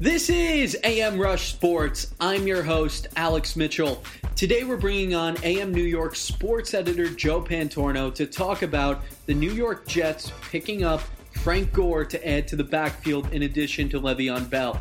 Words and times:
This 0.00 0.30
is 0.30 0.78
amRUSH 0.84 1.50
Sports. 1.50 2.14
I'm 2.20 2.46
your 2.46 2.62
host, 2.62 3.08
Alex 3.16 3.56
Mitchell. 3.56 4.04
Today 4.36 4.62
we're 4.62 4.76
bringing 4.76 5.16
on 5.16 5.36
AM 5.42 5.74
New 5.74 5.82
York 5.82 6.14
sports 6.14 6.72
editor 6.72 7.08
Joe 7.08 7.42
Pantorno 7.42 8.14
to 8.14 8.24
talk 8.24 8.62
about 8.62 9.02
the 9.26 9.34
New 9.34 9.50
York 9.50 9.88
Jets 9.88 10.30
picking 10.52 10.84
up 10.84 11.00
Frank 11.42 11.72
Gore 11.72 12.04
to 12.04 12.28
add 12.28 12.46
to 12.46 12.54
the 12.54 12.62
backfield 12.62 13.32
in 13.32 13.42
addition 13.42 13.88
to 13.88 14.00
Le'Veon 14.00 14.48
Bell. 14.48 14.80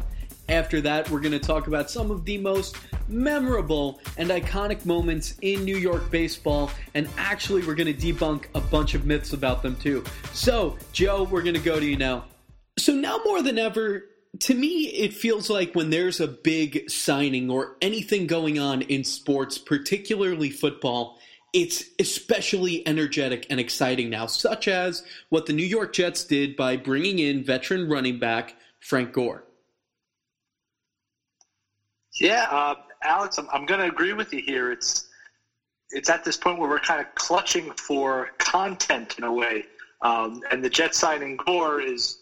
After 0.50 0.82
that, 0.82 1.10
we're 1.10 1.20
going 1.20 1.32
to 1.32 1.40
talk 1.40 1.66
about 1.66 1.90
some 1.90 2.12
of 2.12 2.24
the 2.24 2.38
most 2.38 2.78
memorable 3.08 4.00
and 4.18 4.30
iconic 4.30 4.86
moments 4.86 5.34
in 5.42 5.66
New 5.66 5.78
York 5.78 6.12
baseball, 6.12 6.70
and 6.94 7.10
actually, 7.18 7.66
we're 7.66 7.74
going 7.74 7.92
to 7.92 8.14
debunk 8.14 8.46
a 8.54 8.62
bunch 8.62 8.94
of 8.94 9.08
myths 9.08 9.34
about 9.34 9.64
them 9.64 9.78
too. 9.78 10.04
So, 10.32 10.78
Joe, 10.92 11.24
we're 11.24 11.42
going 11.42 11.56
to 11.56 11.60
go 11.60 11.80
to 11.80 11.86
you 11.86 11.98
now. 11.98 12.26
So, 12.78 12.94
now 12.94 13.20
more 13.26 13.42
than 13.42 13.58
ever, 13.58 14.04
to 14.40 14.54
me, 14.54 14.86
it 14.88 15.14
feels 15.14 15.50
like 15.50 15.74
when 15.74 15.90
there's 15.90 16.20
a 16.20 16.28
big 16.28 16.90
signing 16.90 17.50
or 17.50 17.78
anything 17.82 18.28
going 18.28 18.60
on 18.60 18.82
in 18.84 19.04
sports, 19.04 19.58
particularly 19.58 20.50
football, 20.50 21.20
it's 21.54 21.86
especially 22.00 22.86
energetic 22.88 23.48
and 23.50 23.60
exciting 23.60 24.10
now, 24.10 24.26
such 24.26 24.68
as 24.68 25.04
what 25.30 25.46
the 25.46 25.54
New 25.54 25.66
York 25.66 25.94
Jets 25.94 26.24
did 26.26 26.56
by 26.56 26.78
bringing 26.78 27.20
in 27.20 27.44
veteran 27.44 27.90
running 27.90 28.20
back 28.20 28.56
Frank 28.80 29.14
Gore. 29.14 29.44
Yeah, 32.20 32.48
uh, 32.50 32.76
Alex, 33.04 33.38
I'm, 33.38 33.48
I'm 33.52 33.66
going 33.66 33.80
to 33.80 33.88
agree 33.88 34.14
with 34.14 34.34
you 34.34 34.42
here. 34.46 34.72
It's 34.72 35.08
it's 35.92 36.10
at 36.10 36.26
this 36.26 36.36
point 36.36 36.60
where 36.60 36.70
we're 36.70 36.80
kind 36.80 37.00
of 37.00 37.14
clutching 37.16 37.72
for 37.78 38.32
content 38.40 39.16
in 39.18 39.24
a 39.24 39.32
way, 39.32 39.66
um, 40.02 40.42
and 40.52 40.64
the 40.64 40.70
Jets 40.70 40.98
signing 40.98 41.38
Gore 41.38 41.80
is 41.80 42.20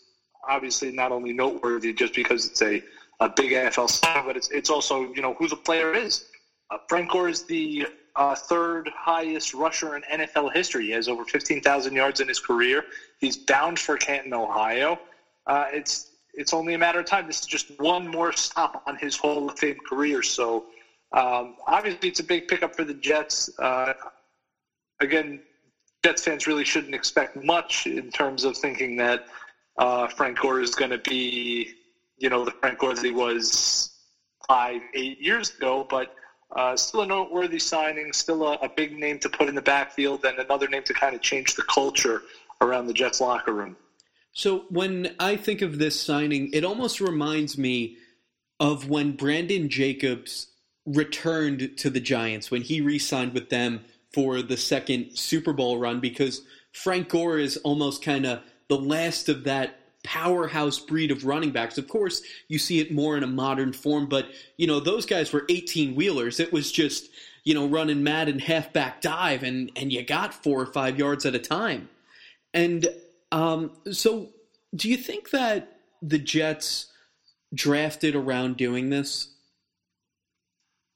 obviously 0.47 0.91
not 0.91 1.11
only 1.11 1.33
noteworthy 1.33 1.93
just 1.93 2.13
because 2.13 2.45
it's 2.45 2.61
a, 2.61 2.81
a 3.19 3.29
big 3.29 3.51
NFL 3.51 3.89
sign, 3.89 4.25
but 4.25 4.37
it's 4.37 4.49
it's 4.49 4.69
also 4.69 5.13
you 5.13 5.21
know 5.21 5.33
who 5.33 5.47
the 5.47 5.55
player 5.55 5.93
is. 5.93 6.25
Uh, 6.71 6.77
Frank 6.89 7.11
Gore 7.11 7.29
is 7.29 7.43
the 7.43 7.87
uh, 8.15 8.35
third 8.35 8.89
highest 8.95 9.53
rusher 9.53 9.95
in 9.95 10.03
NFL 10.03 10.53
history. 10.53 10.85
He 10.85 10.91
has 10.91 11.07
over 11.07 11.25
15,000 11.25 11.93
yards 11.93 12.21
in 12.21 12.27
his 12.27 12.39
career. 12.39 12.85
He's 13.19 13.37
bound 13.37 13.77
for 13.77 13.97
Canton, 13.97 14.33
Ohio. 14.33 14.99
Uh, 15.47 15.65
it's 15.71 16.11
it's 16.33 16.53
only 16.53 16.73
a 16.73 16.77
matter 16.77 16.99
of 16.99 17.05
time. 17.05 17.27
This 17.27 17.39
is 17.39 17.45
just 17.45 17.79
one 17.79 18.07
more 18.07 18.33
stop 18.33 18.83
on 18.87 18.97
his 18.97 19.15
Hall 19.15 19.49
of 19.49 19.57
Fame 19.57 19.77
career. 19.87 20.21
So 20.21 20.65
um, 21.13 21.55
obviously, 21.65 22.09
it's 22.09 22.19
a 22.19 22.23
big 22.23 22.47
pickup 22.47 22.75
for 22.75 22.83
the 22.83 22.93
Jets. 22.93 23.49
Uh, 23.57 23.93
again, 24.99 25.39
Jets 26.03 26.23
fans 26.23 26.45
really 26.45 26.65
shouldn't 26.65 26.93
expect 26.93 27.41
much 27.41 27.87
in 27.87 28.11
terms 28.11 28.43
of 28.43 28.57
thinking 28.57 28.97
that 28.97 29.27
uh, 29.77 30.07
Frank 30.07 30.39
Gore 30.39 30.61
is 30.61 30.75
going 30.75 30.91
to 30.91 30.97
be, 30.97 31.73
you 32.17 32.29
know, 32.29 32.45
the 32.45 32.51
Frank 32.51 32.79
Gore 32.79 32.93
that 32.93 33.03
he 33.03 33.11
was 33.11 33.91
five, 34.47 34.81
eight 34.93 35.19
years 35.19 35.53
ago. 35.55 35.85
But 35.89 36.15
uh, 36.55 36.77
still 36.77 37.01
a 37.01 37.05
noteworthy 37.05 37.59
signing, 37.59 38.13
still 38.13 38.45
a, 38.47 38.53
a 38.55 38.69
big 38.69 38.97
name 38.97 39.19
to 39.19 39.29
put 39.29 39.49
in 39.49 39.55
the 39.55 39.61
backfield, 39.61 40.23
and 40.25 40.39
another 40.39 40.67
name 40.67 40.83
to 40.83 40.93
kind 40.93 41.15
of 41.15 41.21
change 41.21 41.55
the 41.55 41.63
culture 41.63 42.21
around 42.61 42.87
the 42.87 42.93
Jets 42.93 43.19
locker 43.19 43.53
room. 43.53 43.75
So 44.31 44.65
when 44.69 45.15
I 45.19 45.37
think 45.37 45.61
of 45.61 45.79
this 45.79 45.99
signing, 45.99 46.49
it 46.53 46.65
almost 46.65 46.99
reminds 46.99 47.57
me 47.57 47.97
of 48.59 48.89
when 48.89 49.15
Brandon 49.15 49.69
Jacobs 49.69 50.47
returned 50.85 51.77
to 51.77 51.89
the 51.89 51.99
Giants 51.99 52.51
when 52.51 52.61
he 52.61 52.79
re-signed 52.79 53.33
with 53.33 53.49
them 53.49 53.81
for 54.13 54.41
the 54.41 54.57
second 54.57 55.17
Super 55.17 55.51
Bowl 55.51 55.79
run 55.79 55.99
because 55.99 56.41
Frank 56.73 57.09
Gore 57.09 57.39
is 57.39 57.57
almost 57.57 58.03
kind 58.03 58.25
of 58.25 58.41
the 58.69 58.77
last 58.77 59.29
of 59.29 59.43
that 59.45 59.79
powerhouse 60.03 60.79
breed 60.79 61.11
of 61.11 61.25
running 61.25 61.51
backs. 61.51 61.77
Of 61.77 61.87
course, 61.87 62.21
you 62.47 62.59
see 62.59 62.79
it 62.79 62.91
more 62.91 63.17
in 63.17 63.23
a 63.23 63.27
modern 63.27 63.73
form, 63.73 64.07
but 64.07 64.27
you 64.57 64.67
know, 64.67 64.79
those 64.79 65.05
guys 65.05 65.33
were 65.33 65.45
18 65.49 65.95
wheelers. 65.95 66.39
It 66.39 66.53
was 66.53 66.71
just, 66.71 67.09
you 67.43 67.53
know, 67.53 67.67
running 67.67 68.03
mad 68.03 68.29
and 68.29 68.39
halfback 68.39 69.01
dive 69.01 69.43
and 69.43 69.71
and 69.75 69.91
you 69.91 70.03
got 70.03 70.33
4 70.33 70.61
or 70.61 70.65
5 70.65 70.99
yards 70.99 71.25
at 71.25 71.35
a 71.35 71.39
time. 71.39 71.89
And 72.53 72.87
um, 73.31 73.71
so, 73.91 74.29
do 74.75 74.89
you 74.89 74.97
think 74.97 75.31
that 75.31 75.79
the 76.01 76.19
Jets 76.19 76.91
drafted 77.53 78.15
around 78.15 78.57
doing 78.57 78.89
this? 78.89 79.29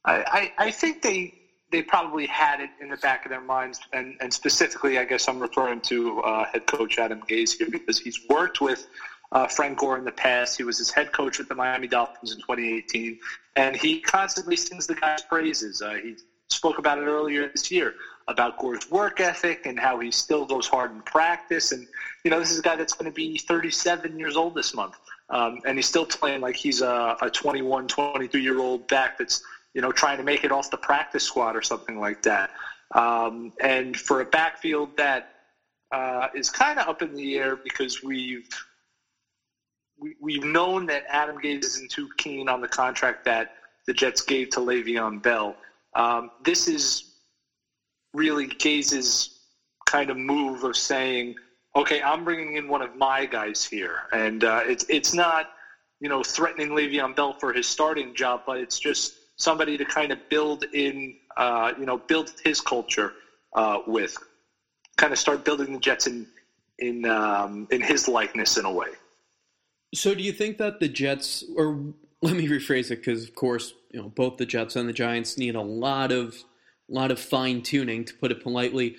I, 0.05 0.51
I, 0.57 0.65
I 0.67 0.71
think 0.71 1.01
they 1.01 1.38
they 1.71 1.81
probably 1.81 2.25
had 2.25 2.59
it 2.59 2.69
in 2.79 2.89
the 2.89 2.97
back 2.97 3.25
of 3.25 3.29
their 3.29 3.41
minds, 3.41 3.79
and, 3.93 4.15
and 4.21 4.33
specifically, 4.33 4.97
I 4.97 5.05
guess 5.05 5.27
I'm 5.27 5.39
referring 5.39 5.81
to 5.81 6.19
uh, 6.21 6.45
head 6.45 6.65
coach 6.65 6.97
Adam 6.97 7.21
Gase 7.29 7.57
here 7.57 7.69
because 7.69 7.99
he's 7.99 8.19
worked 8.29 8.61
with 8.61 8.87
uh, 9.31 9.47
Frank 9.47 9.77
Gore 9.77 9.97
in 9.97 10.03
the 10.03 10.11
past. 10.11 10.57
He 10.57 10.63
was 10.63 10.77
his 10.77 10.91
head 10.91 11.11
coach 11.11 11.37
with 11.37 11.47
the 11.47 11.55
Miami 11.55 11.87
Dolphins 11.87 12.31
in 12.31 12.39
2018, 12.39 13.17
and 13.55 13.75
he 13.75 13.99
constantly 13.99 14.55
sings 14.55 14.87
the 14.87 14.95
guy's 14.95 15.21
praises. 15.21 15.81
Uh, 15.81 15.95
he 16.01 16.15
spoke 16.49 16.79
about 16.79 16.97
it 16.97 17.05
earlier 17.05 17.49
this 17.49 17.69
year 17.69 17.93
about 18.27 18.57
Gore's 18.57 18.89
work 18.89 19.19
ethic 19.19 19.65
and 19.65 19.79
how 19.79 19.99
he 19.99 20.11
still 20.11 20.45
goes 20.45 20.67
hard 20.67 20.91
in 20.91 21.01
practice. 21.01 21.71
And, 21.71 21.87
you 22.23 22.31
know, 22.31 22.39
this 22.39 22.51
is 22.51 22.59
a 22.59 22.61
guy 22.61 22.75
that's 22.75 22.93
going 22.93 23.09
to 23.09 23.15
be 23.15 23.37
37 23.37 24.17
years 24.19 24.35
old 24.35 24.55
this 24.55 24.73
month. 24.73 24.95
Um, 25.29 25.59
and 25.65 25.77
he's 25.77 25.87
still 25.87 26.05
playing 26.05 26.41
like 26.41 26.55
he's 26.55 26.81
a, 26.81 27.17
a 27.21 27.29
21, 27.29 27.87
22 27.87 28.39
year 28.39 28.59
old 28.59 28.87
back 28.87 29.17
that's, 29.17 29.41
you 29.73 29.81
know, 29.81 29.91
trying 29.91 30.17
to 30.17 30.23
make 30.23 30.43
it 30.43 30.51
off 30.51 30.69
the 30.69 30.77
practice 30.77 31.23
squad 31.23 31.55
or 31.55 31.61
something 31.61 31.99
like 31.99 32.21
that. 32.23 32.49
Um, 32.95 33.51
and 33.61 33.95
for 33.95 34.21
a 34.21 34.25
backfield 34.25 34.89
that 34.97 35.23
uh, 35.91 36.27
is 36.33 36.49
kind 36.49 36.79
of 36.79 36.87
up 36.87 37.01
in 37.01 37.13
the 37.13 37.35
air 37.35 37.57
because 37.63 38.01
we've 38.03 38.47
we, 39.99 40.15
we've 40.19 40.43
known 40.43 40.85
that 40.85 41.03
Adam 41.09 41.37
Gase 41.37 41.65
isn't 41.65 41.91
too 41.91 42.07
keen 42.17 42.47
on 42.47 42.61
the 42.61 42.67
contract 42.67 43.25
that 43.25 43.49
the 43.85 43.93
Jets 43.93 44.21
gave 44.21 44.49
to 44.51 44.61
Le'Veon 44.61 45.21
Bell. 45.21 45.55
Um, 45.93 46.29
this 46.41 46.67
is 46.67 47.03
really 48.13 48.47
Gase's 48.47 49.29
kind 49.85 50.09
of 50.09 50.17
move 50.17 50.63
of 50.63 50.75
saying, 50.77 51.35
okay, 51.75 52.01
I'm 52.01 52.23
bringing 52.23 52.55
in 52.55 52.67
one 52.67 52.81
of 52.81 52.95
my 52.95 53.25
guys 53.25 53.65
here, 53.65 54.03
and 54.11 54.43
uh, 54.43 54.61
it's 54.65 54.85
it's 54.89 55.13
not 55.13 55.47
you 55.99 56.09
know 56.09 56.23
threatening 56.23 56.69
Le'Veon 56.69 57.15
Bell 57.15 57.35
for 57.39 57.51
his 57.51 57.67
starting 57.67 58.13
job, 58.15 58.41
but 58.45 58.57
it's 58.57 58.79
just 58.79 59.18
somebody 59.39 59.77
to 59.77 59.85
kind 59.85 60.11
of 60.11 60.19
build 60.29 60.65
in, 60.73 61.15
uh, 61.37 61.73
you 61.79 61.85
know, 61.85 61.97
build 61.97 62.31
his 62.43 62.61
culture 62.61 63.13
uh, 63.53 63.79
with, 63.87 64.15
kind 64.97 65.11
of 65.11 65.17
start 65.17 65.43
building 65.43 65.73
the 65.73 65.79
Jets 65.79 66.05
in 66.05 66.27
in 66.77 67.05
um, 67.05 67.67
in 67.71 67.81
his 67.81 68.07
likeness 68.07 68.57
in 68.57 68.65
a 68.65 68.71
way. 68.71 68.89
So, 69.95 70.13
do 70.13 70.21
you 70.21 70.31
think 70.31 70.59
that 70.59 70.79
the 70.79 70.87
Jets, 70.87 71.43
or 71.55 71.93
let 72.21 72.35
me 72.35 72.47
rephrase 72.47 72.91
it, 72.91 72.97
because 72.97 73.23
of 73.23 73.33
course, 73.33 73.73
you 73.91 74.01
know, 74.01 74.09
both 74.09 74.37
the 74.37 74.45
Jets 74.45 74.75
and 74.75 74.87
the 74.87 74.93
Giants 74.93 75.37
need 75.37 75.55
a 75.55 75.61
lot 75.61 76.11
of 76.11 76.43
lot 76.87 77.11
of 77.11 77.19
fine 77.19 77.61
tuning, 77.61 78.05
to 78.05 78.13
put 78.13 78.31
it 78.31 78.43
politely. 78.43 78.95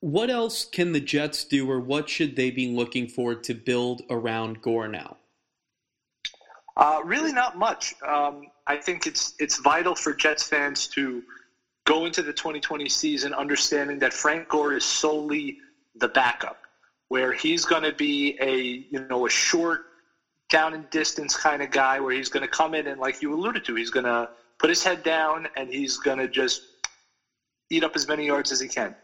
What 0.00 0.30
else 0.30 0.64
can 0.64 0.92
the 0.92 1.00
Jets 1.00 1.44
do, 1.44 1.70
or 1.70 1.78
what 1.78 2.08
should 2.08 2.34
they 2.34 2.50
be 2.50 2.74
looking 2.74 3.06
for 3.06 3.34
to 3.34 3.54
build 3.54 4.02
around 4.10 4.60
Gore 4.60 4.88
now? 4.88 5.16
Uh, 6.76 7.00
really, 7.04 7.32
not 7.32 7.56
much. 7.56 7.94
Um, 8.06 8.42
I 8.66 8.76
think 8.76 9.06
it's 9.06 9.34
it's 9.38 9.58
vital 9.58 9.94
for 9.94 10.14
Jets 10.14 10.44
fans 10.44 10.86
to 10.88 11.22
go 11.86 12.06
into 12.06 12.22
the 12.22 12.32
2020 12.32 12.88
season 12.88 13.34
understanding 13.34 13.98
that 13.98 14.12
Frank 14.12 14.48
Gore 14.48 14.74
is 14.74 14.84
solely 14.84 15.56
the 15.96 16.08
backup, 16.08 16.58
where 17.08 17.32
he's 17.32 17.64
going 17.64 17.82
to 17.82 17.92
be 17.92 18.36
a 18.40 18.84
you 18.90 19.06
know 19.10 19.26
a 19.26 19.30
short, 19.30 19.82
down 20.48 20.72
and 20.72 20.88
distance 20.90 21.36
kind 21.36 21.60
of 21.62 21.70
guy, 21.70 22.00
where 22.00 22.14
he's 22.14 22.28
going 22.28 22.42
to 22.42 22.48
come 22.48 22.74
in 22.74 22.86
and 22.86 22.98
like 23.00 23.20
you 23.20 23.34
alluded 23.34 23.64
to, 23.64 23.74
he's 23.74 23.90
going 23.90 24.06
to 24.06 24.28
put 24.58 24.70
his 24.70 24.82
head 24.82 25.02
down 25.02 25.46
and 25.56 25.68
he's 25.68 25.98
going 25.98 26.18
to 26.18 26.28
just 26.28 26.62
eat 27.70 27.84
up 27.84 27.96
as 27.96 28.06
many 28.06 28.26
yards 28.26 28.52
as 28.52 28.60
he 28.60 28.68
can. 28.68 28.94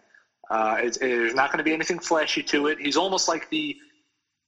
Uh, 0.51 0.77
it, 0.83 0.97
there's 1.01 1.35
not 1.35 1.51
going 1.51 1.59
to 1.59 1.65
be 1.65 1.73
anything 1.75 1.99
flashy 1.99 2.43
to 2.43 2.69
it. 2.69 2.79
He's 2.79 2.97
almost 2.97 3.29
like 3.29 3.51
the 3.51 3.77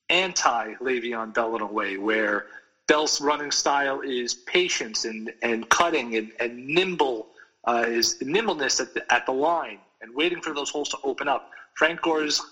anti 0.09 0.75
Le'Veon 0.75 1.35
Bell 1.35 1.57
in 1.57 1.63
a 1.63 1.67
way, 1.67 1.99
where 1.99 2.45
Bell's 2.91 3.21
running 3.21 3.53
style 3.53 4.01
is 4.01 4.35
patience 4.35 5.05
and, 5.05 5.33
and 5.43 5.69
cutting 5.69 6.17
and, 6.17 6.33
and 6.41 6.67
nimble, 6.67 7.29
uh, 7.69 7.85
is 7.87 8.17
nimbleness 8.21 8.81
at 8.81 8.93
the, 8.95 9.13
at 9.13 9.25
the 9.27 9.33
line 9.33 9.79
and 10.01 10.13
waiting 10.13 10.41
for 10.43 10.53
those 10.53 10.71
holes 10.71 10.89
to 10.89 10.99
open 11.05 11.29
up. 11.29 11.45
Frank 11.75 12.01
Gore's, 12.01 12.43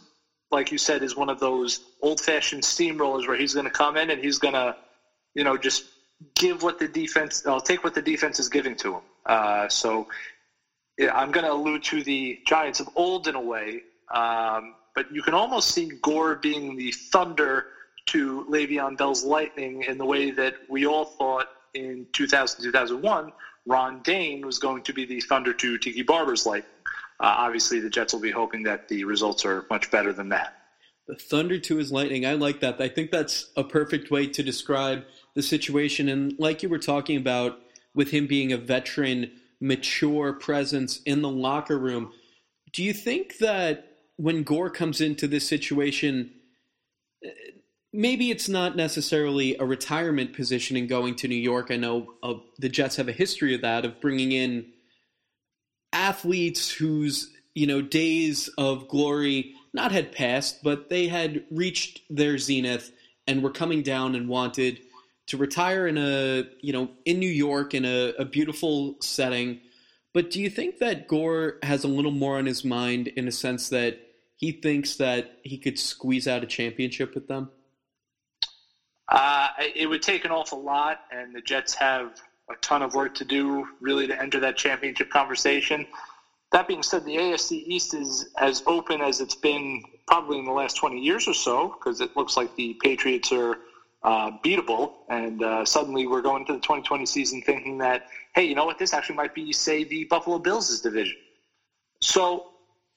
like 0.52 0.70
you 0.70 0.78
said, 0.78 1.02
is 1.02 1.16
one 1.16 1.28
of 1.28 1.40
those 1.40 1.80
old 2.02 2.20
fashioned 2.20 2.62
steamrollers 2.62 3.26
where 3.26 3.36
he's 3.36 3.52
going 3.52 3.64
to 3.64 3.70
come 3.72 3.96
in 3.96 4.10
and 4.10 4.22
he's 4.22 4.38
going 4.38 4.54
to, 4.54 4.76
you 5.34 5.42
know, 5.42 5.58
just 5.58 5.82
give 6.36 6.62
what 6.62 6.78
the 6.78 6.86
defense, 6.86 7.44
I'll 7.44 7.60
take 7.60 7.82
what 7.82 7.94
the 7.94 8.02
defense 8.02 8.38
is 8.38 8.48
giving 8.48 8.76
to 8.76 8.94
him. 8.94 9.02
Uh, 9.26 9.68
so 9.68 10.06
I'm 11.12 11.32
going 11.32 11.46
to 11.46 11.52
allude 11.52 11.82
to 11.84 12.04
the 12.04 12.38
Giants 12.46 12.78
of 12.78 12.88
old 12.94 13.26
in 13.26 13.34
a 13.34 13.40
way, 13.40 13.82
um, 14.14 14.76
but 14.94 15.10
you 15.10 15.20
can 15.20 15.34
almost 15.34 15.72
see 15.72 15.90
Gore 16.00 16.36
being 16.36 16.76
the 16.76 16.92
thunder 16.92 17.64
to 18.08 18.46
Le'Veon 18.50 18.96
Bell's 18.96 19.24
lightning 19.24 19.82
in 19.82 19.98
the 19.98 20.04
way 20.04 20.30
that 20.30 20.54
we 20.68 20.86
all 20.86 21.04
thought 21.04 21.48
in 21.74 22.06
2000 22.12 22.62
2001 22.64 23.32
Ron 23.66 24.00
Dayne 24.02 24.44
was 24.46 24.58
going 24.58 24.82
to 24.84 24.92
be 24.92 25.04
the 25.04 25.20
thunder 25.20 25.52
to 25.52 25.78
Tiki 25.78 26.02
Barber's 26.02 26.46
lightning. 26.46 26.72
Uh, 27.20 27.34
obviously, 27.38 27.80
the 27.80 27.90
Jets 27.90 28.14
will 28.14 28.20
be 28.20 28.30
hoping 28.30 28.62
that 28.62 28.88
the 28.88 29.04
results 29.04 29.44
are 29.44 29.66
much 29.68 29.90
better 29.90 30.12
than 30.12 30.30
that. 30.30 30.54
The 31.06 31.16
thunder 31.16 31.58
to 31.58 31.76
his 31.76 31.92
lightning. 31.92 32.24
I 32.24 32.32
like 32.34 32.60
that. 32.60 32.80
I 32.80 32.88
think 32.88 33.10
that's 33.10 33.50
a 33.56 33.64
perfect 33.64 34.10
way 34.10 34.26
to 34.26 34.42
describe 34.42 35.04
the 35.34 35.42
situation. 35.42 36.08
And 36.08 36.34
like 36.38 36.62
you 36.62 36.68
were 36.68 36.78
talking 36.78 37.16
about, 37.18 37.60
with 37.94 38.10
him 38.10 38.26
being 38.26 38.52
a 38.52 38.56
veteran, 38.56 39.30
mature 39.60 40.32
presence 40.32 41.00
in 41.04 41.20
the 41.20 41.28
locker 41.28 41.78
room, 41.78 42.12
do 42.72 42.82
you 42.82 42.92
think 42.92 43.38
that 43.38 43.96
when 44.16 44.42
Gore 44.44 44.70
comes 44.70 45.00
into 45.00 45.26
this 45.26 45.46
situation, 45.46 46.30
maybe 47.92 48.30
it's 48.30 48.48
not 48.48 48.76
necessarily 48.76 49.56
a 49.58 49.64
retirement 49.64 50.34
position 50.34 50.76
in 50.76 50.86
going 50.86 51.14
to 51.16 51.28
New 51.28 51.34
York? 51.34 51.70
I 51.70 51.76
know 51.76 52.14
uh, 52.22 52.34
the 52.58 52.68
Jets 52.68 52.96
have 52.96 53.08
a 53.08 53.12
history 53.12 53.54
of 53.54 53.62
that, 53.62 53.84
of 53.84 54.00
bringing 54.00 54.32
in 54.32 54.66
athletes 55.92 56.70
whose 56.70 57.30
you 57.54 57.66
know 57.66 57.82
days 57.82 58.48
of 58.58 58.88
glory 58.88 59.54
not 59.72 59.92
had 59.92 60.12
passed, 60.12 60.62
but 60.62 60.88
they 60.88 61.08
had 61.08 61.44
reached 61.50 62.02
their 62.10 62.38
zenith 62.38 62.92
and 63.26 63.42
were 63.42 63.50
coming 63.50 63.82
down 63.82 64.14
and 64.14 64.28
wanted 64.28 64.80
to 65.26 65.36
retire 65.36 65.86
in 65.86 65.98
a 65.98 66.44
you 66.60 66.72
know 66.72 66.90
in 67.04 67.18
New 67.18 67.30
York 67.30 67.74
in 67.74 67.84
a, 67.84 68.12
a 68.18 68.24
beautiful 68.24 68.96
setting. 69.00 69.60
But 70.14 70.30
do 70.30 70.40
you 70.40 70.50
think 70.50 70.78
that 70.78 71.06
Gore 71.06 71.58
has 71.62 71.84
a 71.84 71.88
little 71.88 72.10
more 72.10 72.38
on 72.38 72.46
his 72.46 72.64
mind 72.64 73.08
in 73.08 73.28
a 73.28 73.32
sense 73.32 73.68
that 73.68 74.00
he 74.36 74.52
thinks 74.52 74.96
that 74.96 75.38
he 75.42 75.58
could 75.58 75.78
squeeze 75.78 76.26
out 76.26 76.42
a 76.42 76.46
championship 76.46 77.14
with 77.14 77.28
them? 77.28 77.50
Uh, 79.08 79.48
it 79.74 79.88
would 79.88 80.02
take 80.02 80.24
an 80.24 80.30
awful 80.30 80.62
lot, 80.62 80.98
and 81.10 81.34
the 81.34 81.40
Jets 81.40 81.74
have 81.74 82.12
a 82.50 82.54
ton 82.62 82.82
of 82.82 82.94
work 82.94 83.14
to 83.14 83.24
do 83.24 83.66
really 83.80 84.06
to 84.06 84.20
enter 84.20 84.40
that 84.40 84.56
championship 84.56 85.08
conversation. 85.10 85.86
That 86.52 86.66
being 86.66 86.82
said, 86.82 87.04
the 87.04 87.16
AFC 87.16 87.62
East 87.66 87.94
is 87.94 88.26
as 88.38 88.62
open 88.66 89.02
as 89.02 89.20
it's 89.20 89.34
been 89.34 89.82
probably 90.06 90.38
in 90.38 90.46
the 90.46 90.52
last 90.52 90.74
20 90.76 90.98
years 90.98 91.28
or 91.28 91.34
so 91.34 91.74
because 91.78 92.00
it 92.00 92.10
looks 92.16 92.36
like 92.36 92.54
the 92.56 92.74
Patriots 92.82 93.30
are 93.32 93.58
uh, 94.02 94.30
beatable. 94.42 94.92
And 95.10 95.42
uh, 95.42 95.64
suddenly 95.66 96.06
we're 96.06 96.22
going 96.22 96.46
to 96.46 96.54
the 96.54 96.60
2020 96.60 97.04
season 97.04 97.42
thinking 97.42 97.78
that, 97.78 98.02
hey, 98.34 98.44
you 98.44 98.54
know 98.54 98.64
what? 98.64 98.78
This 98.78 98.94
actually 98.94 99.16
might 99.16 99.34
be, 99.34 99.52
say, 99.52 99.84
the 99.84 100.04
Buffalo 100.04 100.38
Bills' 100.38 100.80
division. 100.80 101.16
So 102.00 102.46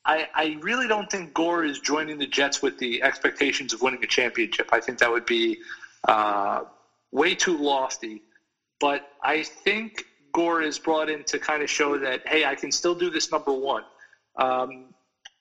I, 0.06 0.28
I 0.34 0.58
really 0.62 0.88
don't 0.88 1.10
think 1.10 1.34
Gore 1.34 1.66
is 1.66 1.80
joining 1.80 2.18
the 2.18 2.28
Jets 2.28 2.62
with 2.62 2.78
the 2.78 3.04
expectations 3.04 3.74
of 3.74 3.81
winning 3.81 4.04
a 4.04 4.08
championship. 4.08 4.69
I 4.72 4.80
think 4.80 5.00
that 5.00 5.12
would 5.12 5.25
be 5.25 5.58
uh, 6.07 6.62
way 7.12 7.36
too 7.36 7.57
lofty. 7.57 8.21
But 8.80 9.03
I 9.24 9.44
think 9.44 10.03
Gore 10.33 10.62
is 10.62 10.80
brought 10.80 11.09
in 11.09 11.24
to 11.25 11.39
kind 11.39 11.62
of 11.62 11.69
show 11.69 11.98
that, 12.00 12.21
hey, 12.25 12.45
I 12.45 12.56
can 12.56 12.71
still 12.71 12.95
do 12.95 13.09
this, 13.09 13.31
number 13.31 13.53
one. 13.53 13.83
Um, 14.38 14.88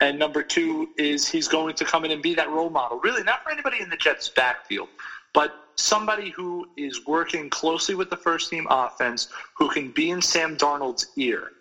and 0.00 0.18
number 0.18 0.42
two 0.42 0.88
is 0.96 1.28
he's 1.28 1.48
going 1.48 1.74
to 1.74 1.84
come 1.84 2.04
in 2.04 2.10
and 2.10 2.22
be 2.22 2.34
that 2.34 2.48
role 2.50 2.70
model. 2.70 2.98
Really, 3.02 3.22
not 3.22 3.42
for 3.42 3.50
anybody 3.52 3.80
in 3.80 3.88
the 3.88 3.96
Jets' 3.96 4.30
backfield, 4.30 4.88
but 5.34 5.52
somebody 5.76 6.30
who 6.30 6.66
is 6.76 7.00
working 7.06 7.48
closely 7.50 7.94
with 7.94 8.10
the 8.10 8.16
first 8.16 8.50
team 8.50 8.66
offense, 8.70 9.28
who 9.56 9.68
can 9.68 9.90
be 9.90 10.10
in 10.10 10.20
Sam 10.20 10.56
Darnold's 10.56 11.06
ear 11.16 11.52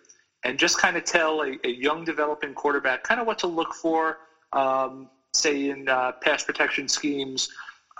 and 0.44 0.58
just 0.58 0.78
kind 0.78 0.96
of 0.96 1.04
tell 1.04 1.42
a, 1.42 1.56
a 1.64 1.70
young 1.70 2.04
developing 2.04 2.54
quarterback 2.54 3.02
kind 3.02 3.20
of 3.20 3.26
what 3.26 3.38
to 3.38 3.46
look 3.46 3.74
for, 3.74 4.16
um, 4.52 5.08
say, 5.34 5.68
in 5.70 5.88
uh, 5.88 6.12
pass 6.22 6.42
protection 6.42 6.88
schemes. 6.88 7.48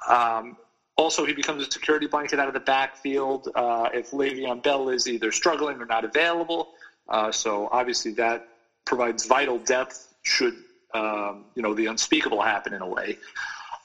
Um, 0.09 0.57
also, 1.01 1.25
he 1.25 1.33
becomes 1.33 1.63
a 1.63 1.71
security 1.71 2.07
blanket 2.07 2.39
out 2.39 2.47
of 2.47 2.55
the 2.55 2.61
backfield 2.61 3.49
uh, 3.55 3.89
if 3.95 4.11
Le'Veon 4.11 4.63
Bell 4.63 4.91
is 4.91 5.09
either 5.09 5.33
struggling 5.33 5.81
or 5.81 5.87
not 5.87 6.05
available. 6.05 6.69
Uh, 7.09 7.33
so 7.33 7.69
obviously 7.73 8.13
that 8.13 8.43
provides 8.85 9.25
vital 9.25 9.59
depth 9.59 10.09
should 10.23 10.55
um, 10.93 11.47
you 11.55 11.63
know 11.63 11.73
the 11.73 11.87
unspeakable 11.87 12.43
happen 12.43 12.75
in 12.75 12.83
a 12.83 12.87
way. 12.87 13.17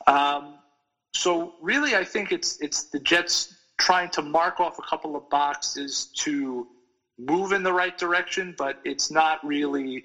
Um, 0.07 0.59
so 1.13 1.53
really, 1.62 1.95
I 1.95 2.03
think 2.03 2.33
it's 2.33 2.57
it's 2.59 2.83
the 2.83 3.00
Jets 3.00 3.53
trying 3.77 4.09
to 4.09 4.21
mark 4.21 4.59
off 4.59 4.77
a 4.77 4.81
couple 4.81 5.15
of 5.15 5.27
boxes 5.29 6.07
to 6.15 6.67
move 7.17 7.53
in 7.53 7.63
the 7.63 7.71
right 7.71 7.97
direction, 7.97 8.53
but 8.57 8.77
it's 8.83 9.09
not 9.09 9.39
really 9.41 10.03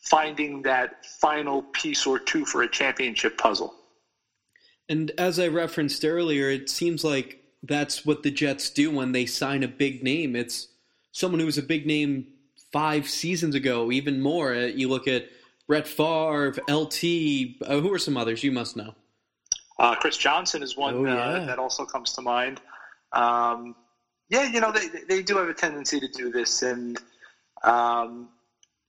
finding 0.00 0.62
that 0.62 0.94
final 1.20 1.62
piece 1.72 2.06
or 2.06 2.18
two 2.18 2.46
for 2.46 2.62
a 2.62 2.68
championship 2.68 3.36
puzzle. 3.36 3.74
And 4.88 5.10
as 5.18 5.38
I 5.38 5.48
referenced 5.48 6.04
earlier, 6.04 6.50
it 6.50 6.70
seems 6.70 7.02
like 7.02 7.42
that's 7.62 8.06
what 8.06 8.22
the 8.22 8.30
Jets 8.30 8.70
do 8.70 8.90
when 8.90 9.12
they 9.12 9.26
sign 9.26 9.62
a 9.62 9.68
big 9.68 10.02
name. 10.02 10.36
It's 10.36 10.68
someone 11.12 11.40
who 11.40 11.46
was 11.46 11.58
a 11.58 11.62
big 11.62 11.86
name 11.86 12.28
five 12.72 13.08
seasons 13.08 13.54
ago, 13.54 13.90
even 13.90 14.20
more. 14.20 14.54
Uh, 14.54 14.66
you 14.66 14.88
look 14.88 15.08
at 15.08 15.28
Brett 15.66 15.88
Favre, 15.88 16.54
LT. 16.68 17.04
Uh, 17.62 17.80
who 17.80 17.92
are 17.92 17.98
some 17.98 18.16
others? 18.16 18.44
You 18.44 18.52
must 18.52 18.76
know. 18.76 18.94
Uh, 19.78 19.94
Chris 19.96 20.16
Johnson 20.16 20.62
is 20.62 20.76
one 20.76 21.06
oh, 21.06 21.10
uh, 21.10 21.46
that 21.46 21.58
also 21.58 21.84
comes 21.84 22.12
to 22.12 22.22
mind. 22.22 22.60
Um, 23.12 23.74
yeah, 24.28 24.50
you 24.50 24.60
know 24.60 24.72
they 24.72 24.88
they 25.08 25.22
do 25.22 25.36
have 25.36 25.48
a 25.48 25.54
tendency 25.54 26.00
to 26.00 26.08
do 26.08 26.30
this, 26.30 26.62
and 26.62 26.98
um, 27.62 28.28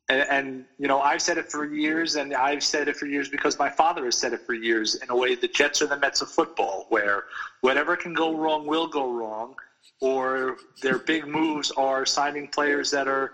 and, 0.10 0.26
and, 0.30 0.66
you 0.78 0.88
know, 0.88 1.02
I've 1.02 1.22
said 1.22 1.38
it 1.38 1.52
for 1.52 1.66
years, 1.66 2.16
and 2.16 2.34
I've 2.34 2.64
said 2.64 2.88
it 2.88 2.96
for 2.96 3.08
years 3.08 3.28
because 3.28 3.60
my 3.60 3.70
father 3.70 4.06
has 4.06 4.18
said 4.18 4.32
it 4.32 4.42
for 4.46 4.54
years. 4.54 4.96
In 4.96 5.10
a 5.10 5.16
way, 5.16 5.36
the 5.36 5.50
Jets 5.50 5.82
are 5.82 5.88
the 5.88 5.98
Mets 5.98 6.22
of 6.22 6.30
football, 6.30 6.86
where 6.90 7.26
whatever 7.62 7.98
can 7.98 8.14
go 8.14 8.34
wrong 8.34 8.66
will 8.66 8.88
go 8.88 9.12
wrong, 9.12 9.56
or 10.00 10.58
their 10.82 11.00
big 11.00 11.28
moves 11.28 11.72
are 11.72 12.06
signing 12.06 12.48
players 12.48 12.90
that 12.92 13.08
are, 13.08 13.34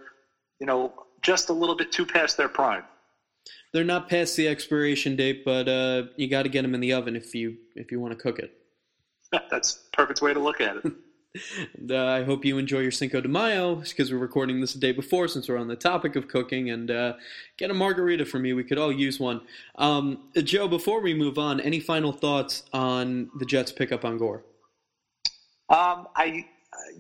you 0.60 0.66
know, 0.66 0.94
just 1.22 1.50
a 1.50 1.54
little 1.54 1.76
bit 1.76 1.92
too 1.92 2.06
past 2.06 2.38
their 2.38 2.50
prime. 2.50 2.84
They're 3.72 3.84
not 3.84 4.10
past 4.10 4.36
the 4.36 4.48
expiration 4.48 5.16
date, 5.16 5.44
but 5.46 5.68
uh, 5.68 6.04
you 6.18 6.28
got 6.28 6.44
to 6.44 6.50
get 6.50 6.64
them 6.64 6.74
in 6.74 6.80
the 6.80 6.94
oven 6.94 7.16
if 7.16 7.34
you 7.36 7.58
if 7.76 7.92
you 7.92 8.00
want 8.00 8.18
to 8.18 8.20
cook 8.20 8.40
it. 8.40 8.52
That's 9.52 9.80
perfect 9.94 10.22
way 10.22 10.34
to 10.34 10.40
look 10.40 10.62
at 10.62 10.78
it. 10.78 10.84
uh, 11.90 12.06
I 12.06 12.24
hope 12.24 12.46
you 12.46 12.58
enjoy 12.58 12.80
your 12.80 12.92
Cinco 12.92 13.22
de 13.22 13.28
Mayo 13.28 13.76
because 13.76 14.12
we're 14.12 14.20
recording 14.20 14.62
this 14.62 14.74
the 14.74 14.80
day 14.80 14.92
before 14.92 15.28
since 15.28 15.50
we're 15.50 15.58
on 15.58 15.68
the 15.68 15.76
topic 15.76 16.16
of 16.16 16.28
cooking. 16.28 16.70
And 16.70 16.92
uh, 16.92 17.14
get 17.58 17.72
a 17.72 17.74
margarita 17.74 18.26
for 18.26 18.40
me. 18.40 18.54
We 18.54 18.64
could 18.64 18.78
all 18.78 18.92
use 18.92 19.20
one. 19.20 19.42
Um, 19.76 20.30
Joe, 20.36 20.68
before 20.68 21.02
we 21.02 21.14
move 21.14 21.38
on, 21.38 21.60
any 21.60 21.80
final 21.80 22.12
thoughts 22.12 22.64
on 22.74 23.30
the 23.40 23.46
Jets' 23.46 23.72
pickup 23.72 24.06
on 24.06 24.18
Gore? 24.18 24.44
Um, 25.70 26.08
I, 26.16 26.46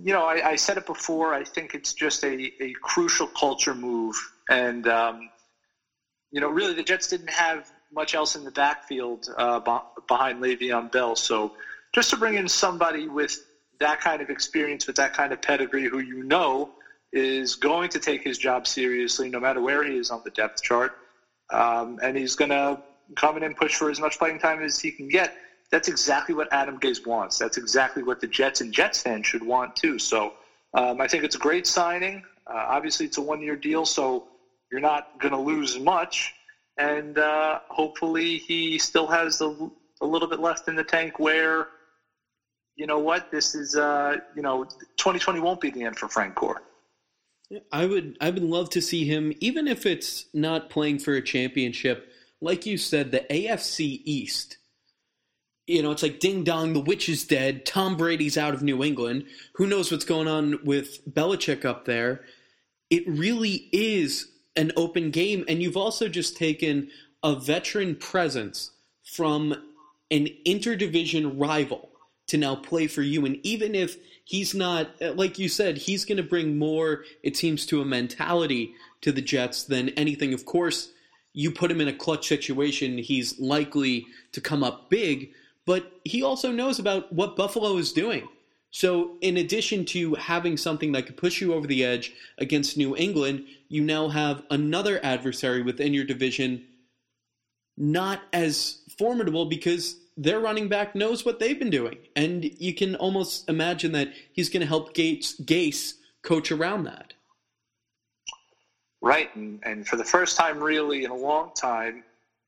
you 0.02 0.14
know, 0.14 0.26
I, 0.26 0.52
I, 0.52 0.56
said 0.56 0.78
it 0.78 0.86
before. 0.86 1.34
I 1.34 1.44
think 1.44 1.76
it's 1.76 1.94
just 1.94 2.24
a, 2.24 2.52
a 2.64 2.74
crucial 2.82 3.28
culture 3.28 3.76
move, 3.76 4.16
and 4.50 4.88
um, 4.88 5.30
you 6.32 6.42
know, 6.42 6.50
really, 6.50 6.74
the 6.74 6.84
Jets 6.84 7.08
didn't 7.08 7.30
have 7.30 7.70
much 7.94 8.16
else 8.16 8.36
in 8.36 8.44
the 8.44 8.52
backfield 8.52 9.28
uh, 9.38 9.60
behind 10.08 10.42
Le'Veon 10.42 10.92
Bell. 10.92 11.16
So, 11.16 11.54
just 11.94 12.10
to 12.10 12.18
bring 12.18 12.36
in 12.36 12.48
somebody 12.48 13.08
with 13.08 13.46
that 13.80 14.00
kind 14.00 14.22
of 14.22 14.30
experience 14.30 14.88
with 14.88 14.96
that 14.98 15.14
kind 15.14 15.32
of 15.32 15.42
pedigree 15.42 15.88
who 15.88 16.00
you 16.00 16.24
know 16.24 16.70
is 17.12 17.56
going 17.56 17.90
to 17.90 18.00
take 18.00 18.24
his 18.24 18.38
job 18.38 18.66
seriously 18.66 19.30
no 19.30 19.40
matter 19.40 19.62
where 19.62 19.84
he 19.84 19.98
is 19.98 20.10
on 20.10 20.22
the 20.24 20.32
depth 20.32 20.62
chart. 20.62 20.94
Um, 21.52 22.00
and 22.02 22.18
he's 22.18 22.36
going 22.36 22.50
to 22.50 22.80
come 23.16 23.38
in 23.38 23.44
and 23.44 23.56
push 23.56 23.76
for 23.76 23.90
as 23.90 24.00
much 24.00 24.18
playing 24.18 24.40
time 24.40 24.64
as 24.64 24.80
he 24.80 24.92
can 24.92 25.08
get. 25.08 25.34
That's 25.72 25.88
exactly 25.88 26.36
what 26.36 26.48
Adam 26.52 26.80
Gase 26.80 27.06
wants. 27.06 27.38
That's 27.38 27.58
exactly 27.58 28.04
what 28.04 28.20
the 28.20 28.28
Jets 28.28 28.62
and 28.62 28.72
Jets 28.74 29.02
fans 29.02 29.28
should 29.28 29.44
want 29.44 29.76
too. 29.76 30.00
So 30.00 30.34
um, 30.74 31.02
I 31.02 31.08
think 31.08 31.24
it's 31.24 31.36
a 31.36 31.40
great 31.40 31.68
signing. 31.68 32.24
Uh, 32.48 32.66
obviously, 32.68 33.06
it's 33.06 33.18
a 33.18 33.22
one 33.22 33.42
year 33.42 33.56
deal, 33.56 33.86
so 33.86 34.24
you're 34.72 34.82
not 34.82 35.06
going 35.20 35.32
to 35.32 35.40
lose 35.40 35.80
much. 35.80 36.34
And 36.78 37.18
uh, 37.18 37.60
hopefully, 37.70 38.40
he 38.40 38.78
still 38.80 39.08
has 39.08 39.42
a, 39.42 39.56
a 40.02 40.06
little 40.06 40.28
bit 40.28 40.40
left 40.40 40.68
in 40.68 40.76
the 40.76 40.84
tank 40.84 41.20
where 41.20 41.68
you 42.76 42.88
know 42.88 43.00
what, 43.00 43.32
this 43.32 43.56
is, 43.56 43.76
uh, 43.76 44.18
you 44.36 44.42
know, 44.42 44.64
2020 44.64 45.40
won't 45.40 45.62
be 45.62 45.70
the 45.70 45.84
end 45.84 45.98
for 45.98 46.08
Frank 46.08 46.36
Gore. 46.36 46.62
I 47.72 47.86
would, 47.86 48.18
I 48.20 48.32
would 48.32 48.44
love 48.44 48.70
to 48.72 48.82
see 48.82 49.06
him, 49.06 49.34
even 49.40 49.68
if 49.68 49.86
it's 49.86 50.26
not 50.34 50.70
playing 50.70 51.00
for 51.00 51.14
a 51.14 51.22
championship. 51.22 52.12
Like 52.42 52.66
you 52.66 52.78
said, 52.78 53.12
the 53.12 53.26
AFC 53.30 54.02
East. 54.06 54.58
You 55.68 55.82
know, 55.82 55.92
it's 55.92 56.04
like 56.04 56.20
ding 56.20 56.44
dong, 56.44 56.74
the 56.74 56.80
witch 56.80 57.08
is 57.08 57.26
dead. 57.26 57.66
Tom 57.66 57.96
Brady's 57.96 58.38
out 58.38 58.54
of 58.54 58.64
New 58.64 58.84
England. 58.84 59.26
Who 59.56 59.68
knows 59.68 59.92
what's 59.92 60.04
going 60.04 60.28
on 60.28 60.60
with 60.66 61.06
Belichick 61.10 61.64
up 61.64 61.86
there? 61.86 62.22
It 62.90 63.08
really 63.08 63.70
is 63.72 64.30
an 64.56 64.72
open 64.76 65.10
game, 65.12 65.46
and 65.48 65.62
you've 65.62 65.78
also 65.78 66.10
just 66.10 66.36
taken 66.36 66.90
a 67.24 67.36
veteran 67.36 67.96
presence 67.96 68.72
from 69.06 69.54
an 70.12 70.28
interdivision 70.46 71.40
rival 71.40 71.93
to 72.28 72.38
now 72.38 72.56
play 72.56 72.88
for 72.88 73.02
you. 73.02 73.26
And 73.26 73.40
even 73.44 73.76
if 73.76 73.98
he's 74.24 74.54
not, 74.54 74.90
uh, 75.02 75.14
like 75.14 75.40
you 75.40 75.50
said, 75.50 75.78
he's 75.78 76.06
going 76.06 76.18
to 76.18 76.24
bring 76.24 76.58
more, 76.58 77.04
it 77.22 77.36
seems, 77.36 77.66
to 77.68 77.82
a 77.82 77.86
mentality 77.86 78.74
to 79.02 79.12
the 79.12 79.22
Jets 79.22 79.64
than 79.64 79.90
anything. 79.90 80.34
Of 80.34 80.46
course, 80.46 80.92
you 81.34 81.52
put 81.52 81.72
him 81.72 81.82
in 81.82 81.88
a 81.88 81.94
clutch 81.94 82.28
situation, 82.28 82.98
he's 82.98 83.40
likely 83.40 84.06
to 84.32 84.42
come 84.42 84.64
up 84.64 84.90
big, 84.90 85.32
but 85.66 85.92
he 86.04 86.22
also 86.24 86.52
knows 86.52 86.80
about 86.80 87.12
what 87.12 87.36
Buffalo 87.36 87.78
is 87.78 87.92
doing. 87.92 88.28
So, 88.70 89.18
in 89.22 89.38
addition 89.38 89.86
to 89.86 90.16
having 90.16 90.58
something 90.58 90.94
that 90.94 91.06
could 91.06 91.18
push 91.18 91.40
you 91.42 91.54
over 91.54 91.68
the 91.68 91.84
edge 91.84 92.12
against 92.40 92.76
New 92.76 92.96
England, 92.96 93.46
you 93.68 93.84
now 93.84 94.08
have 94.10 94.44
another 94.50 95.00
adversary 95.04 95.62
within 95.62 95.94
your 95.94 96.06
division, 96.06 96.66
not 97.78 98.22
as 98.32 98.80
formidable 98.98 99.46
because 99.46 99.96
their 100.16 100.40
running 100.40 100.68
back 100.68 100.96
knows 100.96 101.26
what 101.26 101.40
they've 101.40 101.58
been 101.58 101.70
doing. 101.70 101.98
And 102.16 102.44
you 102.60 102.74
can 102.74 102.96
almost 102.96 103.50
imagine 103.50 103.94
that 103.94 104.10
he's 104.34 104.50
going 104.50 104.62
to 104.62 104.68
help 104.68 104.94
Gates, 104.94 105.40
Gase 105.40 105.94
coach 106.22 106.52
around 106.52 106.86
that. 106.86 107.14
Right. 109.02 109.36
And, 109.36 109.60
and 109.64 109.88
for 109.88 109.98
the 109.98 110.06
first 110.06 110.38
time, 110.38 110.64
really, 110.64 111.04
in 111.04 111.12
a 111.12 111.16
long 111.16 111.52
time, 111.54 112.04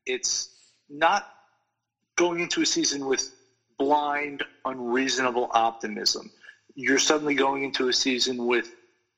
it's 0.06 0.50
not 0.88 1.28
going 2.16 2.40
into 2.40 2.62
a 2.62 2.66
season 2.66 3.04
with 3.06 3.30
blind, 3.78 4.42
unreasonable 4.64 5.50
optimism. 5.52 6.30
You're 6.74 6.98
suddenly 6.98 7.34
going 7.34 7.64
into 7.64 7.88
a 7.88 7.92
season 7.92 8.46
with 8.46 8.74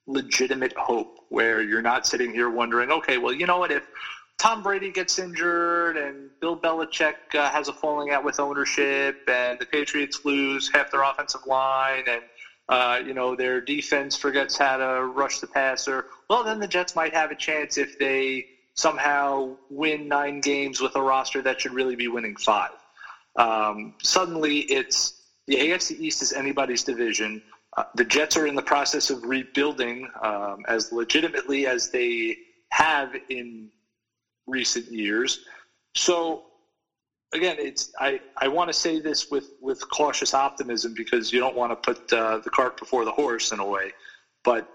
legitimate 0.06 0.72
hope 0.76 1.18
where 1.28 1.62
you're 1.62 1.82
not 1.82 2.06
sitting 2.06 2.32
here 2.32 2.50
wondering, 2.50 2.90
okay, 2.90 3.18
well, 3.18 3.32
you 3.32 3.46
know 3.46 3.58
what, 3.58 3.70
if 3.70 3.84
Tom 4.38 4.62
Brady 4.62 4.92
gets 4.92 5.18
injured 5.18 5.96
and 5.96 6.30
Bill 6.40 6.56
Belichick 6.56 7.14
uh, 7.34 7.50
has 7.50 7.68
a 7.68 7.72
falling 7.72 8.10
out 8.10 8.22
with 8.22 8.38
ownership 8.38 9.16
and 9.26 9.58
the 9.58 9.66
Patriots 9.66 10.20
lose 10.24 10.70
half 10.72 10.90
their 10.90 11.02
offensive 11.02 11.40
line 11.44 12.04
and 12.06 12.22
uh, 12.68 13.00
you 13.02 13.14
know 13.14 13.34
their 13.34 13.60
defense 13.60 14.16
forgets 14.16 14.56
how 14.56 14.76
to 14.76 15.06
rush 15.06 15.40
the 15.40 15.46
passer, 15.46 16.04
well 16.28 16.44
then 16.44 16.58
the 16.58 16.66
Jets 16.66 16.94
might 16.94 17.14
have 17.14 17.30
a 17.30 17.34
chance 17.34 17.78
if 17.78 17.96
they 17.98 18.44
somehow 18.74 19.56
win 19.70 20.06
nine 20.06 20.40
games 20.40 20.80
with 20.80 20.94
a 20.94 21.02
roster 21.02 21.42
that 21.42 21.60
should 21.60 21.72
really 21.72 21.96
be 21.96 22.08
winning 22.08 22.36
five. 22.36 22.68
Um, 23.36 23.94
suddenly 24.02 24.58
it's 24.68 25.14
the 25.46 25.56
AFC 25.56 25.92
East 25.98 26.22
is 26.22 26.32
anybody's 26.32 26.84
division. 26.84 27.40
Uh, 27.76 27.84
the 27.94 28.04
Jets 28.04 28.36
are 28.36 28.46
in 28.46 28.54
the 28.54 28.62
process 28.62 29.10
of 29.10 29.24
rebuilding 29.24 30.06
um, 30.22 30.58
as 30.68 30.92
legitimately 30.92 31.66
as 31.66 31.88
they 31.88 32.36
have 32.70 33.10
in 33.30 33.70
recent 34.48 34.90
years. 34.90 35.38
So 35.94 36.42
again, 37.32 37.56
it's 37.58 37.90
I, 37.98 38.20
I 38.36 38.48
want 38.48 38.68
to 38.68 38.74
say 38.74 39.00
this 39.00 39.30
with, 39.30 39.50
with 39.60 39.80
cautious 39.90 40.34
optimism 40.34 40.94
because 40.94 41.32
you 41.32 41.40
don't 41.40 41.56
want 41.56 41.72
to 41.72 41.76
put 41.76 42.12
uh, 42.12 42.38
the 42.38 42.50
cart 42.50 42.76
before 42.78 43.04
the 43.04 43.12
horse 43.12 43.52
in 43.52 43.60
a 43.60 43.66
way, 43.66 43.92
but 44.44 44.66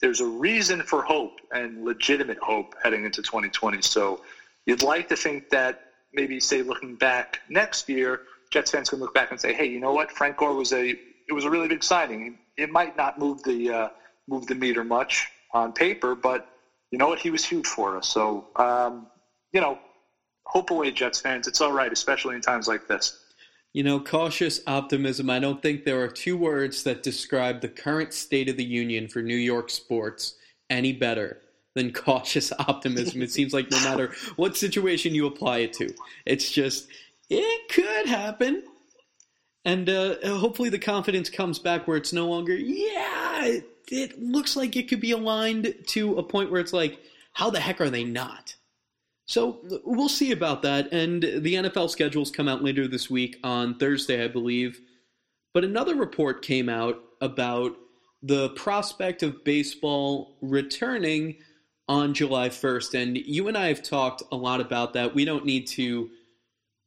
there's 0.00 0.20
a 0.20 0.26
reason 0.26 0.82
for 0.82 1.02
hope 1.02 1.32
and 1.52 1.84
legitimate 1.84 2.38
hope 2.40 2.74
heading 2.82 3.04
into 3.04 3.20
2020. 3.22 3.82
So 3.82 4.20
you'd 4.66 4.82
like 4.82 5.08
to 5.08 5.16
think 5.16 5.48
that 5.50 5.76
maybe 6.12 6.40
say 6.40 6.62
looking 6.62 6.94
back 6.94 7.40
next 7.48 7.88
year, 7.88 8.20
Jets 8.50 8.70
fans 8.70 8.88
can 8.88 9.00
look 9.00 9.12
back 9.12 9.30
and 9.30 9.40
say, 9.40 9.52
hey, 9.52 9.66
you 9.66 9.80
know 9.80 9.92
what, 9.92 10.10
Frank 10.10 10.36
Gore 10.36 10.54
was 10.54 10.72
a 10.72 10.90
it 11.28 11.34
was 11.34 11.44
a 11.44 11.50
really 11.50 11.68
big 11.68 11.84
signing. 11.84 12.38
It 12.56 12.70
might 12.70 12.96
not 12.96 13.18
move 13.18 13.42
the 13.42 13.70
uh, 13.70 13.88
move 14.28 14.46
the 14.46 14.54
meter 14.54 14.84
much 14.84 15.28
on 15.52 15.72
paper, 15.72 16.14
but 16.14 16.46
you 16.90 16.98
know 16.98 17.08
what, 17.08 17.18
he 17.18 17.30
was 17.30 17.44
huge 17.44 17.66
for 17.66 17.98
us. 17.98 18.08
So 18.08 18.46
um, 18.56 19.08
you 19.52 19.60
know, 19.60 19.78
hope 20.44 20.70
away, 20.70 20.90
Jets 20.90 21.20
fans. 21.20 21.46
It's 21.46 21.60
all 21.60 21.72
right, 21.72 21.92
especially 21.92 22.34
in 22.34 22.40
times 22.40 22.68
like 22.68 22.86
this. 22.86 23.18
You 23.72 23.82
know, 23.82 24.00
cautious 24.00 24.60
optimism. 24.66 25.28
I 25.30 25.38
don't 25.38 25.62
think 25.62 25.84
there 25.84 26.02
are 26.02 26.08
two 26.08 26.36
words 26.36 26.82
that 26.84 27.02
describe 27.02 27.60
the 27.60 27.68
current 27.68 28.14
state 28.14 28.48
of 28.48 28.56
the 28.56 28.64
union 28.64 29.08
for 29.08 29.22
New 29.22 29.36
York 29.36 29.70
sports 29.70 30.34
any 30.70 30.92
better 30.92 31.38
than 31.74 31.92
cautious 31.92 32.52
optimism. 32.58 33.22
it 33.22 33.30
seems 33.30 33.52
like 33.52 33.70
no 33.70 33.80
matter 33.80 34.12
what 34.36 34.56
situation 34.56 35.14
you 35.14 35.26
apply 35.26 35.58
it 35.58 35.72
to, 35.74 35.94
it's 36.26 36.50
just, 36.50 36.88
it 37.28 37.68
could 37.68 38.06
happen. 38.06 38.62
And 39.64 39.88
uh, 39.88 40.16
hopefully 40.24 40.70
the 40.70 40.78
confidence 40.78 41.28
comes 41.28 41.58
back 41.58 41.86
where 41.86 41.98
it's 41.98 42.12
no 42.12 42.26
longer, 42.26 42.54
yeah, 42.54 43.44
it, 43.44 43.66
it 43.90 44.22
looks 44.22 44.56
like 44.56 44.76
it 44.76 44.88
could 44.88 45.00
be 45.00 45.12
aligned 45.12 45.74
to 45.88 46.16
a 46.16 46.22
point 46.22 46.50
where 46.50 46.60
it's 46.60 46.72
like, 46.72 46.98
how 47.32 47.50
the 47.50 47.60
heck 47.60 47.80
are 47.80 47.90
they 47.90 48.04
not? 48.04 48.54
So 49.28 49.60
we'll 49.84 50.08
see 50.08 50.32
about 50.32 50.62
that. 50.62 50.90
And 50.90 51.22
the 51.22 51.54
NFL 51.54 51.90
schedules 51.90 52.30
come 52.30 52.48
out 52.48 52.64
later 52.64 52.88
this 52.88 53.10
week 53.10 53.38
on 53.44 53.78
Thursday, 53.78 54.24
I 54.24 54.28
believe. 54.28 54.80
But 55.52 55.64
another 55.64 55.94
report 55.94 56.40
came 56.40 56.70
out 56.70 56.98
about 57.20 57.76
the 58.22 58.48
prospect 58.50 59.22
of 59.22 59.44
baseball 59.44 60.38
returning 60.40 61.36
on 61.88 62.14
July 62.14 62.48
1st. 62.48 63.02
And 63.02 63.18
you 63.18 63.48
and 63.48 63.56
I 63.56 63.68
have 63.68 63.82
talked 63.82 64.22
a 64.32 64.36
lot 64.36 64.62
about 64.62 64.94
that. 64.94 65.14
We 65.14 65.26
don't 65.26 65.44
need 65.44 65.66
to 65.68 66.08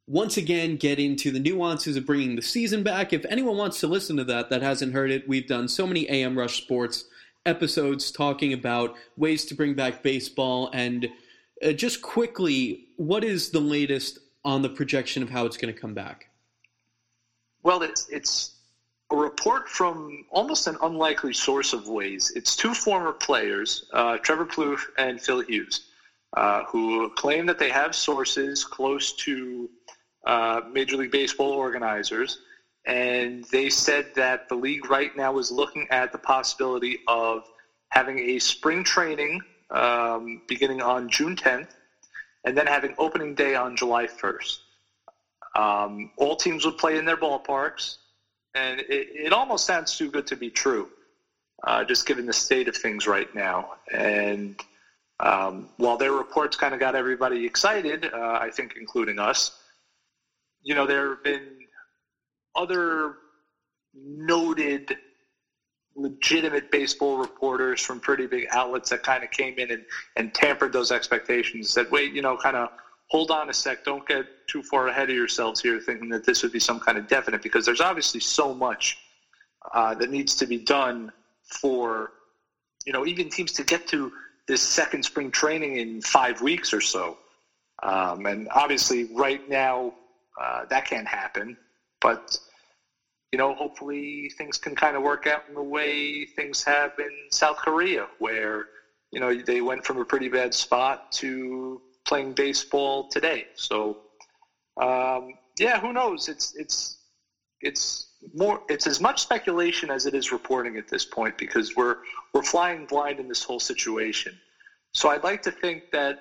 once 0.08 0.38
again 0.38 0.78
get 0.78 0.98
into 0.98 1.30
the 1.30 1.40
nuances 1.40 1.96
of 1.96 2.08
bringing 2.08 2.36
the 2.36 2.42
season 2.42 2.82
back. 2.82 3.14
If 3.14 3.24
anyone 3.26 3.56
wants 3.56 3.80
to 3.82 3.88
listen 3.88 4.18
to 4.18 4.24
that 4.26 4.50
that 4.50 4.64
hasn't 4.64 4.94
heard 4.94 5.12
it, 5.12 5.30
we've 5.30 5.48
done 5.48 5.68
so 5.68 5.86
many 5.86 6.08
amRUSH 6.08 6.58
Sports 6.58 7.06
episodes 7.46 8.12
talking 8.12 8.52
about 8.52 8.96
ways 9.16 9.46
to 9.46 9.56
bring 9.56 9.76
back 9.76 10.02
baseball 10.02 10.72
and 10.74 11.08
uh, 11.64 11.72
just 11.72 12.02
quickly, 12.02 12.88
what 12.98 13.24
is 13.24 13.50
the 13.50 13.60
latest 13.60 14.20
on 14.44 14.62
the 14.62 14.70
projection 14.70 15.22
of 15.24 15.30
how 15.30 15.46
it's 15.46 15.58
going 15.58 15.74
to 15.74 15.80
come 15.80 15.94
back? 15.94 16.30
Well, 17.64 17.84
it's 17.84 18.08
it's 18.10 18.56
a 19.12 19.16
report 19.16 19.70
from 19.70 20.26
almost 20.32 20.68
an 20.68 20.78
unlikely 20.82 21.34
source 21.34 21.74
of 21.74 21.88
ways. 21.88 22.32
It's 22.36 22.56
two 22.56 22.74
former 22.74 23.12
players, 23.12 23.86
uh, 23.94 24.18
Trevor 24.18 24.46
Plouffe 24.46 24.86
and 24.98 25.22
Phil 25.22 25.42
Hughes, 25.42 25.90
uh, 26.36 26.64
who 26.64 27.10
claim 27.12 27.46
that 27.46 27.60
they 27.60 27.70
have 27.70 27.94
sources 27.94 28.64
close 28.64 29.14
to 29.14 29.70
uh, 30.26 30.62
Major 30.72 30.98
League 30.98 31.12
Baseball 31.12 31.52
organizers, 31.52 32.40
and 32.86 33.44
they 33.52 33.70
said 33.70 34.08
that 34.16 34.50
the 34.50 34.56
league 34.56 34.90
right 34.90 35.16
now 35.16 35.38
is 35.38 35.52
looking 35.52 35.88
at 35.92 36.12
the 36.12 36.18
possibility 36.18 37.00
of 37.08 37.44
having 37.90 38.18
a 38.18 38.40
spring 38.40 38.84
training 38.84 39.42
um, 39.72 40.42
beginning 40.48 40.82
on 40.82 41.10
June 41.10 41.36
10th, 41.36 41.70
and 42.44 42.58
then 42.58 42.68
having 42.68 42.94
opening 42.98 43.34
day 43.34 43.56
on 43.56 43.76
July 43.76 44.08
1st. 44.08 44.60
Um, 45.56 46.10
all 46.18 46.36
teams 46.36 46.66
would 46.66 46.78
play 46.78 46.98
in 46.98 47.06
their 47.06 47.18
ballparks, 47.18 47.98
and 48.56 48.80
it, 48.82 49.08
it 49.10 49.34
almost 49.34 49.66
sounds 49.66 49.98
too 49.98 50.10
good 50.10 50.28
to 50.28 50.36
be 50.36 50.50
true, 50.50 50.90
uh, 51.64 51.84
just 51.84 52.06
given 52.06 52.26
the 52.26 52.34
state 52.34 52.68
of 52.68 52.76
things 52.76 53.08
right 53.08 53.34
now. 53.34 53.70
And 53.94 54.56
um, 55.20 55.68
while 55.78 55.98
their 55.98 56.14
reports 56.14 56.56
kind 56.56 56.74
of 56.74 56.80
got 56.80 56.96
everybody 56.96 57.46
excited, 57.46 58.10
uh, 58.14 58.40
I 58.42 58.50
think 58.50 58.74
including 58.76 59.20
us, 59.20 59.52
you 60.64 60.76
know, 60.76 60.86
there 60.86 61.10
have 61.10 61.24
been 61.24 61.58
other 62.56 63.16
noted 63.94 64.98
legitimate 65.96 66.70
baseball 66.72 67.18
reporters 67.18 67.82
from 67.82 68.00
pretty 68.00 68.26
big 68.26 68.48
outlets 68.52 68.90
that 68.90 69.04
kind 69.04 69.24
of 69.24 69.32
came 69.32 69.58
in 69.58 69.72
and, 69.72 69.84
and 70.16 70.34
tampered 70.34 70.72
those 70.72 70.92
expectations. 70.92 71.70
Said, 71.70 71.90
wait, 71.92 72.14
you 72.14 72.22
know, 72.22 72.38
kind 72.38 72.56
of 72.56 72.70
hold 73.08 73.30
on 73.30 73.50
a 73.50 73.54
sec, 73.54 73.84
don't 73.84 74.06
get 74.08 74.26
too 74.48 74.64
far 74.64 74.88
ahead 74.88 75.10
of 75.10 75.16
yourselves 75.16 75.60
here, 75.60 75.80
thinking 75.82 76.08
that 76.10 76.26
this 76.26 76.42
would 76.44 76.52
be 76.52 76.60
some 76.60 76.80
kind 76.80 76.98
of 76.98 77.08
definite, 77.08 77.42
because 77.42 77.66
there's 77.66 77.82
obviously 77.82 78.22
so 78.22 78.54
much 78.54 78.98
uh, 79.74 79.94
that 79.94 80.10
needs 80.10 80.34
to 80.36 80.46
be 80.46 80.58
done 80.58 81.12
for, 81.44 82.12
you 82.86 82.94
know, 82.94 83.06
even 83.06 83.30
teams 83.30 83.52
to 83.52 83.64
get 83.64 83.86
to 83.88 84.12
this 84.48 84.62
second 84.62 85.04
spring 85.04 85.30
training 85.30 85.76
in 85.76 86.02
five 86.02 86.42
weeks 86.42 86.74
or 86.74 86.80
so. 86.82 87.18
Um, 87.84 88.26
and 88.26 88.48
obviously, 88.52 89.06
right 89.14 89.42
now, 89.50 89.94
uh, 90.42 90.64
that 90.70 90.86
can't 90.86 91.08
happen. 91.08 91.58
But 92.00 92.38
you 93.32 93.38
know, 93.38 93.54
hopefully 93.56 94.30
things 94.38 94.58
can 94.58 94.76
kind 94.76 94.96
of 94.96 95.04
work 95.04 95.26
out 95.26 95.44
in 95.48 95.54
the 95.54 95.64
way 95.64 96.26
things 96.36 96.64
have 96.64 96.92
in 96.98 97.10
South 97.32 97.56
Korea, 97.58 98.08
where, 98.18 98.66
you 99.12 99.20
know, 99.20 99.34
they 99.46 99.62
went 99.62 99.86
from 99.86 99.98
a 99.98 100.06
pretty 100.06 100.28
bad 100.28 100.54
spot 100.54 101.00
to 101.12 101.82
playing 102.06 102.34
baseball 102.34 103.06
today. 103.10 103.46
So, 103.54 103.98
um, 104.82 105.28
yeah, 105.58 105.80
who 105.80 105.94
knows? 105.94 106.28
It's, 106.28 106.54
it's, 106.56 106.98
it's 107.62 108.08
more, 108.34 108.60
it's 108.68 108.88
as 108.88 109.00
much 109.00 109.22
speculation 109.22 109.92
as 109.92 110.06
it 110.06 110.14
is 110.14 110.32
reporting 110.32 110.76
at 110.78 110.88
this 110.90 111.06
point 111.06 111.38
because 111.38 111.76
we're, 111.76 111.96
we're 112.34 112.44
flying 112.44 112.86
blind 112.86 113.20
in 113.20 113.28
this 113.28 113.44
whole 113.44 113.60
situation. 113.60 114.40
So 114.94 115.10
I'd 115.10 115.24
like 115.24 115.42
to 115.44 115.52
think 115.52 115.84
that 115.94 116.18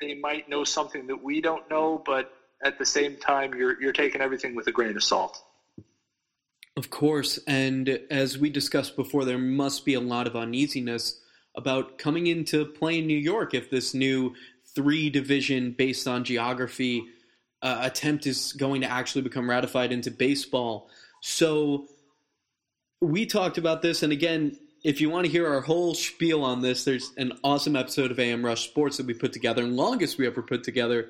they 0.00 0.14
might 0.14 0.48
know 0.48 0.64
something 0.64 1.06
that 1.06 1.22
we 1.22 1.40
don't 1.40 1.62
know, 1.70 2.02
but 2.04 2.26
at 2.64 2.76
the 2.78 2.86
same 2.86 3.18
time, 3.18 3.54
you're, 3.54 3.80
you're 3.80 3.92
taking 3.92 4.20
everything 4.20 4.56
with 4.56 4.66
a 4.66 4.72
grain 4.72 4.96
of 4.96 5.02
salt. 5.02 5.42
Of 6.76 6.90
course, 6.90 7.38
and 7.46 7.88
as 8.10 8.36
we 8.36 8.50
discussed 8.50 8.96
before, 8.96 9.24
there 9.24 9.38
must 9.38 9.86
be 9.86 9.94
a 9.94 10.00
lot 10.00 10.26
of 10.26 10.36
uneasiness 10.36 11.20
about 11.54 11.96
coming 11.96 12.26
into 12.26 12.66
play 12.66 12.98
in 12.98 13.06
New 13.06 13.16
York 13.16 13.54
if 13.54 13.70
this 13.70 13.94
new 13.94 14.34
three 14.74 15.08
division 15.08 15.72
based 15.72 16.06
on 16.06 16.22
geography 16.22 17.02
uh, 17.62 17.78
attempt 17.80 18.26
is 18.26 18.52
going 18.52 18.82
to 18.82 18.90
actually 18.90 19.22
become 19.22 19.48
ratified 19.48 19.90
into 19.90 20.10
baseball. 20.10 20.90
So 21.22 21.86
we 23.00 23.24
talked 23.24 23.56
about 23.56 23.80
this, 23.80 24.02
and 24.02 24.12
again, 24.12 24.58
if 24.84 25.00
you 25.00 25.08
want 25.08 25.24
to 25.24 25.32
hear 25.32 25.48
our 25.48 25.62
whole 25.62 25.94
spiel 25.94 26.44
on 26.44 26.60
this, 26.60 26.84
there's 26.84 27.10
an 27.16 27.32
awesome 27.42 27.74
episode 27.74 28.10
of 28.10 28.18
amRUSH 28.18 28.64
Sports 28.64 28.98
that 28.98 29.06
we 29.06 29.14
put 29.14 29.32
together, 29.32 29.62
longest 29.64 30.18
we 30.18 30.26
ever 30.26 30.42
put 30.42 30.62
together. 30.62 31.08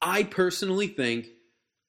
I 0.00 0.22
personally 0.22 0.88
think 0.88 1.28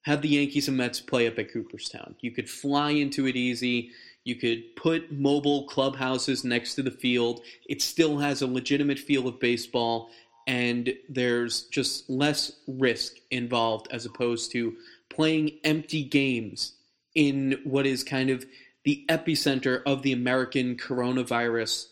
have 0.05 0.21
the 0.21 0.29
Yankees 0.29 0.67
and 0.67 0.77
Mets 0.77 1.01
play 1.01 1.27
up 1.27 1.39
at 1.39 1.51
Cooperstown. 1.51 2.15
You 2.19 2.29
could 2.29 2.47
fly 2.47 2.91
into 2.91 3.25
it 3.25 3.35
easy. 3.35 3.89
You 4.23 4.35
could 4.35 4.75
put 4.75 5.11
mobile 5.11 5.65
clubhouses 5.67 6.43
next 6.43 6.75
to 6.75 6.83
the 6.83 6.91
field. 6.91 7.41
It 7.67 7.81
still 7.81 8.19
has 8.19 8.41
a 8.41 8.47
legitimate 8.47 8.99
feel 8.99 9.27
of 9.27 9.39
baseball. 9.39 10.11
and 10.47 10.93
there's 11.09 11.63
just 11.63 12.09
less 12.09 12.51
risk 12.67 13.13
involved 13.31 13.87
as 13.91 14.05
opposed 14.05 14.51
to 14.51 14.75
playing 15.09 15.57
empty 15.63 16.03
games 16.03 16.73
in 17.15 17.59
what 17.63 17.85
is 17.85 18.03
kind 18.03 18.29
of 18.29 18.45
the 18.83 19.03
epicenter 19.09 19.81
of 19.85 20.03
the 20.03 20.11
American 20.11 20.77
coronavirus 20.77 21.87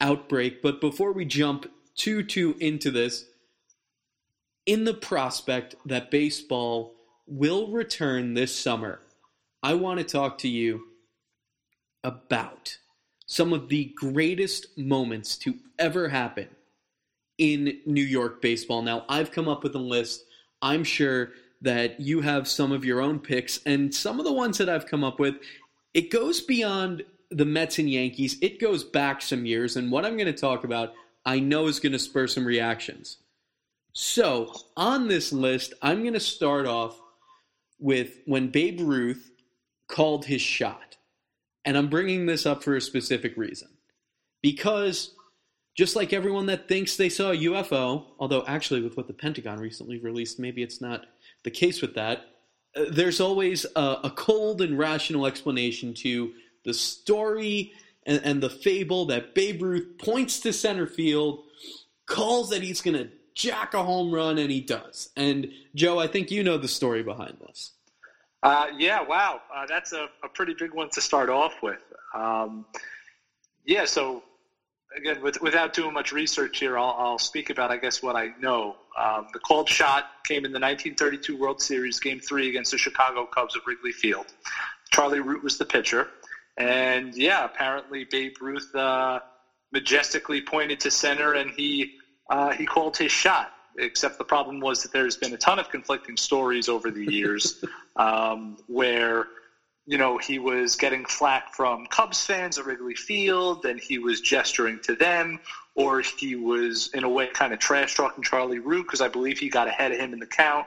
outbreak. 0.00 0.62
But 0.62 0.80
before 0.80 1.12
we 1.12 1.24
jump 1.26 1.70
too 1.96 2.22
too 2.22 2.56
into 2.60 2.90
this, 2.90 3.26
in 4.64 4.84
the 4.84 4.94
prospect 4.94 5.74
that 5.84 6.10
baseball 6.10 6.94
will 7.28 7.68
return 7.68 8.34
this 8.34 8.54
summer, 8.54 9.00
I 9.62 9.74
want 9.74 9.98
to 9.98 10.04
talk 10.04 10.38
to 10.38 10.48
you 10.48 10.84
about 12.04 12.78
some 13.26 13.52
of 13.52 13.68
the 13.68 13.92
greatest 13.96 14.78
moments 14.78 15.36
to 15.38 15.54
ever 15.78 16.08
happen 16.08 16.48
in 17.36 17.78
New 17.86 18.02
York 18.02 18.40
baseball. 18.40 18.82
Now, 18.82 19.04
I've 19.08 19.30
come 19.30 19.48
up 19.48 19.62
with 19.62 19.74
a 19.74 19.80
list. 19.80 20.24
I'm 20.62 20.84
sure 20.84 21.32
that 21.60 22.00
you 22.00 22.20
have 22.20 22.48
some 22.48 22.72
of 22.72 22.84
your 22.84 23.00
own 23.00 23.18
picks, 23.18 23.60
and 23.66 23.94
some 23.94 24.18
of 24.18 24.24
the 24.24 24.32
ones 24.32 24.58
that 24.58 24.68
I've 24.68 24.86
come 24.86 25.04
up 25.04 25.18
with, 25.18 25.36
it 25.92 26.10
goes 26.10 26.40
beyond 26.40 27.02
the 27.30 27.44
Mets 27.44 27.78
and 27.78 27.90
Yankees. 27.90 28.38
It 28.40 28.60
goes 28.60 28.84
back 28.84 29.20
some 29.20 29.44
years, 29.44 29.76
and 29.76 29.90
what 29.90 30.04
I'm 30.04 30.16
going 30.16 30.32
to 30.32 30.40
talk 30.40 30.64
about, 30.64 30.94
I 31.24 31.40
know 31.40 31.66
is 31.66 31.80
going 31.80 31.92
to 31.92 31.98
spur 31.98 32.26
some 32.26 32.46
reactions. 32.46 33.18
So, 33.92 34.54
on 34.76 35.08
this 35.08 35.32
list, 35.32 35.74
I'm 35.82 36.02
going 36.02 36.14
to 36.14 36.20
start 36.20 36.66
off 36.66 37.00
with 37.78 38.20
when 38.26 38.48
Babe 38.48 38.80
Ruth 38.80 39.30
called 39.88 40.24
his 40.24 40.42
shot. 40.42 40.96
And 41.64 41.76
I'm 41.76 41.88
bringing 41.88 42.26
this 42.26 42.46
up 42.46 42.62
for 42.62 42.76
a 42.76 42.80
specific 42.80 43.36
reason. 43.36 43.68
Because 44.42 45.14
just 45.76 45.96
like 45.96 46.12
everyone 46.12 46.46
that 46.46 46.68
thinks 46.68 46.96
they 46.96 47.08
saw 47.08 47.30
a 47.30 47.36
UFO, 47.36 48.06
although 48.18 48.44
actually, 48.46 48.82
with 48.82 48.96
what 48.96 49.06
the 49.06 49.12
Pentagon 49.12 49.58
recently 49.58 49.98
released, 49.98 50.38
maybe 50.38 50.62
it's 50.62 50.80
not 50.80 51.06
the 51.44 51.50
case 51.50 51.80
with 51.80 51.94
that, 51.94 52.26
uh, 52.76 52.86
there's 52.90 53.20
always 53.20 53.64
a, 53.76 53.96
a, 54.04 54.12
cold 54.14 54.60
and 54.60 54.78
rational 54.78 55.26
explanation 55.26 55.94
to 55.94 56.32
the 56.64 56.74
story 56.74 57.72
and, 58.06 58.20
and 58.24 58.42
the 58.42 58.50
fable 58.50 59.06
that 59.06 59.34
Babe 59.34 59.62
Ruth 59.62 59.98
points 59.98 60.40
to 60.40 60.52
center 60.52 60.86
field, 60.86 61.44
calls 62.06 62.50
that 62.50 62.62
he's 62.62 62.80
going 62.80 62.96
to 62.96 63.10
jack 63.38 63.72
a 63.72 63.82
home 63.82 64.12
run, 64.12 64.36
and 64.36 64.50
he 64.50 64.60
does. 64.60 65.10
And 65.16 65.50
Joe, 65.74 65.98
I 65.98 66.08
think 66.08 66.30
you 66.30 66.42
know 66.42 66.58
the 66.58 66.68
story 66.68 67.02
behind 67.02 67.38
this. 67.40 67.72
Uh, 68.42 68.66
yeah, 68.76 69.00
wow. 69.00 69.40
Uh, 69.54 69.64
that's 69.66 69.92
a, 69.92 70.08
a, 70.22 70.28
pretty 70.28 70.54
big 70.58 70.72
one 70.74 70.90
to 70.90 71.00
start 71.00 71.30
off 71.30 71.54
with. 71.62 71.80
Um, 72.14 72.66
yeah, 73.64 73.84
so 73.84 74.22
again, 74.96 75.20
with, 75.22 75.40
without 75.40 75.72
doing 75.72 75.92
much 75.92 76.12
research 76.12 76.58
here, 76.58 76.78
I'll, 76.78 76.94
I'll, 76.98 77.18
speak 77.18 77.50
about, 77.50 77.70
I 77.70 77.78
guess, 77.78 78.02
what 78.02 78.14
I 78.14 78.30
know. 78.40 78.76
Um, 78.96 79.26
the 79.32 79.40
called 79.40 79.68
shot 79.68 80.04
came 80.24 80.44
in 80.44 80.52
the 80.52 80.60
1932 80.60 81.36
World 81.36 81.60
Series, 81.60 81.98
Game 81.98 82.20
3 82.20 82.48
against 82.48 82.70
the 82.70 82.78
Chicago 82.78 83.26
Cubs 83.26 83.56
at 83.56 83.62
Wrigley 83.66 83.92
Field. 83.92 84.26
Charlie 84.92 85.20
Root 85.20 85.42
was 85.42 85.58
the 85.58 85.64
pitcher. 85.64 86.08
And, 86.56 87.14
yeah, 87.16 87.44
apparently 87.44 88.04
Babe 88.04 88.34
Ruth 88.40 88.72
uh, 88.74 89.20
majestically 89.72 90.42
pointed 90.42 90.80
to 90.80 90.90
center 90.92 91.34
and 91.34 91.50
he, 91.50 91.98
uh, 92.28 92.52
he 92.52 92.66
called 92.66 92.96
his 92.96 93.12
shot. 93.12 93.50
Except 93.80 94.18
the 94.18 94.24
problem 94.24 94.58
was 94.58 94.82
that 94.82 94.90
there's 94.90 95.16
been 95.16 95.32
a 95.32 95.36
ton 95.36 95.60
of 95.60 95.68
conflicting 95.68 96.16
stories 96.16 96.68
over 96.68 96.90
the 96.90 97.04
years 97.04 97.54
um, 97.96 98.56
where 98.66 99.28
you 99.88 99.96
know, 99.96 100.18
he 100.18 100.38
was 100.38 100.76
getting 100.76 101.02
flack 101.06 101.44
from 101.54 101.86
Cubs 101.86 102.22
fans 102.22 102.58
at 102.58 102.66
Wrigley 102.66 102.94
Field, 102.94 103.64
and 103.64 103.80
he 103.80 103.98
was 103.98 104.20
gesturing 104.20 104.78
to 104.80 104.94
them, 104.94 105.38
or 105.74 106.02
he 106.18 106.36
was 106.36 106.90
in 106.92 107.04
a 107.04 107.08
way 107.08 107.26
kind 107.32 107.54
of 107.54 107.58
trash 107.58 107.94
talking 107.94 108.22
Charlie 108.22 108.58
Root 108.58 108.86
because 108.86 109.00
I 109.00 109.08
believe 109.08 109.38
he 109.38 109.48
got 109.48 109.66
ahead 109.66 109.90
of 109.90 109.98
him 109.98 110.12
in 110.12 110.18
the 110.18 110.26
count, 110.26 110.66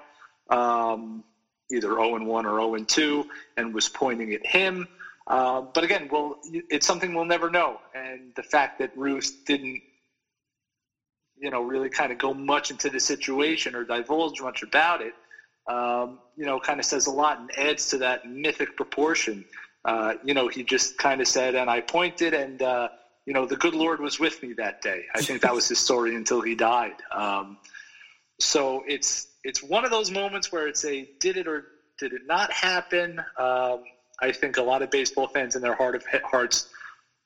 um, 0.50 1.24
either 1.72 1.90
0 1.90 2.16
and 2.16 2.26
1 2.26 2.46
or 2.48 2.60
0 2.60 2.74
and 2.74 2.88
2, 2.88 3.24
and 3.58 3.72
was 3.76 3.88
pointing 3.90 4.34
at 4.34 4.44
him. 4.44 4.88
Uh, 5.28 5.62
but 5.62 5.84
again, 5.84 6.08
well, 6.10 6.38
it's 6.72 6.88
something 6.88 7.14
we'll 7.14 7.24
never 7.24 7.52
know, 7.52 7.78
and 7.94 8.34
the 8.36 8.44
fact 8.44 8.80
that 8.80 8.90
Ruth 8.96 9.32
didn't, 9.46 9.84
you 11.42 11.52
know, 11.52 11.62
really 11.62 11.90
kind 11.92 12.12
of 12.14 12.20
go 12.20 12.34
much 12.34 12.72
into 12.72 12.90
the 12.90 13.02
situation 13.02 13.76
or 13.76 13.86
divulge 13.86 14.42
much 14.42 14.64
about 14.64 15.02
it 15.02 15.16
um, 15.68 16.20
you 16.36 16.46
know, 16.46 16.60
kind 16.60 16.80
of 16.80 16.86
says 16.86 17.08
a 17.08 17.12
lot 17.12 17.40
and 17.40 17.50
adds 17.58 17.90
to 17.90 18.00
that 18.00 18.22
mythic 18.26 18.76
proportion. 18.76 19.46
Uh, 19.86 20.14
you 20.22 20.34
know, 20.34 20.50
he 20.50 20.64
just 20.64 20.98
kind 20.98 21.22
of 21.22 21.28
said, 21.28 21.56
and 21.56 21.70
I 21.70 21.82
pointed, 21.82 22.34
and 22.34 22.62
uh, 22.62 22.90
you 23.26 23.34
know, 23.34 23.46
the 23.46 23.58
good 23.58 23.76
Lord 23.76 24.02
was 24.02 24.20
with 24.20 24.42
me 24.44 24.54
that 24.58 24.76
day. 24.82 25.04
I 25.16 25.22
think 25.22 25.42
that 25.42 25.54
was 25.54 25.68
his 25.68 25.80
story 25.86 26.16
until 26.16 26.42
he 26.42 26.56
died. 26.56 26.96
Um, 27.16 27.58
so 28.40 28.84
it's 28.88 29.28
it's 29.44 29.64
one 29.64 29.86
of 29.86 29.92
those 29.92 30.12
moments 30.12 30.52
where 30.52 30.68
it's 30.68 30.86
a 30.86 31.08
did 31.20 31.38
it 31.38 31.48
or 31.48 31.66
did 32.00 32.14
it 32.14 32.24
not 32.26 32.52
happen. 32.52 33.20
Um, 33.38 33.80
I 34.22 34.32
think 34.32 34.58
a 34.58 34.64
lot 34.64 34.82
of 34.82 34.90
baseball 34.92 35.28
fans 35.28 35.56
in 35.56 35.62
their 35.62 35.76
heart 35.76 35.96
of 35.96 36.04
hearts 36.26 36.66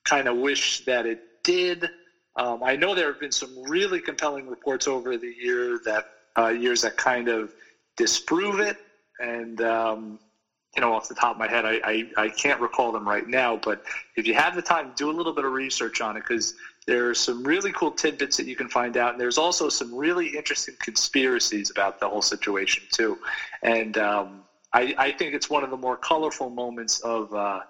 kind 0.06 0.28
of 0.28 0.38
wish 0.38 0.82
that 0.86 1.06
it 1.06 1.20
did. 1.44 1.90
Um, 2.38 2.64
I 2.64 2.76
know 2.76 2.94
there 2.94 3.08
have 3.08 3.20
been 3.20 3.32
some 3.32 3.64
really 3.64 4.02
compelling 4.02 4.48
reports 4.48 4.88
over 4.88 5.18
the 5.18 5.34
year 5.42 5.80
that 5.86 6.06
uh, 6.38 6.50
years 6.50 6.82
that 6.82 6.98
kind 6.98 7.30
of 7.30 7.54
disprove 7.96 8.60
it. 8.60 8.78
And, 9.20 9.62
um, 9.62 10.20
you 10.76 10.82
know, 10.82 10.94
off 10.94 11.08
the 11.08 11.16
top 11.16 11.36
of 11.36 11.38
my 11.38 11.48
head, 11.48 11.66
I, 11.66 11.80
I, 11.86 12.10
I, 12.18 12.30
can't 12.30 12.60
recall 12.60 12.92
them 12.92 13.08
right 13.08 13.26
now. 13.26 13.56
But 13.56 13.86
if 14.18 14.28
you 14.28 14.34
have 14.34 14.56
the 14.56 14.62
time, 14.62 14.92
do 14.98 15.10
a 15.10 15.14
little 15.14 15.32
bit 15.32 15.46
of 15.46 15.54
research 15.54 16.02
on 16.02 16.18
it 16.18 16.24
because 16.28 16.56
there 16.86 17.10
are 17.10 17.16
some 17.16 17.46
really 17.46 17.72
cool 17.72 17.92
tidbits 17.92 18.36
that 18.36 18.46
you 18.46 18.58
can 18.58 18.68
find 18.68 18.98
out. 18.98 19.14
And 19.14 19.22
there's 19.22 19.38
also 19.38 19.70
some 19.70 19.96
really 19.96 20.36
interesting 20.36 20.76
conspiracies 20.82 21.72
about 21.72 22.02
the 22.02 22.10
whole 22.10 22.22
situation, 22.22 22.84
too. 22.92 23.18
And 23.64 23.98
um, 23.98 24.44
I, 24.74 24.94
I, 24.98 25.12
think 25.14 25.34
it's 25.34 25.50
one 25.50 25.64
of 25.64 25.70
the 25.70 25.78
more 25.78 25.96
colorful 25.96 26.50
moments 26.50 27.00
of. 27.00 27.34
Uh, 27.34 27.62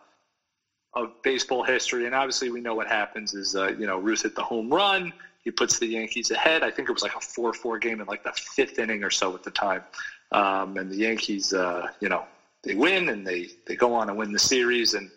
of 0.95 1.09
baseball 1.23 1.63
history, 1.63 2.05
and 2.05 2.15
obviously 2.15 2.49
we 2.49 2.61
know 2.61 2.75
what 2.75 2.87
happens 2.87 3.33
is 3.33 3.55
uh, 3.55 3.69
you 3.77 3.85
know 3.85 3.97
Ruth 3.97 4.23
hit 4.23 4.35
the 4.35 4.43
home 4.43 4.69
run, 4.69 5.11
he 5.41 5.51
puts 5.51 5.79
the 5.79 5.87
Yankees 5.87 6.31
ahead. 6.31 6.63
I 6.63 6.71
think 6.71 6.89
it 6.89 6.91
was 6.91 7.03
like 7.03 7.15
a 7.15 7.21
four-four 7.21 7.77
game 7.77 8.01
in 8.01 8.07
like 8.07 8.23
the 8.23 8.33
fifth 8.35 8.79
inning 8.79 9.03
or 9.03 9.11
so 9.11 9.33
at 9.35 9.43
the 9.43 9.51
time, 9.51 9.85
um, 10.31 10.75
and 10.77 10.91
the 10.91 10.97
Yankees, 10.97 11.53
uh, 11.53 11.87
you 11.99 12.09
know, 12.09 12.27
they 12.63 12.75
win 12.75 13.09
and 13.09 13.25
they, 13.25 13.47
they 13.67 13.75
go 13.75 13.93
on 13.93 14.09
and 14.09 14.17
win 14.17 14.31
the 14.31 14.39
series. 14.39 14.93
And, 14.93 15.09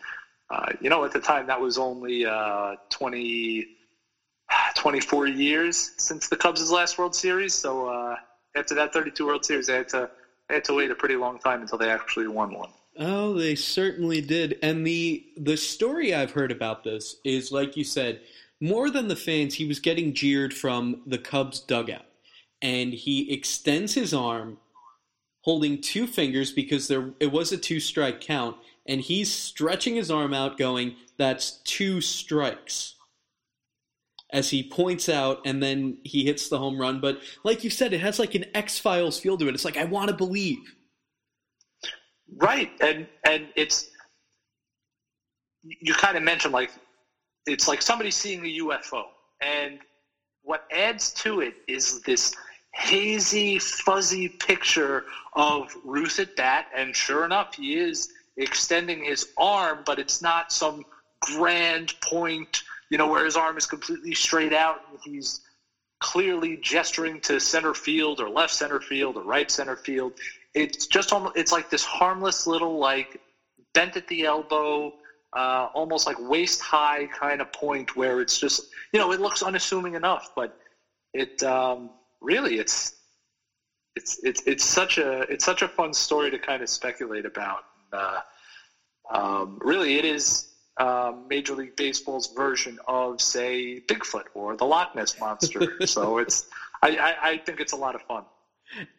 uh, 0.51 0.67
you 0.81 0.91
know, 0.91 1.05
at 1.05 1.13
the 1.13 1.21
time 1.21 1.47
that 1.47 1.61
was 1.61 1.79
only 1.79 2.27
uh, 2.27 2.77
20, 2.91 3.67
24 4.77 5.27
years 5.27 5.91
since 5.99 6.29
the 6.29 6.37
Cubs' 6.37 6.71
last 6.71 6.99
World 6.99 7.15
Series. 7.15 7.55
So 7.55 7.87
uh, 7.87 8.17
after 8.55 8.75
that 8.75 8.93
32 8.93 9.27
World 9.27 9.45
Series, 9.45 9.67
they 9.67 9.75
had 9.75 9.89
to 9.89 10.09
they 10.49 10.55
had 10.55 10.65
to 10.65 10.75
wait 10.75 10.91
a 10.91 10.95
pretty 10.95 11.17
long 11.17 11.39
time 11.39 11.61
until 11.61 11.77
they 11.77 11.91
actually 11.91 12.27
won 12.27 12.55
one. 12.55 12.71
Oh, 12.99 13.35
they 13.35 13.55
certainly 13.55 14.21
did. 14.21 14.59
And 14.61 14.85
the 14.87 15.25
the 15.37 15.57
story 15.57 16.13
I've 16.13 16.33
heard 16.33 16.51
about 16.51 16.83
this 16.83 17.17
is 17.25 17.53
like 17.53 17.77
you 17.77 17.85
said, 17.85 18.21
more 18.61 18.91
than 18.91 19.07
the 19.07 19.17
fans, 19.17 19.55
he 19.55 19.67
was 19.67 19.79
getting 19.79 20.15
jeered 20.15 20.53
from 20.53 21.03
the 21.07 21.19
Cubs 21.19 21.61
dugout. 21.61 22.07
And 22.61 22.93
he 22.93 23.33
extends 23.33 23.95
his 23.95 24.13
arm 24.13 24.59
holding 25.43 25.81
two 25.81 26.09
fingers 26.09 26.51
because 26.51 26.89
there 26.89 27.13
it 27.21 27.31
was 27.31 27.53
a 27.53 27.57
two 27.57 27.79
strike 27.79 28.21
count, 28.21 28.57
and 28.87 29.01
he's 29.01 29.33
stretching 29.33 29.95
his 29.95 30.11
arm 30.11 30.35
out, 30.35 30.59
going, 30.59 30.97
"That's 31.17 31.61
two 31.65 32.01
strikes." 32.01 32.97
As 34.31 34.51
he 34.51 34.63
points 34.63 35.09
out, 35.09 35.41
and 35.47 35.63
then 35.63 35.99
he 36.05 36.25
hits 36.25 36.49
the 36.49 36.59
home 36.59 36.79
run. 36.79 37.01
But 37.01 37.23
like 37.45 37.65
you 37.65 37.71
said, 37.71 37.93
it 37.93 38.01
has 38.01 38.19
like 38.19 38.35
an 38.35 38.45
X 38.55 38.79
Files 38.79 39.21
feel 39.21 39.39
to 39.39 39.49
it. 39.49 39.55
It's 39.55 39.65
like 39.65 39.77
I 39.77 39.85
want 39.85 40.11
to 40.11 40.17
believe. 40.17 40.59
Right, 42.37 42.71
and 42.81 43.09
and 43.25 43.51
it's 43.57 43.87
you 45.63 45.95
kind 45.95 46.17
of 46.17 46.23
mentioned 46.23 46.55
like 46.55 46.71
it's 47.47 47.69
like 47.69 47.83
somebody 47.83 48.11
seeing 48.11 48.45
a 48.47 48.59
UFO, 48.65 49.05
and 49.43 49.81
what 50.43 50.63
adds 50.73 51.13
to 51.15 51.41
it 51.41 51.55
is 51.69 52.01
this 52.07 52.33
hazy, 52.75 53.59
fuzzy 53.59 54.29
picture 54.41 55.05
of 55.35 55.69
Ruth 55.85 56.19
at 56.19 56.35
bat, 56.37 56.67
and 56.75 56.95
sure 56.95 57.25
enough, 57.25 57.49
he 57.57 57.77
is 57.77 58.09
extending 58.37 59.05
his 59.05 59.27
arm, 59.37 59.83
but 59.85 59.99
it's 59.99 60.23
not 60.23 60.53
some 60.53 60.83
grand 61.23 61.95
point, 62.03 62.63
you 62.91 62.99
know, 62.99 63.09
where 63.09 63.25
his 63.25 63.37
arm 63.37 63.57
is 63.59 63.67
completely 63.67 64.15
straight 64.15 64.53
out 64.53 64.81
and 64.89 64.99
he's 65.05 65.41
clearly 66.01 66.59
gesturing 66.63 67.21
to 67.23 67.41
center 67.41 67.75
field 67.75 68.21
or 68.21 68.31
left 68.31 68.53
center 68.55 68.81
field 68.81 69.17
or 69.17 69.25
right 69.25 69.51
center 69.51 69.77
field. 69.77 70.13
It's 70.55 70.87
just 70.87 71.13
almost, 71.13 71.37
it's 71.37 71.53
like 71.53 71.71
this 71.71 71.85
harmless 71.85 72.47
little 72.47 72.79
like 72.79 73.21
bent 73.75 73.97
at 73.97 74.07
the 74.07 74.25
elbow, 74.25 74.93
uh, 75.33 75.69
almost 75.75 76.07
like 76.07 76.17
waist 76.19 76.61
high 76.61 77.07
kind 77.07 77.41
of 77.41 77.53
point 77.53 77.97
where 77.97 78.21
it's 78.21 78.39
just 78.39 78.61
you 78.93 78.99
know 78.99 79.13
it 79.13 79.21
looks 79.21 79.43
unassuming 79.43 79.95
enough, 79.95 80.31
but 80.35 80.53
it 81.13 81.43
um, 81.43 81.91
really 82.21 82.59
it's 82.59 82.95
it's 83.97 84.19
it's 84.23 84.43
it's 84.47 84.65
such 84.65 84.99
a 84.99 85.21
it's 85.31 85.45
such 85.45 85.63
a 85.63 85.69
fun 85.69 85.93
story 85.93 86.31
to 86.31 86.39
kind 86.39 86.63
of 86.63 86.69
speculate 86.69 87.27
about. 87.27 87.65
Uh, 87.93 88.21
um, 89.11 89.59
really, 89.61 89.97
it 89.97 90.05
is 90.05 90.47
um, 90.79 91.27
Major 91.29 91.55
League 91.55 91.77
Baseball's 91.77 92.29
version 92.29 92.79
of, 92.87 93.21
say, 93.21 93.81
Bigfoot 93.87 94.25
or 94.35 94.57
the 94.57 94.65
Loch 94.65 94.95
Ness 94.95 95.19
monster. 95.19 95.61
so 95.87 96.19
it's 96.19 96.45
I, 96.83 96.97
I, 96.97 97.29
I 97.31 97.39
think 97.39 97.61
it's 97.61 97.73
a 97.73 97.77
lot 97.77 97.95
of 97.95 98.03
fun. 98.03 98.25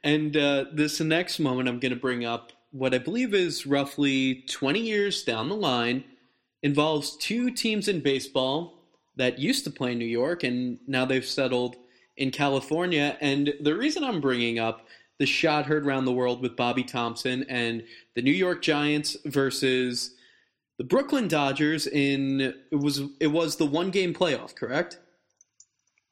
And 0.03 0.36
uh, 0.36 0.65
this 0.73 0.99
next 0.99 1.39
moment 1.39 1.69
I'm 1.69 1.79
going 1.79 1.93
to 1.93 1.99
bring 1.99 2.25
up 2.25 2.51
what 2.71 2.93
I 2.93 2.97
believe 2.97 3.34
is 3.34 3.65
roughly 3.65 4.43
20 4.49 4.79
years 4.79 5.23
down 5.23 5.49
the 5.49 5.55
line 5.55 6.03
involves 6.62 7.17
two 7.17 7.51
teams 7.51 7.88
in 7.88 8.01
baseball 8.01 8.73
that 9.15 9.39
used 9.39 9.63
to 9.63 9.71
play 9.71 9.93
in 9.93 9.99
New 9.99 10.05
York 10.05 10.43
and 10.43 10.79
now 10.88 11.05
they've 11.05 11.25
settled 11.25 11.75
in 12.17 12.32
California. 12.32 13.17
And 13.21 13.53
the 13.62 13.75
reason 13.75 14.03
I'm 14.03 14.21
bringing 14.21 14.60
up 14.60 14.88
the 15.19 15.25
shot 15.25 15.65
heard 15.65 15.86
around 15.86 16.05
the 16.05 16.13
world 16.13 16.41
with 16.41 16.55
Bobby 16.55 16.84
Thomson 16.84 17.45
and 17.49 17.84
the 18.15 18.21
New 18.21 18.32
York 18.32 18.62
Giants 18.62 19.17
versus 19.25 20.15
the 20.77 20.84
Brooklyn 20.86 21.27
Dodgers 21.27 21.88
in 21.88 22.53
it 22.71 22.75
was 22.75 23.01
it 23.19 23.27
was 23.27 23.58
the 23.58 23.65
one 23.65 23.91
game 23.91 24.13
playoff, 24.13 24.55
correct? 24.55 24.99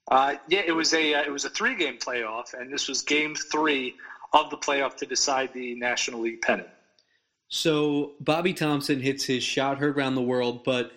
Uh, 0.09 0.35
yeah, 0.47 0.61
it 0.65 0.71
was 0.71 0.93
a 0.93 1.13
uh, 1.15 1.21
it 1.23 1.31
was 1.31 1.45
a 1.45 1.49
three 1.49 1.75
game 1.75 1.97
playoff, 1.97 2.53
and 2.53 2.71
this 2.71 2.87
was 2.87 3.01
Game 3.01 3.35
Three 3.35 3.95
of 4.33 4.49
the 4.49 4.57
playoff 4.57 4.95
to 4.97 5.05
decide 5.05 5.53
the 5.53 5.75
National 5.75 6.21
League 6.21 6.41
pennant. 6.41 6.69
So 7.49 8.13
Bobby 8.19 8.53
Thomson 8.53 9.01
hits 9.01 9.23
his 9.23 9.43
shot 9.43 9.77
heard 9.77 9.97
around 9.97 10.15
the 10.15 10.21
world, 10.21 10.63
but 10.63 10.91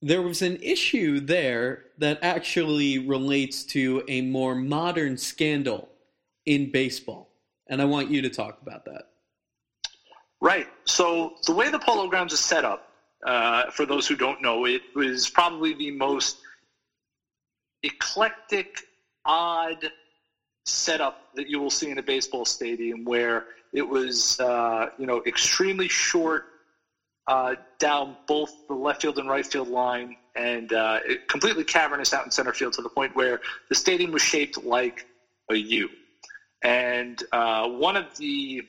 there 0.00 0.22
was 0.22 0.42
an 0.42 0.58
issue 0.62 1.20
there 1.20 1.84
that 1.98 2.18
actually 2.22 2.98
relates 2.98 3.62
to 3.64 4.02
a 4.08 4.20
more 4.22 4.54
modern 4.54 5.16
scandal 5.16 5.88
in 6.46 6.70
baseball, 6.70 7.30
and 7.68 7.80
I 7.80 7.84
want 7.84 8.10
you 8.10 8.22
to 8.22 8.30
talk 8.30 8.60
about 8.62 8.84
that. 8.86 9.08
Right. 10.40 10.66
So 10.84 11.34
the 11.46 11.52
way 11.52 11.70
the 11.70 11.78
Polo 11.78 12.08
Grounds 12.08 12.32
is 12.32 12.40
set 12.40 12.64
up, 12.64 12.88
uh, 13.24 13.70
for 13.70 13.86
those 13.86 14.08
who 14.08 14.16
don't 14.16 14.42
know, 14.42 14.66
it 14.66 14.82
was 14.96 15.30
probably 15.30 15.74
the 15.74 15.92
most 15.92 16.38
eclectic, 17.82 18.80
odd 19.24 19.90
setup 20.64 21.34
that 21.34 21.48
you 21.48 21.60
will 21.60 21.70
see 21.70 21.90
in 21.90 21.98
a 21.98 22.02
baseball 22.02 22.44
stadium, 22.44 23.04
where 23.04 23.46
it 23.72 23.82
was, 23.82 24.38
uh, 24.40 24.90
you 24.98 25.06
know, 25.06 25.22
extremely 25.26 25.88
short 25.88 26.44
uh, 27.26 27.54
down 27.78 28.16
both 28.26 28.66
the 28.68 28.74
left 28.74 29.02
field 29.02 29.18
and 29.18 29.28
right 29.28 29.46
field 29.46 29.68
line, 29.68 30.16
and 30.36 30.72
uh, 30.72 30.98
completely 31.28 31.64
cavernous 31.64 32.12
out 32.12 32.24
in 32.24 32.30
center 32.30 32.52
field 32.52 32.72
to 32.74 32.82
the 32.82 32.88
point 32.88 33.14
where 33.14 33.40
the 33.68 33.74
stadium 33.74 34.12
was 34.12 34.22
shaped 34.22 34.64
like 34.64 35.06
a 35.50 35.56
U. 35.56 35.88
And 36.62 37.22
uh, 37.32 37.68
one 37.68 37.96
of 37.96 38.16
the 38.16 38.62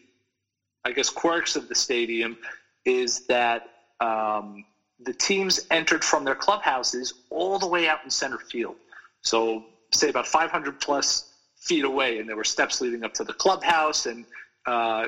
I 0.86 0.92
guess, 0.92 1.10
quirks 1.10 1.56
of 1.56 1.70
the 1.70 1.76
stadium 1.76 2.38
is 2.86 3.22
that 3.28 3.70
um, 4.00 4.66
the 5.00 5.14
teams 5.14 5.66
entered 5.72 6.04
from 6.04 6.26
their 6.26 6.36
clubhouses 6.36 7.14
all 7.30 7.58
the 7.58 7.68
way 7.68 7.88
out 7.88 8.00
in 8.04 8.10
center 8.10 8.38
field. 8.38 8.76
So, 9.24 9.64
say 9.94 10.10
about 10.10 10.28
500 10.28 10.80
plus 10.80 11.24
feet 11.58 11.86
away, 11.86 12.20
and 12.20 12.28
there 12.28 12.36
were 12.36 12.44
steps 12.44 12.82
leading 12.82 13.04
up 13.04 13.14
to 13.14 13.24
the 13.24 13.34
clubhouse, 13.34 14.06
and 14.06 14.26
uh, 14.66 15.08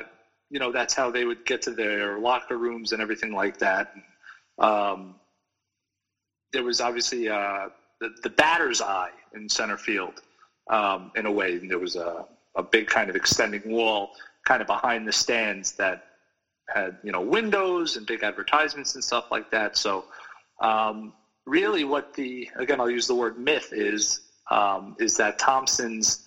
you 0.50 0.58
know 0.58 0.72
that's 0.72 0.94
how 0.94 1.10
they 1.10 1.24
would 1.24 1.44
get 1.44 1.62
to 1.62 1.72
their 1.72 2.18
locker 2.18 2.56
rooms 2.56 2.92
and 2.92 3.02
everything 3.02 3.32
like 3.32 3.58
that. 3.58 3.88
Um, 4.58 5.16
there 6.52 6.62
was 6.62 6.80
obviously 6.80 7.28
uh, 7.28 7.68
the, 8.00 8.10
the 8.22 8.30
batter's 8.30 8.80
eye 8.80 9.10
in 9.34 9.48
center 9.48 9.76
field 9.76 10.20
um, 10.70 11.10
in 11.14 11.26
a 11.26 11.32
way, 11.32 11.56
and 11.56 11.70
there 11.70 11.78
was 11.78 11.96
a, 11.96 12.24
a 12.54 12.62
big 12.62 12.86
kind 12.86 13.10
of 13.10 13.16
extending 13.16 13.62
wall 13.66 14.10
kind 14.46 14.60
of 14.60 14.66
behind 14.66 15.06
the 15.06 15.12
stands 15.12 15.72
that 15.72 16.00
had 16.68 16.96
you 17.02 17.12
know 17.12 17.20
windows 17.20 17.96
and 17.96 18.06
big 18.06 18.22
advertisements 18.22 18.94
and 18.94 19.04
stuff 19.04 19.26
like 19.30 19.50
that. 19.50 19.76
So 19.76 20.04
um, 20.60 21.12
really, 21.46 21.84
what 21.84 22.12
the 22.14 22.48
again 22.56 22.80
I'll 22.80 22.90
use 22.90 23.06
the 23.06 23.14
word 23.14 23.38
myth 23.38 23.68
is 23.72 24.20
um, 24.50 24.94
is 24.98 25.16
that 25.16 25.38
Thomson's 25.38 26.18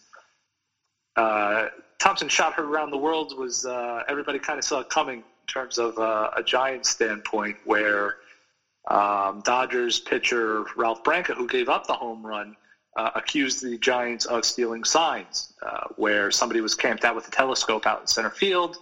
uh, 1.15 1.65
Thomson 1.99 2.29
shot 2.29 2.53
heard 2.53 2.65
around 2.65 2.91
the 2.91 2.97
world 2.97 3.38
was 3.38 3.65
uh, 3.65 4.03
everybody 4.08 4.39
kind 4.39 4.58
of 4.58 4.63
saw 4.63 4.79
it 4.79 4.89
coming 4.89 5.19
in 5.19 5.53
terms 5.53 5.77
of 5.77 5.97
uh, 5.97 6.29
a 6.36 6.41
giant 6.41 6.86
standpoint 6.86 7.58
where 7.65 8.15
um, 8.89 9.41
Dodgers 9.43 9.99
pitcher 9.99 10.63
Ralph 10.75 11.03
Branca, 11.03 11.34
who 11.34 11.47
gave 11.47 11.69
up 11.69 11.86
the 11.86 11.93
home 11.93 12.25
run, 12.25 12.55
uh, 12.97 13.10
accused 13.15 13.62
the 13.62 13.77
Giants 13.77 14.25
of 14.25 14.45
stealing 14.45 14.84
signs, 14.84 15.53
uh, 15.62 15.88
where 15.95 16.32
somebody 16.32 16.62
was 16.62 16.73
camped 16.73 17.03
out 17.03 17.15
with 17.15 17.27
a 17.27 17.32
telescope 17.32 17.86
out 17.86 18.01
in 18.01 18.08
center 18.08 18.32
field, 18.32 18.77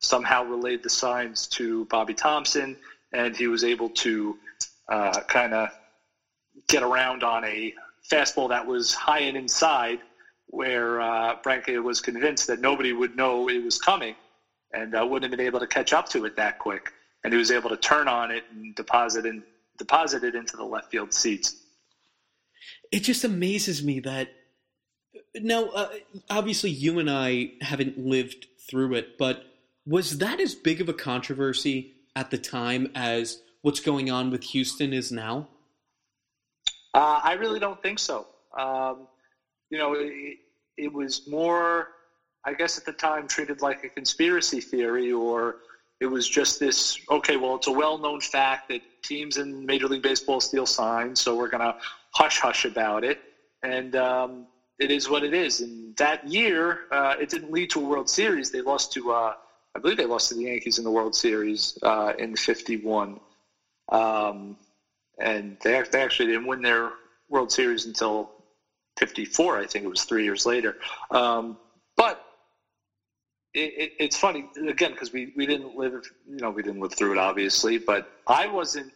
somehow 0.00 0.44
relayed 0.44 0.82
the 0.82 0.90
signs 0.90 1.46
to 1.48 1.86
Bobby 1.86 2.14
Thomson, 2.14 2.76
and 3.12 3.36
he 3.36 3.46
was 3.46 3.64
able 3.64 3.88
to 3.90 4.36
uh, 4.88 5.20
kind 5.28 5.54
of 5.54 5.68
get 6.68 6.82
around 6.82 7.22
on 7.22 7.44
a 7.44 7.74
fastball 8.10 8.48
that 8.48 8.66
was 8.66 8.92
high 8.92 9.20
and 9.20 9.36
inside, 9.36 10.00
where 10.46 11.00
uh, 11.00 11.36
Branca 11.42 11.80
was 11.82 12.00
convinced 12.00 12.46
that 12.46 12.60
nobody 12.60 12.92
would 12.92 13.16
know 13.16 13.48
it 13.48 13.62
was 13.64 13.78
coming 13.78 14.14
and 14.72 14.94
uh, 14.94 15.04
wouldn't 15.04 15.30
have 15.30 15.36
been 15.36 15.46
able 15.46 15.60
to 15.60 15.66
catch 15.66 15.92
up 15.92 16.08
to 16.10 16.24
it 16.24 16.36
that 16.36 16.58
quick. 16.58 16.92
And 17.24 17.32
he 17.32 17.38
was 17.38 17.50
able 17.50 17.70
to 17.70 17.76
turn 17.76 18.06
on 18.06 18.30
it 18.30 18.44
and 18.52 18.74
deposit, 18.74 19.26
in, 19.26 19.42
deposit 19.78 20.22
it 20.22 20.34
into 20.34 20.56
the 20.56 20.64
left 20.64 20.90
field 20.90 21.12
seats 21.12 21.56
it 22.92 23.00
just 23.00 23.24
amazes 23.24 23.82
me 23.82 24.00
that 24.00 24.28
now 25.34 25.66
uh, 25.66 25.88
obviously 26.30 26.70
you 26.70 26.98
and 26.98 27.10
I 27.10 27.52
haven't 27.60 27.98
lived 27.98 28.46
through 28.68 28.94
it, 28.94 29.18
but 29.18 29.44
was 29.86 30.18
that 30.18 30.40
as 30.40 30.54
big 30.54 30.80
of 30.80 30.88
a 30.88 30.94
controversy 30.94 31.94
at 32.14 32.30
the 32.30 32.38
time 32.38 32.90
as 32.94 33.40
what's 33.66 33.80
going 33.80 34.12
on 34.12 34.30
with 34.30 34.44
Houston 34.44 34.92
is 34.92 35.10
now? 35.10 35.48
Uh, 36.94 37.20
I 37.24 37.32
really 37.32 37.58
don't 37.58 37.82
think 37.82 37.98
so. 37.98 38.28
Um, 38.56 39.08
you 39.70 39.76
know, 39.76 39.94
it, 39.94 40.36
it, 40.76 40.92
was 40.92 41.26
more, 41.26 41.88
I 42.44 42.54
guess, 42.54 42.78
at 42.78 42.84
the 42.84 42.92
time 42.92 43.26
treated 43.26 43.62
like 43.62 43.82
a 43.82 43.88
conspiracy 43.88 44.60
theory, 44.60 45.10
or 45.10 45.56
it 45.98 46.06
was 46.06 46.28
just 46.28 46.60
this. 46.60 46.96
Okay, 47.10 47.36
well, 47.36 47.56
it's 47.56 47.66
a 47.66 47.72
well-known 47.72 48.20
fact 48.20 48.68
that 48.68 48.82
teams 49.02 49.36
in 49.36 49.66
Major 49.66 49.88
League 49.88 50.02
Baseball 50.02 50.40
steal 50.40 50.64
signs, 50.64 51.20
so 51.20 51.34
we're 51.34 51.48
going 51.48 51.64
to 51.64 51.74
hush 52.12 52.38
hush 52.38 52.66
about 52.66 53.02
it, 53.02 53.18
and 53.64 53.96
um, 53.96 54.46
it 54.78 54.92
is 54.92 55.10
what 55.10 55.24
it 55.24 55.34
is. 55.34 55.60
And 55.60 55.96
that 55.96 56.24
year, 56.28 56.82
uh, 56.92 57.16
it 57.20 57.30
didn't 57.30 57.50
lead 57.50 57.70
to 57.70 57.80
a 57.80 57.84
World 57.84 58.08
Series. 58.08 58.52
They 58.52 58.60
lost 58.60 58.92
to, 58.92 59.10
uh, 59.10 59.34
I 59.74 59.80
believe, 59.80 59.96
they 59.96 60.06
lost 60.06 60.28
to 60.28 60.36
the 60.36 60.44
Yankees 60.44 60.78
in 60.78 60.84
the 60.84 60.90
World 60.92 61.16
Series 61.16 61.76
uh, 61.82 62.12
in 62.16 62.36
'51, 62.36 63.18
um, 63.90 64.56
and 65.18 65.56
they 65.62 65.82
they 65.90 66.02
actually 66.02 66.26
didn't 66.26 66.46
win 66.46 66.62
their 66.62 66.90
World 67.28 67.52
Series 67.52 67.86
until 67.86 68.30
'54. 68.98 69.58
I 69.58 69.66
think 69.66 69.84
it 69.84 69.88
was 69.88 70.04
three 70.04 70.24
years 70.24 70.46
later. 70.46 70.76
Um, 71.10 71.56
but 71.96 72.18
it, 73.54 73.72
it, 73.76 73.92
it's 73.98 74.16
funny 74.16 74.44
again 74.68 74.90
because 74.90 75.12
we, 75.12 75.32
we 75.34 75.46
didn't 75.46 75.74
live 75.74 75.92
you 76.28 76.36
know 76.36 76.50
we 76.50 76.62
didn't 76.62 76.80
live 76.80 76.92
through 76.94 77.12
it 77.12 77.18
obviously, 77.18 77.78
but 77.78 78.04
I 78.26 78.46
wasn't 78.46 78.92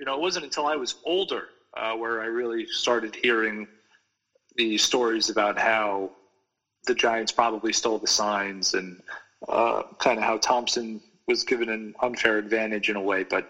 you 0.00 0.06
know 0.06 0.14
it 0.14 0.20
wasn't 0.20 0.44
until 0.44 0.66
I 0.66 0.76
was 0.76 0.94
older 1.04 1.48
uh, 1.76 1.92
where 1.92 2.20
I 2.20 2.26
really 2.26 2.66
started 2.66 3.14
hearing 3.22 3.66
the 4.56 4.78
stories 4.78 5.28
about 5.28 5.58
how 5.58 6.10
the 6.86 6.94
Giants 6.94 7.32
probably 7.32 7.72
stole 7.72 7.98
the 7.98 8.06
signs 8.06 8.74
and 8.74 8.98
uh, 9.48 9.82
kind 9.98 10.18
of 10.18 10.24
how 10.24 10.38
Thomson 10.38 11.00
was 11.26 11.44
given 11.44 11.68
an 11.68 11.94
unfair 12.02 12.38
advantage 12.38 12.88
in 12.88 12.96
a 12.96 13.00
way. 13.00 13.24
But 13.28 13.44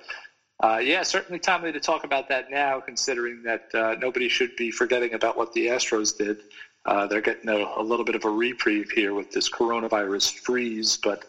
uh, 0.61 0.79
yeah, 0.83 1.03
certainly 1.03 1.39
timely 1.39 1.73
to 1.73 1.81
talk 1.81 2.05
about 2.05 2.29
that 2.29 2.51
now, 2.51 2.81
considering 2.81 3.43
that 3.45 3.73
uh, 3.75 3.95
nobody 4.01 4.29
should 4.29 4.55
be 4.57 4.71
forgetting 4.71 5.15
about 5.15 5.37
what 5.37 5.53
the 5.53 5.67
Astros 5.67 6.17
did. 6.17 6.39
Uh, 6.85 7.07
they're 7.07 7.21
getting 7.21 7.49
a, 7.49 7.57
a, 7.77 7.83
little 7.83 8.05
bit 8.05 8.15
of 8.15 8.25
a 8.25 8.31
reprieve 8.31 8.91
here 8.91 9.15
with 9.15 9.31
this 9.31 9.49
coronavirus 9.49 10.39
freeze, 10.39 10.97
but 10.97 11.25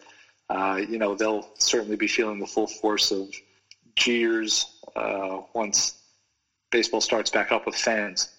uh, 0.50 0.82
you 0.88 0.98
know 0.98 1.16
they'll 1.16 1.48
certainly 1.58 1.96
be 1.96 2.08
feeling 2.08 2.40
the 2.40 2.48
full 2.48 2.68
force 2.68 3.12
of 3.12 3.28
jeers 3.96 4.78
once 5.54 6.00
baseball 6.72 7.02
starts 7.02 7.30
back 7.30 7.52
up 7.52 7.66
with 7.66 7.76
fans. 7.76 8.30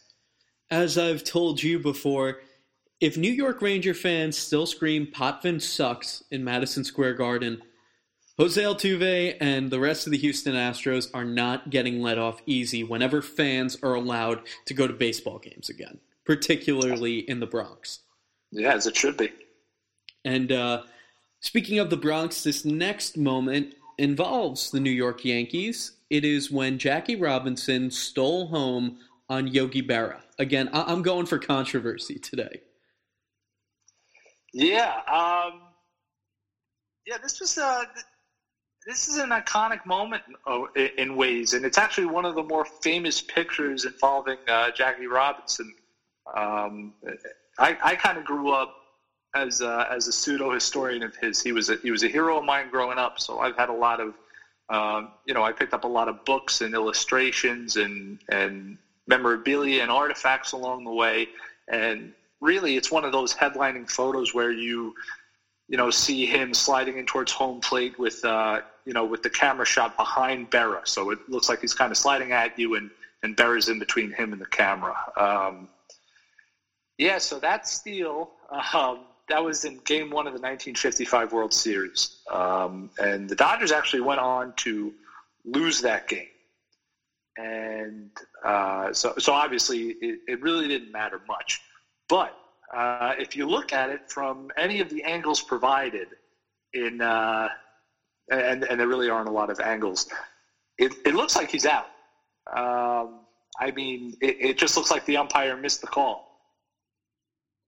As 0.71 0.97
I've 0.97 1.25
told 1.25 1.63
you 1.63 1.79
before, 1.79 2.39
if 3.01 3.17
New 3.17 3.33
York 3.33 3.63
Ranger 3.63 3.95
fans 3.95 4.37
still 4.37 4.67
scream 4.67 5.07
Potvin 5.07 5.61
sucks 5.61 6.23
in 6.31 6.45
Madison 6.45 6.85
Square 6.85 7.15
Garden, 7.15 7.63
Jose 8.41 8.63
Altuve 8.63 9.37
and 9.39 9.71
the 9.71 9.79
rest 9.79 10.07
of 10.07 10.13
the 10.13 10.17
Houston 10.17 10.55
Astros 10.55 11.11
are 11.13 11.27
not 11.27 11.69
getting 11.69 12.01
let 12.01 12.17
off 12.17 12.41
easy 12.47 12.83
whenever 12.83 13.21
fans 13.21 13.77
are 13.83 13.93
allowed 13.93 14.41
to 14.65 14.73
go 14.73 14.87
to 14.87 14.95
baseball 14.95 15.39
games 15.39 15.69
again, 15.69 15.99
particularly 16.25 17.19
in 17.19 17.39
the 17.39 17.47
Bronx. 17.47 18.01
Yeah, 18.51 18.73
as 18.73 18.87
it 18.87 18.97
should 18.97 19.19
be. 19.19 19.31
And 20.25 20.51
uh, 20.53 20.85
speaking 21.41 21.81
of 21.81 21.91
the 21.91 21.99
Bronx, 21.99 22.43
this 22.43 22.65
next 22.65 23.19
moment 23.19 23.75
involves 23.99 24.71
the 24.71 24.81
New 24.81 24.89
York 24.89 25.23
Yankees 25.23 25.99
it 26.09 26.25
is 26.25 26.51
when 26.51 26.79
Jackie 26.79 27.17
Robinson 27.17 27.91
stole 27.91 28.47
home 28.47 29.01
on 29.29 29.49
Yogi 29.49 29.83
Berra. 29.83 30.23
Again, 30.39 30.71
I- 30.73 30.91
am 30.91 31.03
going 31.03 31.27
for 31.27 31.39
controversy 31.39 32.19
today. 32.19 32.63
Yeah, 34.55 34.95
um, 35.07 35.61
yeah. 37.07 37.19
This 37.23 37.39
was 37.39 37.59
uh, 37.59 37.85
this 38.87 39.09
is 39.09 39.19
an 39.19 39.31
iconic 39.31 39.85
moment 39.87 40.23
uh, 40.47 40.63
in 40.99 41.17
ways, 41.17 41.53
and 41.55 41.65
it's 41.65 41.79
actually 41.79 42.07
one 42.07 42.25
of 42.25 42.35
the 42.35 42.43
more 42.43 42.65
famous 42.83 43.21
pictures 43.21 43.85
involving 43.85 44.39
uh, 44.49 44.71
Jackie 44.73 45.07
Robinson 45.07 45.73
Um, 46.37 46.95
I, 47.59 47.77
I 47.83 47.97
kind 47.97 48.19
of 48.19 48.25
grew 48.25 48.53
up 48.53 48.75
as 49.35 49.61
a, 49.61 49.87
as 49.91 50.09
a 50.09 50.13
pseudo 50.13 50.53
historian 50.53 51.03
of 51.03 51.15
his. 51.17 51.43
He 51.43 51.53
was 51.53 51.71
a, 51.71 51.77
he 51.83 51.91
was 51.91 52.03
a 52.03 52.09
hero 52.09 52.39
of 52.39 52.45
mine 52.45 52.71
growing 52.71 52.99
up. 52.99 53.21
So 53.21 53.39
I've 53.41 53.57
had 53.57 53.69
a 53.69 53.75
lot 53.75 54.01
of, 54.01 54.15
um, 54.71 55.13
you 55.27 55.35
know, 55.35 55.43
I 55.43 55.53
picked 55.53 55.75
up 55.75 55.85
a 55.85 55.89
lot 55.89 56.09
of 56.09 56.25
books 56.25 56.61
and 56.61 56.75
illustrations 56.75 57.77
and 57.77 58.19
and 58.29 58.79
memorabilia 59.07 59.83
and 59.83 59.91
artifacts 59.91 60.53
along 60.53 60.85
the 60.85 60.93
way. 60.93 61.29
And 61.69 62.13
really, 62.41 62.77
it's 62.77 62.91
one 62.91 63.05
of 63.05 63.13
those 63.13 63.35
headlining 63.35 63.91
photos 63.91 64.35
where 64.35 64.53
you, 64.53 64.95
you 65.69 65.77
know, 65.77 65.91
see 65.91 66.27
him 66.27 66.55
sliding 66.55 66.99
in 66.99 67.07
towards 67.07 67.33
home 67.33 67.61
plate 67.61 67.99
with, 67.99 68.25
uh, 68.25 68.61
you 68.85 68.93
know, 68.93 69.05
with 69.05 69.23
the 69.23 69.31
camera 69.31 69.67
shot 69.67 69.97
behind 69.97 70.51
Berra. 70.51 70.87
So 70.87 71.11
it 71.11 71.19
looks 71.29 71.49
like 71.49 71.61
he's 71.61 71.75
kind 71.75 71.91
of 71.91 71.97
sliding 71.97 72.33
at 72.33 72.59
you, 72.59 72.77
and 72.77 72.91
and 73.23 73.37
Berra's 73.37 73.69
in 73.69 73.79
between 73.79 74.13
him 74.13 74.33
and 74.33 74.41
the 74.41 74.47
camera. 74.47 74.97
Um, 75.17 75.69
yeah, 76.99 77.19
so 77.19 77.39
that 77.41 77.67
steal, 77.67 78.31
um, 78.75 79.01
that 79.29 79.43
was 79.43 79.65
in 79.65 79.79
Game 79.85 80.11
One 80.11 80.27
of 80.27 80.33
the 80.33 80.41
1955 80.41 81.33
World 81.33 81.53
Series, 81.53 82.19
um, 82.31 82.91
and 82.99 83.29
the 83.29 83.37
Dodgers 83.37 83.73
actually 83.73 84.03
went 84.03 84.21
on 84.21 84.53
to 84.57 84.93
lose 85.45 85.81
that 85.83 86.09
game. 86.09 86.29
And 87.37 88.11
uh, 88.45 88.93
so, 88.93 89.15
so 89.19 89.33
obviously, 89.33 89.93
it, 90.01 90.21
it 90.29 90.43
really 90.43 90.69
didn't 90.69 90.93
matter 90.93 91.21
much. 91.27 91.61
But 92.09 92.37
uh, 92.75 93.15
if 93.19 93.37
you 93.37 93.47
look 93.49 93.73
at 93.73 93.89
it 93.89 94.11
from 94.11 94.51
any 94.57 94.81
of 94.81 94.91
the 94.91 95.03
angles 95.05 95.41
provided 95.41 96.09
in, 96.75 97.01
uh, 97.01 97.49
and, 98.31 98.65
and 98.65 98.81
there 98.81 98.89
really 98.89 99.11
aren't 99.11 99.29
a 99.29 99.33
lot 99.33 99.51
of 99.51 99.61
angles, 99.61 100.07
it, 100.79 100.93
it 101.05 101.15
looks 101.15 101.37
like 101.37 101.51
he's 101.51 101.67
out. 101.67 101.89
Um, 102.57 103.21
I 103.59 103.71
mean, 103.73 104.15
it, 104.21 104.37
it, 104.41 104.59
just 104.59 104.77
looks 104.77 104.91
like 104.91 105.05
the 105.05 105.17
umpire 105.17 105.57
missed 105.57 105.81
the 105.81 105.87
call. 105.87 106.25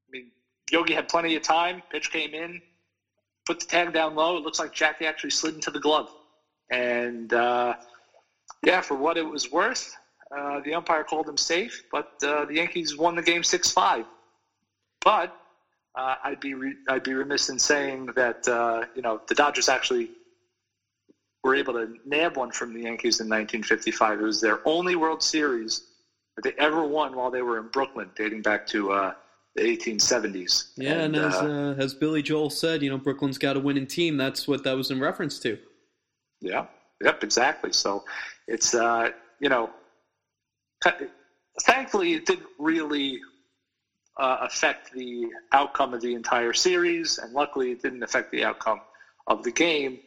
I 0.09 0.11
mean, 0.13 0.31
Yogi 0.71 0.95
had 0.95 1.09
plenty 1.09 1.37
of 1.37 1.43
time. 1.43 1.83
Pitch 1.91 2.11
came 2.11 2.35
in, 2.35 2.61
put 3.45 3.61
the 3.61 3.67
tag 3.67 3.93
down 3.93 4.15
low. 4.15 4.37
It 4.37 4.43
looks 4.43 4.59
like 4.59 4.73
Jackie 4.73 5.07
actually 5.07 5.31
slid 5.31 5.55
into 5.55 5.71
the 5.71 5.81
glove. 5.81 6.09
And 6.71 7.33
uh, 7.33 7.75
yeah, 8.65 8.81
for 8.81 8.97
what 8.97 9.19
it 9.19 9.29
was 9.29 9.51
worth, 9.51 9.95
uh, 10.37 10.61
the 10.65 10.75
umpire 10.75 11.05
called 11.05 11.29
him 11.29 11.37
safe, 11.37 11.83
but 11.91 12.07
uh, 12.25 12.47
the 12.47 12.55
Yankees 12.55 12.97
won 12.97 13.15
the 13.15 13.23
game 13.23 13.43
six 13.43 13.71
five. 13.71 14.07
But 15.05 15.31
uh, 15.95 16.15
I'd 16.25 16.41
be 16.41 16.55
re- 16.55 16.77
I'd 16.89 17.03
be 17.03 17.13
remiss 17.13 17.51
in 17.51 17.59
saying 17.59 18.09
that 18.17 18.49
uh, 18.49 18.85
you 18.95 19.03
know 19.03 19.21
the 19.29 19.35
Dodgers 19.35 19.69
actually 19.69 20.11
were 21.45 21.55
able 21.55 21.75
to 21.75 21.97
nab 22.05 22.37
one 22.37 22.51
from 22.53 22.73
the 22.73 22.83
Yankees 22.83 23.21
in 23.21 23.27
1955. 23.27 24.21
It 24.21 24.23
was 24.23 24.41
their 24.41 24.61
only 24.65 24.97
World 24.97 25.23
Series 25.23 25.83
that 26.37 26.43
they 26.43 26.55
ever 26.59 26.85
won 26.85 27.17
while 27.17 27.31
they 27.31 27.43
were 27.43 27.59
in 27.59 27.69
Brooklyn, 27.69 28.11
dating 28.17 28.43
back 28.43 28.67
to 28.69 28.93
uh, 28.93 29.15
the 29.57 29.63
1870s. 29.63 30.71
Yeah, 30.77 30.93
and, 30.93 31.17
and 31.17 31.17
as 31.17 31.35
uh, 31.35 31.75
as 31.79 31.95
Billy 31.95 32.23
Joel 32.23 32.51
said, 32.51 32.83
you 32.83 32.91
know 32.91 32.99
Brooklyn's 32.99 33.39
got 33.39 33.57
a 33.57 33.61
winning 33.61 33.87
team. 33.87 34.17
That's 34.17 34.47
what 34.47 34.65
that 34.65 34.77
was 34.77 34.91
in 34.91 35.01
reference 35.01 35.39
to. 35.41 35.59
Yeah. 36.41 36.67
Yep. 37.03 37.25
Exactly. 37.25 37.73
So 37.73 38.05
it's 38.47 38.75
uh, 38.75 39.11
you 39.41 39.49
know, 39.49 39.71
thankfully 41.63 42.15
it 42.15 42.27
didn't 42.27 42.47
really 42.59 43.19
uh, 44.19 44.39
affect 44.43 44.93
the 44.93 45.27
outcome 45.53 45.93
of 45.93 46.01
the 46.01 46.15
entire 46.15 46.53
series, 46.53 47.19
and 47.19 47.33
luckily 47.33 47.73
it 47.73 47.83
didn't 47.83 48.03
affect 48.03 48.31
the 48.31 48.45
outcome 48.45 48.81
of 49.27 49.43
the 49.43 49.51
game. 49.51 49.99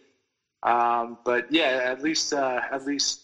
Um, 0.64 1.18
but 1.24 1.46
yeah, 1.52 1.82
at 1.84 2.02
least 2.02 2.34
uh, 2.34 2.62
at 2.72 2.86
least 2.86 3.20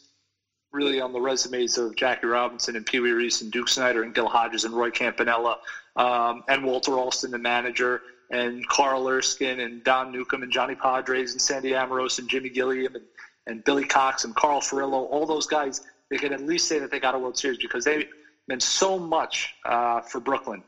really 0.72 1.02
on 1.02 1.12
the 1.12 1.20
resumes 1.20 1.78
of 1.78 1.96
Jackie 1.96 2.28
Robinson 2.28 2.76
and 2.76 2.86
Pee 2.86 3.00
Wee 3.00 3.12
Reese 3.12 3.42
and 3.42 3.52
Duke 3.52 3.68
Snider 3.68 4.04
and 4.04 4.14
Gil 4.14 4.28
Hodges 4.28 4.64
and 4.64 4.74
Roy 4.74 4.90
Campanella 4.90 5.58
um, 5.96 6.44
and 6.48 6.64
Walter 6.64 6.98
Alston, 6.98 7.32
the 7.32 7.38
manager, 7.38 8.02
and 8.30 8.66
Carl 8.70 9.08
Erskine 9.08 9.60
and 9.60 9.84
Don 9.84 10.12
Newcombe 10.12 10.44
and 10.44 10.52
Johnny 10.52 10.76
Podres 10.76 11.34
and 11.34 11.42
Sandy 11.42 11.76
Amoroso 11.76 12.22
and 12.22 12.30
Jimmy 12.30 12.50
Gilliam 12.50 12.96
and, 12.96 13.06
and 13.48 13.64
Billy 13.64 13.84
Cox 13.84 14.24
and 14.24 14.34
Carl 14.36 14.62
Furillo, 14.62 15.10
all 15.12 15.26
those 15.26 15.46
guys, 15.46 15.82
they 16.10 16.18
can 16.18 16.32
at 16.32 16.42
least 16.42 16.68
say 16.68 16.80
that 16.80 16.92
they 16.92 17.00
got 17.00 17.16
a 17.16 17.20
World 17.20 17.38
Series 17.38 17.58
because 17.58 17.84
they 17.84 18.08
meant 18.48 18.64
so 18.64 18.98
much 18.98 19.54
uh, 19.66 20.02
for 20.02 20.20
Brooklyn. 20.20 20.64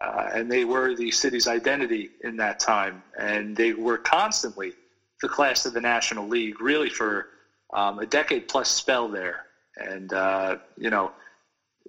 Uh, 0.00 0.28
and 0.34 0.52
they 0.52 0.64
were 0.64 0.94
the 0.94 1.10
city's 1.10 1.48
identity 1.48 2.10
in 2.22 2.36
that 2.36 2.60
time. 2.60 3.02
And 3.18 3.56
they 3.56 3.72
were 3.72 3.96
constantly 3.96 4.74
the 5.22 5.28
class 5.28 5.66
of 5.66 5.72
the 5.72 5.80
National 5.80 6.28
League, 6.28 6.60
really 6.60 6.90
for 6.90 7.28
um, 7.72 7.98
a 7.98 8.06
decade 8.06 8.48
plus 8.48 8.70
spell 8.70 9.08
there. 9.08 9.46
And, 9.76 10.12
uh, 10.12 10.56
you 10.76 10.90
know, 10.90 11.12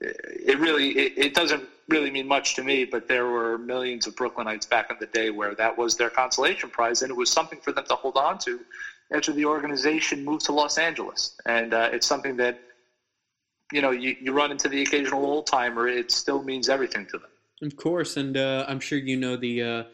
it 0.02 0.60
really 0.60 0.90
it, 0.90 1.14
it, 1.18 1.34
doesn't 1.34 1.64
really 1.90 2.12
mean 2.12 2.28
much 2.28 2.56
to 2.56 2.64
me, 2.64 2.86
but 2.86 3.08
there 3.08 3.28
were 3.28 3.58
millions 3.58 4.08
of 4.08 4.16
Brooklynites 4.16 4.70
back 4.70 4.92
in 4.92 4.98
the 5.00 5.08
day 5.08 5.30
where 5.30 5.56
that 5.56 5.78
was 5.78 5.96
their 5.96 6.10
consolation 6.10 6.70
prize, 6.70 7.02
and 7.02 7.10
it 7.10 7.16
was 7.16 7.32
something 7.32 7.60
for 7.60 7.72
them 7.72 7.86
to 7.86 7.96
hold 7.96 8.18
on 8.18 8.38
to 8.40 8.60
after 9.12 9.32
the 9.32 9.46
organization 9.46 10.24
moved 10.24 10.46
to 10.46 10.52
Los 10.52 10.78
Angeles. 10.78 11.36
And 11.46 11.74
uh, 11.74 11.90
it's 11.92 12.06
something 12.06 12.38
that 12.38 12.60
you 13.72 13.82
know 13.82 13.92
you, 13.92 14.16
you 14.22 14.34
run 14.34 14.52
into 14.52 14.70
the 14.70 14.82
occasional 14.82 15.26
old 15.26 15.48
timer, 15.48 15.88
it 15.88 16.12
still 16.12 16.44
means 16.44 16.70
everything 16.70 17.06
to 17.08 17.18
them. 17.18 17.30
Of 17.64 17.76
course, 17.76 18.18
and 18.18 18.38
uh, 18.38 18.66
I'm 18.68 18.80
sure 18.80 19.00
you 19.00 19.18
know 19.18 19.36
the. 19.36 19.86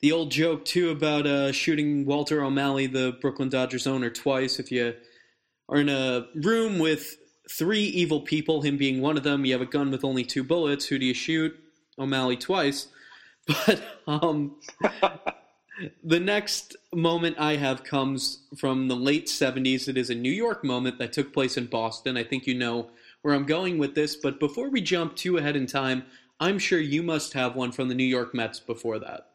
The 0.00 0.12
old 0.12 0.30
joke 0.30 0.64
too 0.64 0.90
about 0.90 1.26
uh, 1.26 1.52
shooting 1.52 2.04
Walter 2.04 2.44
O'Malley, 2.44 2.86
the 2.86 3.16
Brooklyn 3.20 3.48
Dodgers 3.48 3.86
owner, 3.86 4.10
twice. 4.10 4.58
If 4.58 4.70
you 4.70 4.94
are 5.68 5.78
in 5.78 5.88
a 5.88 6.26
room 6.34 6.78
with 6.78 7.16
three 7.50 7.84
evil 7.84 8.20
people, 8.20 8.62
him 8.62 8.76
being 8.76 9.00
one 9.00 9.16
of 9.16 9.22
them. 9.22 9.44
You 9.44 9.52
have 9.52 9.62
a 9.62 9.66
gun 9.66 9.90
with 9.90 10.04
only 10.04 10.24
two 10.24 10.44
bullets. 10.44 10.86
Who 10.86 10.98
do 10.98 11.06
you 11.06 11.14
shoot? 11.14 11.56
O'Malley 11.98 12.36
twice. 12.36 12.88
But 13.46 13.80
um, 14.08 14.56
the 16.02 16.18
next 16.18 16.74
moment 16.92 17.36
I 17.38 17.54
have 17.54 17.84
comes 17.84 18.42
from 18.56 18.88
the 18.88 18.96
late 18.96 19.28
70s. 19.28 19.86
It 19.86 19.96
is 19.96 20.10
a 20.10 20.16
New 20.16 20.32
York 20.32 20.64
moment 20.64 20.98
that 20.98 21.12
took 21.12 21.32
place 21.32 21.56
in 21.56 21.66
Boston. 21.66 22.16
I 22.16 22.24
think 22.24 22.48
you 22.48 22.54
know 22.54 22.90
where 23.22 23.34
I'm 23.34 23.46
going 23.46 23.78
with 23.78 23.94
this. 23.94 24.16
But 24.16 24.40
before 24.40 24.68
we 24.68 24.80
jump 24.80 25.14
too 25.14 25.36
ahead 25.36 25.54
in 25.54 25.66
time, 25.66 26.02
I'm 26.40 26.58
sure 26.58 26.80
you 26.80 27.04
must 27.04 27.34
have 27.34 27.54
one 27.54 27.70
from 27.70 27.86
the 27.86 27.94
New 27.94 28.02
York 28.02 28.34
Mets 28.34 28.58
before 28.58 28.98
that. 28.98 29.28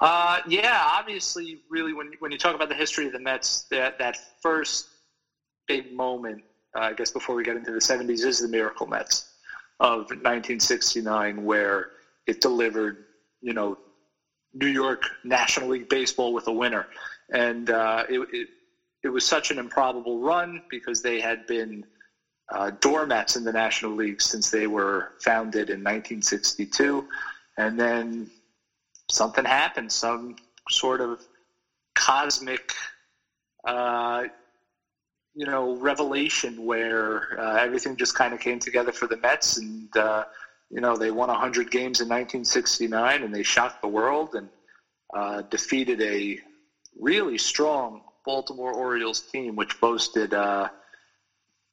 Uh, 0.00 0.40
yeah, 0.48 0.82
obviously, 0.94 1.60
really, 1.68 1.92
when 1.92 2.12
when 2.20 2.32
you 2.32 2.38
talk 2.38 2.54
about 2.54 2.68
the 2.68 2.74
history 2.74 3.06
of 3.06 3.12
the 3.12 3.20
Mets, 3.20 3.66
that 3.70 3.98
that 3.98 4.16
first 4.42 4.88
big 5.68 5.92
moment 5.92 6.42
uh, 6.74 6.80
I 6.80 6.92
guess 6.92 7.10
before 7.10 7.34
we 7.34 7.44
get 7.44 7.56
into 7.56 7.72
the 7.72 7.78
70s, 7.78 8.24
is 8.24 8.40
the 8.40 8.48
Miracle 8.48 8.86
Mets 8.86 9.32
of 9.80 10.10
1969, 10.10 11.44
where 11.44 11.90
it 12.26 12.40
delivered, 12.40 13.04
you 13.40 13.52
know, 13.52 13.78
New 14.52 14.66
York 14.66 15.04
National 15.24 15.68
League 15.68 15.88
Baseball 15.88 16.32
with 16.32 16.46
a 16.48 16.52
winner. 16.52 16.86
And 17.32 17.70
uh, 17.70 18.04
it, 18.08 18.20
it, 18.32 18.48
it, 19.04 19.08
was 19.08 19.24
such 19.24 19.50
an 19.50 19.58
improbable 19.58 20.20
run 20.20 20.62
because 20.68 21.02
they 21.02 21.20
had 21.20 21.46
been 21.46 21.84
uh, 22.52 22.70
doormats 22.80 23.36
in 23.36 23.44
the 23.44 23.52
National 23.52 23.92
League 23.92 24.20
since 24.20 24.50
they 24.50 24.66
were 24.66 25.12
founded 25.20 25.70
in 25.70 25.80
1962. 25.80 27.06
And 27.56 27.78
then 27.78 28.30
something 29.10 29.44
happened, 29.44 29.90
some 29.92 30.36
sort 30.68 31.00
of 31.00 31.20
cosmic 31.94 32.72
uh, 33.64 34.24
you 35.34 35.46
know 35.46 35.76
revelation 35.76 36.64
where 36.64 37.38
uh, 37.40 37.56
everything 37.56 37.96
just 37.96 38.14
kind 38.14 38.34
of 38.34 38.40
came 38.40 38.58
together 38.58 38.92
for 38.92 39.06
the 39.06 39.16
Mets, 39.18 39.58
and 39.58 39.94
uh, 39.96 40.24
you 40.70 40.80
know 40.80 40.96
they 40.96 41.10
won 41.10 41.28
100 41.28 41.70
games 41.70 42.00
in 42.00 42.08
1969, 42.08 43.22
and 43.22 43.34
they 43.34 43.42
shocked 43.42 43.82
the 43.82 43.88
world 43.88 44.34
and 44.34 44.48
uh, 45.14 45.42
defeated 45.42 46.00
a 46.02 46.38
really 46.98 47.38
strong 47.38 48.02
Baltimore 48.24 48.72
Orioles 48.72 49.20
team, 49.20 49.56
which 49.56 49.80
boasted 49.80 50.34
uh, 50.34 50.68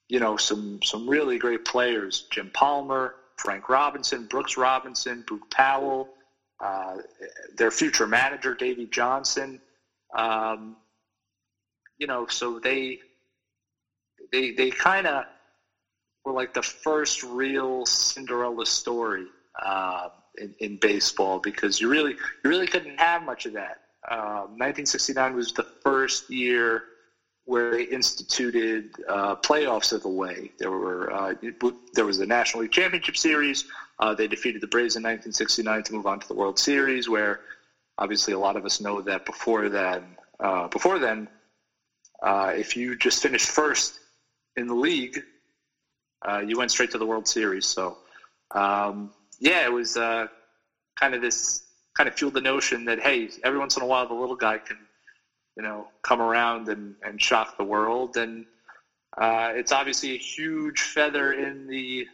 you 0.08 0.19
know 0.19 0.38
some 0.38 0.80
some 0.84 1.10
really 1.10 1.38
great 1.38 1.65
players: 1.65 2.28
Jim 2.32 2.52
Palmer, 2.54 3.15
Frank 3.38 3.69
Robinson, 3.69 4.26
Brooks 4.26 4.58
Robinson, 4.58 5.23
Boog 5.28 5.50
Powell, 5.50 6.10
uh, 6.60 6.98
their 7.56 7.72
future 7.72 8.08
manager 8.08 8.56
Davey 8.56 8.88
Johnson. 8.91 9.60
Um, 10.15 10.78
you 11.98 12.08
know, 12.08 12.28
so 12.28 12.60
they 12.60 13.00
they 14.32 14.52
they 14.52 14.70
kind 14.70 15.08
of 15.08 15.26
were 16.26 16.34
like 16.34 16.54
the 16.54 16.62
first 16.62 17.24
real 17.24 17.86
Cinderella 17.86 18.65
story 18.65 19.26
uh, 19.63 20.10
in, 20.38 20.54
in, 20.60 20.78
baseball 20.78 21.39
because 21.39 21.80
you 21.80 21.89
really 21.89 22.15
you 22.43 22.50
really 22.50 22.67
couldn't 22.67 23.00
have 23.00 23.24
much 23.24 23.46
of 23.46 23.54
that. 23.54 23.78
Uh, 24.10 24.46
1969 24.58 25.36
was 25.36 25.52
the 25.54 25.65
first 25.84 26.30
year 26.30 26.84
where 27.47 27.71
they 27.71 27.83
instituted 27.83 28.91
uh, 29.07 29.33
playoffs 29.38 29.93
of 29.93 30.03
the 30.03 30.10
way. 30.10 30.51
There 30.60 30.69
were 30.69 31.12
uh, 31.12 31.33
there 31.93 32.05
was 32.05 32.17
the 32.17 32.25
National 32.25 32.63
League 32.63 32.71
Championship 32.71 33.15
Series. 33.17 33.65
Uh, 33.99 34.13
they 34.13 34.27
defeated 34.27 34.62
the 34.62 34.67
Braves 34.67 34.97
in 34.97 35.01
1969 35.01 35.83
to 35.83 35.93
move 35.93 36.05
on 36.05 36.19
to 36.19 36.27
the 36.27 36.33
World 36.33 36.60
Series, 36.60 37.07
where 37.10 37.39
obviously 37.97 38.33
a 38.33 38.39
lot 38.39 38.57
of 38.57 38.65
us 38.65 38.81
know 38.81 39.01
that 39.01 39.25
before 39.25 39.69
then, 39.69 40.03
uh, 40.41 40.67
before 40.67 40.99
then, 40.99 41.27
if 42.23 42.75
you 42.75 42.95
just 42.95 43.23
finished 43.23 43.49
first 43.49 44.01
in 44.57 44.67
the 44.67 44.75
league, 44.75 45.23
uh, 46.27 46.39
you 46.39 46.57
went 46.57 46.69
straight 46.69 46.91
to 46.91 46.97
the 46.97 47.05
World 47.05 47.27
Series. 47.27 47.65
So 47.65 47.97
um, 48.51 49.12
yeah, 49.39 49.65
it 49.65 49.71
was 49.71 49.95
uh, 49.95 50.27
kind 50.99 51.13
of 51.13 51.21
this 51.21 51.63
kind 51.95 52.10
of 52.10 52.15
fueled 52.15 52.33
the 52.33 52.41
notion 52.41 52.86
that 52.86 52.99
hey, 52.99 53.29
every 53.43 53.57
once 53.57 53.77
in 53.77 53.83
a 53.83 53.86
while 53.86 54.07
the 54.07 54.13
little 54.13 54.36
guy 54.36 54.57
can, 54.57 54.77
you 55.58 55.63
know, 55.63 55.88
come 56.04 56.22
around 56.22 56.70
and, 56.70 56.96
and 57.04 57.22
shock 57.22 57.58
the 57.58 57.65
world, 57.65 58.15
and 58.15 58.46
uh, 59.17 59.52
it's 59.56 59.72
obviously 59.72 60.12
a 60.13 60.17
huge 60.17 60.80
feather 60.82 61.34
in 61.34 61.67
the 61.67 62.08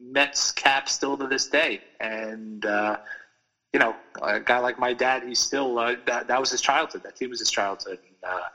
Mets 0.00 0.50
cap 0.50 0.88
still 0.88 1.16
to 1.18 1.28
this 1.28 1.46
day, 1.46 1.80
and 2.00 2.64
uh, 2.64 2.96
you 3.72 3.78
know, 3.78 3.94
a 4.20 4.40
guy 4.40 4.58
like 4.58 4.78
my 4.78 4.92
dad, 4.92 5.22
he's 5.22 5.38
still 5.38 5.78
uh, 5.78 5.94
that 6.06 6.26
that 6.28 6.40
was 6.40 6.50
his 6.50 6.60
childhood. 6.60 7.02
That 7.04 7.16
team 7.16 7.30
was 7.30 7.38
his 7.38 7.50
childhood. 7.50 7.98
And, 8.08 8.32
uh, 8.32 8.48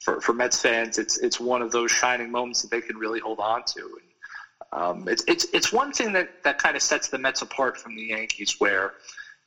for 0.00 0.20
for 0.20 0.32
Mets 0.32 0.60
fans, 0.60 0.98
it's 0.98 1.18
it's 1.18 1.40
one 1.40 1.62
of 1.62 1.70
those 1.70 1.90
shining 1.90 2.30
moments 2.30 2.62
that 2.62 2.70
they 2.70 2.80
can 2.80 2.96
really 2.96 3.20
hold 3.20 3.40
on 3.40 3.62
to. 3.76 3.80
And, 3.80 4.80
um, 4.80 5.08
it's 5.08 5.24
it's 5.26 5.46
it's 5.52 5.72
one 5.72 5.92
thing 5.92 6.12
that 6.12 6.28
that 6.44 6.58
kind 6.58 6.76
of 6.76 6.82
sets 6.82 7.08
the 7.08 7.18
Mets 7.18 7.42
apart 7.42 7.76
from 7.76 7.96
the 7.96 8.04
Yankees, 8.04 8.54
where, 8.58 8.92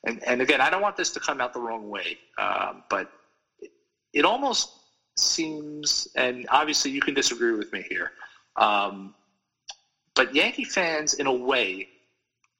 and 0.06 0.22
and 0.26 0.42
again, 0.42 0.62
I 0.62 0.70
don't 0.70 0.82
want 0.82 0.98
this 0.98 1.12
to 1.12 1.20
come 1.20 1.40
out 1.40 1.54
the 1.54 1.60
wrong 1.60 1.88
way, 1.88 2.18
um, 2.38 2.84
but 2.90 3.08
it, 4.14 4.26
almost 4.26 4.70
seems, 5.18 6.08
and 6.16 6.46
obviously 6.50 6.92
you 6.92 7.02
can 7.02 7.14
disagree 7.14 7.54
with 7.54 7.72
me 7.72 7.86
here, 7.90 8.12
um, 8.56 9.14
but 10.16 10.34
Yankee 10.34 10.66
fans, 10.66 11.14
in 11.14 11.28
a 11.28 11.34
way, 11.34 11.88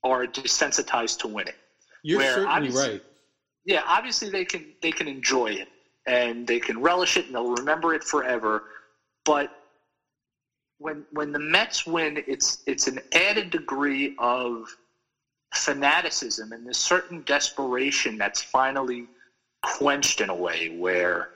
are 0.04 0.26
desensitized 0.26 1.18
to 1.20 1.28
winning. 1.28 1.54
You're 2.04 2.22
certainly 2.24 2.70
right. 2.70 3.02
Yeah, 3.66 3.84
obviously 3.86 4.30
they 4.30 4.46
can 4.46 4.66
they 4.82 4.92
can 4.92 5.08
enjoy 5.08 5.48
it 5.52 5.68
and 6.08 6.48
they 6.48 6.60
can 6.60 6.80
relish 6.80 7.18
it 7.18 7.28
and 7.28 7.36
they'll 7.36 7.54
remember 7.54 7.94
it 7.94 8.04
forever. 8.04 8.64
But 9.24 9.50
when 10.80 11.06
when 11.12 11.32
the 11.32 11.40
Mets 11.40 11.86
win, 11.86 12.24
it's 12.26 12.58
it's 12.66 12.88
an 12.88 13.00
added 13.14 13.52
degree 13.52 14.14
of 14.18 14.66
fanaticism 15.54 16.52
and 16.54 16.66
this 16.66 16.78
certain 16.78 17.22
desperation 17.26 18.18
that's 18.18 18.42
finally 18.42 19.08
quenched 19.64 20.22
in 20.22 20.30
a 20.30 20.36
way 20.36 20.70
where 20.70 21.28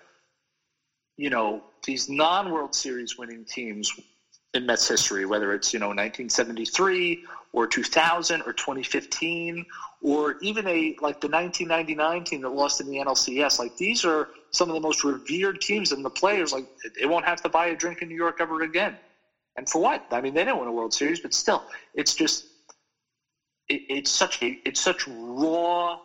you 1.18 1.30
know 1.30 1.64
these 1.86 2.10
non-World 2.10 2.76
Series 2.76 3.18
winning 3.18 3.46
teams 3.46 3.92
in 4.54 4.66
Mets 4.66 4.88
history, 4.88 5.26
whether 5.26 5.54
it's 5.54 5.74
you 5.74 5.80
know 5.80 5.88
1973 5.88 7.20
or 7.54 7.68
2000 7.68 8.42
or 8.42 8.54
2015 8.54 9.66
or 10.02 10.36
even 10.42 10.68
a 10.68 10.96
like 11.02 11.20
the 11.20 11.28
1999 11.28 12.24
team 12.24 12.42
that 12.42 12.50
lost 12.50 12.80
in 12.80 12.88
the 12.88 12.98
NLCS. 12.98 13.60
Like 13.60 13.76
these 13.78 14.06
are 14.06 14.28
some 14.52 14.70
of 14.70 14.76
the 14.76 14.82
most 14.82 15.04
revered 15.04 15.60
teams, 15.62 15.92
and 15.92 16.04
the 16.04 16.10
players 16.10 16.52
like 16.52 16.66
they 17.00 17.06
won't 17.06 17.26
have 17.26 17.42
to 17.42 17.50
buy 17.50 17.68
a 17.68 17.76
drink 17.76 18.02
in 18.02 18.08
New 18.08 18.16
York 18.16 18.38
ever 18.40 18.62
again. 18.62 18.98
And 19.58 19.70
for 19.70 19.82
what? 19.82 20.04
I 20.12 20.22
mean, 20.22 20.34
they 20.34 20.44
didn't 20.44 20.60
win 20.60 20.68
a 20.68 20.72
World 20.72 20.94
Series, 20.94 21.20
but 21.20 21.34
still, 21.34 21.64
it's 21.94 22.14
just 22.16 22.46
it, 23.70 23.82
it's 23.88 24.12
such 24.12 24.42
a 24.42 24.58
it's 24.66 24.82
such 24.82 25.06
raw, 25.08 25.98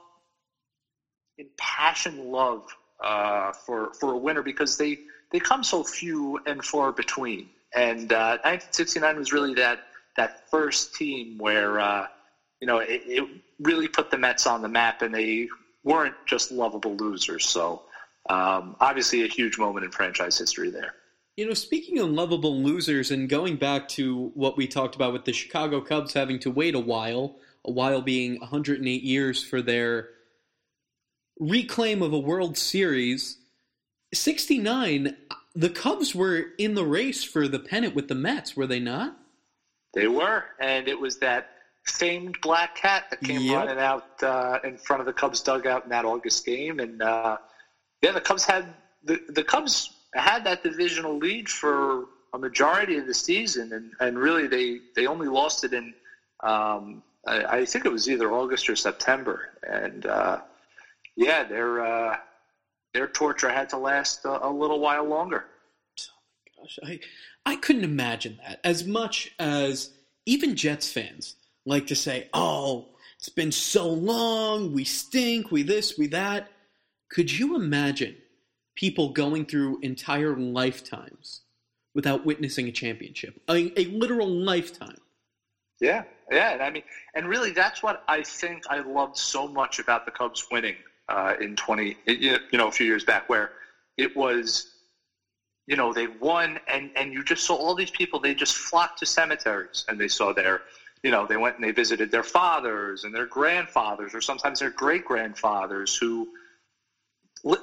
impassioned 1.39 2.19
love 2.19 2.63
uh, 3.03 3.53
for 3.53 3.93
for 3.99 4.13
a 4.13 4.19
winner 4.19 4.43
because 4.43 4.77
they 4.77 4.99
they 5.33 5.41
come 5.41 5.63
so 5.63 5.83
few 5.85 6.39
and 6.47 6.65
far 6.65 6.93
between. 6.93 7.49
And 7.75 8.13
uh, 8.13 8.39
1969 8.43 9.17
was 9.17 9.33
really 9.33 9.55
that 9.55 9.81
that 10.17 10.49
first 10.51 10.95
team 10.95 11.39
where 11.39 11.81
uh, 11.81 12.07
you 12.61 12.67
know 12.67 12.79
it, 12.79 13.03
it, 13.07 13.29
really 13.61 13.89
put 13.89 14.11
the 14.11 14.19
Mets 14.19 14.47
on 14.47 14.63
the 14.63 14.69
map, 14.69 15.03
and 15.03 15.15
they 15.15 15.49
weren't 15.85 16.15
just 16.27 16.51
lovable 16.51 16.97
losers. 16.97 17.47
So 17.47 17.83
um, 18.29 18.77
obviously, 18.81 19.23
a 19.23 19.29
huge 19.29 19.59
moment 19.59 19.85
in 19.85 19.91
franchise 19.91 20.39
history 20.39 20.71
there. 20.71 20.95
You 21.37 21.47
know, 21.47 21.55
speaking 21.55 21.99
of 22.01 22.11
lovable 22.11 22.61
losers, 22.63 23.11
and 23.11 23.29
going 23.29 23.57
back 23.57 23.89
to 23.89 24.31
what 24.35 24.57
we 24.57 24.67
talked 24.67 24.95
about 24.95 25.13
with 25.13 25.25
the 25.25 25.33
Chicago 25.33 25.81
Cubs 25.81 26.13
having 26.13 26.39
to 26.41 26.51
wait 26.51 26.75
a 26.75 26.81
while, 26.81 27.37
a 27.65 27.71
while 27.71 28.03
being 28.03 28.39
108 28.41 29.03
years 29.03 29.43
for 29.43 29.63
their 29.63 30.11
reclaim 31.41 32.03
of 32.03 32.13
a 32.13 32.19
World 32.19 32.57
Series. 32.57 33.39
69 34.15 35.17
the 35.55 35.71
Cubs 35.71 36.15
were 36.15 36.47
in 36.59 36.75
the 36.75 36.85
race 36.85 37.25
for 37.25 37.49
the 37.49 37.59
pennant 37.59 37.95
with 37.95 38.09
the 38.09 38.15
Mets, 38.15 38.57
were 38.57 38.67
they 38.67 38.81
not? 38.81 39.17
They 39.95 40.07
were, 40.07 40.45
and 40.61 40.87
it 40.87 40.99
was 40.99 41.19
that 41.19 41.51
famed 41.85 42.41
black 42.41 42.77
cat 42.77 43.07
that 43.11 43.21
came 43.21 43.41
yep. 43.41 43.57
running 43.57 43.83
out 43.83 44.23
uh, 44.23 44.59
in 44.63 44.77
front 44.77 45.01
of 45.01 45.07
the 45.07 45.13
Cubs 45.13 45.41
dugout 45.41 45.85
in 45.85 45.91
that 45.91 46.05
August 46.05 46.47
game, 46.47 46.79
and 46.79 47.03
uh, 47.03 47.39
yeah, 48.01 48.13
the 48.13 48.21
Cubs 48.21 48.45
had 48.45 48.67
the 49.03 49.21
the 49.29 49.43
Cubs 49.43 49.93
had 50.15 50.45
that 50.45 50.63
divisional 50.63 51.17
lead 51.19 51.49
for 51.49 52.07
a 52.33 52.39
majority 52.39 52.97
of 52.97 53.07
the 53.07 53.15
season, 53.15 53.73
and, 53.73 53.91
and 53.99 54.19
really 54.19 54.47
they 54.47 54.79
they 54.95 55.07
only 55.07 55.27
lost 55.27 55.65
it 55.65 55.73
in 55.73 55.93
um, 56.45 57.03
I, 57.27 57.45
I, 57.45 57.65
think 57.65 57.85
it 57.85 57.93
was 57.93 58.09
either 58.09 58.33
August 58.33 58.71
or 58.71 58.77
September, 58.77 59.51
and 59.69 60.07
uh, 60.07 60.41
yeah, 61.21 61.45
they're 61.45 61.85
uh, 61.85 62.17
their 62.95 63.07
torture 63.07 63.51
had 63.51 63.69
to 63.71 63.77
last 63.77 64.25
a, 64.25 64.47
a 64.47 64.51
little 64.51 64.81
while 64.81 65.05
longer. 65.05 65.45
Oh 66.01 66.63
gosh, 66.63 66.79
I 66.83 67.01
I 67.45 67.57
couldn't 67.57 67.85
imagine 67.85 68.39
that. 68.43 68.59
As 68.65 68.87
much 68.87 69.33
as 69.39 69.91
even 70.25 70.57
Jets 70.57 70.91
fans 70.91 71.37
like 71.67 71.87
to 71.89 71.95
say, 71.95 72.31
"Oh, 72.33 72.89
it's 73.19 73.29
been 73.29 73.53
so 73.53 73.87
long, 73.87 74.73
we 74.73 74.85
stink, 74.85 75.51
we 75.53 75.63
this, 75.63 75.99
we 75.99 76.07
that." 76.09 76.51
Could 77.11 77.31
you 77.31 77.55
imagine 77.55 78.17
people 78.75 79.11
going 79.11 79.45
through 79.45 79.81
entire 79.83 80.35
lifetimes 80.37 81.43
without 81.95 82.25
witnessing 82.25 82.67
a 82.67 82.73
championship? 82.73 83.43
A, 83.51 83.79
a 83.79 83.85
literal 83.87 84.29
lifetime. 84.29 84.97
Yeah, 85.81 86.05
yeah, 86.31 86.53
and 86.53 86.63
I 86.63 86.71
mean, 86.71 86.85
and 87.15 87.29
really, 87.29 87.51
that's 87.51 87.83
what 87.83 88.05
I 88.09 88.23
think 88.23 88.63
I 88.71 88.81
loved 88.81 89.19
so 89.19 89.47
much 89.47 89.81
about 89.81 90.07
the 90.07 90.13
Cubs 90.13 90.47
winning 90.51 90.77
uh, 91.11 91.35
in 91.41 91.57
20, 91.57 91.97
you 92.07 92.39
know, 92.53 92.69
a 92.69 92.71
few 92.71 92.87
years 92.87 93.05
back, 93.05 93.25
where 93.27 93.51
it 93.97 94.15
was, 94.15 94.67
you 95.67 95.77
know, 95.77 95.93
they 95.93 96.07
won, 96.07 96.59
and 96.69 96.91
and 96.95 97.13
you 97.13 97.23
just 97.23 97.45
saw 97.45 97.55
all 97.55 97.75
these 97.75 97.91
people. 97.91 98.21
They 98.21 98.35
just 98.35 98.55
flocked 98.55 98.99
to 99.01 99.07
cemeteries, 99.07 99.85
and 99.89 99.99
they 100.01 100.09
saw 100.09 100.33
their, 100.33 100.61
you 101.03 101.11
know, 101.11 101.27
they 101.27 101.37
went 101.37 101.57
and 101.57 101.65
they 101.65 101.73
visited 101.73 102.11
their 102.11 102.23
fathers 102.23 103.05
and 103.05 103.15
their 103.15 103.27
grandfathers, 103.27 104.15
or 104.15 104.21
sometimes 104.21 104.61
their 104.61 104.71
great 104.71 105.05
grandfathers, 105.05 105.97
who, 105.97 106.29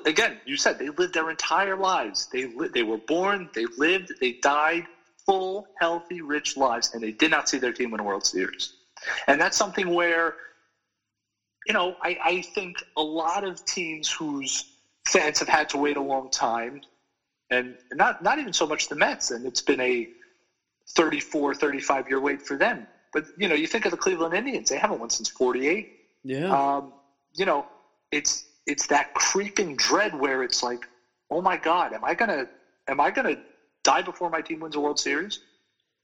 again, 0.06 0.40
you 0.46 0.58
said 0.58 0.78
they 0.78 0.90
lived 0.90 1.14
their 1.14 1.30
entire 1.30 1.78
lives. 1.78 2.28
They 2.32 2.46
li- 2.46 2.70
they 2.74 2.84
were 2.84 3.00
born, 3.08 3.50
they 3.56 3.66
lived, 3.78 4.12
they 4.20 4.34
died 4.42 4.84
full, 5.26 5.66
healthy, 5.80 6.22
rich 6.22 6.56
lives, 6.58 6.90
and 6.94 7.02
they 7.02 7.12
did 7.12 7.32
not 7.32 7.48
see 7.50 7.58
their 7.58 7.74
team 7.74 7.92
win 7.92 8.02
a 8.02 8.04
World 8.04 8.26
Series. 8.26 8.72
And 9.28 9.40
that's 9.40 9.58
something 9.58 9.94
where 9.94 10.34
you 11.68 11.74
know, 11.74 11.96
I, 12.02 12.18
I 12.24 12.42
think 12.56 12.78
a 12.96 13.04
lot 13.04 13.44
of 13.44 13.64
teams 13.66 14.10
whose 14.10 14.64
fans 15.08 15.40
have 15.40 15.50
had 15.50 15.70
to 15.70 15.78
wait 15.78 15.98
a 15.98 16.02
long 16.02 16.30
time, 16.30 16.80
and 17.50 17.76
not 17.94 18.22
not 18.22 18.40
even 18.40 18.54
so 18.54 18.66
much 18.66 18.88
the 18.88 18.96
Mets, 18.96 19.32
and 19.32 19.46
it's 19.46 19.62
been 19.62 19.82
a 19.82 20.08
34, 20.96 21.54
35 21.56 22.08
year 22.08 22.20
wait 22.22 22.42
for 22.42 22.58
them. 22.58 22.88
But 23.14 23.26
you 23.36 23.48
know, 23.48 23.56
you 23.56 23.68
think 23.68 23.86
of 23.86 23.92
the 23.92 23.98
Cleveland 23.98 24.34
Indians; 24.34 24.70
they 24.70 24.78
haven't 24.78 25.00
won 25.00 25.10
since 25.10 25.30
'48. 25.30 25.88
Yeah. 26.24 26.76
Um, 26.78 26.94
you 27.36 27.46
know, 27.46 27.66
it's 28.12 28.46
it's 28.66 28.88
that 28.88 29.08
creeping 29.14 29.76
dread 29.76 30.16
where 30.16 30.44
it's 30.44 30.64
like, 30.64 30.86
oh 31.30 31.42
my 31.42 31.58
God, 31.58 31.92
am 31.94 32.04
I 32.04 32.16
gonna 32.16 32.48
am 32.88 33.02
I 33.02 33.12
gonna 33.12 33.36
die 33.84 34.02
before 34.02 34.30
my 34.30 34.42
team 34.42 34.60
wins 34.60 34.76
a 34.76 34.80
World 34.80 35.00
Series? 35.00 35.40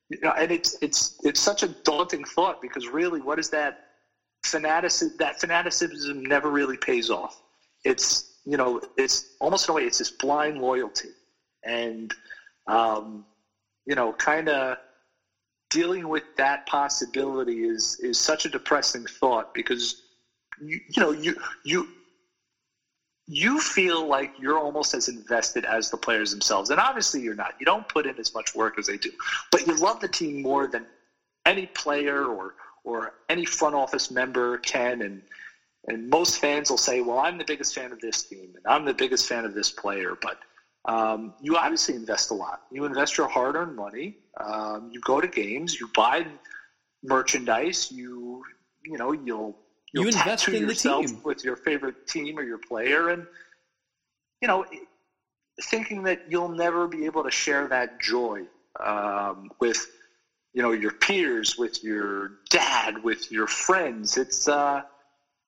You 0.10 0.18
know, 0.24 0.34
and 0.38 0.52
it's 0.52 0.76
it's 0.82 1.14
it's 1.24 1.40
such 1.40 1.64
a 1.64 1.70
daunting 1.86 2.26
thought 2.36 2.58
because 2.62 2.88
really, 2.88 3.22
what 3.22 3.40
is 3.40 3.50
that? 3.50 3.76
Fanaticism 4.44 5.14
that 5.20 5.40
fanaticism 5.40 6.24
never 6.24 6.50
really 6.50 6.78
pays 6.78 7.10
off. 7.10 7.42
It's 7.84 8.24
you 8.46 8.58
know 8.58 8.80
it's 8.98 9.24
almost 9.40 9.68
in 9.68 9.72
a 9.72 9.76
way 9.76 9.84
it's 9.84 9.98
this 9.98 10.12
blind 10.12 10.58
loyalty, 10.58 11.14
and 11.64 12.14
um, 12.68 13.26
you 13.86 13.96
know 13.96 14.14
kind 14.14 14.50
of 14.50 14.78
dealing 15.70 16.08
with 16.08 16.24
that 16.38 16.66
possibility 16.66 17.64
is 17.64 17.98
is 18.00 18.20
such 18.20 18.46
a 18.46 18.50
depressing 18.50 19.06
thought 19.06 19.48
because 19.54 19.96
you, 20.62 20.80
you 20.88 21.02
know 21.02 21.12
you 21.12 21.36
you 21.64 21.88
you 23.28 23.60
feel 23.60 24.08
like 24.08 24.32
you're 24.38 24.60
almost 24.60 24.94
as 24.94 25.08
invested 25.08 25.66
as 25.66 25.90
the 25.90 25.98
players 25.98 26.32
themselves. 26.32 26.70
And 26.70 26.80
obviously 26.80 27.22
you're 27.22 27.36
not. 27.36 27.54
You 27.58 27.66
don't 27.66 27.88
put 27.88 28.06
in 28.06 28.20
as 28.20 28.34
much 28.34 28.54
work 28.54 28.78
as 28.78 28.86
they 28.86 28.98
do. 28.98 29.12
But 29.52 29.66
you 29.66 29.76
love 29.76 30.00
the 30.02 30.10
team 30.10 30.42
more 30.42 30.68
than 30.68 30.86
any 31.46 31.68
player 31.68 32.26
or 32.26 32.54
or 32.84 33.12
any 33.30 33.46
front 33.46 33.76
office 33.76 34.12
member 34.12 34.58
can 34.60 35.02
and 35.02 35.22
and 35.88 36.10
most 36.10 36.40
fans 36.40 36.70
will 36.70 36.78
say, 36.78 37.02
"Well, 37.02 37.20
I'm 37.20 37.38
the 37.38 37.44
biggest 37.44 37.74
fan 37.76 37.92
of 37.92 38.00
this 38.00 38.24
team, 38.24 38.54
and 38.56 38.66
I'm 38.66 38.86
the 38.86 38.94
biggest 38.94 39.28
fan 39.28 39.44
of 39.46 39.54
this 39.54 39.70
player." 39.70 40.14
But 40.22 40.38
um, 40.86 41.34
you 41.42 41.58
obviously 41.58 41.96
invest 41.96 42.32
a 42.32 42.34
lot. 42.34 42.60
You 42.72 42.86
invest 42.86 43.18
your 43.18 43.28
hard-earned 43.28 43.76
money. 43.76 44.16
Um, 44.40 44.90
you 44.92 45.02
go 45.02 45.20
to 45.20 45.28
games. 45.28 45.78
You 45.80 45.90
buy 45.94 46.24
merchandise. 47.04 47.90
You 47.92 48.44
you 48.86 48.98
know 48.98 49.12
you'll 49.12 49.56
you'll 49.92 50.04
you 50.04 50.10
invest 50.10 50.46
tattoo 50.46 50.56
in 50.56 50.62
yourself 50.62 51.06
team. 51.06 51.20
with 51.24 51.44
your 51.44 51.58
favorite 51.58 51.96
team 52.08 52.40
or 52.40 52.44
your 52.44 52.60
player, 52.60 53.10
and 53.10 53.28
you 54.42 54.48
know 54.48 54.64
thinking 55.62 56.04
that 56.04 56.20
you'll 56.26 56.50
never 56.50 56.88
be 56.88 57.06
able 57.06 57.24
to 57.24 57.32
share 57.32 57.68
that 57.68 58.00
joy 58.00 58.42
um, 58.80 59.50
with 59.60 59.86
you 60.54 60.62
know, 60.62 60.72
your 60.72 60.92
peers, 60.92 61.58
with 61.58 61.84
your 61.84 62.40
dad, 62.50 63.04
with 63.04 63.32
your 63.32 63.48
friends. 63.48 64.18
It's, 64.18 64.48
uh, 64.48 64.84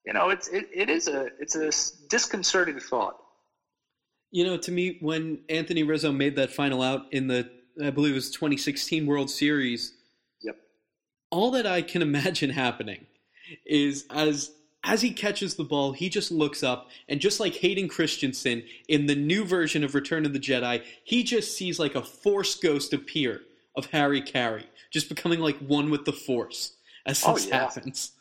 you 0.06 0.14
know, 0.14 0.30
it's 0.30 0.48
it, 0.48 0.68
it 0.74 0.90
is 0.90 1.08
a 1.08 1.30
it's 1.40 1.56
a 1.56 1.72
disconcerting 2.10 2.80
thought. 2.80 3.18
You 4.32 4.46
know, 4.46 4.58
to 4.58 4.72
me, 4.72 4.98
when 5.02 5.40
Anthony 5.48 5.84
Rizzo 5.84 6.12
made 6.12 6.36
that 6.36 6.52
final 6.52 6.82
out 6.82 7.06
in 7.12 7.28
the, 7.28 7.50
I 7.82 7.90
believe 7.90 8.12
it 8.12 8.16
was 8.16 8.32
2016 8.32 9.06
World 9.06 9.30
Series. 9.30 9.94
Yep. 10.42 10.58
All 11.30 11.52
that 11.52 11.66
I 11.66 11.82
can 11.82 12.02
imagine 12.02 12.50
happening 12.50 13.06
is 13.66 14.06
as 14.10 14.52
as 14.84 15.02
he 15.02 15.12
catches 15.12 15.56
the 15.56 15.64
ball, 15.64 15.94
he 15.94 16.10
just 16.10 16.32
looks 16.32 16.62
up, 16.62 16.90
and 17.10 17.20
just 17.20 17.40
like 17.40 17.56
Hayden 17.56 17.88
Christensen 17.88 18.64
in 18.88 19.08
the 19.08 19.16
new 19.16 19.44
version 19.44 19.84
of 19.84 19.96
Return 19.96 20.28
of 20.28 20.34
the 20.34 20.40
Jedi, 20.40 20.84
he 21.04 21.24
just 21.24 21.58
sees 21.58 21.80
like 21.80 21.96
a 21.96 22.04
Force 22.04 22.54
ghost 22.56 22.94
appear 22.94 23.42
of 23.78 23.88
Harry 23.88 24.22
Caray, 24.22 24.66
just 24.92 25.10
becoming 25.10 25.40
like 25.40 25.58
one 25.58 25.90
with 25.90 26.06
the 26.06 26.14
Force 26.14 26.74
as 27.06 27.24
oh, 27.26 27.34
this 27.34 27.46
oh, 27.46 27.50
yeah. 27.50 27.60
happens. 27.60 28.12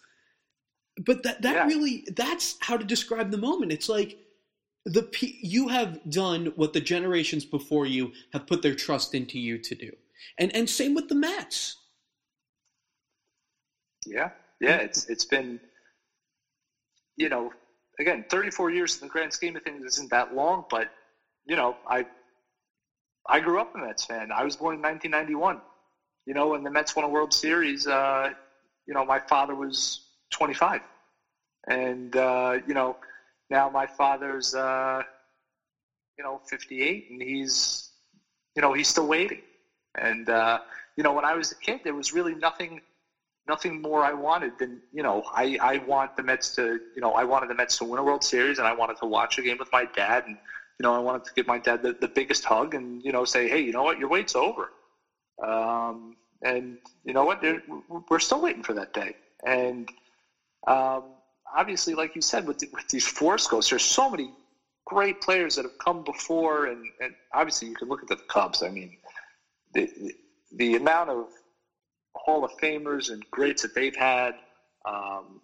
But 1.05 1.23
that 1.25 1.43
that 1.43 1.55
yeah. 1.55 1.67
really 1.67 2.07
that's 2.17 2.57
how 2.61 2.77
to 2.77 2.85
describe 2.85 3.31
the 3.31 3.39
moment. 3.39 3.73
It's 3.73 3.89
like 3.89 4.19
the 4.85 5.09
you 5.21 5.69
have 5.69 5.99
done 6.09 6.53
what 6.57 6.73
the 6.73 6.81
generations 6.81 7.45
before 7.45 7.87
you 7.87 8.13
have 8.33 8.47
put 8.47 8.63
their 8.63 8.75
trust 8.75 9.15
into 9.15 9.39
you 9.39 9.59
to 9.59 9.75
do, 9.75 9.91
and 10.39 10.55
and 10.55 10.69
same 10.69 10.95
with 10.95 11.09
the 11.09 11.15
Mets. 11.15 11.77
Yeah, 14.07 14.31
yeah, 14.61 14.77
it's 14.77 15.09
it's 15.09 15.25
been 15.25 15.59
you 17.17 17.29
know, 17.29 17.53
again, 18.01 18.25
34 18.29 18.71
years 18.71 19.01
in 19.01 19.07
the 19.07 19.13
grand 19.13 19.33
scheme 19.33 19.57
of 19.57 19.63
things 19.63 19.85
isn't 19.85 20.11
that 20.11 20.35
long, 20.35 20.65
but 20.71 20.91
you 21.47 21.57
know, 21.57 21.77
I 21.89 22.07
I 23.29 23.41
grew 23.41 23.61
up 23.61 23.75
a 23.75 23.79
Mets 23.79 24.05
fan. 24.05 24.31
I 24.33 24.45
was 24.45 24.57
born 24.57 24.77
in 24.77 24.83
1991. 24.83 25.61
You 26.27 26.35
know, 26.35 26.49
when 26.49 26.63
the 26.63 26.71
Mets 26.71 26.95
won 26.97 27.05
a 27.05 27.09
World 27.09 27.33
Series, 27.33 27.87
uh, 27.87 28.31
you 28.87 28.95
know, 28.95 29.05
my 29.05 29.19
father 29.19 29.55
was 29.55 30.01
25, 30.31 30.81
and 31.69 32.17
uh, 32.17 32.59
you 32.67 32.75
know, 32.75 32.97
now 33.51 33.69
my 33.69 33.87
father's 33.87 34.55
uh, 34.55 35.03
you 36.19 36.25
know 36.25 36.41
58, 36.49 37.11
and 37.11 37.23
he's 37.23 37.91
you 38.57 38.63
know 38.63 38.73
he's 38.73 38.89
still 38.89 39.07
waiting. 39.07 39.43
And 39.97 40.29
uh, 40.29 40.59
you 40.97 41.05
know, 41.05 41.13
when 41.13 41.25
I 41.25 41.35
was 41.35 41.53
a 41.53 41.57
kid, 41.57 41.81
there 41.85 41.95
was 41.95 42.13
really 42.13 42.35
nothing 42.35 42.81
nothing 43.47 43.83
more 43.83 44.03
I 44.05 44.13
wanted 44.13 44.59
than 44.59 44.81
you 44.93 45.03
know 45.03 45.23
I, 45.35 45.59
I 45.61 45.79
want 45.79 46.17
the 46.17 46.23
Mets 46.23 46.55
to 46.57 46.81
you 46.95 47.01
know 47.01 47.13
I 47.13 47.25
wanted 47.25 47.51
the 47.51 47.55
Mets 47.55 47.77
to 47.79 47.85
win 47.85 47.99
a 47.99 48.03
World 48.03 48.25
Series 48.25 48.59
and 48.59 48.67
I 48.67 48.73
wanted 48.73 48.97
to 48.99 49.07
watch 49.07 49.39
a 49.39 49.43
game 49.43 49.59
with 49.59 49.69
my 49.73 49.87
dad 49.95 50.25
and 50.27 50.37
you 50.79 50.83
know 50.85 50.95
I 50.95 50.99
wanted 50.99 51.25
to 51.25 51.33
give 51.37 51.47
my 51.47 51.59
dad 51.59 51.83
the, 51.83 51.97
the 52.01 52.09
biggest 52.09 52.45
hug 52.45 52.75
and 52.75 53.03
you 53.03 53.13
know 53.13 53.25
say 53.25 53.49
hey 53.49 53.61
you 53.61 53.73
know 53.73 53.83
what? 53.83 53.99
Your 53.99 54.09
wait's 54.09 54.35
over. 54.35 54.71
Um, 55.45 56.15
and 56.43 56.79
you 57.05 57.13
know 57.15 57.25
what? 57.25 57.43
We're 58.11 58.19
still 58.19 58.41
waiting 58.41 58.63
for 58.63 58.75
that 58.75 58.93
day. 58.93 59.15
And 59.45 59.89
um, 60.67 61.17
obviously 61.57 61.95
like 61.95 62.15
you 62.15 62.23
said 62.23 62.47
with 62.47 62.59
the, 62.59 62.69
with 62.73 62.87
these 62.89 63.07
force 63.07 63.47
ghosts 63.47 63.71
there's 63.71 63.85
so 63.85 64.11
many 64.11 64.33
great 64.87 65.21
players 65.21 65.55
that 65.55 65.65
have 65.65 65.79
come 65.83 66.03
before 66.05 66.67
and, 66.67 66.85
and 67.01 67.15
obviously 67.33 67.69
you 67.69 67.75
can 67.75 67.89
look 67.89 68.03
at 68.03 68.09
the 68.09 68.19
Cubs. 68.29 68.63
I 68.63 68.71
mean 68.71 68.97
the 69.75 69.89
the 70.53 70.77
amount 70.77 71.11
of 71.11 71.27
Hall 72.17 72.45
of 72.45 72.53
Famers 72.63 73.11
and 73.11 73.23
greats 73.31 73.63
that 73.63 73.75
they've 73.75 73.95
had 73.97 74.35
um, 74.85 75.41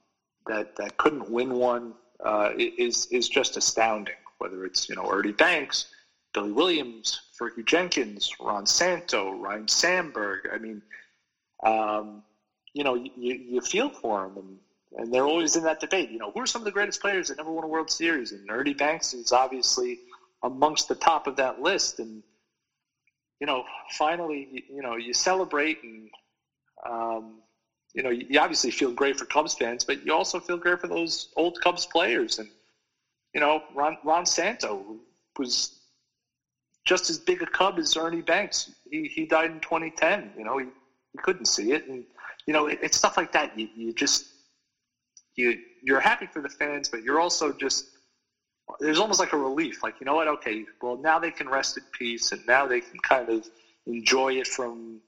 that 0.46 0.68
that 0.76 0.96
couldn't 0.96 1.30
win 1.30 1.54
one 1.54 1.94
uh, 2.24 2.50
is 2.56 3.06
is 3.10 3.28
just 3.28 3.56
astounding. 3.56 4.14
Whether 4.40 4.64
it's 4.64 4.88
you 4.88 4.96
know 4.96 5.08
Ernie 5.10 5.32
Banks, 5.32 5.86
Billy 6.34 6.52
Williams, 6.52 7.20
Fergie 7.38 7.64
Jenkins, 7.64 8.32
Ron 8.40 8.66
Santo, 8.66 9.32
Ryne 9.32 9.68
Sandberg. 9.68 10.48
I 10.52 10.58
mean, 10.58 10.82
um, 11.64 12.22
you 12.74 12.84
know, 12.84 12.94
you, 12.94 13.12
you 13.16 13.60
feel 13.60 13.90
for 13.90 14.22
them, 14.22 14.36
and 14.36 14.58
and 14.96 15.14
they're 15.14 15.24
always 15.24 15.56
in 15.56 15.64
that 15.64 15.80
debate. 15.80 16.10
You 16.10 16.18
know, 16.18 16.30
who 16.32 16.40
are 16.40 16.46
some 16.46 16.62
of 16.62 16.64
the 16.64 16.72
greatest 16.72 17.00
players 17.00 17.28
that 17.28 17.36
never 17.36 17.52
won 17.52 17.64
a 17.64 17.68
World 17.68 17.90
Series? 17.90 18.32
And 18.32 18.50
Ernie 18.50 18.74
Banks 18.74 19.14
is 19.14 19.32
obviously 19.32 20.00
amongst 20.42 20.88
the 20.88 20.94
top 20.94 21.26
of 21.26 21.36
that 21.36 21.60
list. 21.60 22.00
And 22.00 22.22
you 23.40 23.46
know, 23.46 23.64
finally, 23.92 24.64
you 24.68 24.82
know, 24.82 24.96
you 24.96 25.14
celebrate 25.14 25.82
and 25.82 26.10
um, 26.88 27.40
you 27.94 28.02
know, 28.02 28.10
you 28.10 28.38
obviously 28.38 28.70
feel 28.70 28.92
great 28.92 29.18
for 29.18 29.26
Cubs 29.26 29.54
fans, 29.54 29.84
but 29.84 30.04
you 30.06 30.14
also 30.14 30.38
feel 30.40 30.56
great 30.56 30.80
for 30.80 30.86
those 30.86 31.28
old 31.36 31.60
Cubs 31.60 31.86
players. 31.86 32.38
And, 32.38 32.48
you 33.34 33.40
know, 33.40 33.62
Ron, 33.74 33.96
Ron 34.04 34.26
Santo 34.26 34.96
was 35.38 35.80
just 36.84 37.10
as 37.10 37.18
big 37.18 37.42
a 37.42 37.46
Cub 37.46 37.78
as 37.78 37.96
Ernie 37.96 38.22
Banks. 38.22 38.70
He, 38.90 39.04
he 39.04 39.26
died 39.26 39.50
in 39.50 39.60
2010. 39.60 40.32
You 40.36 40.44
know, 40.44 40.58
he, 40.58 40.66
he 41.12 41.18
couldn't 41.18 41.46
see 41.46 41.72
it. 41.72 41.86
And, 41.86 42.04
you 42.46 42.52
know, 42.52 42.66
it, 42.66 42.78
it's 42.82 42.96
stuff 42.96 43.16
like 43.16 43.32
that. 43.32 43.56
You, 43.58 43.68
you 43.74 43.92
just, 43.92 44.24
you, 45.36 45.58
you're 45.82 46.00
happy 46.00 46.26
for 46.26 46.42
the 46.42 46.48
fans, 46.48 46.88
but 46.88 47.02
you're 47.02 47.20
also 47.20 47.52
just, 47.52 47.86
there's 48.78 48.98
almost 48.98 49.20
like 49.20 49.32
a 49.32 49.38
relief. 49.38 49.82
Like, 49.82 49.94
you 50.00 50.04
know 50.04 50.14
what? 50.14 50.28
Okay, 50.28 50.64
well, 50.80 50.96
now 50.96 51.18
they 51.18 51.30
can 51.30 51.48
rest 51.48 51.76
in 51.76 51.84
peace 51.96 52.32
and 52.32 52.44
now 52.46 52.66
they 52.66 52.80
can 52.80 52.98
kind 53.00 53.28
of 53.28 53.46
enjoy 53.86 54.34
it 54.34 54.46
from 54.46 55.00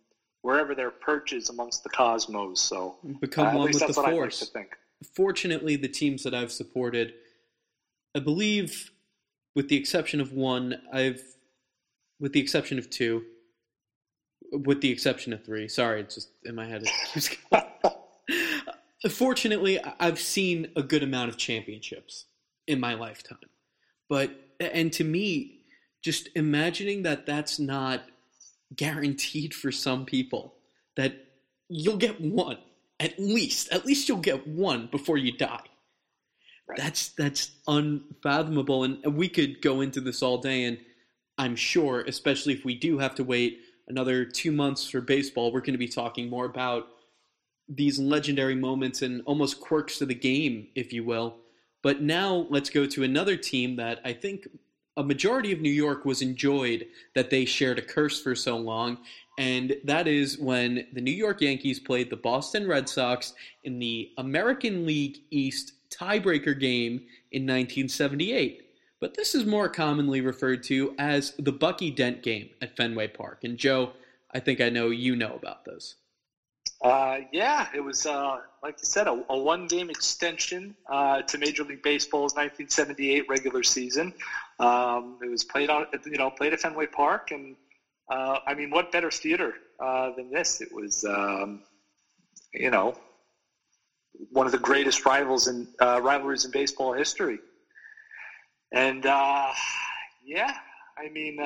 wherever 0.43 0.75
their 0.75 0.91
perch 0.91 1.33
is 1.33 1.49
amongst 1.49 1.83
the 1.83 1.89
cosmos. 1.89 2.61
So 2.61 2.97
become 3.21 3.49
uh, 3.49 3.59
one 3.59 3.73
with 3.73 3.87
the 3.87 3.93
force. 3.93 4.51
Fortunately, 5.15 5.77
the 5.77 5.89
teams 5.89 6.23
that 6.23 6.35
I've 6.35 6.53
supported, 6.53 7.15
I 8.15 8.21
believe, 8.21 8.91
with 9.55 9.69
the 9.69 9.77
exception 9.77 10.21
of 10.21 10.33
one, 10.33 10.81
I've, 10.93 11.23
with 12.21 12.33
the 12.33 12.41
exception 12.41 12.79
of 12.79 12.91
two, 12.91 13.25
with 14.53 14.81
the 14.81 14.91
exception 14.91 15.33
of 15.33 15.45
three. 15.45 15.69
Sorry, 15.69 16.01
it's 16.01 16.17
just 16.17 16.31
in 16.45 16.55
my 16.55 16.67
head. 16.67 16.85
Fortunately, 19.11 19.81
I've 19.99 20.21
seen 20.21 20.69
a 20.77 20.83
good 20.83 21.03
amount 21.03 21.31
of 21.31 21.37
championships 21.37 22.27
in 22.67 22.79
my 22.79 22.95
lifetime, 22.95 23.39
but 24.09 24.31
and 24.61 24.93
to 24.93 25.05
me, 25.05 25.63
just 26.03 26.29
imagining 26.37 27.03
that 27.03 27.27
that's 27.27 27.59
not 27.59 28.03
guaranteed 28.77 29.55
for 29.55 29.73
some 29.73 30.05
people 30.05 30.55
that 30.97 31.15
you'll 31.69 31.97
get 31.97 32.21
one 32.21 32.59
at 33.03 33.19
least. 33.19 33.73
At 33.73 33.85
least 33.85 34.09
you'll 34.09 34.19
get 34.19 34.47
one 34.47 34.87
before 34.87 35.19
you 35.19 35.37
die. 35.37 35.65
Right. 36.73 36.81
That's 36.81 37.09
that's 37.11 37.53
unfathomable, 37.69 38.85
and 38.85 39.05
we 39.15 39.29
could 39.29 39.61
go 39.61 39.83
into 39.83 40.01
this 40.01 40.23
all 40.23 40.39
day. 40.39 40.65
And 40.65 40.79
I'm 41.39 41.55
sure, 41.55 42.01
especially 42.03 42.55
if 42.55 42.65
we 42.65 42.75
do 42.75 42.99
have 42.99 43.15
to 43.17 43.25
wait 43.25 43.61
another 43.89 44.25
two 44.25 44.53
months 44.53 44.89
for 44.89 45.01
baseball, 45.01 45.53
we're 45.53 45.61
going 45.61 45.73
to 45.73 45.79
be 45.79 45.89
talking 45.89 46.31
more 46.31 46.47
about 46.47 46.89
these 47.69 47.99
legendary 47.99 48.55
moments 48.55 49.03
and 49.03 49.23
almost 49.27 49.61
quirks 49.61 50.01
of 50.01 50.09
the 50.09 50.15
game, 50.15 50.69
if 50.75 50.93
you 50.93 51.05
will. 51.05 51.37
But 51.83 52.01
now 52.01 52.47
let's 52.49 52.71
go 52.71 52.87
to 52.87 53.03
another 53.03 53.37
team 53.37 53.77
that 53.77 54.01
I 54.05 54.13
think 54.13 54.49
a 54.97 55.03
majority 55.03 55.53
of 55.53 55.61
New 55.61 55.71
York 55.71 56.05
was 56.05 56.23
enjoyed 56.23 56.87
that 57.15 57.31
they 57.31 57.45
shared 57.45 57.79
a 57.79 57.83
curse 57.83 58.21
for 58.21 58.35
so 58.35 58.57
long, 58.57 58.99
and 59.39 59.77
that 59.85 60.07
is 60.07 60.39
when 60.39 60.87
the 60.93 61.01
New 61.01 61.13
York 61.13 61.41
Yankees 61.41 61.81
played 61.81 62.11
the 62.11 62.17
Boston 62.17 62.69
Red 62.69 62.89
Sox 62.89 63.35
in 63.65 63.79
the 63.79 64.11
American 64.19 64.87
League 64.87 65.19
East 65.31 65.73
tiebreaker 65.91 66.59
game 66.59 67.07
in 67.31 67.43
1978. 67.43 68.63
But 69.01 69.15
this 69.15 69.35
is 69.35 69.45
more 69.45 69.69
commonly 69.69 70.21
referred 70.21 70.63
to 70.65 70.95
as 70.99 71.33
the 71.39 71.53
Bucky 71.53 71.91
Dent 71.91 72.23
game 72.23 72.51
at 72.61 72.77
Fenway 72.77 73.09
Park. 73.09 73.45
And 73.45 73.59
Joe, 73.59 73.93
I 74.33 74.39
think 74.39 74.61
I 74.61 74.69
know 74.69 74.91
you 74.91 75.17
know 75.17 75.35
about 75.35 75.65
this. 75.65 75.97
Uh, 76.83 77.19
yeah, 77.33 77.69
it 77.75 77.81
was 77.81 78.07
uh, 78.07 78.39
like 78.63 78.77
you 78.81 78.85
said, 78.85 79.07
a, 79.07 79.25
a 79.29 79.39
one-game 79.39 79.89
extension 79.91 80.75
uh, 80.89 81.23
to 81.23 81.39
Major 81.39 81.65
League 81.65 81.83
Baseball's 81.83 82.35
1978 82.35 83.29
regular 83.29 83.63
season. 83.63 84.13
Um, 84.59 85.19
it 85.23 85.29
was 85.29 85.45
played 85.45 85.71
on, 85.71 85.87
you 86.07 86.19
know, 86.19 86.31
played 86.31 86.53
at 86.53 86.61
Fenway 86.61 86.87
Park, 86.87 87.31
and 87.31 87.57
uh, 88.11 88.39
I 88.47 88.55
mean, 88.55 88.71
what 88.71 88.93
better 88.93 89.11
theater 89.11 89.55
uh, 89.81 90.11
than 90.17 90.31
this? 90.31 90.61
It 90.61 90.73
was, 90.73 91.05
um, 91.05 91.63
you 92.53 92.71
know, 92.71 92.95
one 94.31 94.47
of 94.47 94.53
the 94.53 94.59
greatest 94.59 95.05
rivals 95.07 95.49
in 95.49 95.67
uh, 95.81 96.01
rivalries 96.03 96.45
in 96.45 96.51
baseball 96.51 96.93
history. 96.93 97.39
And 98.73 99.05
yeah, 99.05 100.55
I 100.99 101.09
mean, 101.11 101.37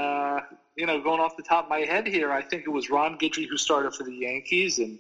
you 0.77 0.87
know, 0.87 1.01
going 1.01 1.21
off 1.21 1.37
the 1.37 1.43
top 1.43 1.65
of 1.65 1.71
my 1.71 1.81
head 1.81 2.07
here, 2.07 2.31
I 2.31 2.43
think 2.43 2.65
it 2.67 2.71
was 2.71 2.91
Ron 2.91 3.19
Guidry 3.19 3.47
who 3.49 3.57
started 3.57 3.95
for 3.95 4.05
the 4.05 4.15
Yankees, 4.15 4.79
and 4.79 4.99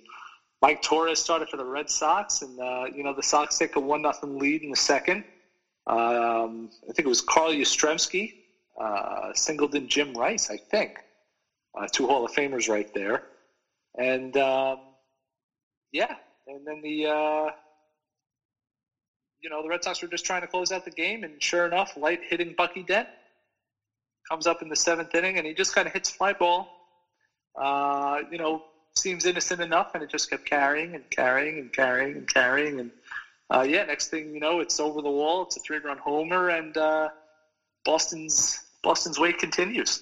Mike 0.62 0.82
Torrez 0.82 1.18
started 1.18 1.48
for 1.48 1.58
the 1.58 1.64
Red 1.64 1.90
Sox, 1.90 2.42
and 2.42 2.58
uh, 2.58 2.86
you 2.92 3.04
know 3.04 3.12
the 3.12 3.22
Sox 3.22 3.58
take 3.58 3.76
a 3.76 3.80
one 3.80 4.02
nothing 4.02 4.38
lead 4.38 4.62
in 4.62 4.70
the 4.70 4.76
second. 4.76 5.24
Um, 5.86 6.70
I 6.88 6.92
think 6.92 7.00
it 7.00 7.08
was 7.08 7.20
Carl 7.20 7.52
Yastrzemski, 7.52 8.32
uh, 8.80 9.32
Singleton, 9.34 9.86
Jim 9.86 10.14
Rice, 10.14 10.50
I 10.50 10.56
think, 10.56 10.98
uh, 11.76 11.86
two 11.92 12.06
Hall 12.06 12.24
of 12.24 12.32
Famers 12.32 12.68
right 12.68 12.88
there, 12.94 13.22
and 13.96 14.36
um, 14.36 14.78
yeah, 15.92 16.14
and 16.46 16.66
then 16.66 16.80
the 16.82 17.06
uh, 17.06 17.50
you 19.40 19.50
know 19.50 19.62
the 19.62 19.68
Red 19.68 19.84
Sox 19.84 20.00
were 20.02 20.08
just 20.08 20.24
trying 20.24 20.42
to 20.42 20.48
close 20.48 20.72
out 20.72 20.84
the 20.84 20.90
game, 20.90 21.22
and 21.22 21.42
sure 21.42 21.66
enough, 21.66 21.96
light 21.96 22.20
hitting 22.28 22.54
Bucky 22.56 22.82
Dent 22.82 23.08
comes 24.28 24.46
up 24.46 24.62
in 24.62 24.68
the 24.68 24.76
seventh 24.76 25.14
inning, 25.14 25.38
and 25.38 25.46
he 25.46 25.54
just 25.54 25.74
kind 25.74 25.86
of 25.86 25.92
hits 25.92 26.10
fly 26.10 26.32
ball. 26.32 26.68
Uh, 27.54 28.20
you 28.28 28.38
know, 28.38 28.62
seems 28.96 29.24
innocent 29.24 29.60
enough, 29.60 29.88
and 29.94 30.02
it 30.02 30.10
just 30.10 30.28
kept 30.30 30.44
carrying 30.44 30.94
and 30.94 31.04
carrying 31.10 31.58
and 31.58 31.72
carrying 31.72 32.16
and 32.16 32.28
carrying, 32.32 32.80
and 32.80 32.92
uh, 33.50 33.64
yeah, 33.66 33.84
next 33.84 34.08
thing 34.10 34.32
you 34.34 34.40
know, 34.40 34.60
it's 34.60 34.80
over 34.80 35.00
the 35.00 35.10
wall. 35.10 35.42
It's 35.42 35.56
a 35.56 35.60
three-run 35.60 35.98
homer, 35.98 36.48
and 36.48 36.76
uh, 36.76 37.08
Boston's 37.84 38.58
Boston's 38.82 39.18
wait 39.18 39.38
continues. 39.38 40.00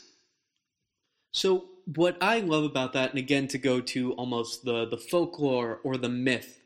So 1.35 1.64
what 1.85 2.16
I 2.20 2.39
love 2.39 2.62
about 2.62 2.93
that, 2.93 3.11
and 3.11 3.18
again 3.18 3.49
to 3.49 3.59
go 3.59 3.80
to 3.80 4.12
almost 4.12 4.64
the 4.64 4.87
the 4.87 4.97
folklore 4.97 5.80
or 5.82 5.97
the 5.97 6.09
myth 6.09 6.62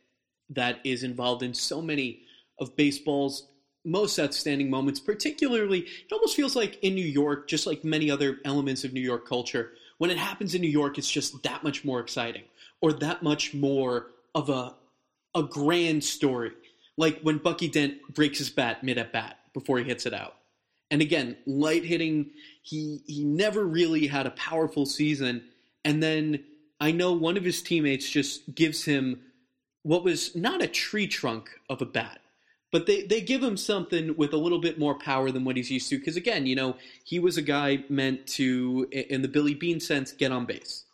that 0.50 0.80
is 0.84 1.02
involved 1.02 1.42
in 1.42 1.54
so 1.54 1.80
many 1.80 2.20
of 2.60 2.76
baseball's 2.76 3.48
most 3.86 4.18
outstanding 4.18 4.68
moments, 4.68 5.00
particularly 5.00 5.80
it 5.80 6.12
almost 6.12 6.36
feels 6.36 6.54
like 6.54 6.78
in 6.84 6.94
New 6.94 7.06
York, 7.06 7.48
just 7.48 7.66
like 7.66 7.82
many 7.82 8.10
other 8.10 8.40
elements 8.44 8.84
of 8.84 8.92
New 8.92 9.00
York 9.00 9.26
culture, 9.26 9.72
when 9.96 10.10
it 10.10 10.18
happens 10.18 10.54
in 10.54 10.60
New 10.60 10.68
York, 10.68 10.98
it's 10.98 11.10
just 11.10 11.42
that 11.44 11.64
much 11.64 11.82
more 11.82 12.00
exciting 12.00 12.44
or 12.82 12.92
that 12.92 13.22
much 13.22 13.54
more 13.54 14.08
of 14.34 14.50
a 14.50 14.74
a 15.34 15.42
grand 15.44 16.04
story. 16.04 16.52
Like 16.98 17.20
when 17.22 17.38
Bucky 17.38 17.68
Dent 17.68 18.02
breaks 18.12 18.38
his 18.38 18.50
bat 18.50 18.84
mid 18.84 18.98
at 18.98 19.14
bat 19.14 19.38
before 19.54 19.78
he 19.78 19.84
hits 19.84 20.04
it 20.04 20.12
out. 20.12 20.37
And 20.90 21.02
again, 21.02 21.36
light 21.46 21.84
hitting, 21.84 22.30
he 22.62 23.02
he 23.06 23.24
never 23.24 23.64
really 23.64 24.06
had 24.06 24.26
a 24.26 24.30
powerful 24.30 24.86
season. 24.86 25.44
And 25.84 26.02
then 26.02 26.44
I 26.80 26.92
know 26.92 27.12
one 27.12 27.36
of 27.36 27.44
his 27.44 27.62
teammates 27.62 28.08
just 28.08 28.54
gives 28.54 28.84
him 28.84 29.20
what 29.82 30.04
was 30.04 30.34
not 30.36 30.62
a 30.62 30.66
tree 30.66 31.06
trunk 31.06 31.50
of 31.68 31.82
a 31.82 31.86
bat, 31.86 32.20
but 32.70 32.86
they, 32.86 33.02
they 33.02 33.20
give 33.20 33.42
him 33.42 33.56
something 33.56 34.16
with 34.16 34.32
a 34.32 34.36
little 34.36 34.60
bit 34.60 34.78
more 34.78 34.98
power 34.98 35.30
than 35.30 35.44
what 35.44 35.56
he's 35.56 35.70
used 35.70 35.88
to. 35.90 35.98
Because 35.98 36.16
again, 36.16 36.46
you 36.46 36.54
know, 36.54 36.76
he 37.04 37.18
was 37.18 37.36
a 37.36 37.42
guy 37.42 37.84
meant 37.88 38.26
to, 38.28 38.86
in 38.92 39.22
the 39.22 39.28
Billy 39.28 39.54
Beane 39.54 39.80
sense, 39.80 40.12
get 40.12 40.32
on 40.32 40.46
base. 40.46 40.84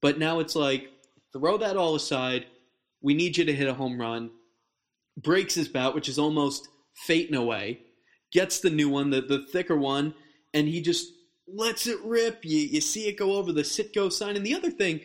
But 0.00 0.18
now 0.18 0.38
it's 0.38 0.56
like, 0.56 0.88
throw 1.32 1.58
that 1.58 1.76
all 1.76 1.94
aside. 1.94 2.46
We 3.02 3.14
need 3.14 3.36
you 3.36 3.44
to 3.44 3.52
hit 3.52 3.68
a 3.68 3.74
home 3.74 4.00
run. 4.00 4.30
Breaks 5.16 5.54
his 5.54 5.68
bat, 5.68 5.94
which 5.94 6.08
is 6.08 6.18
almost 6.18 6.68
fate 6.94 7.28
in 7.28 7.34
a 7.34 7.44
way. 7.44 7.80
Gets 8.32 8.60
the 8.60 8.70
new 8.70 8.88
one, 8.88 9.10
the, 9.10 9.20
the 9.20 9.46
thicker 9.50 9.76
one, 9.76 10.14
and 10.52 10.68
he 10.68 10.80
just 10.82 11.12
lets 11.46 11.86
it 11.86 11.98
rip. 12.04 12.44
You, 12.44 12.58
you 12.58 12.80
see 12.80 13.08
it 13.08 13.16
go 13.16 13.34
over 13.34 13.52
the 13.52 13.62
Citgo 13.62 14.12
sign. 14.12 14.36
And 14.36 14.44
the 14.44 14.54
other 14.54 14.70
thing, 14.70 15.00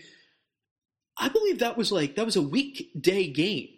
I 1.17 1.29
believe 1.29 1.59
that 1.59 1.77
was 1.77 1.91
like, 1.91 2.15
that 2.15 2.25
was 2.25 2.35
a 2.35 2.41
weekday 2.41 3.27
game 3.27 3.69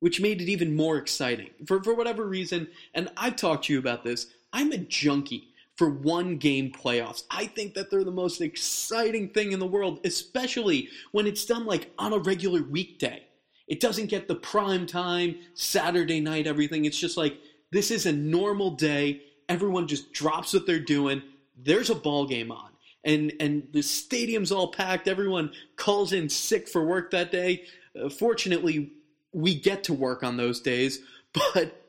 which 0.00 0.20
made 0.20 0.42
it 0.42 0.48
even 0.48 0.76
more 0.76 0.98
exciting 0.98 1.50
for, 1.66 1.82
for 1.82 1.94
whatever 1.94 2.26
reason. 2.26 2.68
And 2.94 3.10
I've 3.16 3.36
talked 3.36 3.64
to 3.64 3.72
you 3.72 3.78
about 3.78 4.04
this. 4.04 4.26
I'm 4.52 4.72
a 4.72 4.78
junkie 4.78 5.48
for 5.76 5.90
one 5.90 6.36
game 6.36 6.72
playoffs. 6.72 7.24
I 7.30 7.46
think 7.46 7.74
that 7.74 7.90
they're 7.90 8.04
the 8.04 8.10
most 8.10 8.40
exciting 8.40 9.30
thing 9.30 9.52
in 9.52 9.58
the 9.58 9.66
world, 9.66 10.00
especially 10.04 10.88
when 11.12 11.26
it's 11.26 11.44
done 11.44 11.66
like 11.66 11.92
on 11.98 12.12
a 12.12 12.18
regular 12.18 12.62
weekday. 12.62 13.22
It 13.68 13.80
doesn't 13.80 14.06
get 14.06 14.28
the 14.28 14.36
prime 14.36 14.86
time, 14.86 15.36
Saturday 15.54 16.20
night, 16.20 16.46
everything. 16.46 16.84
It's 16.84 16.98
just 16.98 17.16
like 17.16 17.38
this 17.72 17.90
is 17.90 18.06
a 18.06 18.12
normal 18.12 18.72
day. 18.72 19.22
Everyone 19.48 19.86
just 19.86 20.12
drops 20.12 20.52
what 20.52 20.66
they're 20.66 20.78
doing. 20.78 21.22
There's 21.56 21.90
a 21.90 21.94
ball 21.94 22.26
game 22.26 22.50
on. 22.52 22.70
And, 23.04 23.32
and 23.38 23.68
the 23.72 23.82
stadium's 23.82 24.50
all 24.50 24.72
packed. 24.72 25.06
Everyone 25.06 25.52
calls 25.76 26.12
in 26.12 26.28
sick 26.28 26.68
for 26.68 26.84
work 26.84 27.12
that 27.12 27.30
day. 27.30 27.64
Uh, 28.00 28.08
fortunately, 28.08 28.92
we 29.32 29.54
get 29.54 29.84
to 29.84 29.92
work 29.92 30.22
on 30.22 30.36
those 30.36 30.60
days, 30.60 31.00
but 31.32 31.82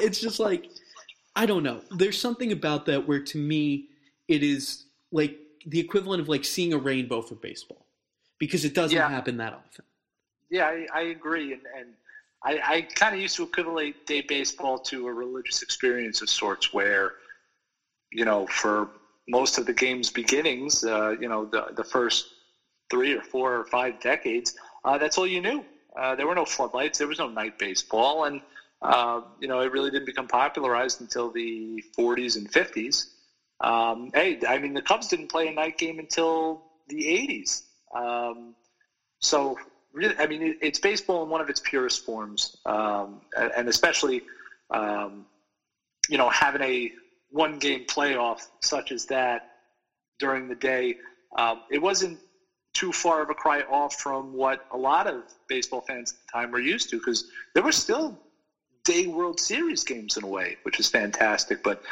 it's 0.00 0.20
just 0.20 0.40
like 0.40 0.70
I 1.34 1.46
don't 1.46 1.62
know. 1.62 1.80
There's 1.90 2.20
something 2.20 2.52
about 2.52 2.86
that 2.86 3.08
where 3.08 3.22
to 3.22 3.38
me 3.38 3.88
it 4.28 4.42
is 4.42 4.84
like 5.10 5.38
the 5.66 5.80
equivalent 5.80 6.20
of 6.20 6.28
like 6.28 6.44
seeing 6.44 6.72
a 6.72 6.78
rainbow 6.78 7.22
for 7.22 7.34
baseball 7.34 7.86
because 8.38 8.64
it 8.64 8.74
doesn't 8.74 8.96
yeah. 8.96 9.08
happen 9.08 9.38
that 9.38 9.54
often. 9.54 9.84
Yeah, 10.50 10.66
I, 10.66 10.86
I 10.92 11.00
agree, 11.02 11.54
and, 11.54 11.62
and 11.78 11.88
I, 12.44 12.60
I 12.64 12.86
kind 12.96 13.14
of 13.14 13.20
used 13.20 13.36
to 13.36 13.44
equivalent 13.44 13.96
day 14.06 14.22
baseball 14.22 14.78
to 14.86 15.06
a 15.06 15.12
religious 15.12 15.62
experience 15.62 16.22
of 16.22 16.28
sorts, 16.28 16.72
where 16.72 17.12
you 18.10 18.24
know 18.24 18.46
for 18.46 18.88
most 19.28 19.58
of 19.58 19.66
the 19.66 19.72
game's 19.74 20.10
beginnings, 20.10 20.84
uh, 20.84 21.10
you 21.18 21.28
know 21.28 21.46
the 21.46 21.64
the 21.76 21.84
first 21.84 22.26
three 22.90 23.14
or 23.14 23.22
four 23.22 23.56
or 23.56 23.64
five 23.66 23.98
decades, 24.00 24.52
uh, 24.84 24.98
that's 24.98 25.18
all 25.18 25.26
you 25.26 25.40
knew. 25.40 25.64
Uh, 25.98 26.14
there 26.14 26.26
were 26.26 26.34
no 26.34 26.44
floodlights. 26.44 26.98
There 26.98 27.08
was 27.08 27.18
no 27.18 27.28
night 27.28 27.54
baseball, 27.58 28.24
and 28.24 28.40
uh, 28.82 29.20
you 29.38 29.48
know 29.48 29.60
it 29.60 29.70
really 29.72 29.90
didn't 29.90 30.06
become 30.06 30.28
popularized 30.28 31.00
until 31.00 31.30
the 31.30 31.82
40s 31.98 32.36
and 32.36 32.50
50s. 32.50 33.06
Um, 33.60 34.10
hey, 34.14 34.38
I 34.48 34.58
mean 34.58 34.74
the 34.74 34.82
Cubs 34.82 35.08
didn't 35.08 35.30
play 35.30 35.48
a 35.48 35.52
night 35.52 35.76
game 35.78 35.98
until 35.98 36.60
the 36.88 37.04
80s. 37.04 37.62
Um, 37.96 38.54
so 39.20 39.56
really, 39.92 40.14
I 40.18 40.26
mean 40.26 40.42
it, 40.42 40.56
it's 40.60 40.78
baseball 40.78 41.22
in 41.22 41.28
one 41.28 41.40
of 41.40 41.48
its 41.48 41.60
purest 41.60 42.04
forms, 42.04 42.56
um, 42.66 43.20
and, 43.36 43.52
and, 43.56 43.68
especially 43.68 44.22
um, 44.70 45.26
you 46.08 46.18
know 46.18 46.28
having 46.28 46.62
a 46.62 46.92
one 47.30 47.58
game 47.58 47.84
playoff 47.86 48.46
such 48.60 48.92
as 48.92 49.06
that 49.06 49.50
during 50.18 50.48
the 50.48 50.54
day. 50.54 50.96
Um, 51.36 51.62
it 51.70 51.80
wasn't 51.80 52.18
too 52.74 52.92
far 52.92 53.22
of 53.22 53.30
a 53.30 53.34
cry 53.34 53.62
off 53.62 53.94
from 53.94 54.32
what 54.32 54.66
a 54.70 54.76
lot 54.76 55.06
of 55.06 55.22
baseball 55.48 55.82
fans 55.82 56.12
at 56.12 56.18
the 56.26 56.38
time 56.38 56.50
were 56.50 56.60
used 56.60 56.90
to 56.90 56.96
because 56.98 57.30
there 57.54 57.62
were 57.62 57.72
still 57.72 58.18
day 58.84 59.06
World 59.06 59.38
Series 59.38 59.84
games 59.84 60.16
in 60.16 60.24
a 60.24 60.26
way, 60.26 60.56
which 60.62 60.80
is 60.80 60.88
fantastic. 60.88 61.62
But 61.62 61.82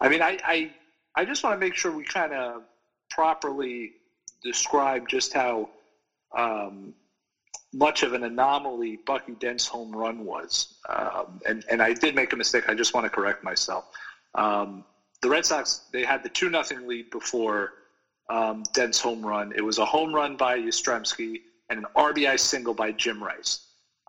I 0.00 0.08
mean, 0.08 0.22
I 0.22 0.38
I, 0.44 0.72
I 1.14 1.24
just 1.24 1.42
want 1.42 1.54
to 1.54 1.64
make 1.64 1.74
sure 1.74 1.92
we 1.92 2.04
kind 2.04 2.32
of 2.32 2.62
properly 3.10 3.92
describe 4.42 5.08
just 5.08 5.32
how 5.32 5.68
um, 6.36 6.94
much 7.72 8.02
of 8.02 8.12
an 8.12 8.24
anomaly 8.24 8.98
Bucky 9.04 9.34
Dent's 9.34 9.66
home 9.66 9.94
run 9.94 10.24
was. 10.24 10.74
Um, 10.88 11.40
and 11.46 11.64
and 11.70 11.82
I 11.82 11.92
did 11.92 12.14
make 12.14 12.32
a 12.32 12.36
mistake. 12.36 12.64
I 12.68 12.74
just 12.74 12.94
want 12.94 13.04
to 13.04 13.10
correct 13.10 13.44
myself. 13.44 13.84
Um, 14.34 14.84
the 15.22 15.28
Red 15.28 15.44
Sox 15.44 15.82
they 15.92 16.04
had 16.04 16.22
the 16.22 16.28
two 16.28 16.48
nothing 16.48 16.86
lead 16.86 17.10
before 17.10 17.72
um, 18.30 18.62
Dent's 18.72 19.00
home 19.00 19.24
run. 19.24 19.52
It 19.54 19.62
was 19.62 19.78
a 19.78 19.84
home 19.84 20.14
run 20.14 20.36
by 20.36 20.58
Yastrzemski 20.58 21.40
and 21.70 21.80
an 21.80 21.86
RBI 21.96 22.38
single 22.38 22.74
by 22.74 22.92
Jim 22.92 23.22
Rice. 23.22 23.60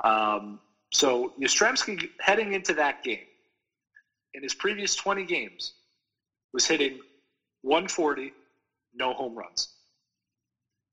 Um, 0.03 0.59
so 0.91 1.33
Yastrzemski 1.39 2.09
heading 2.19 2.53
into 2.53 2.73
that 2.75 3.03
game 3.03 3.25
in 4.33 4.43
his 4.43 4.53
previous 4.53 4.95
20 4.95 5.25
games 5.25 5.73
was 6.53 6.65
hitting 6.65 6.99
140, 7.61 8.33
no 8.93 9.13
home 9.13 9.37
runs. 9.37 9.69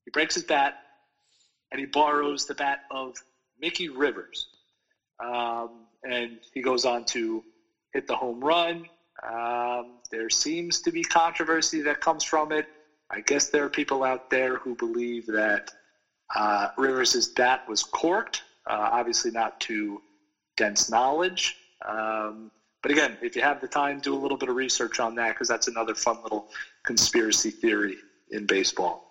He 0.05 0.11
breaks 0.11 0.35
his 0.35 0.45
bat 0.45 0.75
and 1.71 1.79
he 1.81 1.87
borrows 1.87 2.45
the 2.45 2.55
bat 2.55 2.81
of 2.91 3.15
Mickey 3.61 3.89
Rivers. 3.89 4.49
Um, 5.25 5.87
and 6.03 6.39
he 6.53 6.63
goes 6.63 6.85
on 6.85 7.05
to 7.07 7.43
hit 7.93 8.07
the 8.07 8.17
home 8.17 8.43
run. 8.43 8.85
Um, 9.23 9.99
there 10.11 10.29
seems 10.29 10.81
to 10.83 10.93
be 10.93 11.03
controversy 11.03 11.83
that 11.83 12.01
comes 12.01 12.23
from 12.23 12.53
it. 12.53 12.67
I 13.11 13.21
guess 13.21 13.49
there 13.49 13.65
are 13.65 13.71
people 13.71 14.03
out 14.03 14.31
there 14.31 14.59
who 14.59 14.75
believe 14.75 15.27
that 15.27 15.71
uh, 16.35 16.69
Rivers' 16.77 17.29
bat 17.29 17.61
was 17.69 17.83
corked, 17.83 18.43
uh, 18.69 18.89
obviously 18.93 19.31
not 19.31 19.59
to 19.61 20.03
Dent's 20.57 20.91
knowledge. 20.91 21.57
Um, 21.87 22.51
but 22.83 22.91
again, 22.91 23.17
if 23.23 23.37
you 23.37 23.43
have 23.43 23.61
the 23.61 23.69
time, 23.69 24.01
do 24.01 24.15
a 24.15 24.19
little 24.19 24.37
bit 24.37 24.49
of 24.49 24.57
research 24.57 25.01
on 25.01 25.15
that 25.17 25.31
because 25.31 25.49
that's 25.49 25.69
another 25.69 25.95
fun 25.95 26.19
little 26.23 26.47
conspiracy 26.85 27.51
theory 27.51 27.97
in 28.31 28.45
baseball. 28.47 29.06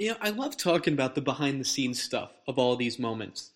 You 0.00 0.12
know, 0.12 0.16
I 0.22 0.30
love 0.30 0.56
talking 0.56 0.94
about 0.94 1.14
the 1.14 1.20
behind 1.20 1.60
the 1.60 1.64
scenes 1.66 2.02
stuff 2.02 2.30
of 2.48 2.58
all 2.58 2.74
these 2.74 2.98
moments 2.98 3.50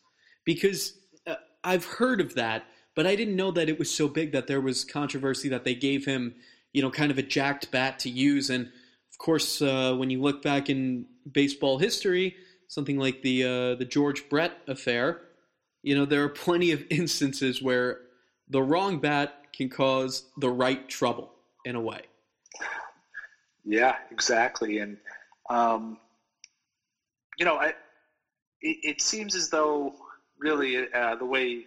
because 0.44 0.92
uh, 1.26 1.36
I've 1.64 1.86
heard 1.86 2.20
of 2.20 2.34
that, 2.34 2.66
but 2.94 3.06
I 3.06 3.16
didn't 3.16 3.34
know 3.34 3.50
that 3.52 3.70
it 3.70 3.78
was 3.78 3.90
so 3.90 4.08
big 4.08 4.32
that 4.32 4.46
there 4.46 4.60
was 4.60 4.84
controversy 4.84 5.48
that 5.48 5.64
they 5.64 5.74
gave 5.74 6.04
him, 6.04 6.34
you 6.74 6.82
know, 6.82 6.90
kind 6.90 7.10
of 7.10 7.16
a 7.16 7.22
jacked 7.22 7.70
bat 7.70 7.98
to 8.00 8.10
use. 8.10 8.50
And 8.50 8.66
of 8.66 9.16
course, 9.16 9.62
uh, 9.62 9.94
when 9.96 10.10
you 10.10 10.20
look 10.20 10.42
back 10.42 10.68
in 10.68 11.06
baseball 11.32 11.78
history, 11.78 12.36
something 12.68 12.98
like 12.98 13.22
the 13.22 13.44
uh, 13.44 13.74
the 13.76 13.86
George 13.86 14.28
Brett 14.28 14.52
affair, 14.68 15.22
you 15.82 15.94
know 15.94 16.04
there 16.04 16.24
are 16.24 16.28
plenty 16.28 16.72
of 16.72 16.84
instances 16.90 17.62
where 17.62 18.00
the 18.50 18.62
wrong 18.62 19.00
bat 19.00 19.46
can 19.54 19.70
cause 19.70 20.26
the 20.36 20.50
right 20.50 20.90
trouble 20.90 21.32
in 21.64 21.74
a 21.74 21.80
way. 21.80 22.02
Yeah, 23.64 23.96
exactly, 24.10 24.80
and 24.80 24.98
um, 25.48 25.96
you 27.38 27.44
know, 27.44 27.56
I, 27.56 27.68
it, 28.60 28.76
it, 28.82 29.00
seems 29.00 29.34
as 29.34 29.48
though 29.48 29.92
really 30.38 30.86
uh, 30.92 31.16
the 31.16 31.26
way 31.26 31.66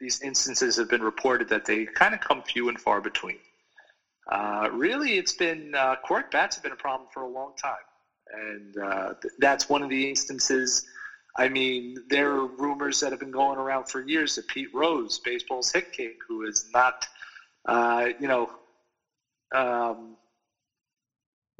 these 0.00 0.20
instances 0.22 0.76
have 0.76 0.88
been 0.88 1.02
reported 1.02 1.48
that 1.48 1.64
they 1.64 1.86
kind 1.94 2.14
of 2.14 2.20
come 2.20 2.42
few 2.42 2.68
and 2.68 2.78
far 2.78 3.00
between. 3.00 3.38
Uh, 4.30 4.68
really, 4.70 5.16
it's 5.16 5.32
been 5.32 5.74
uh, 5.74 5.96
cork 6.06 6.30
bats 6.30 6.56
have 6.56 6.62
been 6.62 6.72
a 6.72 6.76
problem 6.76 7.08
for 7.12 7.22
a 7.22 7.28
long 7.28 7.52
time, 7.60 7.76
and 8.32 8.76
uh, 8.76 9.14
th- 9.22 9.32
that's 9.38 9.68
one 9.68 9.82
of 9.82 9.88
the 9.88 10.08
instances. 10.08 10.82
I 11.36 11.48
mean, 11.48 11.96
there 12.08 12.32
are 12.32 12.46
rumors 12.46 13.00
that 13.00 13.12
have 13.12 13.20
been 13.20 13.30
going 13.30 13.58
around 13.58 13.88
for 13.88 14.00
years 14.00 14.34
that 14.34 14.46
Pete 14.48 14.68
Rose, 14.72 15.18
baseball's 15.24 15.70
hit 15.72 15.84
king, 15.92 16.14
who 16.28 16.42
is 16.42 16.66
not, 16.74 16.94
uh, 17.66 18.08
you 18.18 18.28
know, 18.28 18.48
um, 19.54 20.16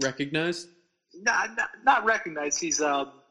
recognized. 0.03 0.69
Not, 1.15 1.51
not, 1.57 1.69
not 1.85 2.05
recognized. 2.05 2.61
He's 2.61 2.81
um, 2.81 3.23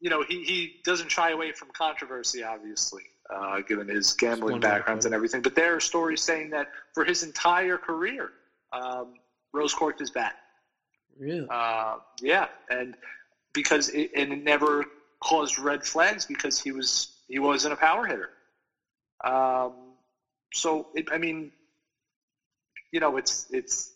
you 0.00 0.10
know, 0.10 0.22
he, 0.26 0.42
he 0.44 0.76
doesn't 0.84 1.10
shy 1.10 1.30
away 1.30 1.52
from 1.52 1.68
controversy, 1.72 2.42
obviously, 2.42 3.04
uh, 3.34 3.60
given 3.66 3.88
his 3.88 4.12
gambling 4.12 4.60
backgrounds 4.60 5.06
and 5.06 5.14
everything. 5.14 5.42
But 5.42 5.54
there 5.54 5.74
are 5.74 5.80
stories 5.80 6.20
saying 6.22 6.50
that 6.50 6.68
for 6.94 7.04
his 7.04 7.22
entire 7.22 7.78
career, 7.78 8.30
um, 8.72 9.14
Rose 9.52 9.72
corked 9.72 10.00
his 10.00 10.10
bat. 10.10 10.36
Really? 11.18 11.46
Uh, 11.50 11.96
yeah, 12.20 12.48
and 12.68 12.94
because 13.54 13.88
it, 13.88 14.10
and 14.14 14.32
it 14.32 14.44
never 14.44 14.84
caused 15.20 15.58
red 15.58 15.82
flags 15.82 16.26
because 16.26 16.60
he 16.60 16.72
was 16.72 17.16
he 17.26 17.38
wasn't 17.38 17.72
a 17.72 17.76
power 17.76 18.06
hitter. 18.06 18.30
Um, 19.24 19.72
so 20.52 20.88
it, 20.94 21.08
I 21.10 21.16
mean, 21.16 21.52
you 22.92 23.00
know, 23.00 23.16
it's 23.16 23.46
it's 23.50 23.92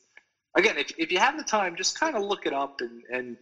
again, 0.57 0.79
if 0.79 0.93
if 0.99 1.13
you 1.13 1.19
have 1.19 1.37
the 1.37 1.45
time, 1.45 1.77
just 1.77 2.01
kind 2.01 2.17
of 2.17 2.23
look 2.23 2.47
it 2.47 2.55
up 2.55 2.81
and 2.81 3.03
and 3.13 3.37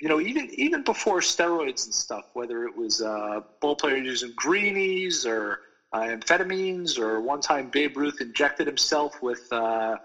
you 0.00 0.08
know, 0.08 0.20
even 0.20 0.48
even 0.54 0.82
before 0.82 1.20
steroids 1.20 1.84
and 1.84 1.94
stuff, 1.94 2.24
whether 2.32 2.64
it 2.64 2.74
was 2.76 3.00
uh, 3.00 3.40
ball 3.60 3.76
players 3.76 4.06
using 4.06 4.32
greenies 4.36 5.24
or 5.26 5.58
uh, 5.92 6.00
amphetamines, 6.00 6.98
or 6.98 7.20
one 7.20 7.40
time 7.40 7.68
Babe 7.68 7.96
Ruth 7.96 8.20
injected 8.20 8.66
himself 8.66 9.14
with 9.22 9.40
uh, 9.52 9.96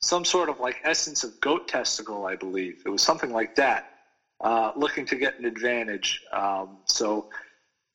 some 0.00 0.24
sort 0.24 0.48
of 0.48 0.60
like 0.60 0.76
essence 0.84 1.24
of 1.24 1.38
goat 1.40 1.66
testicle, 1.66 2.26
I 2.26 2.36
believe 2.36 2.76
it 2.86 2.90
was 2.90 3.02
something 3.02 3.30
like 3.30 3.54
that, 3.56 3.84
uh, 4.40 4.70
looking 4.76 5.06
to 5.06 5.16
get 5.16 5.38
an 5.38 5.44
advantage. 5.44 6.20
Um, 6.32 6.78
so, 6.86 7.26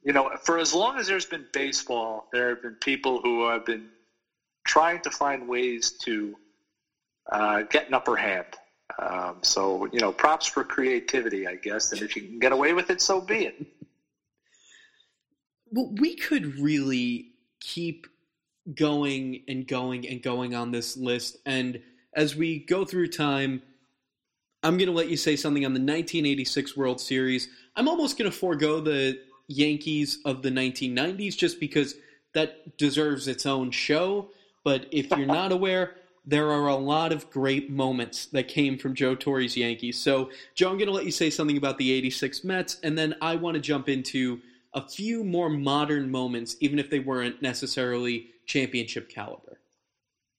you 0.04 0.14
know, 0.14 0.30
for 0.44 0.58
as 0.58 0.74
long 0.74 0.98
as 0.98 1.08
there's 1.08 1.26
been 1.26 1.48
baseball, 1.54 2.26
there 2.34 2.50
have 2.50 2.62
been 2.62 2.78
people 2.82 3.22
who 3.24 3.48
have 3.48 3.64
been 3.66 3.90
trying 4.66 5.00
to 5.02 5.12
find 5.12 5.48
ways 5.48 5.94
to 6.04 6.36
uh, 7.32 7.64
get 7.70 7.88
an 7.88 7.94
upper 7.94 8.18
hand. 8.18 8.48
Um, 9.00 9.38
so, 9.42 9.88
you 9.92 10.00
know, 10.00 10.12
props 10.12 10.46
for 10.46 10.64
creativity, 10.64 11.48
I 11.48 11.56
guess. 11.56 11.92
And 11.92 12.02
if 12.02 12.16
you 12.16 12.22
can 12.24 12.40
get 12.40 12.52
away 12.52 12.74
with 12.74 12.90
it, 12.90 13.02
so 13.02 13.20
be 13.20 13.46
it. 13.46 13.66
Well, 15.72 15.92
we 16.00 16.16
could 16.16 16.60
really 16.60 17.32
keep 17.60 18.08
going 18.76 19.44
and 19.48 19.68
going 19.68 20.08
and 20.08 20.22
going 20.22 20.56
on 20.56 20.72
this 20.72 20.96
list. 20.96 21.38
And 21.46 21.82
as 22.16 22.36
we 22.36 22.60
go 22.60 22.86
through 22.86 23.08
time, 23.08 23.62
I'm 24.62 24.78
going 24.78 24.88
to 24.88 24.94
let 24.94 25.10
you 25.10 25.18
say 25.18 25.36
something 25.36 25.66
on 25.66 25.74
the 25.74 25.80
1986 25.80 26.78
World 26.78 27.02
Series. 27.02 27.50
I'm 27.76 27.88
almost 27.88 28.18
going 28.18 28.32
to 28.32 28.38
forego 28.38 28.80
the 28.80 29.20
Yankees 29.48 30.20
of 30.24 30.42
the 30.42 30.50
1990s 30.50 31.36
just 31.36 31.60
because 31.60 31.96
that 32.34 32.78
deserves 32.78 33.28
its 33.28 33.46
own 33.46 33.72
show. 33.72 34.30
But 34.64 34.86
if 34.92 35.10
you're 35.12 35.26
not 35.26 35.52
aware, 35.52 35.96
there 36.26 36.50
are 36.50 36.68
a 36.68 36.76
lot 36.76 37.12
of 37.12 37.30
great 37.30 37.70
moments 37.70 38.28
that 38.28 38.48
came 38.48 38.78
from 38.78 38.94
Joe 38.94 39.16
Torre's 39.16 39.58
Yankees. 39.58 40.00
So, 40.00 40.30
Joe, 40.56 40.70
I'm 40.70 40.78
going 40.78 40.88
to 40.88 40.94
let 40.94 41.06
you 41.06 41.12
say 41.12 41.30
something 41.30 41.58
about 41.58 41.78
the 41.78 41.92
86 41.92 42.44
Mets, 42.44 42.80
and 42.84 42.98
then 42.98 43.16
I 43.22 43.36
want 43.36 43.56
to 43.56 43.62
jump 43.62 43.90
into 43.90 44.40
a 44.74 44.82
few 44.82 45.24
more 45.24 45.50
modern 45.50 46.10
moments, 46.10 46.56
even 46.62 46.80
if 46.80 46.90
they 46.90 47.00
weren't 47.00 47.42
necessarily 47.42 48.28
championship 48.46 49.10
caliber. 49.10 49.60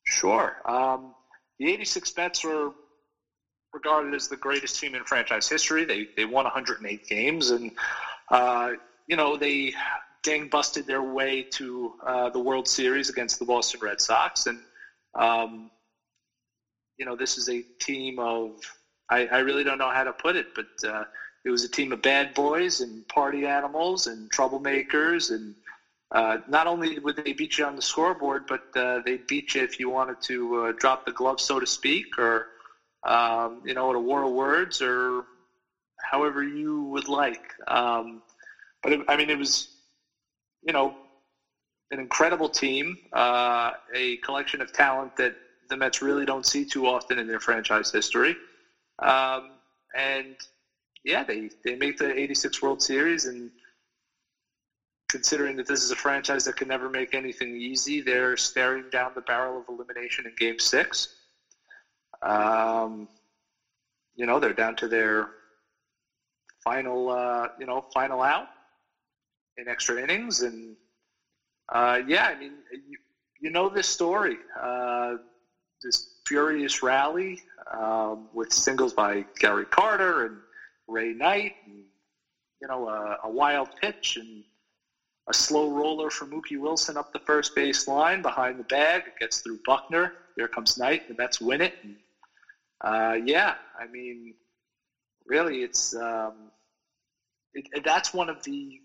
Sure. 0.06 0.56
Um, 0.64 1.14
the 1.58 1.72
86 1.72 2.16
Mets 2.16 2.44
were 2.44 2.70
regarded 3.74 4.14
as 4.14 4.28
the 4.28 4.36
greatest 4.36 4.80
team 4.80 4.94
in 4.94 5.04
franchise 5.04 5.48
history. 5.48 5.84
They, 5.84 6.08
they 6.16 6.24
won 6.24 6.44
108 6.44 7.06
games, 7.06 7.50
and, 7.50 7.72
uh, 8.30 8.72
you 9.06 9.16
know, 9.16 9.36
they 9.36 9.74
gang 10.22 10.48
busted 10.48 10.86
their 10.86 11.02
way 11.02 11.42
to 11.42 11.92
uh, 12.06 12.30
the 12.30 12.38
World 12.38 12.66
Series 12.66 13.10
against 13.10 13.38
the 13.38 13.44
Boston 13.44 13.80
Red 13.82 14.00
Sox. 14.00 14.46
And, 14.46 14.60
um, 15.14 15.70
you 16.96 17.04
know, 17.04 17.16
this 17.16 17.38
is 17.38 17.48
a 17.48 17.64
team 17.80 18.18
of, 18.18 18.52
I, 19.10 19.26
I 19.26 19.38
really 19.38 19.64
don't 19.64 19.78
know 19.78 19.90
how 19.90 20.04
to 20.04 20.12
put 20.12 20.36
it, 20.36 20.46
but 20.54 20.66
uh, 20.88 21.04
it 21.44 21.50
was 21.50 21.64
a 21.64 21.68
team 21.68 21.92
of 21.92 22.00
bad 22.00 22.32
boys 22.34 22.80
and 22.80 23.06
party 23.08 23.46
animals 23.46 24.06
and 24.06 24.30
troublemakers. 24.30 25.30
And 25.30 25.54
uh, 26.12 26.38
not 26.46 26.66
only 26.66 26.98
would 26.98 27.16
they 27.16 27.32
beat 27.32 27.58
you 27.58 27.64
on 27.64 27.76
the 27.76 27.82
scoreboard, 27.82 28.44
but 28.46 28.60
uh, 28.76 29.00
they 29.04 29.18
beat 29.28 29.54
you 29.54 29.62
if 29.62 29.78
you 29.78 29.90
wanted 29.90 30.16
to 30.22 30.66
uh, 30.66 30.72
drop 30.76 31.04
the 31.04 31.12
glove, 31.12 31.40
so 31.40 31.58
to 31.58 31.66
speak, 31.66 32.06
or, 32.18 32.46
um, 33.02 33.60
you 33.64 33.74
know, 33.74 33.90
at 33.90 33.96
a 33.96 34.00
war 34.00 34.22
of 34.22 34.32
words 34.32 34.80
or 34.80 35.24
however 36.00 36.42
you 36.42 36.82
would 36.84 37.08
like. 37.08 37.42
Um, 37.66 38.22
but, 38.82 38.92
it, 38.92 39.00
I 39.08 39.16
mean, 39.16 39.30
it 39.30 39.38
was, 39.38 39.68
you 40.62 40.72
know, 40.72 40.94
an 41.90 41.98
incredible 41.98 42.48
team, 42.48 42.96
uh, 43.12 43.70
a 43.94 44.16
collection 44.18 44.60
of 44.60 44.72
talent 44.72 45.12
that 45.16 45.34
the 45.68 45.76
Mets 45.76 46.02
really 46.02 46.24
don't 46.24 46.46
see 46.46 46.64
too 46.64 46.86
often 46.86 47.18
in 47.18 47.26
their 47.26 47.40
franchise 47.40 47.90
history. 47.90 48.36
Um, 49.00 49.58
and 49.94 50.36
yeah, 51.04 51.22
they, 51.24 51.50
they 51.64 51.74
make 51.74 51.96
the 51.96 52.18
86 52.18 52.62
World 52.62 52.82
Series. 52.82 53.26
And 53.26 53.50
considering 55.08 55.56
that 55.56 55.66
this 55.66 55.82
is 55.82 55.90
a 55.90 55.96
franchise 55.96 56.44
that 56.44 56.56
can 56.56 56.68
never 56.68 56.88
make 56.88 57.14
anything 57.14 57.56
easy, 57.56 58.00
they're 58.00 58.36
staring 58.36 58.88
down 58.90 59.12
the 59.14 59.22
barrel 59.22 59.58
of 59.58 59.64
elimination 59.68 60.26
in 60.26 60.34
game 60.36 60.58
six. 60.58 61.08
Um, 62.22 63.08
you 64.16 64.26
know, 64.26 64.38
they're 64.38 64.52
down 64.52 64.76
to 64.76 64.88
their 64.88 65.28
final, 66.62 67.10
uh, 67.10 67.48
you 67.58 67.66
know, 67.66 67.84
final 67.92 68.22
out 68.22 68.46
in 69.56 69.68
extra 69.68 70.02
innings. 70.02 70.40
And 70.40 70.76
uh, 71.70 72.00
yeah, 72.06 72.26
I 72.26 72.34
mean, 72.34 72.52
you, 72.72 72.98
you 73.40 73.50
know 73.50 73.68
this 73.68 73.88
story. 73.88 74.38
Uh, 74.60 75.16
this 75.82 76.06
furious 76.26 76.82
rally 76.82 77.38
um, 77.78 78.28
with 78.32 78.52
singles 78.52 78.92
by 78.92 79.24
Gary 79.38 79.66
Carter 79.66 80.24
and 80.24 80.38
Ray 80.88 81.12
Knight, 81.12 81.54
and 81.66 81.84
you 82.60 82.68
know 82.68 82.88
a, 82.88 83.18
a, 83.24 83.30
wild 83.30 83.68
pitch 83.80 84.16
and 84.18 84.42
a 85.28 85.34
slow 85.34 85.68
roller 85.68 86.10
from 86.10 86.30
Mookie 86.30 86.58
Wilson 86.58 86.96
up 86.96 87.12
the 87.12 87.18
first 87.20 87.54
base 87.54 87.86
line 87.86 88.22
behind 88.22 88.58
the 88.58 88.64
bag. 88.64 89.02
It 89.06 89.14
gets 89.18 89.40
through 89.40 89.58
Buckner. 89.64 90.12
There 90.36 90.48
comes 90.48 90.76
Knight. 90.76 91.02
The 91.08 91.14
Mets 91.16 91.40
win 91.40 91.60
it. 91.60 91.74
And, 91.82 91.96
uh, 92.82 93.16
yeah, 93.24 93.54
I 93.78 93.86
mean, 93.86 94.34
really, 95.26 95.62
it's 95.62 95.94
um, 95.94 96.50
it, 97.54 97.66
that's 97.84 98.12
one 98.12 98.28
of 98.28 98.42
the 98.44 98.80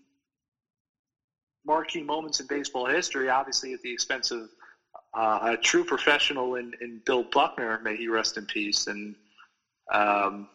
marquee 1.64 2.02
moments 2.02 2.40
in 2.40 2.46
baseball 2.46 2.86
history. 2.86 3.28
Obviously, 3.28 3.72
at 3.72 3.80
the 3.82 3.92
expense 3.92 4.30
of 4.30 4.48
uh, 5.14 5.38
a 5.42 5.56
true 5.56 5.84
professional 5.84 6.54
in, 6.54 6.72
in 6.80 7.00
Bill 7.04 7.24
Buckner, 7.24 7.80
may 7.82 7.96
he 7.96 8.08
rest 8.08 8.36
in 8.36 8.46
peace. 8.46 8.86
And, 8.86 9.14
um, 9.92 10.48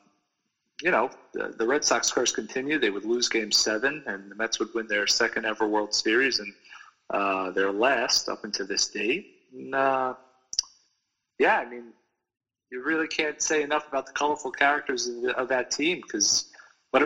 you 0.82 0.91
know, 0.91 1.10
the, 1.34 1.53
the, 1.58 1.66
Red 1.66 1.84
Sox 1.84 2.12
curse 2.12 2.32
continued. 2.32 2.82
They 2.82 2.89
would 2.89 3.06
lose 3.06 3.30
game 3.30 3.51
seven, 3.51 4.03
and 4.06 4.32
the 4.32 4.36
Mets 4.36 4.60
would 4.60 4.74
win 4.74 4.88
their 4.88 5.08
second 5.08 5.45
ever 5.45 5.68
World 5.68 5.93
Series 5.93 6.39
and 6.39 6.53
uh, 7.10 7.51
their 7.51 7.72
last 7.72 8.30
up 8.30 8.43
until 8.43 8.66
this 8.66 8.88
date. 8.88 9.28
And, 9.53 9.76
uh, 9.76 10.16
yeah, 11.38 11.58
I 11.58 11.66
mean, 11.66 11.93
you 12.72 12.84
really 12.84 13.08
can't 13.08 13.41
say 13.41 13.62
enough 13.62 13.88
about 13.88 14.06
the 14.06 14.14
colorful 14.14 14.51
characters 14.51 15.08
of, 15.08 15.22
the, 15.22 15.38
of 15.38 15.47
that 15.49 15.72
team 15.72 16.01
because 16.01 16.45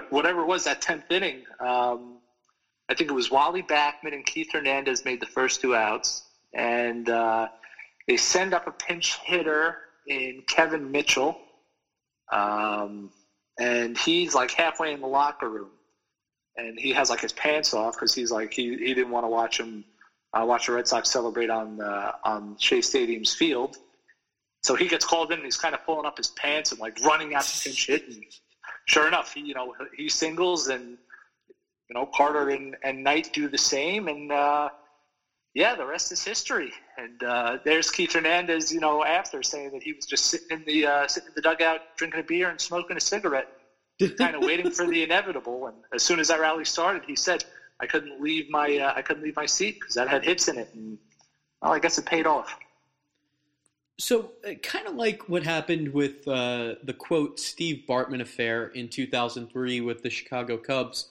whatever 0.09 0.41
it 0.41 0.45
was, 0.45 0.63
that 0.63 0.81
10th 0.81 1.11
inning, 1.11 1.43
um, 1.59 2.18
I 2.89 2.95
think 2.95 3.11
it 3.11 3.13
was 3.13 3.29
Wally 3.29 3.61
Backman 3.61 4.13
and 4.13 4.25
Keith 4.25 4.49
Hernandez 4.51 5.05
made 5.05 5.19
the 5.19 5.27
first 5.27 5.61
two 5.61 5.75
outs 5.75 6.23
and 6.53 7.09
uh, 7.09 7.47
they 8.07 8.17
send 8.17 8.53
up 8.53 8.67
a 8.67 8.71
pinch 8.71 9.17
hitter 9.23 9.77
in 10.07 10.43
Kevin 10.47 10.91
Mitchell, 10.91 11.39
um, 12.31 13.11
and 13.59 13.97
he's 13.97 14.33
like 14.33 14.51
halfway 14.51 14.93
in 14.93 15.01
the 15.01 15.07
locker 15.07 15.49
room, 15.49 15.69
and 16.57 16.79
he 16.79 16.91
has 16.93 17.09
like 17.09 17.21
his 17.21 17.33
pants 17.33 17.73
off 17.73 17.93
because 17.93 18.13
he's 18.13 18.31
like 18.31 18.51
he, 18.53 18.69
he 18.77 18.93
didn't 18.93 19.11
want 19.11 19.25
to 19.25 19.29
watch 19.29 19.59
him 19.59 19.83
uh, 20.33 20.43
watch 20.45 20.67
the 20.67 20.73
Red 20.73 20.87
Sox 20.87 21.09
celebrate 21.09 21.49
on 21.49 21.81
uh, 21.81 22.13
on 22.23 22.55
Shea 22.57 22.81
Stadium's 22.81 23.33
field. 23.33 23.77
So 24.63 24.75
he 24.75 24.87
gets 24.87 25.05
called 25.05 25.31
in, 25.31 25.37
and 25.37 25.45
he's 25.45 25.57
kind 25.57 25.73
of 25.73 25.85
pulling 25.85 26.05
up 26.05 26.17
his 26.17 26.27
pants 26.29 26.71
and 26.71 26.81
like 26.81 26.99
running 27.03 27.33
out 27.33 27.43
to 27.43 27.63
pinch 27.63 27.87
hit. 27.87 28.07
And 28.07 28.23
sure 28.85 29.07
enough, 29.07 29.33
he 29.33 29.41
you 29.41 29.53
know 29.53 29.75
he 29.95 30.09
singles, 30.09 30.67
and 30.67 30.97
you 31.89 31.95
know 31.95 32.07
Carter 32.13 32.49
and, 32.49 32.75
and 32.83 33.03
Knight 33.03 33.29
do 33.33 33.49
the 33.49 33.57
same, 33.57 34.07
and 34.07 34.31
uh, 34.31 34.69
yeah, 35.53 35.75
the 35.75 35.85
rest 35.85 36.11
is 36.11 36.23
history. 36.23 36.71
And 36.97 37.23
uh, 37.23 37.57
there's 37.65 37.89
Keith 37.89 38.13
Hernandez, 38.13 38.71
you 38.71 38.79
know, 38.79 39.03
after 39.03 39.41
saying 39.41 39.71
that 39.71 39.81
he 39.83 39.93
was 39.93 40.05
just 40.05 40.25
sitting 40.25 40.45
in 40.51 40.63
the 40.65 40.85
uh, 40.85 41.07
sitting 41.07 41.27
in 41.27 41.33
the 41.35 41.41
dugout, 41.41 41.81
drinking 41.97 42.19
a 42.19 42.23
beer 42.23 42.49
and 42.49 42.61
smoking 42.61 42.97
a 42.97 43.01
cigarette, 43.01 43.47
kind 44.17 44.35
of 44.35 44.43
waiting 44.45 44.69
for 44.69 44.87
the 44.87 45.03
inevitable. 45.03 45.67
And 45.67 45.77
as 45.93 46.03
soon 46.03 46.19
as 46.19 46.27
that 46.27 46.39
rally 46.39 46.65
started, 46.65 47.03
he 47.05 47.15
said, 47.15 47.43
"I 47.79 47.87
couldn't 47.87 48.21
leave 48.21 48.49
my 48.49 48.77
uh, 48.77 48.93
I 48.95 49.01
couldn't 49.01 49.23
leave 49.23 49.35
my 49.35 49.47
seat 49.47 49.77
because 49.79 49.95
that 49.95 50.07
had 50.07 50.23
hits 50.23 50.47
in 50.47 50.57
it." 50.57 50.69
And 50.73 50.99
well, 51.61 51.73
I 51.73 51.79
guess 51.79 51.97
it 51.97 52.05
paid 52.05 52.27
off. 52.27 52.55
So, 53.99 54.31
uh, 54.47 54.53
kind 54.63 54.87
of 54.87 54.95
like 54.95 55.27
what 55.27 55.43
happened 55.43 55.89
with 55.89 56.25
uh, 56.25 56.75
the 56.83 56.93
quote 56.97 57.37
Steve 57.37 57.83
Bartman 57.87 58.21
affair 58.21 58.67
in 58.67 58.87
2003 58.87 59.81
with 59.81 60.03
the 60.03 60.09
Chicago 60.09 60.57
Cubs, 60.57 61.09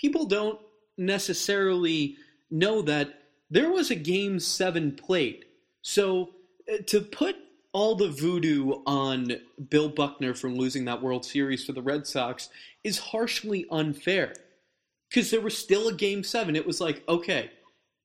people 0.00 0.24
don't 0.24 0.58
necessarily 0.96 2.16
know 2.50 2.82
that 2.82 3.22
there 3.50 3.70
was 3.70 3.90
a 3.90 3.96
game 3.96 4.40
seven 4.40 4.92
played. 4.92 5.44
So 5.82 6.30
uh, 6.72 6.78
to 6.86 7.00
put 7.00 7.36
all 7.72 7.94
the 7.94 8.08
voodoo 8.08 8.82
on 8.86 9.32
Bill 9.68 9.88
Buckner 9.88 10.34
from 10.34 10.56
losing 10.56 10.86
that 10.86 11.02
World 11.02 11.24
Series 11.24 11.64
for 11.64 11.72
the 11.72 11.82
Red 11.82 12.06
Sox 12.06 12.48
is 12.82 12.98
harshly 12.98 13.66
unfair. 13.70 14.34
Because 15.08 15.30
there 15.30 15.40
was 15.40 15.56
still 15.56 15.88
a 15.88 15.92
game 15.92 16.22
seven. 16.22 16.56
It 16.56 16.66
was 16.66 16.80
like, 16.80 17.02
okay, 17.08 17.50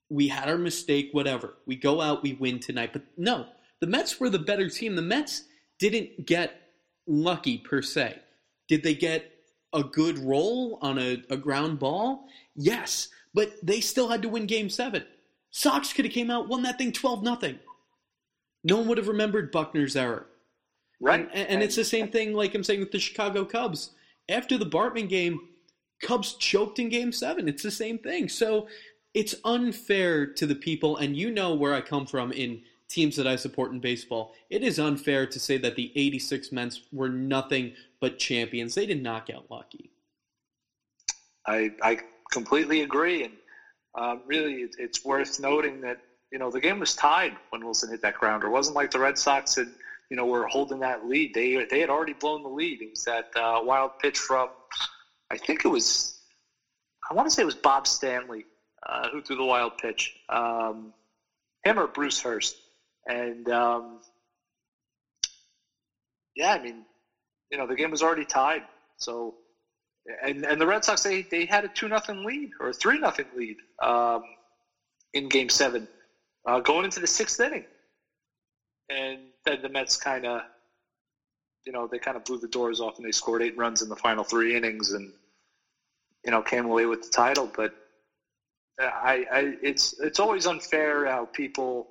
we 0.10 0.28
had 0.28 0.50
our 0.50 0.58
mistake, 0.58 1.10
whatever. 1.12 1.54
We 1.66 1.76
go 1.76 2.02
out, 2.02 2.24
we 2.24 2.34
win 2.34 2.60
tonight. 2.60 2.93
But 2.93 3.04
no, 3.16 3.48
the 3.80 3.88
Mets 3.88 4.20
were 4.20 4.30
the 4.30 4.39
better 4.39 4.70
team. 4.70 4.96
The 4.96 5.02
Mets 5.02 5.43
didn't 5.80 6.26
get 6.26 6.62
lucky 7.08 7.60
per 7.60 7.82
se. 7.82 8.20
Did 8.68 8.84
they 8.84 8.96
get 8.96 9.34
a 9.76 9.84
good 9.84 10.17
roll 10.17 10.80
on 10.82 10.97
a, 10.97 11.21
a 11.30 11.38
ground 11.38 11.80
ball? 11.80 12.28
Yes, 12.55 13.09
but 13.34 13.53
they 13.61 13.82
still 13.82 14.09
had 14.09 14.21
to 14.23 14.30
win 14.30 14.47
game 14.47 14.69
seven. 14.69 15.03
Sox 15.51 15.93
could 15.93 16.05
have 16.05 16.13
came 16.13 16.32
out, 16.32 16.47
won 16.47 16.63
that 16.63 16.78
thing 16.78 16.91
12 16.91 17.23
nothing. 17.23 17.59
No 18.63 18.78
one 18.78 18.88
would 18.88 18.97
have 18.97 19.07
remembered 19.07 19.51
Buckner's 19.51 19.95
error. 19.95 20.26
Right. 20.99 21.30
And, 21.34 21.47
and, 21.49 21.63
it's 21.63 21.76
the 21.76 21.84
same 21.84 22.07
thing 22.07 22.34
like 22.34 22.55
I'm 22.55 22.63
saying 22.63 22.80
with 22.80 22.91
the 22.91 22.99
Chicago 22.99 23.45
Cubs. 23.45 23.91
After 24.30 24.57
the 24.57 24.65
Bartman 24.65 25.09
game, 25.09 25.39
Cubs 26.01 26.34
choked 26.36 26.80
in 26.80 26.89
game 26.89 27.11
seven. 27.11 27.47
It's 27.47 27.63
the 27.63 27.71
same 27.71 27.99
thing. 27.99 28.30
So 28.30 28.67
it's 29.13 29.36
unfair 29.43 30.26
to 30.26 30.45
the 30.45 30.55
people, 30.55 30.97
and 30.97 31.15
you 31.15 31.32
know 31.32 31.53
where 31.53 31.73
I 31.73 31.82
come 31.82 32.05
from 32.05 32.32
in 32.32 32.61
teams 32.89 33.15
that 33.15 33.28
I 33.28 33.36
support 33.36 33.71
in 33.71 33.80
baseball. 33.80 34.34
It 34.49 34.63
is 34.63 34.80
unfair 34.80 35.26
to 35.26 35.39
say 35.39 35.57
that 35.57 35.76
the 35.76 35.91
86 35.95 36.51
Mets 36.51 36.82
were 36.91 37.09
nothing 37.09 37.73
but 38.00 38.20
champions. 38.20 38.76
They 38.76 38.86
did 38.86 39.02
not 39.02 39.26
get 39.26 39.50
lucky. 39.50 39.91
I, 41.48 41.72
I 41.82 42.00
completely 42.32 42.82
agree. 42.82 43.24
And 43.24 43.34
um, 43.96 44.22
really, 44.26 44.68
it's 44.78 45.06
worth 45.06 45.39
noting 45.39 45.82
that 45.82 46.00
you 46.36 46.39
know, 46.39 46.52
the 46.52 46.60
game 46.60 46.80
was 46.80 46.96
tied 46.96 47.34
when 47.50 47.64
Wilson 47.64 47.89
hit 47.89 48.02
that 48.02 48.16
grounder. 48.16 48.48
It 48.48 48.52
wasn't 48.52 48.76
like 48.76 48.91
the 48.91 49.00
Red 49.00 49.18
Sox 49.18 49.56
had, 49.56 49.70
you 50.10 50.18
know, 50.18 50.26
were 50.26 50.48
holding 50.48 50.80
that 50.80 51.08
lead. 51.08 51.34
They 51.34 51.64
they 51.70 51.80
had 51.80 51.89
already 51.89 52.12
blown 52.12 52.43
the 52.43 52.50
lead. 52.50 52.82
It 52.82 52.89
was 52.89 53.06
that 53.06 53.30
uh, 53.36 53.62
wild 53.64 53.91
pitch 54.02 54.18
from, 54.18 54.50
I 55.32 55.38
think 55.38 55.64
it 55.64 55.70
was, 55.70 56.20
I 57.10 57.14
want 57.14 57.28
to 57.28 57.34
say 57.34 57.41
it 57.41 57.46
was 57.46 57.56
Bob 57.56 57.88
Stanley 57.88 58.46
uh, 58.86 59.10
who 59.10 59.22
threw 59.22 59.38
the 59.38 59.46
wild 59.46 59.78
pitch. 59.78 60.14
Um, 60.28 60.93
him 61.64 61.80
or 61.80 61.88
Bruce 61.88 62.22
Hurst, 62.22 62.58
and 63.08 63.48
um, 63.50 64.00
yeah, 66.36 66.52
I 66.52 66.62
mean, 66.62 66.84
you 67.52 67.58
know, 67.58 67.68
the 67.68 67.76
game 67.76 67.91
was 67.91 68.02
already 68.02 68.26
tied. 68.26 68.64
So, 68.98 69.36
and 70.24 70.46
and 70.46 70.60
the 70.60 70.68
Red 70.68 70.84
Sox 70.84 71.04
they 71.04 71.24
they 71.24 71.46
had 71.46 71.64
a 71.66 71.68
two 71.68 71.88
nothing 71.88 72.24
lead 72.24 72.52
or 72.60 72.70
a 72.70 72.74
three 72.74 73.00
nothing 73.00 73.26
lead 73.36 73.58
um, 73.82 74.24
in 75.14 75.30
Game 75.30 75.50
Seven 75.50 75.88
uh, 76.46 76.60
going 76.60 76.86
into 76.86 77.00
the 77.00 77.08
sixth 77.08 77.39
inning. 77.39 77.66
And 78.89 79.20
then 79.46 79.62
the 79.62 79.70
Mets 79.70 79.98
kind 79.98 80.26
of, 80.26 80.41
you 81.66 81.72
know, 81.72 81.88
they 81.88 81.98
kind 81.98 82.16
of 82.16 82.24
blew 82.24 82.38
the 82.38 82.48
doors 82.48 82.80
off 82.80 82.98
and 82.98 83.06
they 83.06 83.12
scored 83.12 83.41
eight 83.41 83.58
runs 83.58 83.82
in 83.82 83.89
the 83.89 83.96
final 83.96 84.24
three 84.24 84.56
innings 84.56 84.91
and, 84.91 85.12
you 86.24 86.32
know, 86.32 86.43
came 86.43 86.66
away 86.66 86.86
with 86.86 87.02
the 87.02 87.10
title. 87.10 87.50
But 87.56 87.74
I, 88.80 89.26
I 89.32 89.54
it's 89.62 90.00
it's 90.00 90.20
always 90.20 90.46
unfair 90.46 91.06
how 91.08 91.26
people. 91.26 91.88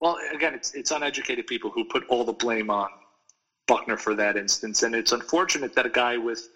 Well, 0.00 0.18
again, 0.34 0.54
it's 0.54 0.74
it's 0.74 0.90
uneducated 0.90 1.46
people 1.46 1.70
who 1.70 1.84
put 1.84 2.04
all 2.08 2.24
the 2.24 2.32
blame 2.32 2.68
on 2.68 2.88
Buckner 3.66 3.96
for 3.96 4.14
that 4.14 4.36
instance, 4.36 4.82
and 4.82 4.94
it's 4.94 5.12
unfortunate 5.12 5.74
that 5.74 5.86
a 5.86 5.90
guy 5.90 6.16
with, 6.16 6.48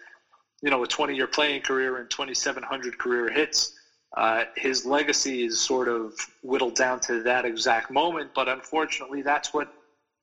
you 0.61 0.69
know, 0.69 0.83
a 0.83 0.87
20-year 0.87 1.27
playing 1.27 1.61
career 1.61 1.97
and 1.97 2.09
2,700 2.09 2.97
career 2.97 3.29
hits 3.29 3.73
uh, 4.17 4.45
his 4.55 4.85
legacy 4.85 5.43
is 5.43 5.59
sort 5.59 5.87
of 5.87 6.13
whittled 6.41 6.75
down 6.75 6.99
to 6.99 7.21
that 7.23 7.45
exact 7.45 7.91
moment, 7.91 8.31
but 8.33 8.47
unfortunately, 8.47 9.21
that's 9.21 9.53
what 9.53 9.71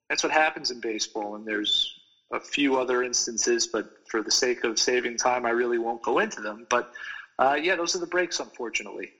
that's 0.09 0.23
what 0.23 0.33
happens 0.33 0.71
in 0.71 0.81
baseball. 0.81 1.37
And 1.37 1.47
there's 1.47 1.93
a 2.33 2.41
few 2.41 2.79
other 2.79 3.03
instances, 3.03 3.67
but 3.67 3.89
for 4.09 4.23
the 4.23 4.31
sake 4.31 4.65
of 4.65 4.79
saving 4.79 5.17
time, 5.17 5.47
I 5.47 5.51
really 5.51 5.79
won't 5.79 6.03
go 6.03 6.19
into 6.19 6.41
them. 6.41 6.67
But 6.69 6.91
uh, 7.39 7.59
yeah, 7.61 7.77
those 7.77 7.95
are 7.95 8.01
the 8.01 8.07
breaks, 8.07 8.41
unfortunately. 8.41 9.13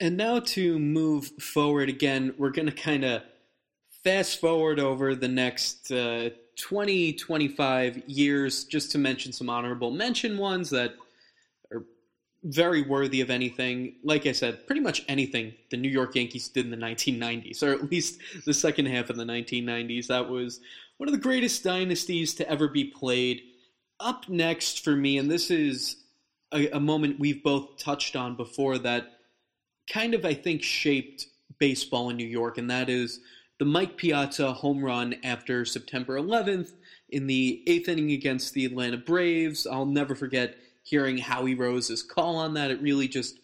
And 0.00 0.16
now 0.16 0.40
to 0.40 0.78
move 0.78 1.26
forward 1.40 1.88
again, 1.88 2.34
we're 2.36 2.50
going 2.50 2.66
to 2.66 2.72
kind 2.72 3.04
of 3.04 3.22
fast 4.04 4.40
forward 4.40 4.78
over 4.78 5.14
the 5.14 5.28
next 5.28 5.90
uh, 5.90 6.30
20, 6.60 7.14
25 7.14 8.02
years, 8.06 8.64
just 8.64 8.92
to 8.92 8.98
mention 8.98 9.32
some 9.32 9.50
honorable 9.50 9.90
mention 9.90 10.38
ones 10.38 10.70
that 10.70 10.94
are 11.72 11.84
very 12.44 12.82
worthy 12.82 13.22
of 13.22 13.30
anything. 13.30 13.96
Like 14.04 14.26
I 14.26 14.32
said, 14.32 14.66
pretty 14.66 14.82
much 14.82 15.04
anything 15.08 15.54
the 15.70 15.76
New 15.76 15.88
York 15.88 16.14
Yankees 16.14 16.48
did 16.48 16.66
in 16.66 16.70
the 16.70 16.76
1990s, 16.76 17.62
or 17.62 17.72
at 17.72 17.90
least 17.90 18.20
the 18.44 18.54
second 18.54 18.86
half 18.86 19.10
of 19.10 19.16
the 19.16 19.24
1990s. 19.24 20.06
That 20.06 20.28
was 20.28 20.60
one 20.98 21.08
of 21.08 21.14
the 21.14 21.20
greatest 21.20 21.64
dynasties 21.64 22.34
to 22.34 22.48
ever 22.48 22.68
be 22.68 22.84
played. 22.84 23.42
Up 24.00 24.28
next 24.28 24.84
for 24.84 24.94
me, 24.94 25.18
and 25.18 25.30
this 25.30 25.50
is 25.50 25.96
a, 26.52 26.68
a 26.70 26.80
moment 26.80 27.18
we've 27.18 27.42
both 27.42 27.78
touched 27.78 28.16
on 28.16 28.36
before 28.36 28.76
that 28.78 29.12
kind 29.88 30.14
of, 30.14 30.24
I 30.24 30.34
think, 30.34 30.62
shaped 30.62 31.26
baseball 31.58 32.10
in 32.10 32.16
New 32.16 32.26
York, 32.26 32.58
and 32.58 32.68
that 32.70 32.88
is 32.88 33.20
the 33.58 33.64
Mike 33.64 33.96
Piazza 33.96 34.52
home 34.52 34.84
run 34.84 35.14
after 35.22 35.64
September 35.64 36.18
11th 36.18 36.72
in 37.08 37.26
the 37.26 37.62
eighth 37.66 37.88
inning 37.88 38.10
against 38.10 38.54
the 38.54 38.64
Atlanta 38.64 38.96
Braves. 38.96 39.66
I'll 39.66 39.86
never 39.86 40.14
forget 40.14 40.56
hearing 40.82 41.18
Howie 41.18 41.54
Rose's 41.54 42.02
call 42.02 42.36
on 42.36 42.54
that. 42.54 42.70
It 42.70 42.82
really 42.82 43.08
just 43.08 43.38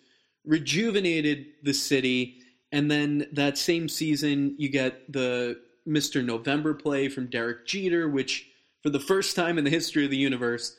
rejuvenated 0.45 1.47
the 1.63 1.73
city. 1.73 2.39
And 2.73 2.91
then 2.91 3.27
that 3.33 3.59
same 3.59 3.89
season, 3.89 4.55
you 4.59 4.69
get 4.69 5.13
the 5.13 5.61
Mr. 5.87 6.25
November 6.25 6.75
play 6.75 7.09
from 7.09 7.27
Derek 7.27 7.67
Jeter, 7.67 8.09
which, 8.09 8.49
for 8.83 8.91
the 8.91 9.01
first 9.01 9.37
time 9.37 9.59
in 9.59 9.65
the 9.65 9.71
history 9.71 10.05
of 10.05 10.11
the 10.11 10.17
universe, 10.17 10.77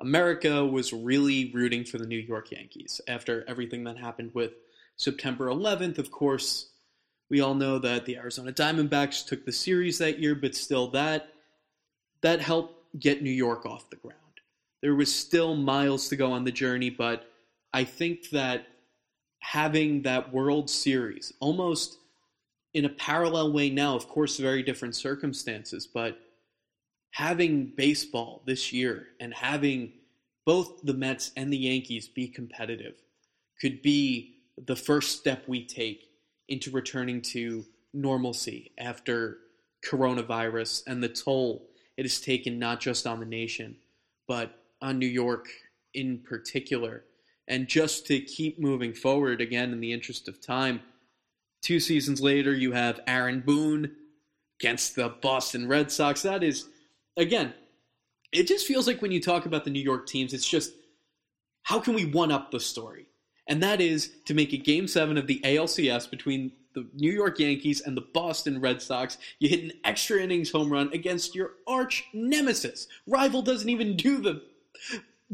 America 0.00 0.64
was 0.64 0.92
really 0.92 1.50
rooting 1.54 1.84
for 1.84 1.98
the 1.98 2.06
New 2.06 2.18
York 2.18 2.50
Yankees 2.50 3.00
after 3.06 3.44
everything 3.48 3.84
that 3.84 3.96
happened 3.96 4.32
with 4.34 4.52
September 4.96 5.46
11th. 5.46 5.98
Of 5.98 6.10
course, 6.10 6.71
we 7.30 7.40
all 7.40 7.54
know 7.54 7.78
that 7.78 8.04
the 8.04 8.16
Arizona 8.16 8.52
Diamondbacks 8.52 9.26
took 9.26 9.44
the 9.44 9.52
series 9.52 9.98
that 9.98 10.18
year, 10.18 10.34
but 10.34 10.54
still, 10.54 10.88
that 10.88 11.28
that 12.20 12.40
helped 12.40 12.98
get 12.98 13.22
New 13.22 13.30
York 13.30 13.66
off 13.66 13.90
the 13.90 13.96
ground. 13.96 14.18
There 14.80 14.94
was 14.94 15.14
still 15.14 15.54
miles 15.54 16.08
to 16.08 16.16
go 16.16 16.32
on 16.32 16.44
the 16.44 16.52
journey, 16.52 16.90
but 16.90 17.24
I 17.72 17.84
think 17.84 18.30
that 18.30 18.66
having 19.40 20.02
that 20.02 20.32
World 20.32 20.70
Series, 20.70 21.32
almost 21.40 21.98
in 22.74 22.84
a 22.84 22.90
parallel 22.90 23.52
way 23.52 23.70
now, 23.70 23.96
of 23.96 24.08
course, 24.08 24.38
very 24.38 24.62
different 24.62 24.94
circumstances, 24.94 25.86
but 25.86 26.18
having 27.10 27.72
baseball 27.76 28.42
this 28.46 28.72
year 28.72 29.08
and 29.20 29.34
having 29.34 29.92
both 30.44 30.82
the 30.82 30.94
Mets 30.94 31.30
and 31.36 31.52
the 31.52 31.58
Yankees 31.58 32.08
be 32.08 32.26
competitive 32.26 32.94
could 33.60 33.82
be 33.82 34.36
the 34.66 34.76
first 34.76 35.18
step 35.18 35.46
we 35.46 35.64
take 35.64 36.08
into 36.52 36.70
returning 36.70 37.22
to 37.22 37.64
normalcy 37.94 38.72
after 38.78 39.38
coronavirus 39.84 40.82
and 40.86 41.02
the 41.02 41.08
toll 41.08 41.66
it 41.96 42.04
has 42.04 42.20
taken 42.20 42.58
not 42.58 42.80
just 42.80 43.06
on 43.06 43.20
the 43.20 43.26
nation, 43.26 43.76
but 44.26 44.58
on 44.80 44.98
New 44.98 45.06
York 45.06 45.48
in 45.94 46.18
particular. 46.18 47.04
And 47.48 47.66
just 47.66 48.06
to 48.06 48.20
keep 48.20 48.58
moving 48.58 48.94
forward 48.94 49.40
again 49.40 49.72
in 49.72 49.80
the 49.80 49.92
interest 49.92 50.28
of 50.28 50.40
time, 50.40 50.80
two 51.60 51.80
seasons 51.80 52.20
later, 52.20 52.54
you 52.54 52.72
have 52.72 53.00
Aaron 53.06 53.40
Boone 53.40 53.90
against 54.60 54.94
the 54.94 55.08
Boston 55.08 55.68
Red 55.68 55.90
Sox. 55.90 56.22
That 56.22 56.42
is, 56.42 56.66
again, 57.16 57.52
it 58.30 58.46
just 58.46 58.66
feels 58.66 58.86
like 58.86 59.02
when 59.02 59.12
you 59.12 59.20
talk 59.20 59.44
about 59.44 59.64
the 59.64 59.70
New 59.70 59.82
York 59.82 60.06
teams, 60.06 60.32
it's 60.32 60.48
just 60.48 60.72
how 61.62 61.78
can 61.78 61.94
we 61.94 62.06
one 62.06 62.32
up 62.32 62.50
the 62.50 62.60
story? 62.60 63.06
And 63.48 63.62
that 63.62 63.80
is 63.80 64.12
to 64.26 64.34
make 64.34 64.52
a 64.52 64.58
game 64.58 64.86
seven 64.86 65.18
of 65.18 65.26
the 65.26 65.40
ALCS 65.44 66.10
between 66.10 66.52
the 66.74 66.86
New 66.94 67.12
York 67.12 67.38
Yankees 67.38 67.80
and 67.80 67.96
the 67.96 68.06
Boston 68.14 68.60
Red 68.60 68.80
Sox. 68.80 69.18
You 69.38 69.48
hit 69.48 69.64
an 69.64 69.72
extra 69.84 70.20
innings 70.20 70.50
home 70.50 70.70
run 70.70 70.90
against 70.92 71.34
your 71.34 71.52
arch 71.66 72.04
nemesis. 72.12 72.86
Rival 73.06 73.42
doesn't 73.42 73.68
even 73.68 73.96
do 73.96 74.20
the 74.20 74.42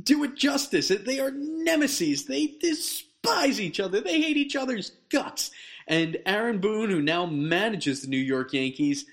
do 0.03 0.25
it 0.25 0.37
justice. 0.37 0.89
They 0.89 1.21
are 1.21 1.31
nemesis. 1.33 2.25
They 2.25 2.55
despise 2.61 3.61
each 3.61 3.81
other. 3.81 4.01
They 4.01 4.21
hate 4.21 4.37
each 4.37 4.57
other's 4.57 4.93
guts. 5.11 5.51
And 5.87 6.19
Aaron 6.27 6.59
Boone, 6.59 6.91
who 6.91 7.03
now 7.03 7.27
manages 7.27 8.03
the 8.03 8.09
New 8.09 8.17
York 8.17 8.53
Yankees, 8.53 9.07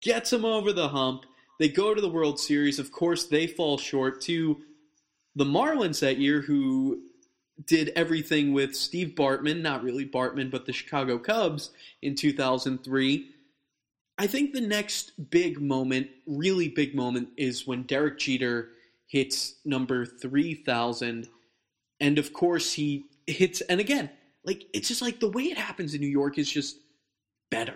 gets 0.00 0.30
them 0.30 0.44
over 0.44 0.72
the 0.72 0.88
hump. 0.88 1.26
They 1.58 1.68
go 1.68 1.94
to 1.94 2.00
the 2.00 2.08
World 2.08 2.40
Series. 2.40 2.78
Of 2.78 2.92
course, 2.92 3.26
they 3.26 3.46
fall 3.46 3.76
short 3.76 4.20
to 4.22 4.60
the 5.36 5.44
Marlins 5.44 6.00
that 6.00 6.18
year, 6.18 6.40
who 6.40 7.02
did 7.66 7.92
everything 7.96 8.52
with 8.52 8.74
Steve 8.74 9.14
Bartman, 9.16 9.60
not 9.60 9.82
really 9.82 10.06
Bartman, 10.06 10.50
but 10.50 10.66
the 10.66 10.72
Chicago 10.72 11.18
Cubs 11.18 11.70
in 12.02 12.14
2003. 12.14 13.28
I 14.18 14.26
think 14.26 14.52
the 14.52 14.60
next 14.60 15.30
big 15.30 15.60
moment, 15.60 16.08
really 16.26 16.68
big 16.68 16.94
moment, 16.94 17.28
is 17.36 17.66
when 17.66 17.84
Derek 17.84 18.18
Jeter 18.18 18.70
hits 19.10 19.56
number 19.64 20.06
3000 20.06 21.28
and 21.98 22.18
of 22.18 22.32
course 22.32 22.72
he 22.72 23.06
hits 23.26 23.60
and 23.62 23.80
again 23.80 24.08
like 24.44 24.64
it's 24.72 24.86
just 24.86 25.02
like 25.02 25.18
the 25.18 25.28
way 25.30 25.42
it 25.42 25.58
happens 25.58 25.94
in 25.94 26.00
new 26.00 26.06
york 26.06 26.38
is 26.38 26.48
just 26.48 26.78
better 27.50 27.74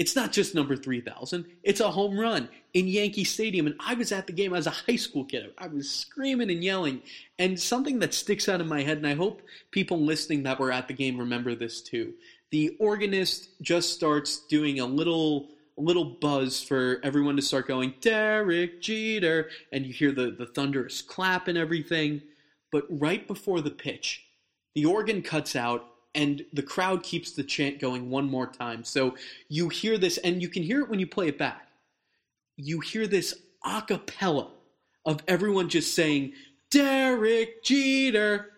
It's 0.00 0.16
not 0.16 0.32
just 0.32 0.54
number 0.54 0.76
3000, 0.76 1.44
it's 1.62 1.80
a 1.80 1.90
home 1.90 2.18
run 2.18 2.48
in 2.72 2.88
Yankee 2.88 3.22
Stadium. 3.22 3.66
And 3.66 3.76
I 3.78 3.92
was 3.92 4.12
at 4.12 4.26
the 4.26 4.32
game 4.32 4.54
as 4.54 4.66
a 4.66 4.70
high 4.70 4.96
school 4.96 5.26
kid. 5.26 5.52
I 5.58 5.66
was 5.66 5.90
screaming 5.90 6.50
and 6.50 6.64
yelling. 6.64 7.02
And 7.38 7.60
something 7.60 7.98
that 7.98 8.14
sticks 8.14 8.48
out 8.48 8.62
in 8.62 8.66
my 8.66 8.80
head, 8.80 8.96
and 8.96 9.06
I 9.06 9.12
hope 9.12 9.42
people 9.72 10.00
listening 10.00 10.44
that 10.44 10.58
were 10.58 10.72
at 10.72 10.88
the 10.88 10.94
game 10.94 11.18
remember 11.18 11.54
this 11.54 11.82
too. 11.82 12.14
The 12.50 12.78
organist 12.80 13.60
just 13.60 13.92
starts 13.92 14.38
doing 14.46 14.80
a 14.80 14.86
little 14.86 15.50
a 15.76 15.82
little 15.82 16.16
buzz 16.18 16.62
for 16.62 16.98
everyone 17.02 17.36
to 17.36 17.42
start 17.42 17.68
going, 17.68 17.92
Derek 18.00 18.80
Jeter, 18.80 19.50
and 19.70 19.84
you 19.84 19.92
hear 19.92 20.12
the, 20.12 20.30
the 20.30 20.46
thunderous 20.46 21.02
clap 21.02 21.46
and 21.46 21.58
everything. 21.58 22.22
But 22.72 22.86
right 22.88 23.26
before 23.26 23.60
the 23.60 23.70
pitch, 23.70 24.24
the 24.74 24.86
organ 24.86 25.20
cuts 25.20 25.54
out 25.54 25.89
and 26.14 26.44
the 26.52 26.62
crowd 26.62 27.02
keeps 27.02 27.32
the 27.32 27.44
chant 27.44 27.78
going 27.78 28.10
one 28.10 28.28
more 28.28 28.46
time. 28.46 28.84
So 28.84 29.16
you 29.48 29.68
hear 29.68 29.98
this, 29.98 30.18
and 30.18 30.42
you 30.42 30.48
can 30.48 30.62
hear 30.62 30.80
it 30.80 30.88
when 30.88 31.00
you 31.00 31.06
play 31.06 31.28
it 31.28 31.38
back. 31.38 31.68
You 32.56 32.80
hear 32.80 33.06
this 33.06 33.34
a 33.64 33.82
cappella 33.82 34.50
of 35.04 35.22
everyone 35.28 35.68
just 35.68 35.94
saying, 35.94 36.32
Derek 36.70 37.62
Jeter. 37.62 38.50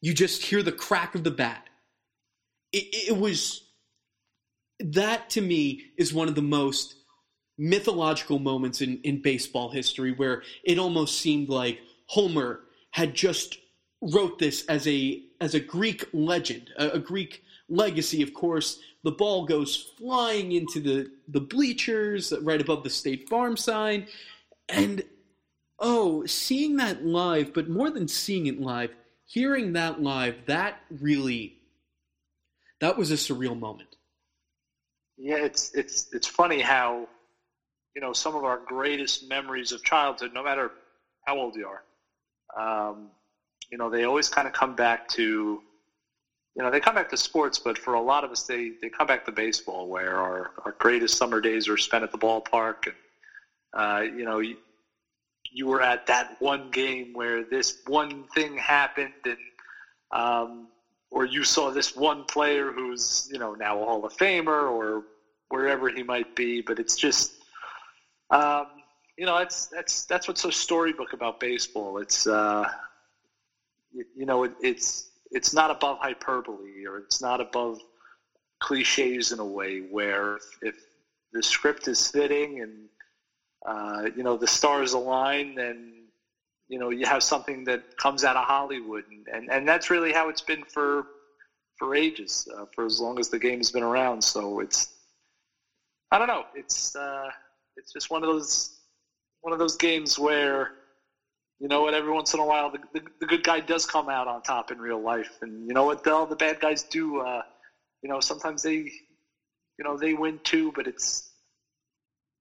You 0.00 0.12
just 0.12 0.42
hear 0.42 0.62
the 0.62 0.72
crack 0.72 1.14
of 1.14 1.24
the 1.24 1.30
bat. 1.30 1.68
It, 2.72 3.08
it 3.08 3.16
was, 3.16 3.62
that 4.80 5.30
to 5.30 5.40
me 5.40 5.82
is 5.96 6.12
one 6.12 6.28
of 6.28 6.34
the 6.34 6.42
most 6.42 6.96
mythological 7.56 8.38
moments 8.38 8.80
in, 8.80 9.00
in 9.02 9.22
baseball 9.22 9.70
history 9.70 10.12
where 10.12 10.42
it 10.64 10.78
almost 10.78 11.20
seemed 11.20 11.48
like 11.48 11.80
Homer 12.06 12.60
had 12.90 13.14
just 13.14 13.58
wrote 14.04 14.38
this 14.38 14.64
as 14.66 14.86
a 14.86 15.22
as 15.40 15.54
a 15.54 15.60
Greek 15.60 16.06
legend, 16.12 16.70
a, 16.76 16.90
a, 16.90 16.98
Greek 16.98 17.42
legacy. 17.68 18.22
Of 18.22 18.34
course, 18.34 18.80
the 19.02 19.10
ball 19.10 19.46
goes 19.46 19.92
flying 19.98 20.52
into 20.52 20.80
the 20.80 21.10
the 21.28 21.40
bleachers 21.40 22.32
right 22.42 22.60
above 22.60 22.84
the 22.84 22.90
State 22.90 23.28
Farm 23.28 23.56
sign, 23.56 24.06
and 24.68 25.02
oh, 25.78 26.24
seeing 26.26 26.76
that 26.76 27.04
live, 27.04 27.52
but 27.54 27.68
more 27.68 27.90
than 27.90 28.08
seeing 28.08 28.46
it 28.46 28.60
live, 28.60 28.90
hearing 29.26 29.72
that 29.72 30.02
live, 30.02 30.36
that 30.46 30.80
really 31.00 31.58
that 32.80 32.96
was 32.96 33.10
a 33.10 33.14
surreal 33.14 33.58
moment. 33.58 33.96
Yeah, 35.16 35.36
it's 35.36 35.72
it's 35.74 36.08
it's 36.12 36.26
funny 36.26 36.60
how 36.60 37.08
you 37.94 38.02
know 38.02 38.12
some 38.12 38.34
of 38.34 38.44
our 38.44 38.58
greatest 38.58 39.28
memories 39.28 39.72
of 39.72 39.82
childhood, 39.82 40.32
no 40.34 40.42
matter 40.42 40.72
how 41.24 41.38
old 41.38 41.56
you 41.56 41.66
are. 41.66 41.82
Um, 42.56 43.10
you 43.74 43.78
know, 43.78 43.90
they 43.90 44.04
always 44.04 44.28
kind 44.28 44.46
of 44.46 44.52
come 44.52 44.76
back 44.76 45.04
to, 45.08 45.60
you 46.54 46.62
know, 46.62 46.70
they 46.70 46.78
come 46.78 46.94
back 46.94 47.08
to 47.08 47.16
sports, 47.16 47.58
but 47.58 47.76
for 47.76 47.94
a 47.94 48.00
lot 48.00 48.22
of 48.22 48.30
us, 48.30 48.44
they, 48.44 48.70
they 48.80 48.88
come 48.88 49.08
back 49.08 49.24
to 49.24 49.32
baseball, 49.32 49.88
where 49.88 50.16
our, 50.16 50.52
our 50.64 50.76
greatest 50.78 51.16
summer 51.16 51.40
days 51.40 51.66
were 51.66 51.76
spent 51.76 52.04
at 52.04 52.12
the 52.12 52.18
ballpark. 52.18 52.86
And, 52.86 52.94
uh, 53.76 54.02
you 54.16 54.24
know, 54.24 54.38
you, 54.38 54.54
you 55.50 55.66
were 55.66 55.82
at 55.82 56.06
that 56.06 56.28
one 56.38 56.70
game 56.70 57.14
where 57.14 57.42
this 57.42 57.74
one 57.88 58.26
thing 58.32 58.56
happened 58.56 59.10
and, 59.24 59.38
um, 60.12 60.68
or 61.10 61.24
you 61.24 61.42
saw 61.42 61.72
this 61.72 61.96
one 61.96 62.24
player 62.26 62.70
who's, 62.70 63.28
you 63.32 63.40
know, 63.40 63.54
now 63.54 63.82
a 63.82 63.84
Hall 63.84 64.04
of 64.04 64.12
Famer 64.12 64.70
or 64.70 65.02
wherever 65.48 65.88
he 65.88 66.04
might 66.04 66.32
be, 66.36 66.60
but 66.60 66.78
it's 66.78 66.94
just, 66.94 67.32
um, 68.30 68.66
you 69.18 69.26
know, 69.26 69.36
that's, 69.36 69.66
that's, 69.66 70.04
that's 70.04 70.28
what's 70.28 70.42
so 70.42 70.50
storybook 70.50 71.12
about 71.12 71.40
baseball. 71.40 71.98
It's, 71.98 72.28
uh, 72.28 72.68
you 73.94 74.26
know, 74.26 74.44
it, 74.44 74.52
it's 74.60 75.10
it's 75.30 75.52
not 75.52 75.70
above 75.70 75.98
hyperbole 76.00 76.86
or 76.86 76.98
it's 76.98 77.20
not 77.20 77.40
above 77.40 77.78
cliches 78.60 79.32
in 79.32 79.40
a 79.40 79.44
way 79.44 79.80
where 79.80 80.38
if 80.62 80.76
the 81.32 81.42
script 81.42 81.88
is 81.88 82.08
fitting 82.08 82.60
and 82.60 82.88
uh, 83.66 84.08
you 84.14 84.22
know 84.22 84.36
the 84.36 84.46
stars 84.46 84.92
align, 84.92 85.54
then 85.54 86.04
you 86.68 86.78
know 86.78 86.90
you 86.90 87.06
have 87.06 87.22
something 87.22 87.64
that 87.64 87.82
comes 87.96 88.24
out 88.24 88.36
of 88.36 88.44
Hollywood, 88.44 89.04
and 89.10 89.26
and, 89.32 89.50
and 89.50 89.68
that's 89.68 89.90
really 89.90 90.12
how 90.12 90.28
it's 90.28 90.42
been 90.42 90.64
for 90.64 91.06
for 91.78 91.94
ages, 91.94 92.46
uh, 92.56 92.66
for 92.74 92.86
as 92.86 93.00
long 93.00 93.18
as 93.18 93.28
the 93.30 93.38
game 93.38 93.58
has 93.58 93.70
been 93.70 93.82
around. 93.82 94.22
So 94.22 94.60
it's 94.60 94.88
I 96.10 96.18
don't 96.18 96.28
know, 96.28 96.44
it's 96.54 96.94
uh, 96.94 97.30
it's 97.76 97.92
just 97.92 98.10
one 98.10 98.22
of 98.22 98.28
those 98.28 98.78
one 99.40 99.52
of 99.52 99.58
those 99.58 99.76
games 99.76 100.18
where 100.18 100.72
you 101.60 101.68
know 101.68 101.82
what? 101.82 101.94
Every 101.94 102.12
once 102.12 102.34
in 102.34 102.40
a 102.40 102.44
while, 102.44 102.70
the, 102.70 102.78
the, 102.92 103.00
the, 103.20 103.26
good 103.26 103.42
guy 103.42 103.60
does 103.60 103.86
come 103.86 104.08
out 104.08 104.26
on 104.26 104.42
top 104.42 104.70
in 104.70 104.78
real 104.78 105.02
life, 105.02 105.30
and 105.40 105.66
you 105.66 105.74
know 105.74 105.84
what? 105.84 106.06
All 106.06 106.26
the 106.26 106.36
bad 106.36 106.58
guys 106.58 106.84
do. 106.90 107.20
Uh, 107.20 107.42
you 108.02 108.08
know, 108.08 108.20
sometimes 108.20 108.62
they, 108.62 108.76
you 109.78 109.84
know, 109.84 109.96
they 109.96 110.14
win 110.14 110.40
too, 110.44 110.72
but 110.74 110.86
it's, 110.86 111.22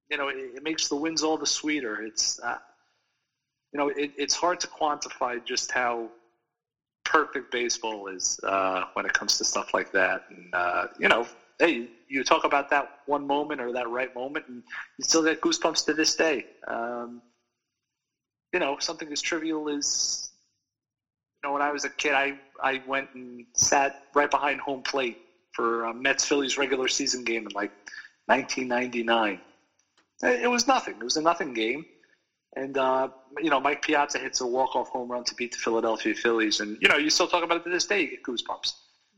you 0.10 0.18
know, 0.18 0.28
it, 0.28 0.38
it 0.56 0.64
makes 0.64 0.88
the 0.88 0.96
wins 0.96 1.24
all 1.24 1.38
the 1.38 1.46
sweeter. 1.46 2.02
It's, 2.02 2.40
uh, 2.44 2.58
you 3.72 3.80
know, 3.80 3.90
it, 3.96 4.12
it's 4.18 4.36
hard 4.36 4.60
to 4.62 4.68
quantify 4.68 5.44
just 5.46 5.72
how 5.72 6.10
perfect 7.06 7.52
baseball 7.52 8.08
is 8.08 8.40
uh, 8.44 8.84
when 8.94 9.06
it 9.06 9.14
comes 9.14 9.38
to 9.38 9.46
stuff 9.46 9.68
like 9.74 9.90
that. 9.92 10.22
And 10.30 10.54
uh, 10.54 10.86
you 10.98 11.08
know, 11.08 11.26
hey, 11.60 11.88
you 12.08 12.24
talk 12.24 12.44
about 12.44 12.70
that 12.70 12.86
one 13.06 13.26
moment 13.26 13.62
or 13.62 13.72
that 13.74 13.88
right 13.88 14.14
moment, 14.16 14.46
and 14.48 14.64
you 14.98 15.04
still 15.04 15.24
get 15.24 15.40
goosebumps 15.42 15.86
to 15.86 15.94
this 15.94 16.16
day. 16.16 16.44
Um, 16.68 17.22
you 18.54 18.60
know, 18.60 18.78
something 18.80 19.12
as 19.12 19.22
trivial 19.22 19.68
as, 19.68 20.30
you 21.44 21.50
know, 21.50 21.54
when 21.54 21.64
I 21.64 21.72
was 21.72 21.84
a 21.84 21.90
kid, 21.90 22.14
I, 22.14 22.34
I 22.62 22.82
went 22.86 23.10
and 23.16 23.46
sat 23.56 23.94
right 24.14 24.30
behind 24.30 24.62
home 24.62 24.84
plate 24.84 25.18
for 25.52 25.86
a 25.86 25.94
Mets 25.94 26.24
Phillies 26.24 26.58
regular 26.58 26.88
season 26.88 27.24
game 27.24 27.48
in 27.48 27.54
like 27.54 27.72
1999. 28.28 29.42
It 30.22 30.50
was 30.50 30.68
nothing. 30.68 30.96
It 31.00 31.04
was 31.04 31.18
a 31.18 31.22
nothing 31.22 31.54
game. 31.54 31.86
And, 32.56 32.78
uh, 32.78 33.08
you 33.42 33.50
know, 33.50 33.60
Mike 33.60 33.82
Piazza 33.82 34.20
hits 34.20 34.40
a 34.40 34.46
walk-off 34.46 34.88
home 34.90 35.12
run 35.12 35.24
to 35.24 35.36
beat 35.36 35.52
the 35.52 35.58
Philadelphia 35.58 36.14
Phillies. 36.14 36.60
And, 36.60 36.78
you 36.80 36.88
know, 36.88 36.98
you 36.98 37.10
still 37.10 37.28
talk 37.28 37.44
about 37.44 37.58
it 37.58 37.64
to 37.64 37.72
this 37.72 37.86
day, 37.86 38.02
you 38.02 38.10
get 38.12 38.24
goosebumps. 38.24 38.74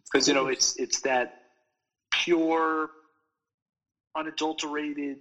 Because, 0.09 0.27
you 0.27 0.33
know, 0.33 0.47
it's, 0.47 0.77
it's 0.77 1.01
that 1.01 1.33
pure, 2.11 2.89
unadulterated 4.15 5.17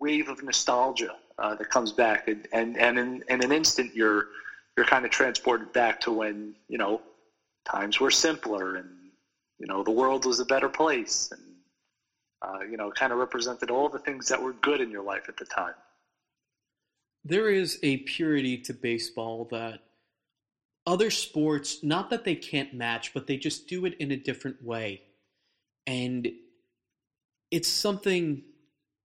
wave 0.00 0.28
of 0.28 0.42
nostalgia 0.42 1.14
uh, 1.38 1.54
that 1.54 1.70
comes 1.70 1.92
back, 1.92 2.28
and 2.28 2.46
and, 2.52 2.78
and 2.78 2.98
in, 2.98 3.24
in 3.28 3.44
an 3.44 3.52
instant 3.52 3.94
you're 3.94 4.28
you're 4.76 4.86
kind 4.86 5.04
of 5.04 5.10
transported 5.10 5.72
back 5.72 6.00
to 6.00 6.12
when 6.12 6.54
you 6.68 6.78
know 6.78 7.00
times 7.64 8.00
were 8.00 8.10
simpler 8.10 8.76
and 8.76 8.88
you 9.58 9.66
know 9.66 9.82
the 9.82 9.90
world 9.90 10.24
was 10.24 10.40
a 10.40 10.44
better 10.44 10.68
place 10.68 11.32
and 11.32 11.42
uh, 12.42 12.64
you 12.64 12.76
know 12.76 12.90
kind 12.90 13.12
of 13.12 13.18
represented 13.18 13.70
all 13.70 13.88
the 13.88 13.98
things 13.98 14.28
that 14.28 14.40
were 14.40 14.52
good 14.54 14.80
in 14.80 14.90
your 14.90 15.02
life 15.02 15.28
at 15.28 15.36
the 15.36 15.44
time. 15.44 15.74
There 17.24 17.50
is 17.50 17.78
a 17.82 17.98
purity 17.98 18.58
to 18.58 18.72
baseball 18.72 19.48
that 19.50 19.80
other 20.86 21.10
sports, 21.10 21.82
not 21.82 22.10
that 22.10 22.24
they 22.24 22.36
can't 22.36 22.72
match, 22.72 23.12
but 23.12 23.26
they 23.26 23.36
just 23.36 23.66
do 23.66 23.84
it 23.84 23.94
in 23.98 24.12
a 24.12 24.16
different 24.16 24.62
way. 24.62 25.02
And 25.86 26.30
it's 27.50 27.68
something 27.68 28.42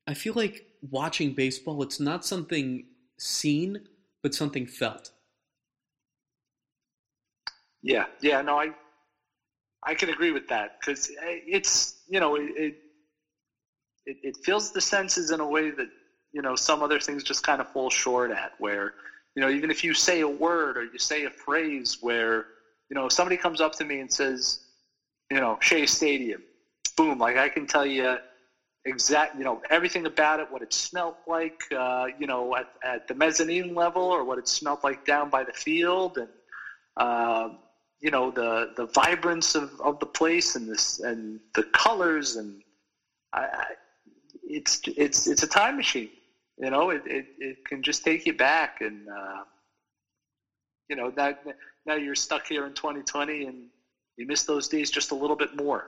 I 0.06 0.14
feel 0.14 0.34
like 0.36 0.66
watching 0.82 1.34
baseball, 1.34 1.82
it's 1.84 2.00
not 2.00 2.26
something 2.26 2.86
seen, 3.18 3.82
but 4.24 4.34
something 4.34 4.66
felt. 4.66 5.12
Yeah, 7.84 8.06
yeah, 8.22 8.42
no, 8.42 8.60
I, 8.60 8.70
I 9.84 9.96
can 9.96 10.10
agree 10.10 10.32
with 10.32 10.48
that 10.48 10.72
because 10.80 11.10
uh, 11.10 11.38
it's 11.48 12.04
you 12.08 12.20
know 12.20 12.36
it, 12.36 12.52
it 12.56 12.76
it 14.06 14.38
fills 14.44 14.72
the 14.72 14.82
senses 14.82 15.32
in 15.32 15.40
a 15.40 15.48
way 15.48 15.72
that 15.72 15.88
you 16.32 16.42
know 16.42 16.56
some 16.56 16.84
other 16.84 17.00
things 17.00 17.24
just 17.24 17.44
kind 17.44 17.60
of 17.62 17.68
fall 17.72 17.90
short 17.90 18.32
at. 18.32 18.52
Where 18.60 18.94
you 19.36 19.42
know 19.42 19.50
even 19.50 19.72
if 19.72 19.84
you 19.84 19.94
say 19.94 20.22
a 20.22 20.28
word 20.28 20.78
or 20.78 20.84
you 20.84 21.00
say 21.00 21.26
a 21.26 21.32
phrase, 21.32 21.98
where 22.02 22.46
you 22.90 22.96
know 22.96 23.08
if 23.08 23.14
somebody 23.14 23.38
comes 23.38 23.62
up 23.62 23.74
to 23.74 23.86
me 23.86 24.00
and 24.00 24.12
says, 24.12 24.60
you 25.32 25.40
know, 25.40 25.58
Shea 25.62 25.88
Stadium, 25.88 26.44
boom, 26.96 27.18
like 27.18 27.38
I 27.38 27.50
can 27.50 27.66
tell 27.66 27.86
you 27.86 28.18
exact, 28.86 29.36
you 29.36 29.44
know, 29.44 29.60
everything 29.70 30.06
about 30.06 30.40
it, 30.40 30.50
what 30.50 30.62
it 30.62 30.74
smelled 30.74 31.16
like, 31.28 31.54
uh, 31.76 32.06
you 32.18 32.28
know, 32.28 32.56
at, 32.56 32.68
at 32.84 33.02
the 33.08 33.14
mezzanine 33.14 33.74
level 33.76 34.04
or 34.04 34.24
what 34.24 34.38
it 34.38 34.48
smelled 34.48 34.80
like 34.84 35.04
down 35.06 35.30
by 35.30 35.44
the 35.44 35.54
field 35.54 36.18
and, 36.18 36.30
uh, 36.98 37.48
you 38.00 38.10
know, 38.10 38.32
the, 38.32 38.68
the 38.76 38.88
vibrance 38.88 39.56
of, 39.56 39.70
of 39.82 40.00
the 40.00 40.08
place 40.08 40.56
and 40.56 40.68
this, 40.68 41.00
and 41.00 41.40
the 41.54 41.64
colors 41.74 42.36
and 42.36 42.62
I, 43.34 43.42
I, 43.42 43.64
it's, 44.44 44.82
it's, 44.98 45.28
it's 45.28 45.44
a 45.44 45.48
time 45.48 45.78
machine, 45.78 46.10
you 46.58 46.70
know, 46.70 46.90
it, 46.90 47.04
it, 47.06 47.26
it 47.38 47.58
can 47.66 47.84
just 47.84 48.04
take 48.04 48.26
you 48.26 48.34
back 48.34 48.78
and, 48.80 49.08
uh, 49.08 49.44
you 50.90 50.96
know, 50.96 51.12
that 51.12 51.38
now 51.86 51.96
you're 51.96 52.16
stuck 52.16 52.48
here 52.48 52.66
in 52.66 52.74
2020 52.74 53.46
and 53.46 53.70
you 54.18 54.26
miss 54.26 54.44
those 54.44 54.68
days 54.68 54.90
just 54.90 55.12
a 55.12 55.16
little 55.16 55.38
bit 55.38 55.56
more. 55.56 55.86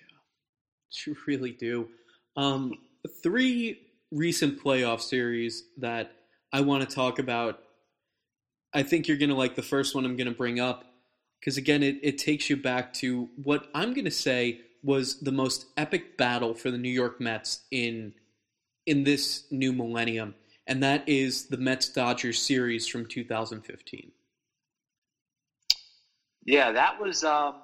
Yeah, 0.00 1.06
you 1.06 1.16
really 1.26 1.52
do. 1.52 1.88
Um, 2.36 2.74
three 3.22 3.80
recent 4.10 4.62
playoff 4.62 5.00
series 5.00 5.64
that 5.78 6.12
I 6.52 6.60
want 6.60 6.88
to 6.88 6.94
talk 6.94 7.18
about. 7.18 7.60
I 8.74 8.82
think 8.82 9.08
you're 9.08 9.16
going 9.16 9.30
to 9.30 9.36
like 9.36 9.54
the 9.54 9.62
first 9.62 9.94
one 9.94 10.04
I'm 10.04 10.16
going 10.16 10.28
to 10.28 10.34
bring 10.34 10.60
up 10.60 10.84
because, 11.40 11.56
again, 11.56 11.82
it, 11.82 11.98
it 12.02 12.18
takes 12.18 12.50
you 12.50 12.56
back 12.56 12.92
to 12.94 13.28
what 13.42 13.68
I'm 13.74 13.94
going 13.94 14.04
to 14.04 14.10
say 14.10 14.60
was 14.82 15.20
the 15.20 15.32
most 15.32 15.66
epic 15.76 16.16
battle 16.16 16.54
for 16.54 16.70
the 16.70 16.78
New 16.78 16.90
York 16.90 17.20
Mets 17.20 17.60
in 17.70 18.14
in 18.86 19.02
this 19.02 19.44
new 19.50 19.72
millennium, 19.72 20.34
and 20.66 20.82
that 20.82 21.08
is 21.08 21.46
the 21.46 21.56
Mets 21.56 21.88
Dodgers 21.88 22.40
series 22.40 22.86
from 22.86 23.04
2015. 23.06 24.12
Yeah, 26.44 26.70
that 26.70 27.00
was 27.00 27.24
um, 27.24 27.56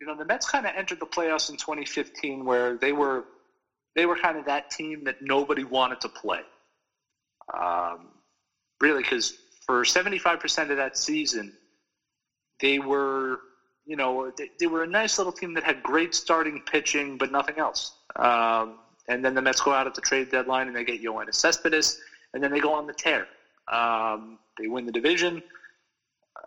you 0.00 0.06
know 0.06 0.16
the 0.16 0.24
Mets 0.24 0.48
kind 0.48 0.66
of 0.66 0.72
entered 0.76 0.98
the 0.98 1.06
playoffs 1.06 1.48
in 1.48 1.56
2015 1.56 2.44
where 2.44 2.76
they 2.76 2.92
were 2.92 3.24
they 3.94 4.06
were 4.06 4.16
kind 4.16 4.38
of 4.38 4.46
that 4.46 4.70
team 4.70 5.04
that 5.04 5.16
nobody 5.20 5.64
wanted 5.64 6.00
to 6.00 6.08
play. 6.08 6.40
Um, 7.52 8.08
really, 8.80 9.02
because 9.02 9.34
for 9.66 9.84
75% 9.84 10.70
of 10.70 10.76
that 10.76 10.96
season, 10.96 11.52
they 12.60 12.78
were 12.78 13.40
you 13.84 13.96
know, 13.96 14.30
they, 14.36 14.48
they, 14.58 14.66
were 14.66 14.82
a 14.82 14.86
nice 14.86 15.18
little 15.18 15.32
team 15.32 15.54
that 15.54 15.64
had 15.64 15.82
great 15.82 16.14
starting 16.14 16.60
pitching, 16.70 17.16
but 17.18 17.32
nothing 17.32 17.58
else. 17.58 17.92
Um, 18.16 18.78
and 19.08 19.24
then 19.24 19.34
the 19.34 19.42
Mets 19.42 19.60
go 19.60 19.72
out 19.72 19.86
at 19.86 19.94
the 19.94 20.00
trade 20.00 20.28
deadline 20.30 20.68
and 20.68 20.76
they 20.76 20.84
get 20.84 21.02
Yoenis 21.02 21.34
Cespedes, 21.34 21.98
and 22.32 22.42
then 22.42 22.52
they 22.52 22.60
go 22.60 22.72
on 22.72 22.86
the 22.86 22.92
tear. 22.92 23.26
Um, 23.72 24.38
they 24.58 24.68
win 24.68 24.86
the 24.86 24.92
division, 24.92 25.42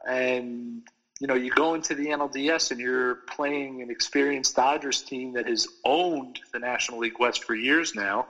and 0.08 0.84
you 1.20 1.28
know 1.28 1.36
you 1.36 1.50
go 1.52 1.74
into 1.74 1.96
the 1.96 2.08
NLDS 2.08 2.72
and 2.72 2.80
you're 2.80 3.20
playing 3.30 3.82
an 3.82 3.90
experienced 3.90 4.56
Dodgers 4.56 5.02
team 5.02 5.34
that 5.34 5.48
has 5.48 5.68
owned 5.86 6.40
the 6.54 6.60
National 6.60 7.00
League 7.00 7.20
West 7.20 7.44
for 7.44 7.56
years 7.56 7.94
now, 7.96 8.28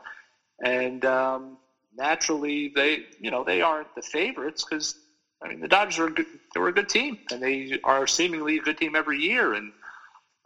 and 0.64 1.04
um, 1.06 1.58
naturally 1.96 2.72
they 2.76 3.06
you 3.20 3.32
know 3.32 3.44
they 3.44 3.62
aren't 3.62 3.94
the 3.96 4.02
favorites 4.02 4.64
because 4.64 4.96
I 5.44 5.50
mean, 5.50 5.60
the 5.60 5.68
Dodgers 5.68 6.00
are 6.00 6.08
a 6.08 6.12
good, 6.12 6.26
they 6.54 6.60
were 6.60 6.70
a 6.70 6.74
good 6.74 6.90
team, 6.90 7.18
and 7.32 7.42
they 7.42 7.80
are 7.84 8.08
seemingly 8.08 8.58
a 8.58 8.62
good 8.62 8.78
team 8.78 8.96
every 8.96 9.20
year. 9.20 9.54
And 9.54 9.72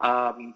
um, 0.00 0.54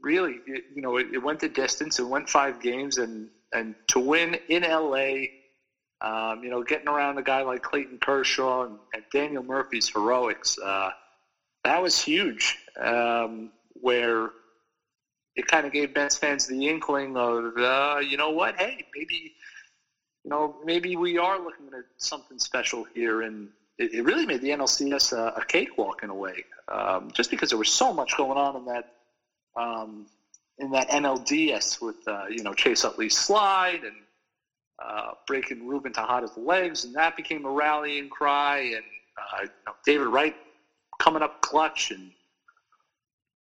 really, 0.00 0.40
it, 0.46 0.64
you 0.74 0.82
know, 0.82 0.96
it, 0.96 1.08
it, 1.12 1.18
went 1.18 1.40
the 1.40 1.48
distance. 1.48 1.98
It 1.98 2.08
went 2.08 2.28
five 2.28 2.60
games, 2.60 2.98
and 2.98 3.28
and 3.52 3.74
to 3.88 4.00
win 4.00 4.38
in 4.48 4.62
LA, 4.62 5.26
um, 6.00 6.42
you 6.42 6.50
know, 6.50 6.62
getting 6.62 6.88
around 6.88 7.18
a 7.18 7.22
guy 7.22 7.42
like 7.42 7.62
Clayton 7.62 7.98
Kershaw 7.98 8.64
and, 8.64 8.78
and 8.94 9.02
Daniel 9.12 9.42
Murphy's 9.42 9.88
heroics, 9.88 10.58
uh, 10.58 10.90
that 11.64 11.82
was 11.82 12.00
huge. 12.00 12.58
Um, 12.80 13.50
where 13.74 14.30
it 15.36 15.46
kind 15.46 15.66
of 15.66 15.72
gave 15.72 15.94
Mets 15.94 16.16
fans 16.16 16.46
the 16.46 16.68
inkling 16.68 17.16
of, 17.16 17.56
uh, 17.56 18.00
you 18.06 18.16
know 18.16 18.30
what, 18.30 18.56
hey, 18.58 18.84
maybe 18.94 19.32
you 20.24 20.30
know, 20.30 20.56
maybe 20.64 20.96
we 20.96 21.18
are 21.18 21.38
looking 21.38 21.66
at 21.68 21.84
something 21.96 22.38
special 22.38 22.84
here. 22.94 23.22
And 23.22 23.48
it, 23.78 23.94
it 23.94 24.02
really 24.02 24.26
made 24.26 24.40
the 24.40 24.50
NLCS 24.50 25.12
a, 25.12 25.40
a 25.40 25.44
cakewalk 25.44 26.02
in 26.02 26.10
a 26.10 26.14
way, 26.14 26.44
um, 26.68 27.10
just 27.12 27.30
because 27.30 27.50
there 27.50 27.58
was 27.58 27.70
so 27.70 27.92
much 27.92 28.16
going 28.16 28.36
on 28.36 28.56
in 28.56 28.64
that 28.66 28.84
um, 29.56 30.06
in 30.58 30.70
that 30.72 30.88
NLDS 30.90 31.80
with 31.80 31.96
uh, 32.06 32.26
you 32.28 32.42
know 32.42 32.52
Chase 32.54 32.84
Utley's 32.84 33.16
slide 33.16 33.82
and 33.82 33.96
uh, 34.84 35.12
breaking 35.26 35.66
Ruben 35.66 35.92
Tejada's 35.92 36.36
legs, 36.36 36.84
and 36.84 36.94
that 36.94 37.16
became 37.16 37.44
a 37.44 37.50
rallying 37.50 38.08
cry. 38.08 38.58
And 38.58 38.84
uh, 39.16 39.72
David 39.84 40.08
Wright 40.08 40.36
coming 40.98 41.22
up 41.22 41.40
clutch, 41.42 41.90
and 41.90 42.10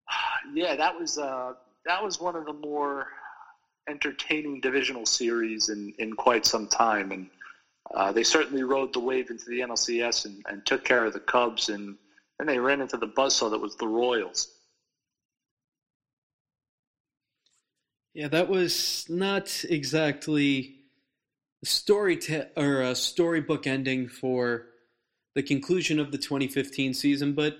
yeah, 0.53 0.75
that 0.75 0.97
was 0.97 1.17
uh, 1.17 1.53
that 1.85 2.03
was 2.03 2.19
one 2.19 2.35
of 2.35 2.45
the 2.45 2.53
more 2.53 3.07
entertaining 3.87 4.59
divisional 4.61 5.05
series 5.05 5.69
in, 5.69 5.93
in 5.99 6.13
quite 6.13 6.45
some 6.45 6.67
time. 6.67 7.11
And 7.11 7.27
uh, 7.93 8.11
they 8.11 8.23
certainly 8.23 8.63
rode 8.63 8.93
the 8.93 8.99
wave 8.99 9.29
into 9.29 9.45
the 9.45 9.59
NLCS 9.59 10.25
and, 10.25 10.43
and 10.49 10.65
took 10.65 10.83
care 10.83 11.05
of 11.05 11.13
the 11.13 11.19
Cubs. 11.19 11.69
And 11.69 11.95
then 12.39 12.47
they 12.47 12.59
ran 12.59 12.81
into 12.81 12.97
the 12.97 13.07
buzzsaw 13.07 13.51
that 13.51 13.59
was 13.59 13.75
the 13.75 13.87
Royals. 13.87 14.49
Yeah, 18.13 18.29
that 18.29 18.47
was 18.47 19.05
not 19.09 19.65
exactly 19.67 20.74
story 21.65 22.17
te- 22.17 22.43
or 22.55 22.81
a 22.81 22.95
storybook 22.95 23.67
ending 23.67 24.07
for 24.07 24.67
the 25.33 25.43
conclusion 25.43 25.99
of 25.99 26.11
the 26.11 26.17
2015 26.17 26.93
season, 26.93 27.33
but 27.33 27.57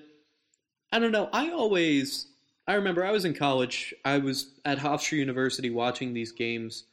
I 0.91 0.99
don't 0.99 1.11
know. 1.11 1.29
I 1.33 1.49
always 1.49 2.27
I 2.67 2.75
remember 2.75 3.05
I 3.05 3.11
was 3.11 3.25
in 3.25 3.33
college. 3.33 3.93
I 4.03 4.17
was 4.17 4.51
at 4.63 4.79
Hofstra 4.79 5.17
University 5.17 5.69
watching 5.69 6.13
these 6.13 6.31
games, 6.31 6.85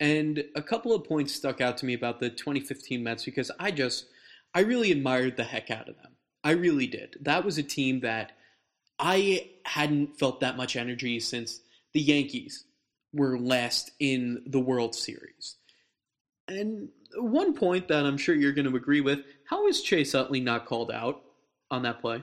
and 0.00 0.44
a 0.56 0.62
couple 0.62 0.92
of 0.92 1.04
points 1.04 1.34
stuck 1.34 1.60
out 1.60 1.76
to 1.78 1.86
me 1.86 1.94
about 1.94 2.18
the 2.18 2.30
2015 2.30 3.02
Mets 3.02 3.24
because 3.24 3.50
I 3.60 3.70
just, 3.70 4.06
I 4.54 4.60
really 4.60 4.90
admired 4.90 5.36
the 5.36 5.44
heck 5.44 5.70
out 5.70 5.88
of 5.88 5.96
them. 5.96 6.12
I 6.42 6.52
really 6.52 6.88
did. 6.88 7.16
That 7.20 7.44
was 7.44 7.58
a 7.58 7.62
team 7.62 8.00
that 8.00 8.32
I 8.98 9.50
hadn't 9.64 10.18
felt 10.18 10.40
that 10.40 10.56
much 10.56 10.74
energy 10.74 11.20
since 11.20 11.60
the 11.92 12.00
Yankees 12.00 12.64
were 13.12 13.38
last 13.38 13.92
in 14.00 14.42
the 14.46 14.60
World 14.60 14.96
Series. 14.96 15.56
And 16.48 16.88
one 17.16 17.54
point 17.54 17.88
that 17.88 18.04
I'm 18.04 18.16
sure 18.16 18.34
you're 18.34 18.52
going 18.52 18.68
to 18.68 18.76
agree 18.76 19.00
with 19.00 19.20
how 19.48 19.66
is 19.66 19.82
Chase 19.82 20.14
Utley 20.14 20.40
not 20.40 20.64
called 20.66 20.90
out 20.90 21.22
on 21.70 21.82
that 21.82 22.00
play? 22.00 22.22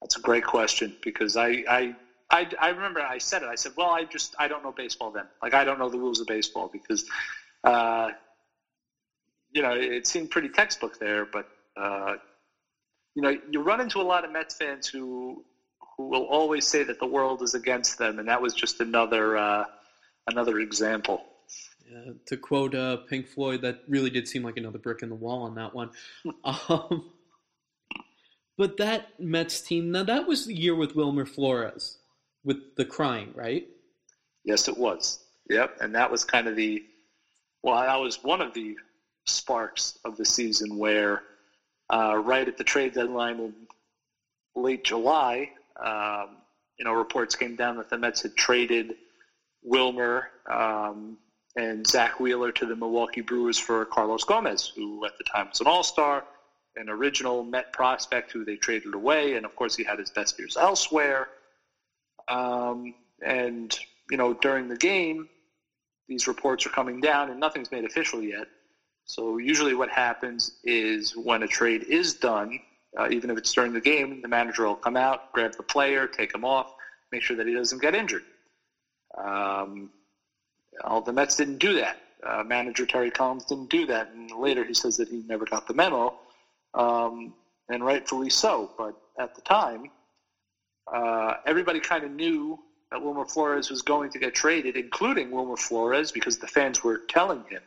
That's 0.00 0.16
a 0.16 0.20
great 0.20 0.44
question 0.44 0.94
because 1.02 1.36
I, 1.36 1.64
I, 1.68 1.94
I, 2.30 2.48
I 2.60 2.68
remember 2.68 3.00
I 3.00 3.18
said 3.18 3.42
it. 3.42 3.48
I 3.48 3.54
said, 3.54 3.72
well, 3.76 3.90
I 3.90 4.04
just 4.04 4.34
I 4.38 4.48
don't 4.48 4.62
know 4.62 4.72
baseball 4.72 5.10
then. 5.10 5.24
Like 5.42 5.54
I 5.54 5.64
don't 5.64 5.78
know 5.78 5.88
the 5.88 5.98
rules 5.98 6.20
of 6.20 6.26
baseball 6.26 6.68
because, 6.72 7.04
uh, 7.64 8.10
you 9.52 9.62
know, 9.62 9.72
it 9.72 10.06
seemed 10.06 10.30
pretty 10.30 10.48
textbook 10.48 10.98
there. 10.98 11.26
But 11.26 11.46
uh, 11.76 12.16
you 13.14 13.22
know, 13.22 13.36
you 13.50 13.62
run 13.62 13.80
into 13.80 14.00
a 14.00 14.02
lot 14.02 14.24
of 14.24 14.32
Mets 14.32 14.54
fans 14.56 14.88
who 14.88 15.44
who 15.96 16.08
will 16.08 16.24
always 16.24 16.66
say 16.66 16.82
that 16.82 16.98
the 16.98 17.06
world 17.06 17.42
is 17.42 17.54
against 17.54 17.98
them, 17.98 18.18
and 18.18 18.28
that 18.28 18.42
was 18.42 18.52
just 18.52 18.80
another 18.80 19.36
uh, 19.36 19.64
another 20.26 20.58
example. 20.58 21.24
Yeah, 21.90 22.12
to 22.26 22.36
quote 22.36 22.74
uh, 22.74 22.98
Pink 23.08 23.28
Floyd, 23.28 23.60
that 23.62 23.82
really 23.88 24.10
did 24.10 24.26
seem 24.26 24.42
like 24.42 24.56
another 24.56 24.78
brick 24.78 25.02
in 25.02 25.08
the 25.10 25.14
wall 25.14 25.42
on 25.42 25.54
that 25.56 25.74
one. 25.74 25.90
um, 26.44 27.10
but 28.56 28.76
that 28.78 29.20
Mets 29.20 29.60
team, 29.60 29.90
now 29.90 30.04
that 30.04 30.26
was 30.26 30.46
the 30.46 30.54
year 30.54 30.74
with 30.74 30.96
Wilmer 30.96 31.26
Flores, 31.26 31.98
with 32.42 32.74
the 32.76 32.84
crying, 32.84 33.32
right? 33.34 33.68
Yes, 34.44 34.68
it 34.68 34.76
was. 34.76 35.24
Yep, 35.50 35.78
and 35.80 35.94
that 35.94 36.10
was 36.10 36.24
kind 36.24 36.48
of 36.48 36.56
the 36.56 36.84
well, 37.62 37.80
that 37.80 37.96
was 37.96 38.22
one 38.22 38.42
of 38.42 38.52
the 38.52 38.76
sparks 39.26 39.98
of 40.04 40.16
the 40.18 40.24
season 40.24 40.76
where 40.76 41.22
uh, 41.90 42.16
right 42.16 42.46
at 42.46 42.58
the 42.58 42.64
trade 42.64 42.92
deadline 42.92 43.40
in 43.40 43.54
late 44.54 44.84
July, 44.84 45.50
um, 45.82 46.36
you 46.78 46.84
know, 46.84 46.92
reports 46.92 47.34
came 47.34 47.56
down 47.56 47.76
that 47.78 47.88
the 47.88 47.96
Mets 47.96 48.22
had 48.22 48.36
traded 48.36 48.96
Wilmer 49.62 50.28
um, 50.50 51.16
and 51.56 51.86
Zack 51.86 52.18
Wheeler 52.18 52.52
to 52.52 52.66
the 52.66 52.76
Milwaukee 52.76 53.20
Brewers 53.20 53.58
for 53.58 53.84
Carlos 53.86 54.24
Gomez, 54.24 54.72
who 54.74 55.04
at 55.04 55.12
the 55.18 55.24
time 55.24 55.48
was 55.48 55.60
an 55.60 55.66
All 55.66 55.82
Star 55.82 56.24
an 56.76 56.88
original 56.88 57.44
Met 57.44 57.72
prospect 57.72 58.32
who 58.32 58.44
they 58.44 58.56
traded 58.56 58.94
away, 58.94 59.34
and 59.34 59.46
of 59.46 59.54
course 59.54 59.76
he 59.76 59.84
had 59.84 59.98
his 59.98 60.10
best 60.10 60.38
years 60.38 60.56
elsewhere. 60.56 61.28
Um, 62.28 62.94
and 63.24 63.76
you 64.10 64.16
know, 64.16 64.34
during 64.34 64.68
the 64.68 64.76
game, 64.76 65.28
these 66.08 66.26
reports 66.26 66.66
are 66.66 66.70
coming 66.70 67.00
down, 67.00 67.30
and 67.30 67.40
nothing's 67.40 67.70
made 67.70 67.84
official 67.84 68.22
yet. 68.22 68.46
So 69.06 69.38
usually, 69.38 69.74
what 69.74 69.90
happens 69.90 70.50
is 70.64 71.16
when 71.16 71.42
a 71.42 71.46
trade 71.46 71.84
is 71.84 72.14
done, 72.14 72.58
uh, 72.98 73.08
even 73.10 73.30
if 73.30 73.38
it's 73.38 73.52
during 73.52 73.72
the 73.72 73.80
game, 73.80 74.20
the 74.22 74.28
manager 74.28 74.66
will 74.66 74.76
come 74.76 74.96
out, 74.96 75.32
grab 75.32 75.52
the 75.56 75.62
player, 75.62 76.06
take 76.06 76.34
him 76.34 76.44
off, 76.44 76.72
make 77.12 77.22
sure 77.22 77.36
that 77.36 77.46
he 77.46 77.54
doesn't 77.54 77.82
get 77.82 77.94
injured. 77.94 78.22
Um, 79.16 79.90
well, 80.82 81.00
the 81.00 81.12
Mets 81.12 81.36
didn't 81.36 81.58
do 81.58 81.74
that. 81.74 81.98
Uh, 82.24 82.42
manager 82.42 82.86
Terry 82.86 83.10
Collins 83.10 83.44
didn't 83.44 83.68
do 83.68 83.86
that, 83.86 84.08
and 84.14 84.30
later 84.30 84.64
he 84.64 84.72
says 84.72 84.96
that 84.96 85.08
he 85.08 85.22
never 85.28 85.44
got 85.44 85.66
the 85.66 85.74
memo 85.74 86.14
um, 86.72 87.34
and 87.68 87.84
rightfully 87.84 88.30
so. 88.30 88.70
But 88.78 88.96
at 89.18 89.34
the 89.34 89.42
time, 89.42 89.90
uh, 90.92 91.34
everybody 91.46 91.80
kind 91.80 92.04
of 92.04 92.10
knew 92.10 92.58
that 92.90 93.02
Wilmer 93.02 93.26
Flores 93.26 93.70
was 93.70 93.82
going 93.82 94.10
to 94.10 94.18
get 94.18 94.34
traded, 94.34 94.76
including 94.76 95.30
Wilmer 95.30 95.56
Flores, 95.56 96.12
because 96.12 96.38
the 96.38 96.46
fans 96.46 96.82
were 96.82 97.02
telling 97.08 97.44
him. 97.50 97.62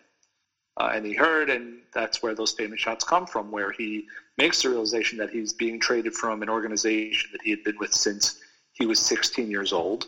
Uh, 0.78 0.91
and 0.93 1.05
he 1.05 1.14
heard, 1.14 1.49
and 1.49 1.80
that's 1.93 2.22
where 2.22 2.36
those 2.36 2.51
famous 2.51 2.80
shots 2.80 3.03
come 3.03 3.26
from, 3.26 3.51
where 3.51 3.72
he 3.72 4.08
makes 4.38 4.62
the 4.62 4.70
realization 4.70 5.18
that 5.18 5.30
he's 5.32 5.51
being 5.53 5.80
traded 5.80 6.14
from 6.14 6.43
an 6.43 6.49
organization 6.49 7.30
that 7.32 7.41
he 7.41 7.49
had 7.49 7.64
been 7.64 7.78
with 7.80 7.91
since 7.91 8.39
he 8.74 8.86
was 8.86 8.99
16 8.99 9.49
years 9.49 9.74
old. 9.74 10.08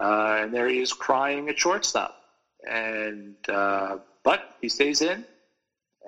Uh, 0.00 0.38
and 0.42 0.54
there 0.54 0.68
he 0.68 0.80
is 0.80 0.92
crying 0.92 1.48
at 1.48 1.58
shortstop. 1.58 2.14
And 2.68 3.36
uh, 3.48 3.98
but 4.24 4.40
he 4.60 4.68
stays 4.68 5.00
in, 5.00 5.24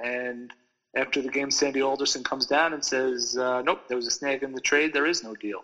and 0.03 0.51
after 0.95 1.23
the 1.23 1.31
game, 1.31 1.51
Sandy 1.51 1.81
Alderson 1.81 2.23
comes 2.23 2.47
down 2.47 2.75
and 2.75 2.85
says, 2.85 3.37
uh, 3.39 3.63
"Nope, 3.63 3.81
there 3.89 3.97
was 3.97 4.07
a 4.07 4.11
snag 4.11 4.43
in 4.43 4.53
the 4.53 4.61
trade. 4.61 4.93
There 4.93 5.07
is 5.07 5.23
no 5.23 5.35
deal." 5.35 5.61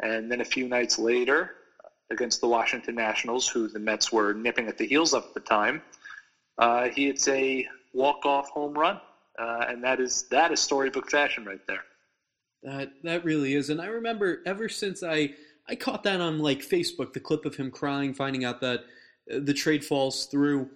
And 0.00 0.30
then 0.30 0.40
a 0.40 0.44
few 0.44 0.68
nights 0.68 0.98
later, 0.98 1.50
against 2.10 2.40
the 2.40 2.46
Washington 2.46 2.94
Nationals, 2.94 3.48
who 3.48 3.68
the 3.68 3.78
Mets 3.78 4.12
were 4.12 4.32
nipping 4.32 4.68
at 4.68 4.78
the 4.78 4.86
heels 4.86 5.12
of 5.12 5.24
at 5.24 5.34
the 5.34 5.40
time, 5.40 5.82
uh, 6.58 6.88
he 6.88 7.06
hits 7.06 7.26
a 7.28 7.66
walk-off 7.92 8.48
home 8.50 8.74
run, 8.74 9.00
uh, 9.38 9.64
and 9.68 9.82
that 9.82 9.98
is 9.98 10.24
that 10.30 10.52
is 10.52 10.60
storybook 10.60 11.10
fashion 11.10 11.44
right 11.44 11.60
there. 11.66 11.82
That 12.62 12.90
that 13.02 13.24
really 13.24 13.54
is, 13.54 13.70
and 13.70 13.80
I 13.80 13.86
remember 13.86 14.40
ever 14.46 14.68
since 14.68 15.02
I 15.02 15.30
I 15.68 15.74
caught 15.74 16.02
that 16.04 16.20
on 16.20 16.38
like 16.38 16.60
Facebook, 16.60 17.12
the 17.12 17.20
clip 17.20 17.44
of 17.44 17.54
him 17.54 17.70
crying, 17.70 18.14
finding 18.14 18.44
out 18.44 18.60
that 18.60 18.80
uh, 19.32 19.40
the 19.42 19.54
trade 19.54 19.84
falls 19.84 20.26
through. 20.26 20.68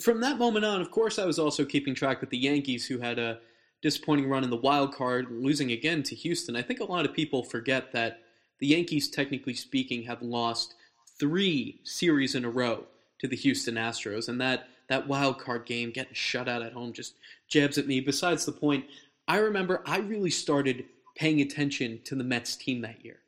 From 0.00 0.20
that 0.20 0.38
moment 0.38 0.64
on, 0.64 0.80
of 0.80 0.90
course, 0.90 1.18
I 1.18 1.24
was 1.24 1.38
also 1.38 1.64
keeping 1.64 1.94
track 1.94 2.20
with 2.20 2.30
the 2.30 2.38
Yankees, 2.38 2.86
who 2.86 2.98
had 2.98 3.18
a 3.18 3.38
disappointing 3.80 4.28
run 4.28 4.42
in 4.42 4.50
the 4.50 4.56
wild 4.56 4.94
card, 4.94 5.26
losing 5.30 5.70
again 5.70 6.02
to 6.02 6.14
Houston. 6.14 6.56
I 6.56 6.62
think 6.62 6.80
a 6.80 6.84
lot 6.84 7.04
of 7.04 7.12
people 7.12 7.44
forget 7.44 7.92
that 7.92 8.20
the 8.58 8.66
Yankees, 8.68 9.08
technically 9.08 9.54
speaking, 9.54 10.02
have 10.04 10.22
lost 10.22 10.74
three 11.20 11.80
series 11.84 12.34
in 12.34 12.44
a 12.44 12.50
row 12.50 12.84
to 13.20 13.28
the 13.28 13.36
Houston 13.36 13.76
Astros, 13.76 14.28
and 14.28 14.40
that 14.40 14.68
that 14.88 15.06
wild 15.08 15.38
card 15.38 15.64
game, 15.64 15.90
getting 15.90 16.12
shut 16.14 16.48
out 16.48 16.62
at 16.62 16.72
home, 16.72 16.92
just 16.92 17.14
jabs 17.48 17.78
at 17.78 17.86
me. 17.86 18.00
Besides 18.00 18.44
the 18.44 18.52
point, 18.52 18.84
I 19.28 19.38
remember 19.38 19.82
I 19.86 19.98
really 19.98 20.30
started 20.30 20.84
paying 21.14 21.40
attention 21.40 22.00
to 22.04 22.14
the 22.14 22.24
Mets 22.24 22.56
team 22.56 22.80
that 22.82 23.04
year, 23.04 23.20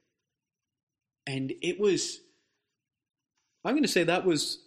and 1.27 1.53
it 1.63 1.79
was. 1.81 2.21
I'm 3.65 3.73
going 3.73 3.83
to 3.83 3.89
say 3.89 4.05
that 4.05 4.25
was 4.25 4.61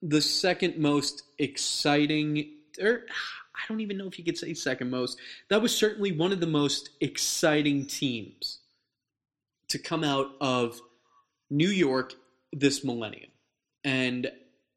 the 0.00 0.22
second 0.22 0.78
most 0.78 1.22
exciting, 1.38 2.52
or 2.80 3.02
I 3.54 3.60
don't 3.68 3.80
even 3.80 3.98
know 3.98 4.06
if 4.06 4.18
you 4.18 4.24
could 4.24 4.38
say 4.38 4.54
second 4.54 4.90
most. 4.90 5.18
That 5.50 5.62
was 5.62 5.76
certainly 5.76 6.12
one 6.12 6.32
of 6.32 6.40
the 6.40 6.46
most 6.46 6.90
exciting 7.00 7.86
teams 7.86 8.60
to 9.68 9.78
come 9.78 10.04
out 10.04 10.28
of 10.40 10.80
New 11.50 11.68
York 11.68 12.14
this 12.52 12.84
millennium. 12.84 13.30
And 13.84 14.30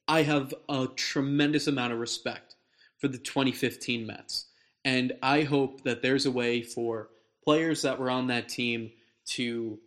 I 0.07 0.23
have 0.23 0.53
a 0.67 0.87
tremendous 0.95 1.67
amount 1.67 1.93
of 1.93 1.99
respect 1.99 2.55
for 2.97 3.07
the 3.07 3.17
2015 3.17 4.05
Mets. 4.05 4.45
And 4.83 5.13
I 5.21 5.43
hope 5.43 5.83
that 5.83 6.01
there's 6.01 6.25
a 6.25 6.31
way 6.31 6.61
for 6.63 7.09
players 7.43 7.83
that 7.83 7.99
were 7.99 8.09
on 8.09 8.27
that 8.27 8.49
team 8.49 8.91
to 9.27 9.79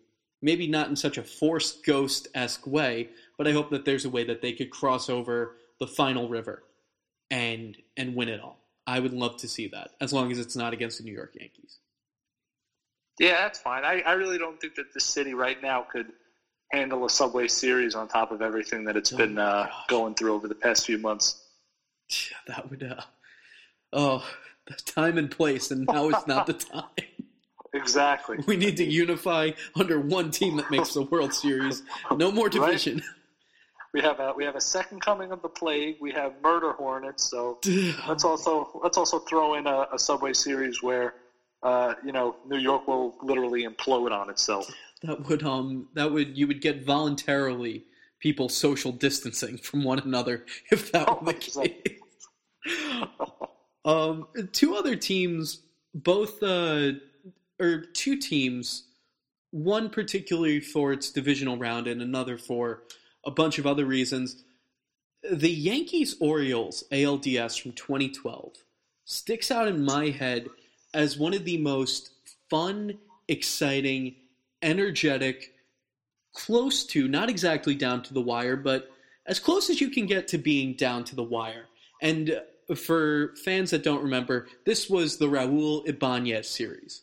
maybe 0.43 0.67
not 0.67 0.89
in 0.89 0.97
such 0.97 1.17
a 1.17 1.23
forced 1.23 1.87
ghost 1.87 2.29
esque 2.35 2.67
way, 2.67 3.09
but 3.39 3.47
I 3.47 3.53
hope 3.53 3.71
that 3.71 3.85
there's 3.85 4.05
a 4.05 4.11
way 4.11 4.25
that 4.25 4.43
they 4.43 4.53
could 4.53 4.71
cross 4.71 5.09
over 5.09 5.57
the 5.79 5.87
final 5.87 6.29
river 6.29 6.63
and 7.31 7.77
and 7.97 8.15
win 8.15 8.29
it 8.29 8.41
all. 8.41 8.59
I 8.87 9.01
would 9.01 9.13
love 9.13 9.37
to 9.39 9.49
see 9.49 9.69
that, 9.69 9.93
as 10.01 10.13
long 10.13 10.33
as 10.33 10.39
it's 10.39 10.57
not 10.57 10.73
against 10.73 10.99
the 10.99 11.05
New 11.05 11.13
York 11.13 11.35
Yankees. 11.39 11.79
Yeah, 13.19 13.43
that's 13.43 13.61
fine. 13.61 13.85
I, 13.85 14.01
I 14.01 14.13
really 14.13 14.39
don't 14.39 14.61
think 14.61 14.75
that 14.75 14.93
the 14.93 15.01
city 15.01 15.35
right 15.35 15.61
now 15.63 15.83
could 15.91 16.09
handle 16.73 17.05
a 17.05 17.11
Subway 17.11 17.47
Series 17.47 17.95
on 17.95 18.09
top 18.09 18.33
of 18.33 18.43
everything 18.43 18.85
that 18.85 18.97
it's 18.97 19.13
oh 19.13 19.17
been 19.17 19.39
uh, 19.39 19.69
going 19.89 20.15
through 20.15 20.35
over 20.35 20.49
the 20.49 20.55
past 20.55 20.87
few 20.87 20.99
months. 20.99 21.41
Yeah, 22.11 22.55
that 22.55 22.71
would, 22.71 22.83
uh, 22.83 23.03
oh, 23.93 24.25
the 24.67 24.75
time 24.75 25.19
and 25.19 25.31
place, 25.31 25.71
and 25.71 25.87
now 25.87 26.09
is 26.09 26.27
not 26.27 26.47
the 26.47 26.53
time. 26.73 26.85
Exactly. 27.75 28.39
We 28.47 28.57
need 28.57 28.77
to 28.77 28.85
unify 28.85 29.53
under 29.79 29.99
one 29.99 30.31
team 30.31 30.57
that 30.57 30.71
makes 30.71 30.95
the 30.95 31.03
World 31.03 31.33
Series. 31.33 31.83
No 32.17 32.31
more 32.31 32.49
division. 32.49 32.97
Right? 32.97 33.05
We 33.95 34.01
have 34.01 34.21
a 34.21 34.33
we 34.35 34.45
have 34.45 34.57
a 34.57 34.61
second 34.61 35.01
coming 35.01 35.33
of 35.33 35.43
the 35.43 35.49
plague. 35.49 35.97
We 36.01 36.13
have 36.13 36.35
murder 36.43 36.73
hornets. 36.73 37.31
So 37.31 37.59
let's 38.09 38.25
also 38.25 38.81
let's 38.83 38.97
also 38.97 39.19
throw 39.21 39.55
in 39.55 39.67
a, 39.67 39.87
a 39.93 39.99
Subway 39.99 40.33
Series 40.33 40.83
where 40.83 41.15
uh, 41.63 41.95
you 42.05 42.13
know 42.13 42.37
New 42.47 42.59
York 42.59 42.87
will 42.87 43.15
literally 43.23 43.67
implode 43.67 44.13
on 44.13 44.31
itself. 44.31 44.71
That 45.03 45.29
would 45.29 45.43
um 45.43 45.89
that 45.95 46.11
would 46.11 46.37
you 46.37 46.47
would 46.47 46.61
get 46.61 46.85
voluntarily 46.85 47.85
people 48.19 48.49
social 48.49 48.93
distancing 48.93 49.59
from 49.59 49.83
one 49.83 49.99
another 49.99 50.47
if 50.71 50.93
that 50.93 51.23
were 51.23 51.27
the 51.33 51.39
case. 51.39 51.99
um, 53.85 54.29
two 54.53 54.77
other 54.77 54.95
teams, 54.95 55.61
both 55.93 56.43
uh, 56.43 56.93
or 57.63 57.81
two 57.81 58.17
teams, 58.17 58.89
one 59.53 59.89
particularly 59.89 60.61
for 60.61 60.93
its 60.93 61.13
divisional 61.13 61.57
round 61.57 61.87
and 61.87 62.03
another 62.03 62.37
for 62.37 62.83
a 63.25 63.31
bunch 63.31 63.59
of 63.59 63.67
other 63.67 63.87
reasons. 63.87 64.43
The 65.31 65.51
Yankees 65.51 66.17
Orioles 66.21 66.83
ALDS 66.91 67.63
from 67.63 67.73
2012 67.73 68.55
sticks 69.05 69.53
out 69.53 69.69
in 69.69 69.85
my 69.85 70.09
head 70.09 70.49
as 70.93 71.17
one 71.17 71.35
of 71.35 71.45
the 71.45 71.59
most 71.59 72.11
fun, 72.51 72.99
exciting, 73.29 74.17
energetic, 74.61 75.55
close 76.35 76.85
to, 76.87 77.07
not 77.07 77.31
exactly 77.31 77.77
down 77.77 78.03
to 78.03 78.15
the 78.15 78.21
wire, 78.21 78.57
but 78.57 78.91
as 79.27 79.39
close 79.39 79.71
as 79.71 79.81
you 79.81 79.91
can 79.91 80.07
get 80.07 80.27
to 80.29 80.39
being 80.39 80.75
down 80.75 81.05
to 81.05 81.15
the 81.15 81.23
wire. 81.23 81.67
And 82.01 82.41
for 82.75 83.35
fans 83.45 83.71
that 83.71 83.85
don't 83.85 84.03
remember, 84.03 84.49
this 84.67 84.91
was 84.91 85.19
the 85.19 85.29
Raul 85.29 85.87
Ibanez 85.87 86.49
series 86.49 87.03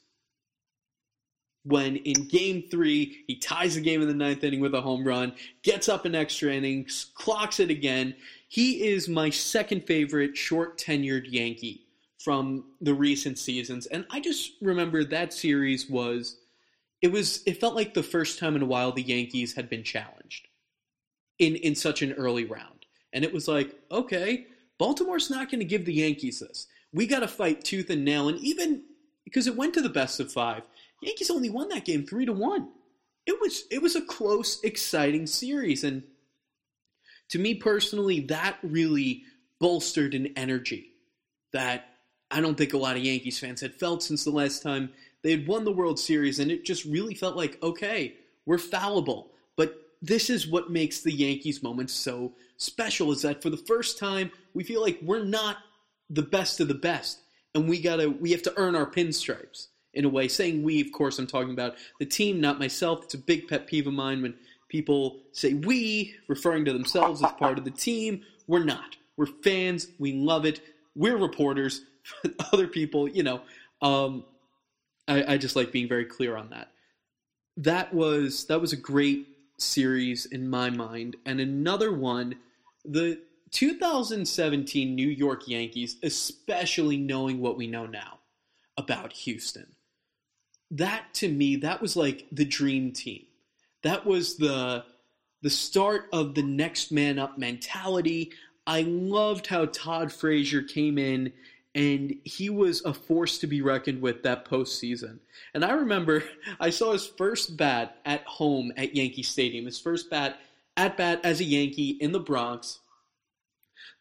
when 1.70 1.98
in 1.98 2.28
game 2.28 2.64
three, 2.70 3.24
he 3.28 3.36
ties 3.36 3.76
the 3.76 3.82
game 3.82 4.02
in 4.02 4.08
the 4.08 4.14
ninth 4.14 4.44
inning 4.44 4.60
with 4.60 4.74
a 4.74 4.82
home 4.82 5.08
run, 5.08 5.34
gets 5.62 5.88
up 5.88 6.06
in 6.06 6.16
extra 6.16 6.52
innings, 6.52 7.12
clocks 7.14 7.60
it 7.60 7.70
again. 7.70 8.16
He 8.48 8.88
is 8.88 9.08
my 9.08 9.30
second 9.30 9.86
favorite 9.86 10.36
short 10.36 10.80
tenured 10.80 11.32
Yankee 11.32 11.86
from 12.18 12.66
the 12.82 12.94
recent 12.94 13.38
seasons. 13.38 13.86
And 13.86 14.06
I 14.10 14.20
just 14.20 14.54
remember 14.62 15.04
that 15.04 15.32
series 15.32 15.88
was 15.88 16.38
it 17.02 17.12
was 17.12 17.44
it 17.46 17.62
felt 17.62 17.76
like 17.76 17.94
the 17.94 18.04
first 18.04 18.40
time 18.40 18.56
in 18.56 18.64
a 18.64 18.66
while 18.66 18.92
the 18.92 19.04
Yankees 19.04 19.54
had 19.54 19.70
been 19.70 19.84
challenged 19.84 20.48
in 21.38 21.56
in 21.56 21.76
such 21.76 22.02
an 22.02 22.14
early 22.14 22.46
round. 22.46 22.88
And 23.14 23.24
it 23.24 23.32
was 23.34 23.48
like, 23.48 23.76
okay, 23.92 24.48
Baltimore's 24.80 25.30
not 25.30 25.52
going 25.52 25.60
to 25.60 25.66
give 25.66 25.86
the 25.86 25.94
Yankees 25.94 26.40
this. 26.40 26.68
We 26.92 27.06
got 27.06 27.20
to 27.20 27.28
fight 27.28 27.64
tooth 27.64 27.92
and 27.92 28.04
nail 28.04 28.28
and 28.28 28.40
even 28.40 28.84
because 29.24 29.46
it 29.46 29.56
went 29.56 29.76
to 29.76 29.82
the 29.82 29.90
best 29.90 30.20
of 30.20 30.32
5 30.32 30.64
Yankees 31.02 31.30
only 31.30 31.50
won 31.50 31.70
that 31.70 31.86
game 31.86 32.06
three 32.06 32.26
to 32.26 32.34
one. 32.34 32.70
It 33.26 33.40
was 33.40 33.64
it 33.72 33.82
was 33.82 33.96
a 33.96 34.02
close, 34.02 34.62
exciting 34.64 35.28
series, 35.28 35.84
and 35.84 36.04
to 37.30 37.40
me 37.40 37.54
personally, 37.56 38.22
that 38.22 38.58
really 38.64 39.24
bolstered 39.60 40.16
an 40.16 40.34
energy 40.36 40.94
that 41.52 41.86
I 42.32 42.42
don't 42.42 42.58
think 42.58 42.74
a 42.74 42.78
lot 42.78 42.96
of 42.96 43.04
Yankees 43.04 43.40
fans 43.40 43.62
had 43.62 43.76
felt 43.76 44.04
since 44.04 44.24
the 44.24 44.32
last 44.32 44.64
time 44.64 44.90
they 45.22 45.32
had 45.32 45.48
won 45.48 45.64
the 45.64 45.72
World 45.72 46.00
Series, 46.00 46.40
and 46.40 46.52
it 46.52 46.66
just 46.66 46.86
really 46.86 47.14
felt 47.14 47.36
like, 47.36 47.62
okay, 47.62 48.16
we're 48.46 48.58
fallible, 48.58 49.32
but 49.58 49.76
this 50.02 50.30
is 50.30 50.48
what 50.48 50.72
makes 50.72 51.02
the 51.02 51.12
Yankees 51.12 51.62
moment 51.62 51.90
so 51.90 52.34
special 52.58 53.12
is 53.12 53.22
that 53.22 53.42
for 53.42 53.50
the 53.50 53.58
first 53.58 53.98
time 53.98 54.32
we 54.54 54.64
feel 54.64 54.82
like 54.82 55.00
we're 55.02 55.24
not 55.24 55.58
the 56.10 56.22
best 56.22 56.60
of 56.60 56.68
the 56.68 56.74
best. 56.74 57.20
And 57.56 57.68
we 57.68 57.82
gotta 57.82 58.10
we 58.10 58.32
have 58.32 58.44
to 58.44 58.54
earn 58.58 58.76
our 58.76 58.90
pinstripes 58.90 59.68
in 59.94 60.06
a 60.06 60.10
way. 60.10 60.28
Saying 60.28 60.64
we, 60.64 60.82
of 60.82 60.92
course, 60.92 61.20
I'm 61.20 61.28
talking 61.28 61.52
about 61.52 61.76
the 62.00 62.06
team, 62.06 62.40
not 62.40 62.60
myself. 62.60 63.04
It's 63.04 63.14
a 63.14 63.20
big 63.20 63.48
pet 63.48 63.68
peeve 63.68 63.88
of 63.88 63.94
mine 63.94 64.22
when 64.22 64.36
people 64.70 65.22
say 65.32 65.54
we, 65.54 66.16
referring 66.28 66.66
to 66.66 66.74
themselves 66.74 67.24
as 67.24 67.32
part 67.34 67.58
of 67.58 67.66
the 67.66 67.72
team. 67.72 68.22
We're 68.48 68.64
not. 68.64 68.96
We're 69.18 69.26
fans. 69.26 69.88
We 70.00 70.14
love 70.14 70.46
it. 70.46 70.62
We're 70.96 71.18
reporters. 71.18 71.82
Other 72.54 72.68
people, 72.68 73.08
you 73.08 73.24
know, 73.24 73.42
um, 73.82 74.26
I, 75.08 75.34
I 75.34 75.38
just 75.38 75.56
like 75.56 75.72
being 75.72 75.88
very 75.88 76.06
clear 76.06 76.38
on 76.38 76.50
that. 76.52 76.72
That 77.58 77.94
was 77.94 78.46
that 78.46 78.62
was 78.62 78.72
a 78.72 78.78
great 78.78 79.28
series 79.58 80.26
in 80.28 80.50
my 80.50 80.70
mind, 80.70 81.18
and 81.26 81.42
another 81.42 81.92
one, 81.92 82.36
the 82.86 83.20
2017 83.52 84.96
New 84.96 85.10
York 85.10 85.48
Yankees, 85.48 85.98
especially 86.04 86.96
knowing 86.98 87.42
what 87.42 87.58
we 87.58 87.68
know 87.68 87.86
now 87.86 88.20
about 88.78 89.12
Houston 89.12 89.68
that 90.72 91.14
to 91.16 91.30
me, 91.30 91.58
that 91.58 91.82
was 91.82 91.96
like 91.96 92.28
the 92.32 92.46
dream 92.46 92.92
team. 92.92 93.26
That 93.84 94.06
was 94.06 94.38
the 94.38 94.86
the 95.42 95.50
start 95.50 96.10
of 96.12 96.36
the 96.36 96.44
next 96.44 96.92
man 96.92 97.18
up 97.18 97.38
mentality. 97.38 98.32
I 98.68 98.82
loved 98.82 99.48
how 99.48 99.66
Todd 99.66 100.12
Frazier 100.12 100.62
came 100.62 100.98
in 100.98 101.32
and 101.74 102.16
he 102.26 102.50
was 102.50 102.84
a 102.84 102.94
force 102.94 103.38
to 103.40 103.48
be 103.48 103.62
reckoned 103.62 104.02
with 104.02 104.24
that 104.24 104.46
postseason. 104.46 105.20
And 105.54 105.64
I 105.64 105.72
remember 105.72 106.24
I 106.60 106.72
saw 106.72 106.92
his 106.92 107.08
first 107.08 107.56
bat 107.56 107.98
at 108.06 108.24
home 108.26 108.74
at 108.76 108.96
Yankee 108.96 109.24
Stadium, 109.24 109.66
his 109.66 109.80
first 109.80 110.10
bat 110.10 110.40
at 110.76 110.98
bat 110.98 111.22
as 111.24 111.40
a 111.40 111.46
Yankee 111.46 111.98
in 112.02 112.12
the 112.12 112.20
Bronx. 112.20 112.80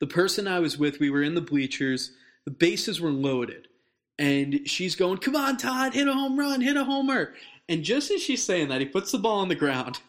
The 0.00 0.06
person 0.06 0.48
I 0.48 0.58
was 0.58 0.76
with, 0.76 1.00
we 1.00 1.10
were 1.10 1.22
in 1.22 1.34
the 1.34 1.40
bleachers, 1.40 2.12
the 2.44 2.50
bases 2.50 3.00
were 3.00 3.10
loaded 3.10 3.67
and 4.18 4.60
she's 4.66 4.96
going, 4.96 5.18
"Come 5.18 5.36
on, 5.36 5.56
Todd, 5.56 5.94
hit 5.94 6.08
a 6.08 6.12
home 6.12 6.38
run, 6.38 6.60
hit 6.60 6.76
a 6.76 6.84
homer." 6.84 7.34
And 7.68 7.84
just 7.84 8.10
as 8.10 8.22
she's 8.22 8.42
saying 8.42 8.68
that, 8.68 8.80
he 8.80 8.86
puts 8.86 9.12
the 9.12 9.18
ball 9.18 9.40
on 9.40 9.48
the 9.48 9.54
ground. 9.54 10.00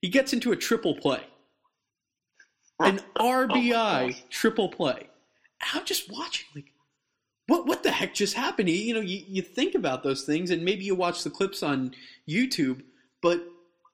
He 0.00 0.08
gets 0.08 0.32
into 0.32 0.52
a 0.52 0.56
triple 0.56 0.94
play, 0.94 1.22
an 2.80 3.00
RBI 3.16 4.14
oh 4.16 4.26
triple 4.30 4.68
play. 4.68 5.08
I'm 5.74 5.84
just 5.84 6.10
watching, 6.10 6.46
like, 6.54 6.72
what 7.46 7.66
what 7.66 7.82
the 7.82 7.90
heck 7.90 8.14
just 8.14 8.34
happened? 8.34 8.68
You 8.68 8.94
know, 8.94 9.00
you, 9.00 9.24
you 9.26 9.42
think 9.42 9.74
about 9.74 10.02
those 10.02 10.24
things, 10.24 10.50
and 10.50 10.64
maybe 10.64 10.84
you 10.84 10.94
watch 10.94 11.22
the 11.22 11.30
clips 11.30 11.62
on 11.62 11.94
YouTube, 12.28 12.82
but 13.20 13.44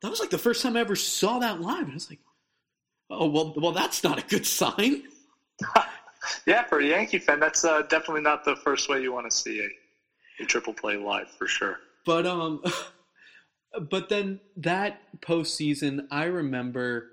that 0.03 0.11
was 0.11 0.21
like 0.21 0.31
the 0.31 0.39
first 0.39 0.63
time 0.63 0.77
I 0.77 0.81
ever 0.81 0.97
saw 0.97 1.39
that 1.41 1.61
live. 1.61 1.83
And 1.83 1.91
I 1.91 1.95
was 1.95 2.11
like, 2.11 2.21
oh 3.11 3.29
well, 3.29 3.55
well, 3.57 3.73
that's 3.73 4.05
not 4.05 4.19
a 4.19 4.27
good 4.27 4.47
sign. 4.47 5.03
yeah, 6.47 6.65
for 6.65 6.81
a 6.81 6.85
Yankee 6.85 7.19
fan, 7.19 7.41
that's 7.41 7.65
uh, 7.65 7.83
definitely 7.83 8.23
not 8.23 8.45
the 8.45 8.57
first 8.57 8.89
way 8.89 9.03
you 9.03 9.13
want 9.13 9.31
to 9.31 9.37
see 9.37 9.61
a, 9.61 10.43
a 10.43 10.47
triple 10.47 10.75
play 10.75 10.97
live 10.97 11.31
for 11.31 11.47
sure. 11.47 11.79
But 12.05 12.27
um, 12.27 12.63
But 13.79 14.09
then 14.09 14.41
that 14.57 15.01
postseason, 15.21 16.07
I 16.11 16.25
remember 16.25 17.11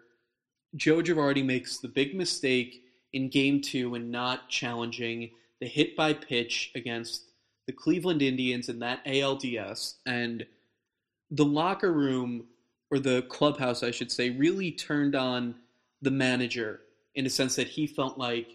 Joe 0.76 1.02
Girardi 1.02 1.46
makes 1.46 1.78
the 1.78 1.88
big 1.88 2.16
mistake 2.16 2.84
in 3.14 3.30
game 3.30 3.62
two 3.62 3.96
and 3.96 4.12
not 4.12 4.50
challenging 4.50 5.32
the 5.60 5.68
hit 5.68 5.96
by 5.96 6.14
pitch 6.14 6.72
against 6.76 7.32
the 7.68 7.74
Cleveland 7.74 8.22
Indians 8.22 8.70
in 8.70 8.80
that 8.80 9.04
ALDS. 9.06 9.96
And 10.06 10.46
the 11.32 11.46
locker 11.46 11.92
room, 11.92 12.46
or 12.92 13.00
the 13.00 13.24
clubhouse, 13.24 13.84
I 13.84 13.92
should 13.92 14.12
say, 14.12 14.30
really 14.30 14.72
turned 14.72 15.16
on 15.16 15.56
the 16.02 16.12
manager 16.12 16.82
in 17.16 17.26
a 17.26 17.30
sense 17.30 17.56
that 17.56 17.68
he 17.68 17.88
felt 17.88 18.18
like 18.18 18.50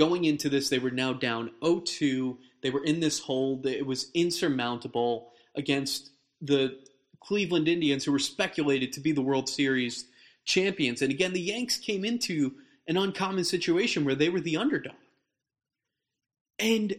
going 0.00 0.24
into 0.24 0.48
this, 0.48 0.70
they 0.70 0.78
were 0.78 0.90
now 0.90 1.12
down 1.12 1.50
0 1.62 1.80
2. 1.80 2.38
They 2.62 2.70
were 2.70 2.82
in 2.82 3.00
this 3.00 3.20
hole. 3.20 3.60
It 3.66 3.86
was 3.86 4.10
insurmountable 4.14 5.32
against 5.54 6.10
the 6.40 6.78
Cleveland 7.22 7.68
Indians, 7.68 8.04
who 8.04 8.12
were 8.12 8.18
speculated 8.18 8.94
to 8.94 9.00
be 9.00 9.12
the 9.12 9.20
World 9.20 9.46
Series 9.46 10.06
champions. 10.46 11.02
And 11.02 11.12
again, 11.12 11.34
the 11.34 11.40
Yanks 11.40 11.76
came 11.76 12.06
into 12.06 12.54
an 12.88 12.96
uncommon 12.96 13.44
situation 13.44 14.06
where 14.06 14.14
they 14.14 14.30
were 14.30 14.40
the 14.40 14.56
underdog. 14.56 14.94
And 16.58 16.96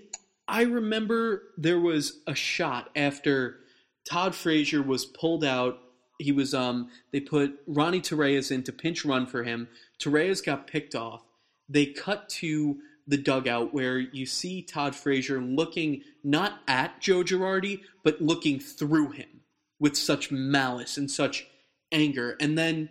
I 0.47 0.61
remember 0.61 1.41
there 1.57 1.79
was 1.79 2.19
a 2.27 2.35
shot 2.35 2.91
after 2.95 3.61
Todd 4.07 4.35
Frazier 4.35 4.83
was 4.83 5.05
pulled 5.05 5.43
out. 5.43 5.79
He 6.19 6.31
was 6.31 6.53
um 6.53 6.89
they 7.11 7.19
put 7.19 7.59
Ronnie 7.65 8.01
Torreyes 8.01 8.51
in 8.51 8.61
to 8.63 8.71
pinch 8.71 9.05
run 9.05 9.25
for 9.25 9.43
him. 9.43 9.69
Torreyes 9.99 10.45
got 10.45 10.67
picked 10.67 10.93
off. 10.93 11.23
They 11.67 11.87
cut 11.87 12.29
to 12.29 12.77
the 13.11 13.17
dugout 13.17 13.73
where 13.73 13.99
you 13.99 14.25
see 14.25 14.61
Todd 14.61 14.95
Frazier 14.95 15.41
looking 15.41 16.01
not 16.23 16.61
at 16.65 17.01
Joe 17.01 17.23
Girardi, 17.23 17.81
but 18.03 18.21
looking 18.21 18.57
through 18.57 19.11
him 19.11 19.41
with 19.81 19.97
such 19.97 20.31
malice 20.31 20.95
and 20.95 21.11
such 21.11 21.45
anger. 21.91 22.37
And 22.39 22.57
then 22.57 22.89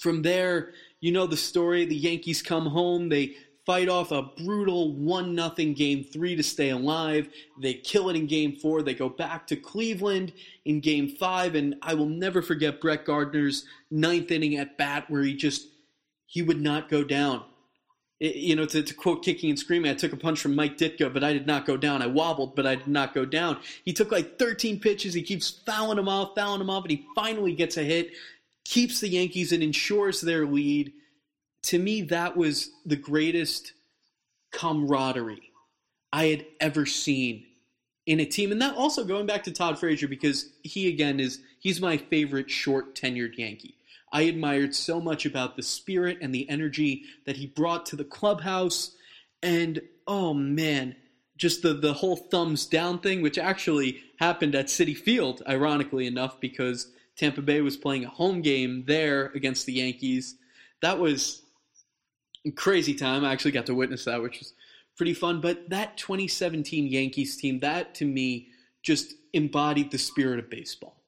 from 0.00 0.22
there, 0.22 0.72
you 1.00 1.12
know 1.12 1.28
the 1.28 1.36
story. 1.36 1.84
The 1.84 1.94
Yankees 1.94 2.42
come 2.42 2.66
home. 2.66 3.08
They 3.08 3.36
fight 3.64 3.88
off 3.88 4.10
a 4.10 4.22
brutal 4.22 4.94
1 4.94 5.32
nothing 5.32 5.74
game 5.74 6.02
three 6.02 6.34
to 6.34 6.42
stay 6.42 6.70
alive. 6.70 7.28
They 7.62 7.74
kill 7.74 8.10
it 8.10 8.16
in 8.16 8.26
game 8.26 8.56
four. 8.56 8.82
They 8.82 8.94
go 8.94 9.08
back 9.08 9.46
to 9.46 9.56
Cleveland 9.56 10.32
in 10.64 10.80
game 10.80 11.08
five. 11.08 11.54
And 11.54 11.76
I 11.82 11.94
will 11.94 12.08
never 12.08 12.42
forget 12.42 12.80
Brett 12.80 13.04
Gardner's 13.04 13.64
ninth 13.92 14.32
inning 14.32 14.56
at 14.56 14.76
bat 14.76 15.08
where 15.08 15.22
he 15.22 15.36
just, 15.36 15.68
he 16.26 16.42
would 16.42 16.60
not 16.60 16.88
go 16.88 17.04
down. 17.04 17.44
You 18.20 18.54
know, 18.54 18.66
to, 18.66 18.82
to, 18.82 18.94
quote 18.94 19.24
kicking 19.24 19.48
and 19.48 19.58
screaming, 19.58 19.90
I 19.90 19.94
took 19.94 20.12
a 20.12 20.16
punch 20.16 20.40
from 20.40 20.54
Mike 20.54 20.76
Ditka, 20.76 21.10
but 21.10 21.24
I 21.24 21.32
did 21.32 21.46
not 21.46 21.64
go 21.64 21.78
down. 21.78 22.02
I 22.02 22.06
wobbled, 22.06 22.54
but 22.54 22.66
I 22.66 22.74
did 22.74 22.86
not 22.86 23.14
go 23.14 23.24
down. 23.24 23.58
He 23.84 23.94
took 23.94 24.12
like 24.12 24.38
13 24.38 24.78
pitches. 24.78 25.14
He 25.14 25.22
keeps 25.22 25.48
fouling 25.48 25.96
them 25.96 26.08
off, 26.08 26.34
fouling 26.36 26.58
them 26.58 26.68
off, 26.68 26.84
and 26.84 26.90
he 26.90 27.06
finally 27.14 27.54
gets 27.54 27.78
a 27.78 27.82
hit 27.82 28.12
keeps 28.70 29.00
the 29.00 29.08
Yankees 29.08 29.52
and 29.52 29.62
ensures 29.62 30.20
their 30.20 30.46
lead. 30.46 30.92
To 31.64 31.78
me, 31.78 32.02
that 32.02 32.36
was 32.36 32.70
the 32.86 32.96
greatest 32.96 33.72
camaraderie 34.52 35.50
I 36.12 36.26
had 36.26 36.46
ever 36.60 36.86
seen 36.86 37.46
in 38.06 38.20
a 38.20 38.24
team. 38.24 38.52
And 38.52 38.62
that 38.62 38.76
also 38.76 39.04
going 39.04 39.26
back 39.26 39.42
to 39.44 39.52
Todd 39.52 39.78
Frazier 39.78 40.08
because 40.08 40.50
he 40.62 40.88
again 40.88 41.20
is 41.20 41.40
he's 41.58 41.80
my 41.80 41.96
favorite 41.96 42.48
short 42.48 42.94
tenured 42.94 43.36
Yankee. 43.36 43.74
I 44.12 44.22
admired 44.22 44.74
so 44.74 45.00
much 45.00 45.24
about 45.24 45.56
the 45.56 45.62
spirit 45.62 46.18
and 46.20 46.34
the 46.34 46.48
energy 46.48 47.04
that 47.26 47.36
he 47.36 47.46
brought 47.46 47.86
to 47.86 47.96
the 47.96 48.04
clubhouse. 48.04 48.96
And 49.42 49.82
oh 50.06 50.34
man, 50.34 50.96
just 51.36 51.62
the, 51.62 51.74
the 51.74 51.94
whole 51.94 52.16
thumbs 52.16 52.66
down 52.66 52.98
thing, 52.98 53.22
which 53.22 53.38
actually 53.38 54.02
happened 54.18 54.54
at 54.54 54.66
Citi 54.66 54.96
Field, 54.96 55.42
ironically 55.48 56.06
enough, 56.06 56.40
because 56.40 56.92
Tampa 57.16 57.42
Bay 57.42 57.60
was 57.60 57.76
playing 57.76 58.04
a 58.04 58.10
home 58.10 58.42
game 58.42 58.84
there 58.86 59.26
against 59.34 59.66
the 59.66 59.74
Yankees. 59.74 60.36
That 60.82 60.98
was 60.98 61.42
crazy 62.56 62.94
time. 62.94 63.24
I 63.24 63.32
actually 63.32 63.52
got 63.52 63.66
to 63.66 63.74
witness 63.74 64.04
that, 64.04 64.22
which 64.22 64.38
was 64.38 64.52
pretty 64.96 65.14
fun. 65.14 65.40
But 65.40 65.70
that 65.70 65.96
2017 65.96 66.86
Yankees 66.86 67.36
team, 67.36 67.60
that 67.60 67.94
to 67.96 68.04
me 68.04 68.48
just 68.82 69.14
embodied 69.32 69.90
the 69.90 69.98
spirit 69.98 70.38
of 70.38 70.50
baseball. 70.50 70.99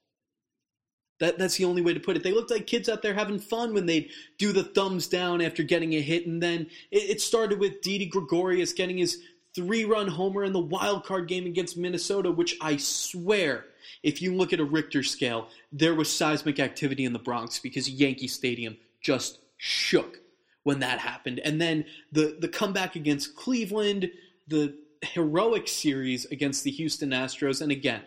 That, 1.22 1.38
that's 1.38 1.56
the 1.56 1.66
only 1.66 1.82
way 1.82 1.94
to 1.94 2.00
put 2.00 2.16
it. 2.16 2.24
They 2.24 2.32
looked 2.32 2.50
like 2.50 2.66
kids 2.66 2.88
out 2.88 3.00
there 3.00 3.14
having 3.14 3.38
fun 3.38 3.74
when 3.74 3.86
they'd 3.86 4.10
do 4.38 4.52
the 4.52 4.64
thumbs 4.64 5.06
down 5.06 5.40
after 5.40 5.62
getting 5.62 5.92
a 5.92 6.00
hit. 6.00 6.26
And 6.26 6.42
then 6.42 6.66
it, 6.90 7.10
it 7.10 7.20
started 7.20 7.60
with 7.60 7.80
Didi 7.80 8.06
Gregorius 8.06 8.72
getting 8.72 8.98
his 8.98 9.22
three 9.54 9.84
run 9.84 10.08
homer 10.08 10.42
in 10.42 10.52
the 10.52 10.58
wild 10.58 11.04
card 11.04 11.28
game 11.28 11.46
against 11.46 11.76
Minnesota, 11.76 12.32
which 12.32 12.56
I 12.60 12.76
swear 12.76 13.66
if 14.02 14.20
you 14.20 14.34
look 14.34 14.52
at 14.52 14.58
a 14.58 14.64
Richter 14.64 15.04
scale, 15.04 15.46
there 15.70 15.94
was 15.94 16.12
seismic 16.12 16.58
activity 16.58 17.04
in 17.04 17.12
the 17.12 17.20
Bronx 17.20 17.60
because 17.60 17.88
Yankee 17.88 18.26
Stadium 18.26 18.76
just 19.00 19.38
shook 19.58 20.18
when 20.64 20.80
that 20.80 20.98
happened. 20.98 21.38
And 21.44 21.60
then 21.60 21.84
the 22.10 22.36
the 22.40 22.48
comeback 22.48 22.96
against 22.96 23.36
Cleveland, 23.36 24.10
the 24.48 24.74
heroic 25.02 25.68
series 25.68 26.24
against 26.32 26.64
the 26.64 26.72
Houston 26.72 27.10
Astros, 27.10 27.62
and 27.62 27.70
again, 27.70 28.02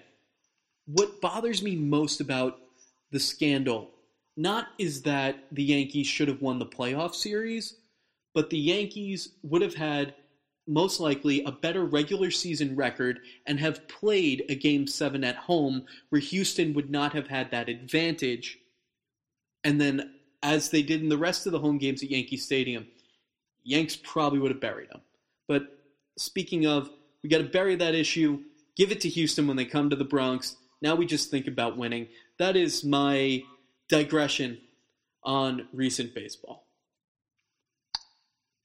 what 0.86 1.22
bothers 1.22 1.64
me 1.64 1.78
most 1.78 2.20
about 2.20 2.60
the 3.11 3.19
scandal 3.19 3.91
not 4.38 4.68
is 4.77 5.02
that 5.03 5.45
the 5.52 5.64
Yankees 5.64 6.07
should 6.07 6.27
have 6.27 6.41
won 6.41 6.60
the 6.60 6.65
playoff 6.65 7.15
series, 7.15 7.76
but 8.34 8.49
the 8.49 8.57
Yankees 8.57 9.30
would 9.44 9.61
have 9.61 9.76
had 9.76 10.14
most 10.68 10.99
likely 10.99 11.44
a 11.44 11.52
better 11.52 11.86
regular 11.86 12.32
season 12.32 12.76
record 12.76 13.19
and 13.45 13.60
have 13.60 13.88
played 13.88 14.44
a 14.49 14.56
game 14.56 14.88
seven 14.88 15.23
at 15.23 15.36
home 15.36 15.86
where 16.10 16.19
Houston 16.19 16.73
would 16.73 16.90
not 16.90 17.14
have 17.14 17.27
had 17.27 17.52
that 17.52 17.69
advantage. 17.69 18.57
And 19.64 19.80
then, 19.80 20.15
as 20.44 20.69
they 20.69 20.82
did 20.82 21.02
in 21.02 21.10
the 21.10 21.18
rest 21.18 21.45
of 21.45 21.52
the 21.52 21.60
home 21.60 21.77
games 21.77 22.03
at 22.03 22.10
Yankee 22.10 22.38
Stadium, 22.38 22.88
Yanks 23.64 23.95
probably 23.95 24.40
would 24.40 24.52
have 24.52 24.61
buried 24.61 24.90
them. 24.90 25.02
But 25.48 25.68
speaking 26.18 26.65
of, 26.65 26.90
we 27.23 27.30
got 27.30 27.40
to 27.40 27.45
bury 27.45 27.76
that 27.76 27.95
issue, 27.95 28.41
give 28.76 28.91
it 28.91 29.02
to 29.02 29.10
Houston 29.10 29.48
when 29.48 29.57
they 29.57 29.65
come 29.65 29.90
to 29.90 29.95
the 29.95 30.03
Bronx. 30.03 30.57
Now 30.82 30.95
we 30.95 31.06
just 31.06 31.32
think 31.32 31.48
about 31.48 31.77
winning. 31.77 32.07
That 32.40 32.56
is 32.56 32.84
my 32.84 33.44
digression 33.90 34.60
on 35.24 35.68
recent 35.74 36.14
baseball. 36.14 36.68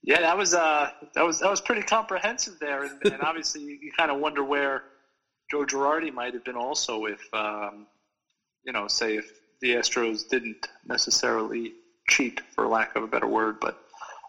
Yeah, 0.03 0.21
that 0.21 0.37
was 0.37 0.53
uh, 0.53 0.89
that 1.13 1.23
was 1.23 1.39
that 1.39 1.49
was 1.49 1.61
pretty 1.61 1.83
comprehensive 1.83 2.57
there, 2.59 2.83
and, 2.83 2.99
and 3.05 3.21
obviously 3.21 3.61
you, 3.61 3.77
you 3.81 3.91
kind 3.95 4.09
of 4.09 4.19
wonder 4.19 4.43
where 4.43 4.83
Joe 5.51 5.63
Girardi 5.63 6.11
might 6.11 6.33
have 6.33 6.43
been 6.43 6.55
also 6.55 7.05
if 7.05 7.21
um, 7.33 7.85
you 8.63 8.73
know, 8.73 8.87
say 8.87 9.17
if 9.17 9.31
the 9.61 9.75
Astros 9.75 10.27
didn't 10.27 10.67
necessarily 10.87 11.73
cheat, 12.09 12.41
for 12.55 12.67
lack 12.67 12.95
of 12.95 13.03
a 13.03 13.07
better 13.07 13.27
word, 13.27 13.59
but 13.59 13.79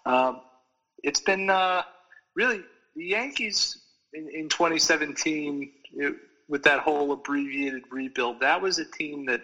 um, 0.07 0.41
it's 1.03 1.21
been 1.21 1.51
uh, 1.51 1.83
really 2.37 2.63
the 2.95 3.05
Yankees 3.05 3.79
in, 4.13 4.29
in 4.29 4.49
2017 4.49 5.73
it, 5.95 6.15
with 6.53 6.63
that 6.65 6.81
whole 6.81 7.13
abbreviated 7.13 7.83
rebuild. 7.91 8.39
That 8.41 8.61
was 8.61 8.79
a 8.79 8.85
team 8.85 9.25
that 9.25 9.41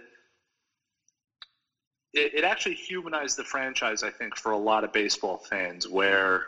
it, 2.13 2.35
it 2.35 2.45
actually 2.45 2.75
humanized 2.75 3.39
the 3.39 3.45
franchise, 3.45 4.03
I 4.03 4.11
think, 4.11 4.37
for 4.37 4.53
a 4.53 4.59
lot 4.59 4.85
of 4.85 4.93
baseball 4.93 5.41
fans. 5.49 5.89
Where, 5.89 6.43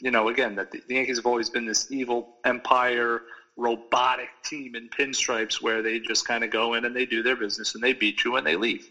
you 0.00 0.10
know, 0.10 0.28
again, 0.28 0.54
that 0.54 0.70
the, 0.70 0.82
the 0.88 0.94
Yankees 0.94 1.18
have 1.18 1.26
always 1.26 1.50
been 1.50 1.66
this 1.66 1.86
evil 1.90 2.30
empire, 2.46 3.20
robotic 3.58 4.30
team 4.42 4.74
in 4.74 4.88
pinstripes, 4.88 5.60
where 5.60 5.82
they 5.82 6.00
just 6.00 6.24
kind 6.24 6.44
of 6.44 6.50
go 6.50 6.72
in 6.72 6.86
and 6.86 6.96
they 6.96 7.04
do 7.04 7.22
their 7.22 7.36
business 7.36 7.74
and 7.74 7.84
they 7.84 7.92
beat 7.92 8.24
you 8.24 8.36
and 8.36 8.46
they 8.46 8.56
leave. 8.56 8.88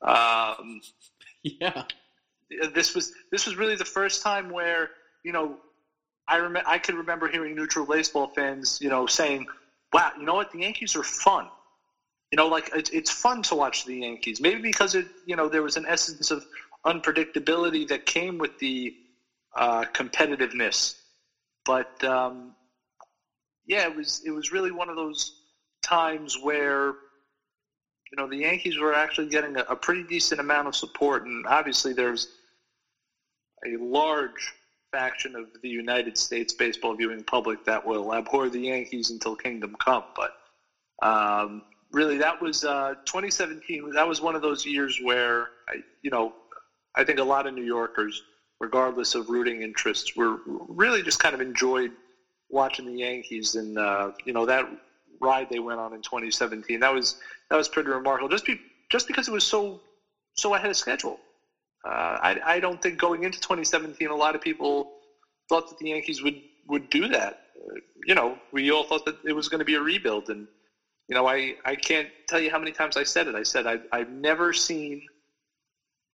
Um, 0.00 0.80
yeah, 1.42 1.82
this 2.72 2.94
was 2.94 3.10
this 3.32 3.46
was 3.46 3.56
really 3.56 3.74
the 3.74 3.84
first 3.84 4.22
time 4.22 4.48
where 4.48 4.90
you 5.24 5.32
know 5.32 5.58
I 6.28 6.38
rem- 6.38 6.62
I 6.66 6.78
could 6.78 6.94
remember 6.94 7.26
hearing 7.26 7.56
neutral 7.56 7.84
baseball 7.84 8.28
fans, 8.28 8.78
you 8.80 8.88
know, 8.88 9.06
saying, 9.06 9.46
"Wow, 9.92 10.10
you 10.18 10.24
know 10.26 10.34
what? 10.34 10.50
The 10.50 10.60
Yankees 10.60 10.96
are 10.96 11.02
fun 11.02 11.48
you 12.32 12.36
know, 12.36 12.48
like 12.48 12.70
it's, 12.74 12.90
it's 12.90 13.10
fun 13.10 13.42
to 13.42 13.54
watch 13.54 13.84
the 13.84 13.96
Yankees. 13.96 14.40
Maybe 14.40 14.60
because 14.60 14.94
it, 14.94 15.06
you 15.24 15.36
know, 15.36 15.48
there 15.48 15.62
was 15.62 15.76
an 15.76 15.86
essence 15.88 16.30
of 16.30 16.44
unpredictability 16.84 17.86
that 17.88 18.04
came 18.04 18.38
with 18.38 18.58
the 18.58 18.92
uh, 19.54 19.84
competitiveness. 19.94 20.94
But 21.64 22.02
um, 22.04 22.52
yeah, 23.66 23.82
it 23.84 23.94
was 23.94 24.22
it 24.24 24.30
was 24.30 24.52
really 24.52 24.70
one 24.70 24.88
of 24.88 24.96
those 24.96 25.32
times 25.82 26.36
where 26.40 26.88
you 28.10 28.16
know 28.16 28.26
the 28.28 28.38
Yankees 28.38 28.78
were 28.78 28.94
actually 28.94 29.28
getting 29.28 29.56
a, 29.56 29.64
a 29.68 29.76
pretty 29.76 30.02
decent 30.02 30.40
amount 30.40 30.68
of 30.68 30.76
support, 30.76 31.24
and 31.24 31.46
obviously 31.46 31.92
there's 31.92 32.28
a 33.64 33.76
large 33.82 34.52
faction 34.96 35.36
of 35.36 35.46
the 35.62 35.68
United 35.68 36.16
States 36.16 36.54
baseball 36.54 36.94
viewing 36.94 37.22
public 37.24 37.62
that 37.64 37.84
will 37.84 38.14
abhor 38.14 38.48
the 38.48 38.60
Yankees 38.60 39.10
until 39.10 39.36
kingdom 39.36 39.74
come. 39.84 40.04
But 40.14 40.30
um, 41.06 41.62
really 41.92 42.16
that 42.18 42.40
was 42.40 42.64
uh, 42.64 42.94
2017. 43.04 43.90
That 43.90 44.08
was 44.08 44.20
one 44.22 44.34
of 44.34 44.42
those 44.42 44.64
years 44.64 44.98
where 45.02 45.50
I, 45.68 45.82
you 46.02 46.10
know, 46.10 46.32
I 46.94 47.04
think 47.04 47.18
a 47.18 47.24
lot 47.24 47.46
of 47.46 47.52
New 47.52 47.64
Yorkers, 47.64 48.22
regardless 48.58 49.14
of 49.14 49.28
rooting 49.28 49.60
interests, 49.60 50.16
were 50.16 50.38
really 50.46 51.02
just 51.02 51.18
kind 51.18 51.34
of 51.34 51.42
enjoyed 51.42 51.90
watching 52.48 52.86
the 52.86 52.98
Yankees, 52.98 53.54
and 53.54 53.78
uh, 53.78 54.10
you 54.24 54.32
know 54.32 54.46
that 54.46 54.64
ride 55.20 55.48
they 55.50 55.58
went 55.58 55.78
on 55.78 55.92
in 55.92 56.00
2017. 56.00 56.80
That 56.80 56.94
was 56.94 57.16
that 57.50 57.56
was 57.56 57.68
pretty 57.68 57.90
remarkable. 57.90 58.30
Just 58.30 58.46
be, 58.46 58.58
just 58.90 59.06
because 59.06 59.28
it 59.28 59.32
was 59.32 59.44
so 59.44 59.78
so 60.36 60.54
ahead 60.54 60.70
of 60.70 60.76
schedule. 60.76 61.18
Uh, 61.86 62.18
I, 62.20 62.36
I 62.44 62.60
don't 62.60 62.80
think 62.82 62.98
going 62.98 63.22
into 63.22 63.38
2017, 63.40 64.08
a 64.08 64.14
lot 64.14 64.34
of 64.34 64.40
people 64.40 64.88
thought 65.48 65.68
that 65.68 65.78
the 65.78 65.90
Yankees 65.90 66.22
would 66.22 66.40
would 66.66 66.90
do 66.90 67.06
that. 67.08 67.34
Uh, 67.56 67.74
you 68.04 68.14
know, 68.14 68.36
we 68.52 68.72
all 68.72 68.82
thought 68.82 69.04
that 69.04 69.16
it 69.24 69.32
was 69.32 69.48
going 69.48 69.60
to 69.60 69.64
be 69.64 69.74
a 69.74 69.80
rebuild, 69.80 70.28
and 70.28 70.48
you 71.08 71.14
know, 71.14 71.26
I 71.28 71.54
I 71.64 71.76
can't 71.76 72.08
tell 72.28 72.40
you 72.40 72.50
how 72.50 72.58
many 72.58 72.72
times 72.72 72.96
I 72.96 73.04
said 73.04 73.28
it. 73.28 73.34
I 73.34 73.44
said 73.44 73.66
I, 73.66 73.78
I've 73.92 74.10
never 74.10 74.52
seen 74.52 75.00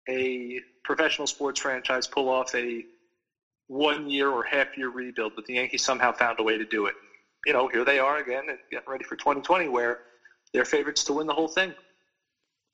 a 0.10 0.60
professional 0.84 1.28
sports 1.28 1.60
franchise 1.60 2.08
pull 2.08 2.28
off 2.28 2.54
a 2.54 2.84
one 3.68 4.10
year 4.10 4.30
or 4.30 4.44
half 4.44 4.68
year 4.76 4.90
rebuild, 4.90 5.34
but 5.36 5.46
the 5.46 5.54
Yankees 5.54 5.84
somehow 5.84 6.12
found 6.12 6.40
a 6.40 6.44
way 6.44 6.58
to 6.58 6.66
do 6.66 6.88
it. 6.88 6.96
You 7.46 7.54
know, 7.54 7.70
here 7.70 7.86
they 7.86 8.00
are 8.00 8.18
again 8.18 8.44
and 8.50 8.58
getting 8.70 8.92
ready 8.92 9.06
for 9.06 9.16
2020, 9.16 9.70
where 9.70 10.00
they're 10.54 10.66
favorites 10.66 11.06
to 11.06 11.14
win 11.14 11.28
the 11.28 11.34
whole 11.34 11.48
thing. 11.48 11.74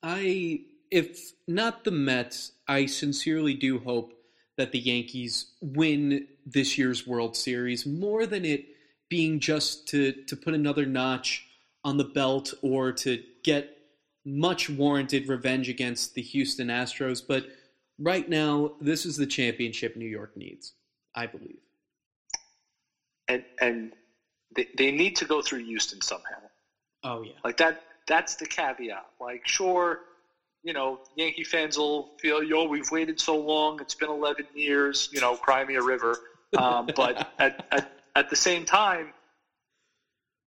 I, 0.02 0.60
if 0.90 1.32
not 1.46 1.84
the 1.84 1.90
Mets, 1.90 2.52
I 2.66 2.86
sincerely 2.86 3.54
do 3.54 3.78
hope 3.78 4.14
that 4.56 4.72
the 4.72 4.78
Yankees 4.78 5.52
win 5.60 6.26
this 6.44 6.76
year's 6.76 7.06
World 7.06 7.36
Series 7.36 7.86
more 7.86 8.26
than 8.26 8.44
it 8.44 8.66
being 9.08 9.40
just 9.40 9.88
to 9.88 10.12
to 10.26 10.36
put 10.36 10.54
another 10.54 10.84
notch 10.84 11.46
on 11.84 11.96
the 11.96 12.04
belt 12.04 12.52
or 12.62 12.92
to 12.92 13.22
get 13.44 13.78
much 14.24 14.68
warranted 14.68 15.28
revenge 15.28 15.68
against 15.68 16.14
the 16.14 16.22
Houston 16.22 16.68
Astros, 16.68 17.22
but 17.26 17.46
right 17.98 18.28
now 18.28 18.72
this 18.80 19.06
is 19.06 19.16
the 19.16 19.26
championship 19.26 19.96
New 19.96 20.08
York 20.08 20.36
needs, 20.36 20.74
I 21.14 21.26
believe. 21.26 21.60
And 23.28 23.44
and 23.60 23.92
they, 24.54 24.68
they 24.76 24.90
need 24.90 25.16
to 25.16 25.24
go 25.24 25.40
through 25.42 25.64
Houston 25.64 26.00
somehow. 26.00 26.40
Oh 27.04 27.22
yeah. 27.22 27.32
Like 27.44 27.56
that 27.58 27.82
that's 28.06 28.36
the 28.36 28.46
caveat. 28.46 29.06
Like 29.20 29.46
sure, 29.46 30.00
you 30.62 30.72
know, 30.72 31.00
Yankee 31.16 31.44
fans 31.44 31.78
will 31.78 32.10
feel, 32.20 32.42
yo, 32.42 32.64
we've 32.64 32.90
waited 32.90 33.20
so 33.20 33.38
long. 33.38 33.80
It's 33.80 33.94
been 33.94 34.10
11 34.10 34.46
years, 34.54 35.08
you 35.12 35.20
know, 35.20 35.36
cry 35.36 35.64
me 35.64 35.76
a 35.76 35.82
river. 35.82 36.18
Um, 36.56 36.88
but 36.96 37.32
at, 37.38 37.66
at, 37.70 37.90
at 38.14 38.30
the 38.30 38.36
same 38.36 38.64
time, 38.64 39.12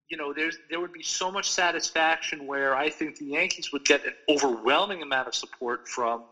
you 0.08 0.16
know, 0.16 0.32
there's 0.32 0.58
there 0.68 0.80
would 0.80 0.92
be 0.92 1.04
so 1.04 1.30
much 1.30 1.48
satisfaction 1.48 2.48
where 2.48 2.74
I 2.74 2.90
think 2.90 3.16
the 3.16 3.26
Yankees 3.26 3.72
would 3.72 3.84
get 3.84 4.04
an 4.04 4.12
overwhelming 4.28 5.02
amount 5.02 5.28
of 5.28 5.36
support 5.36 5.88
from, 5.88 6.24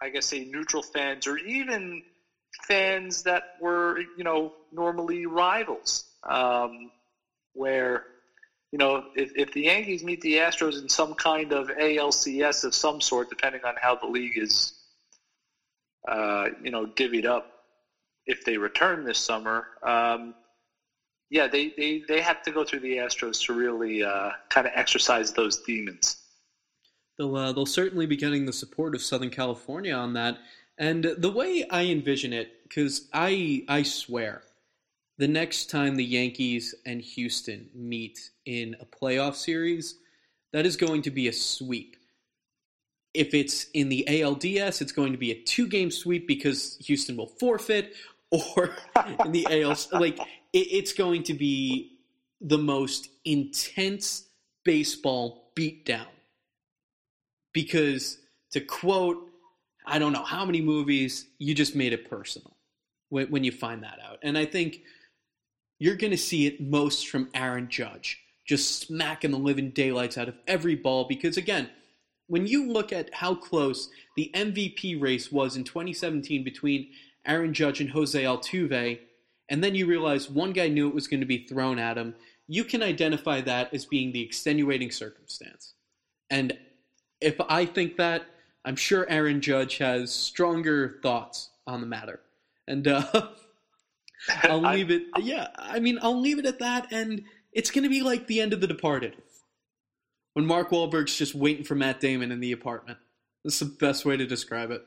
I 0.00 0.10
guess, 0.10 0.26
say 0.26 0.44
neutral 0.44 0.84
fans 0.84 1.26
or 1.26 1.36
even 1.36 2.02
fans 2.68 3.24
that 3.24 3.42
were, 3.60 3.98
you 4.16 4.22
know, 4.22 4.52
normally 4.72 5.26
rivals. 5.26 6.04
Um, 6.22 6.92
where, 7.54 8.04
you 8.72 8.78
know, 8.78 9.04
if, 9.14 9.32
if 9.34 9.52
the 9.52 9.62
Yankees 9.62 10.04
meet 10.04 10.20
the 10.20 10.34
Astros 10.34 10.80
in 10.80 10.88
some 10.88 11.14
kind 11.14 11.52
of 11.52 11.68
ALCS 11.68 12.64
of 12.64 12.74
some 12.74 13.00
sort, 13.00 13.30
depending 13.30 13.62
on 13.64 13.74
how 13.80 13.96
the 13.96 14.06
league 14.06 14.36
is, 14.36 14.74
uh, 16.06 16.48
you 16.62 16.70
know, 16.70 16.86
divvied 16.86 17.24
up, 17.24 17.58
if 18.26 18.44
they 18.44 18.58
return 18.58 19.04
this 19.04 19.18
summer. 19.18 19.66
Um, 19.82 20.34
yeah, 21.30 21.48
they, 21.48 21.72
they, 21.76 22.02
they 22.06 22.20
have 22.20 22.42
to 22.42 22.50
go 22.50 22.64
through 22.64 22.80
the 22.80 22.98
Astros 22.98 23.44
to 23.46 23.54
really 23.54 24.02
uh, 24.02 24.30
kind 24.50 24.66
of 24.66 24.72
exercise 24.76 25.32
those 25.32 25.58
demons. 25.58 26.16
They'll 27.18 27.34
uh, 27.34 27.52
they'll 27.52 27.66
certainly 27.66 28.06
be 28.06 28.16
getting 28.16 28.46
the 28.46 28.52
support 28.52 28.94
of 28.94 29.02
Southern 29.02 29.30
California 29.30 29.92
on 29.92 30.12
that. 30.12 30.38
And 30.78 31.04
the 31.18 31.30
way 31.30 31.64
I 31.68 31.86
envision 31.86 32.32
it, 32.32 32.62
because 32.62 33.08
I 33.12 33.64
I 33.68 33.82
swear, 33.82 34.42
the 35.18 35.28
next 35.28 35.68
time 35.68 35.96
the 35.96 36.04
Yankees 36.04 36.74
and 36.86 37.02
Houston 37.02 37.68
meet 37.74 38.30
in 38.46 38.76
a 38.80 38.86
playoff 38.86 39.34
series, 39.34 39.96
that 40.52 40.64
is 40.64 40.76
going 40.76 41.02
to 41.02 41.10
be 41.10 41.26
a 41.28 41.32
sweep. 41.32 41.96
If 43.14 43.34
it's 43.34 43.66
in 43.74 43.88
the 43.88 44.04
ALDS, 44.08 44.80
it's 44.80 44.92
going 44.92 45.12
to 45.12 45.18
be 45.18 45.32
a 45.32 45.42
two 45.42 45.66
game 45.66 45.90
sweep 45.90 46.28
because 46.28 46.76
Houston 46.86 47.16
will 47.16 47.26
forfeit, 47.26 47.94
or 48.30 48.76
in 49.24 49.32
the 49.32 49.46
AL, 49.50 49.76
like 49.98 50.18
it, 50.52 50.58
it's 50.70 50.92
going 50.92 51.24
to 51.24 51.34
be 51.34 51.98
the 52.40 52.58
most 52.58 53.08
intense 53.24 54.24
baseball 54.64 55.50
beatdown. 55.56 56.06
Because 57.52 58.18
to 58.52 58.60
quote, 58.60 59.30
I 59.86 59.98
don't 59.98 60.12
know 60.12 60.22
how 60.22 60.44
many 60.44 60.60
movies, 60.60 61.26
you 61.38 61.54
just 61.54 61.74
made 61.74 61.92
it 61.92 62.08
personal 62.08 62.54
when, 63.08 63.28
when 63.28 63.42
you 63.42 63.50
find 63.50 63.82
that 63.82 63.98
out. 64.06 64.18
And 64.22 64.36
I 64.36 64.44
think 64.44 64.82
you're 65.78 65.96
going 65.96 66.10
to 66.10 66.18
see 66.18 66.46
it 66.46 66.60
most 66.60 67.08
from 67.08 67.28
Aaron 67.34 67.68
Judge, 67.68 68.20
just 68.46 68.80
smacking 68.80 69.30
the 69.30 69.38
living 69.38 69.70
daylights 69.70 70.18
out 70.18 70.28
of 70.28 70.36
every 70.46 70.74
ball. 70.74 71.04
Because 71.04 71.36
again, 71.36 71.68
when 72.26 72.46
you 72.46 72.70
look 72.70 72.92
at 72.92 73.14
how 73.14 73.34
close 73.34 73.88
the 74.16 74.30
MVP 74.34 75.00
race 75.00 75.32
was 75.32 75.56
in 75.56 75.64
2017 75.64 76.44
between 76.44 76.90
Aaron 77.26 77.54
Judge 77.54 77.80
and 77.80 77.90
Jose 77.90 78.22
Altuve, 78.22 78.98
and 79.48 79.64
then 79.64 79.74
you 79.74 79.86
realize 79.86 80.28
one 80.28 80.52
guy 80.52 80.68
knew 80.68 80.88
it 80.88 80.94
was 80.94 81.08
going 81.08 81.20
to 81.20 81.26
be 81.26 81.46
thrown 81.46 81.78
at 81.78 81.96
him, 81.96 82.14
you 82.46 82.64
can 82.64 82.82
identify 82.82 83.40
that 83.42 83.72
as 83.72 83.84
being 83.84 84.12
the 84.12 84.22
extenuating 84.22 84.90
circumstance. 84.90 85.74
And 86.30 86.56
if 87.20 87.36
I 87.48 87.66
think 87.66 87.96
that, 87.96 88.24
I'm 88.64 88.76
sure 88.76 89.06
Aaron 89.08 89.40
Judge 89.40 89.78
has 89.78 90.12
stronger 90.12 90.98
thoughts 91.02 91.50
on 91.66 91.80
the 91.80 91.86
matter. 91.86 92.20
And 92.66 92.86
uh, 92.88 93.28
I'll 94.42 94.60
leave 94.60 94.90
it. 94.90 95.04
Yeah, 95.18 95.48
I 95.56 95.80
mean, 95.80 95.98
I'll 96.02 96.20
leave 96.20 96.38
it 96.38 96.46
at 96.46 96.58
that. 96.58 96.92
And 96.92 97.24
it's 97.52 97.70
going 97.70 97.84
to 97.84 97.90
be 97.90 98.02
like 98.02 98.26
the 98.26 98.40
end 98.40 98.52
of 98.52 98.60
The 98.60 98.66
Departed, 98.66 99.16
when 100.34 100.46
Mark 100.46 100.70
Wahlberg's 100.70 101.16
just 101.16 101.34
waiting 101.34 101.64
for 101.64 101.74
Matt 101.74 102.00
Damon 102.00 102.32
in 102.32 102.40
the 102.40 102.52
apartment. 102.52 102.98
That's 103.44 103.60
the 103.60 103.66
best 103.66 104.04
way 104.04 104.16
to 104.16 104.26
describe 104.26 104.70
it. 104.70 104.82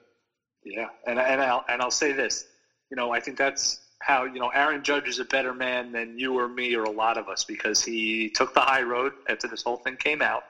Yeah, 0.64 0.90
and 1.08 1.20
and 1.20 1.42
I'll 1.42 1.66
and 1.68 1.82
I'll 1.82 1.92
say 1.92 2.12
this. 2.12 2.46
You 2.90 2.98
know, 2.98 3.12
I 3.12 3.20
think 3.20 3.38
that's 3.38 3.80
how 4.02 4.26
you 4.26 4.40
know 4.40 4.50
Aaron 4.50 4.84
Judge 4.84 5.08
is 5.08 5.20
a 5.20 5.26
better 5.26 5.54
man 5.54 5.92
than 5.92 6.20
you 6.20 6.38
or 6.38 6.48
me 6.48 6.76
or 6.76 6.84
a 6.84 6.92
lot 6.92 7.18
of 7.18 7.30
us 7.30 7.44
because 7.44 7.84
he 7.84 8.30
took 8.30 8.54
the 8.54 8.60
high 8.60 8.84
road 8.84 9.14
after 9.28 9.48
this 9.48 9.64
whole 9.64 9.78
thing 9.78 9.98
came 9.98 10.22
out, 10.22 10.44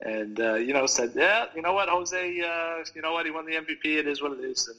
and 0.00 0.38
uh, 0.40 0.54
you 0.54 0.72
know 0.72 0.86
said, 0.86 1.12
yeah, 1.14 1.46
you 1.54 1.62
know 1.62 1.72
what, 1.72 1.88
Jose, 1.88 2.16
uh, 2.16 2.84
you 2.94 3.02
know 3.02 3.12
what, 3.12 3.26
he 3.26 3.32
won 3.32 3.46
the 3.46 3.54
MVP. 3.54 3.84
It 3.84 4.06
is 4.06 4.22
what 4.22 4.32
it 4.32 4.44
is, 4.44 4.68
and 4.68 4.78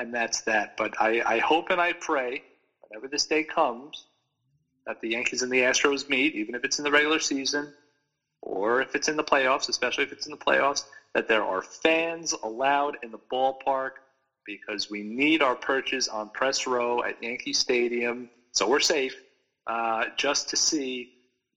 and 0.00 0.12
that's 0.12 0.40
that. 0.42 0.70
But 0.76 0.94
I, 0.98 1.22
I 1.26 1.38
hope 1.38 1.70
and 1.70 1.80
I 1.80 1.92
pray, 2.00 2.42
whenever 2.88 3.06
this 3.06 3.26
day 3.26 3.44
comes, 3.44 4.06
that 4.86 4.96
the 5.00 5.10
Yankees 5.10 5.42
and 5.42 5.52
the 5.52 5.60
Astros 5.60 6.08
meet, 6.08 6.34
even 6.34 6.54
if 6.54 6.64
it's 6.64 6.78
in 6.78 6.84
the 6.84 6.90
regular 6.90 7.18
season 7.18 7.72
or 8.42 8.80
if 8.80 8.94
it's 8.94 9.08
in 9.08 9.16
the 9.16 9.24
playoffs, 9.24 9.68
especially 9.68 10.04
if 10.04 10.12
it's 10.12 10.26
in 10.26 10.32
the 10.32 10.38
playoffs, 10.38 10.84
that 11.14 11.28
there 11.28 11.44
are 11.44 11.62
fans 11.62 12.34
allowed 12.42 12.96
in 13.02 13.10
the 13.10 13.18
ballpark 13.30 13.90
because 14.46 14.88
we 14.88 15.02
need 15.02 15.42
our 15.42 15.54
perches 15.54 16.08
on 16.08 16.30
press 16.30 16.66
row 16.66 17.02
at 17.04 17.22
Yankee 17.22 17.52
Stadium, 17.52 18.30
so 18.52 18.66
we're 18.66 18.80
safe, 18.80 19.14
uh, 19.66 20.06
just 20.16 20.48
to 20.48 20.56
see 20.56 21.10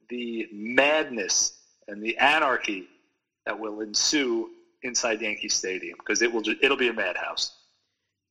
the 0.10 0.46
madness 0.52 1.54
and 1.88 2.04
the 2.04 2.18
anarchy 2.18 2.90
that 3.46 3.58
will 3.58 3.80
ensue 3.80 4.50
inside 4.84 5.22
Yankee 5.22 5.48
Stadium 5.50 5.96
because 5.98 6.22
it 6.22 6.32
will 6.32 6.44
it'll 6.62 6.78
be 6.78 6.90
a 6.90 6.94
madhouse. 6.94 7.54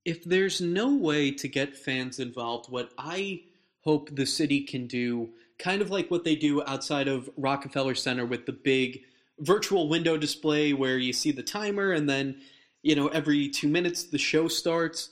If 0.05 0.25
there's 0.25 0.61
no 0.61 0.95
way 0.95 1.31
to 1.31 1.49
get 1.49 1.77
fans 1.77 2.19
involved, 2.19 2.71
what 2.71 2.93
I 2.99 3.43
hope 3.85 4.15
the 4.15 4.27
city 4.27 4.63
can 4.63 4.87
do, 4.87 5.31
kind 5.59 5.83
of 5.83 5.91
like 5.91 6.11
what 6.11 6.25
they 6.25 6.37
do 6.37 6.63
outside 6.65 7.09
of 7.09 7.31
Rockefeller 7.37 7.95
Center 7.95 8.27
with 8.27 8.47
the 8.47 8.53
big 8.53 9.03
virtual 9.39 9.89
window 9.89 10.17
display 10.17 10.73
where 10.73 10.99
you 10.99 11.13
see 11.13 11.33
the 11.33 11.43
timer 11.43 11.93
and 11.93 12.09
then 12.09 12.41
you 12.83 12.95
know 12.95 13.09
every 13.09 13.49
two 13.49 13.67
minutes 13.67 14.05
the 14.05 14.19
show 14.19 14.47
starts 14.47 15.09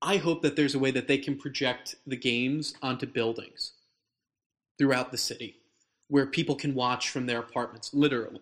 i 0.00 0.16
hope 0.16 0.40
that 0.42 0.56
there's 0.56 0.74
a 0.74 0.78
way 0.78 0.90
that 0.90 1.06
they 1.06 1.18
can 1.18 1.36
project 1.36 1.94
the 2.06 2.16
games 2.16 2.74
onto 2.82 3.06
buildings 3.06 3.72
throughout 4.78 5.12
the 5.12 5.18
city 5.18 5.56
where 6.08 6.26
people 6.26 6.54
can 6.54 6.74
watch 6.74 7.10
from 7.10 7.26
their 7.26 7.40
apartments 7.40 7.92
literally. 7.92 8.40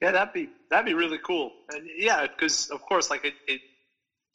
Yeah 0.00 0.12
that'd 0.12 0.32
be 0.32 0.48
that'd 0.70 0.86
be 0.86 0.94
really 0.94 1.18
cool. 1.18 1.52
And 1.72 1.88
yeah 1.96 2.26
because 2.26 2.70
of 2.70 2.80
course 2.82 3.10
like 3.10 3.24
it, 3.24 3.34
it 3.46 3.60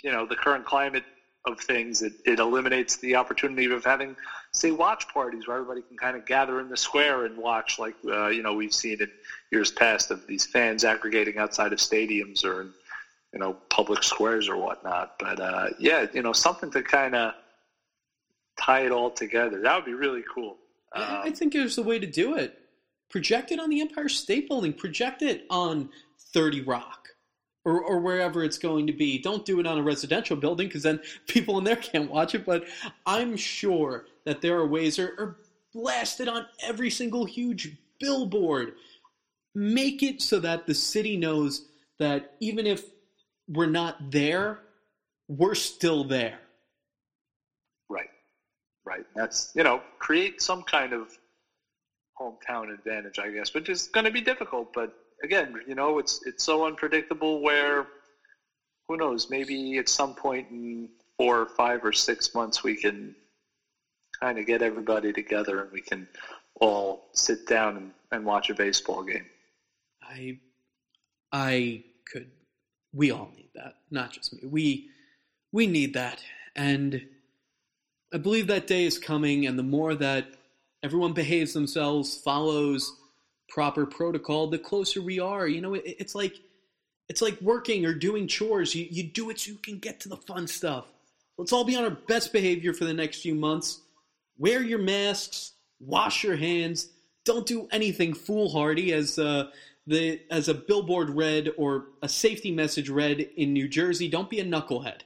you 0.03 0.11
know 0.11 0.25
the 0.25 0.35
current 0.35 0.65
climate 0.65 1.03
of 1.45 1.59
things. 1.59 2.01
It, 2.01 2.13
it 2.25 2.39
eliminates 2.39 2.97
the 2.97 3.15
opportunity 3.15 3.65
of 3.65 3.83
having, 3.83 4.15
say, 4.51 4.71
watch 4.71 5.07
parties 5.07 5.47
where 5.47 5.57
everybody 5.57 5.81
can 5.81 5.97
kind 5.97 6.17
of 6.17 6.25
gather 6.25 6.59
in 6.59 6.69
the 6.69 6.77
square 6.77 7.25
and 7.25 7.37
watch, 7.37 7.79
like 7.79 7.95
uh, 8.07 8.27
you 8.27 8.41
know 8.41 8.53
we've 8.53 8.73
seen 8.73 9.01
in 9.01 9.09
years 9.51 9.71
past 9.71 10.11
of 10.11 10.25
these 10.27 10.45
fans 10.45 10.83
aggregating 10.83 11.37
outside 11.37 11.73
of 11.73 11.79
stadiums 11.79 12.43
or 12.43 12.61
in, 12.61 12.73
you 13.33 13.39
know 13.39 13.57
public 13.69 14.03
squares 14.03 14.49
or 14.49 14.57
whatnot. 14.57 15.13
But 15.19 15.39
uh, 15.39 15.67
yeah, 15.79 16.07
you 16.13 16.21
know 16.21 16.33
something 16.33 16.71
to 16.71 16.81
kind 16.81 17.15
of 17.15 17.33
tie 18.59 18.85
it 18.85 18.91
all 18.91 19.11
together. 19.11 19.61
That 19.61 19.75
would 19.75 19.85
be 19.85 19.93
really 19.93 20.23
cool. 20.33 20.57
Um, 20.93 21.03
I 21.23 21.31
think 21.31 21.53
there's 21.53 21.77
a 21.77 21.83
way 21.83 21.99
to 21.99 22.07
do 22.07 22.35
it. 22.35 22.57
Project 23.09 23.51
it 23.51 23.59
on 23.59 23.69
the 23.69 23.81
Empire 23.81 24.09
State 24.09 24.47
Building. 24.47 24.73
Project 24.73 25.21
it 25.21 25.45
on 25.49 25.89
30 26.33 26.61
Rock 26.61 27.04
or, 27.65 27.81
or 27.81 27.99
wherever 27.99 28.43
it's 28.43 28.59
going 28.59 28.87
to 28.87 28.93
be. 28.93 29.17
Don't 29.17 29.43
do 29.43 29.59
it 29.59 29.67
on 29.67 29.77
a 29.77 29.83
residential 29.83 30.37
building 30.37 30.67
because 30.67 30.83
then 30.83 31.01
people 31.27 31.57
in 31.57 31.63
there 31.63 31.75
can't 31.75 32.09
watch 32.09 32.35
it. 32.35 32.45
But 32.45 32.65
I'm 33.05 33.35
sure 33.35 34.05
that 34.23 34.41
there 34.41 34.57
are 34.57 34.67
ways, 34.67 34.99
or, 34.99 35.13
or 35.17 35.37
blasted 35.73 36.27
on 36.27 36.45
every 36.63 36.89
single 36.89 37.25
huge 37.25 37.75
billboard. 37.99 38.73
Make 39.55 40.03
it 40.03 40.21
so 40.21 40.39
that 40.39 40.67
the 40.67 40.75
city 40.75 41.17
knows 41.17 41.65
that 41.97 42.35
even 42.39 42.67
if 42.67 42.83
we're 43.47 43.65
not 43.65 44.11
there, 44.11 44.59
we're 45.27 45.55
still 45.55 46.03
there. 46.03 46.39
Right. 47.89 48.09
Right. 48.85 49.05
That's, 49.15 49.51
you 49.55 49.63
know, 49.63 49.81
create 49.97 50.41
some 50.41 50.63
kind 50.63 50.93
of 50.93 51.17
hometown 52.19 52.73
advantage, 52.73 53.17
I 53.19 53.31
guess, 53.31 53.53
which 53.53 53.69
is 53.69 53.87
going 53.87 54.05
to 54.05 54.11
be 54.11 54.21
difficult. 54.21 54.73
But 54.73 54.93
again, 55.23 55.53
you 55.67 55.75
know, 55.75 55.99
it's 55.99 56.19
it's 56.25 56.43
so 56.43 56.65
unpredictable. 56.65 57.41
Where 57.41 57.87
who 58.87 58.97
knows? 58.97 59.29
Maybe 59.29 59.77
at 59.77 59.89
some 59.89 60.13
point 60.13 60.49
in 60.49 60.89
four 61.17 61.39
or 61.41 61.45
five 61.47 61.83
or 61.83 61.91
six 61.91 62.33
months, 62.33 62.63
we 62.63 62.75
can 62.75 63.15
kind 64.19 64.37
of 64.37 64.45
get 64.45 64.61
everybody 64.61 65.11
together 65.13 65.61
and 65.61 65.71
we 65.71 65.81
can 65.81 66.07
all 66.61 67.09
sit 67.13 67.45
down 67.47 67.77
and, 67.77 67.91
and 68.11 68.25
watch 68.25 68.49
a 68.49 68.53
baseball 68.53 69.03
game. 69.03 69.25
I 70.01 70.37
I 71.31 71.83
could. 72.11 72.31
We 72.93 73.11
all 73.11 73.29
need 73.35 73.49
that, 73.55 73.73
not 73.91 74.11
just 74.11 74.33
me. 74.33 74.41
We 74.45 74.89
we 75.51 75.67
need 75.67 75.93
that, 75.95 76.23
and 76.55 77.01
I 78.13 78.17
believe 78.17 78.47
that 78.47 78.67
day 78.67 78.85
is 78.85 78.97
coming. 78.97 79.45
And 79.45 79.59
the 79.59 79.63
more 79.63 79.95
that 79.95 80.27
everyone 80.83 81.13
behaves 81.13 81.53
themselves, 81.53 82.15
follows 82.23 82.93
proper 83.49 83.85
protocol, 83.85 84.47
the 84.47 84.59
closer 84.59 85.01
we 85.01 85.19
are. 85.19 85.47
You 85.47 85.61
know, 85.61 85.73
it, 85.73 85.83
it's 85.85 86.15
like 86.15 86.35
it's 87.07 87.21
like 87.21 87.39
working 87.41 87.85
or 87.85 87.93
doing 87.93 88.27
chores. 88.27 88.75
You 88.75 88.87
you 88.89 89.03
do 89.03 89.29
it 89.29 89.39
so 89.39 89.51
you 89.51 89.57
can 89.57 89.79
get 89.79 89.99
to 90.01 90.09
the 90.09 90.17
fun 90.17 90.47
stuff. 90.47 90.85
Let's 91.37 91.53
all 91.53 91.63
be 91.65 91.75
on 91.75 91.83
our 91.83 91.89
best 91.89 92.31
behavior 92.31 92.73
for 92.73 92.85
the 92.85 92.93
next 92.93 93.21
few 93.21 93.35
months. 93.35 93.81
Wear 94.37 94.61
your 94.61 94.79
masks, 94.79 95.53
wash 95.79 96.23
your 96.23 96.35
hands, 96.35 96.89
don't 97.25 97.45
do 97.45 97.67
anything 97.71 98.13
foolhardy 98.13 98.93
as 98.93 99.19
uh, 99.19 99.49
the 99.87 100.21
as 100.31 100.47
a 100.47 100.53
billboard 100.53 101.09
read 101.09 101.51
or 101.57 101.87
a 102.01 102.07
safety 102.07 102.51
message 102.51 102.89
read 102.89 103.19
in 103.35 103.51
New 103.51 103.67
Jersey. 103.67 104.07
Don't 104.07 104.29
be 104.29 104.39
a 104.39 104.45
knucklehead. 104.45 105.01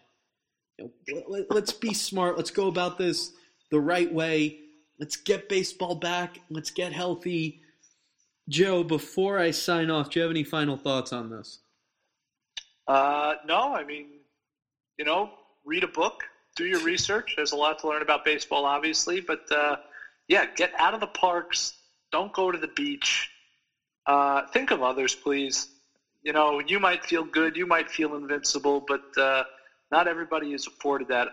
Let's 1.49 1.74
be 1.74 1.94
smart. 1.94 2.38
Let's 2.38 2.52
go 2.52 2.68
about 2.68 2.98
this 2.98 3.32
the 3.72 3.80
right 3.80 4.14
way. 4.14 4.60
Let's 4.99 5.16
get 5.16 5.49
baseball 5.49 5.95
back. 5.95 6.40
Let's 6.49 6.72
get 6.72 6.94
healthy. 6.94 7.61
Joe, 8.49 8.84
before 8.84 9.38
I 9.38 9.51
sign 9.51 9.91
off, 9.91 10.09
do 10.09 10.19
you 10.19 10.23
have 10.23 10.31
any 10.31 10.43
final 10.43 10.76
thoughts 10.76 11.13
on 11.13 11.30
this? 11.30 11.59
Uh, 12.88 13.35
no, 13.45 13.76
I 13.76 13.84
mean, 13.85 14.07
you 14.97 15.05
know, 15.05 15.30
read 15.63 15.84
a 15.84 15.88
book, 15.88 16.23
do 16.55 16.65
your 16.65 16.81
research. 16.81 17.35
There's 17.35 17.51
a 17.51 17.55
lot 17.55 17.80
to 17.80 17.88
learn 17.88 18.01
about 18.01 18.26
baseball, 18.26 18.65
obviously, 18.65 19.21
but 19.21 19.41
uh, 19.51 19.76
yeah, 20.27 20.47
get 20.55 20.73
out 20.77 20.95
of 20.95 20.99
the 20.99 21.07
parks. 21.07 21.73
Don't 22.11 22.34
go 22.34 22.51
to 22.51 22.57
the 22.57 22.67
beach. 22.69 23.30
Uh, 24.07 24.47
think 24.47 24.71
of 24.71 24.81
others, 24.81 25.13
please. 25.13 25.67
You 26.23 26.34
know, 26.34 26.59
you 26.59 26.80
might 26.80 27.05
feel 27.05 27.23
good, 27.23 27.55
you 27.55 27.67
might 27.67 27.89
feel 27.89 28.15
invincible, 28.15 28.84
but 28.85 29.15
uh, 29.15 29.43
not 29.91 30.07
everybody 30.07 30.53
is 30.53 30.65
afforded 30.65 31.07
that 31.09 31.27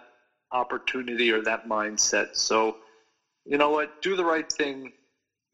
opportunity 0.52 1.32
or 1.32 1.42
that 1.42 1.66
mindset. 1.66 2.36
So, 2.36 2.76
you 3.46 3.56
know 3.56 3.70
what? 3.70 4.02
Do 4.02 4.16
the 4.16 4.24
right 4.24 4.50
thing. 4.52 4.92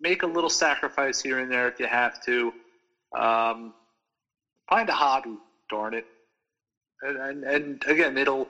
Make 0.02 0.24
a 0.24 0.26
little 0.26 0.50
sacrifice 0.50 1.22
here 1.22 1.38
and 1.38 1.50
there 1.50 1.68
if 1.68 1.78
you 1.78 1.86
have 1.86 2.22
to. 2.24 2.52
Um, 3.16 3.72
find 4.68 4.88
a 4.88 4.92
hobby, 4.92 5.36
darn 5.70 5.94
it. 5.94 6.06
And, 7.02 7.16
and, 7.16 7.44
and 7.44 7.84
again, 7.86 8.18
it'll 8.18 8.48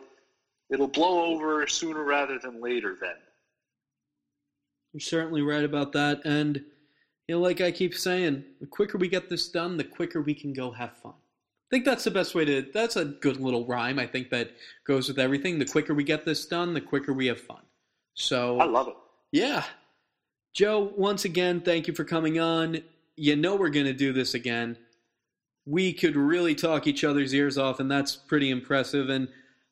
it'll 0.70 0.89
blow 0.89 1.24
over 1.24 1.66
sooner 1.66 2.03
rather 2.03 2.39
than 2.39 2.61
later. 2.61 2.97
Then 3.01 3.15
you're 4.93 5.01
certainly 5.01 5.43
right 5.43 5.65
about 5.65 5.93
that, 5.93 6.23
and 6.24 6.57
you 7.29 7.37
know, 7.37 7.41
like 7.41 7.61
I 7.61 7.70
keep 7.70 7.95
saying, 7.95 8.45
the 8.61 8.66
quicker 8.66 8.99
we 8.99 9.09
get 9.09 9.31
this 9.31 9.49
done, 9.49 9.77
the 9.77 9.85
quicker 9.85 10.20
we 10.20 10.35
can 10.35 10.53
go 10.53 10.70
have 10.70 10.97
fun. 10.99 11.15
I 11.15 11.69
think 11.70 11.87
that's 11.87 12.05
the 12.05 12.11
best 12.11 12.35
way 12.35 12.45
to. 12.45 12.66
That's 12.74 12.97
a 12.97 13.07
good 13.07 13.39
little 13.39 13.65
rhyme. 13.66 13.99
I 13.99 14.07
think 14.07 14.29
that 14.31 14.51
goes 14.87 15.09
with 15.09 15.19
everything. 15.19 15.59
The 15.59 15.65
quicker 15.65 15.95
we 15.95 16.05
get 16.05 16.24
this 16.27 16.45
done, 16.45 16.74
the 16.74 16.81
quicker 16.81 17.15
we 17.15 17.27
have 17.29 17.41
fun. 17.41 17.62
So 18.15 18.59
I 18.59 18.65
love 18.65 18.89
it. 18.89 18.97
Yeah, 19.33 19.65
Joe. 20.53 20.93
Once 20.97 21.24
again, 21.24 21.61
thank 21.61 21.87
you 21.87 21.95
for 21.95 22.05
coming 22.05 22.39
on. 22.39 22.83
You 23.16 23.37
know 23.37 23.57
we're 23.57 23.70
going 23.70 23.87
to 23.87 23.93
do 23.93 24.12
this 24.12 24.35
again. 24.35 24.77
We 25.66 25.93
could 25.93 26.16
really 26.16 26.55
talk 26.55 26.87
each 26.87 27.05
other's 27.05 27.35
ears 27.35 27.57
off, 27.57 27.81
and 27.81 27.91
that's 27.91 28.16
pretty 28.16 28.51
impressive. 28.51 29.09
And 29.09 29.29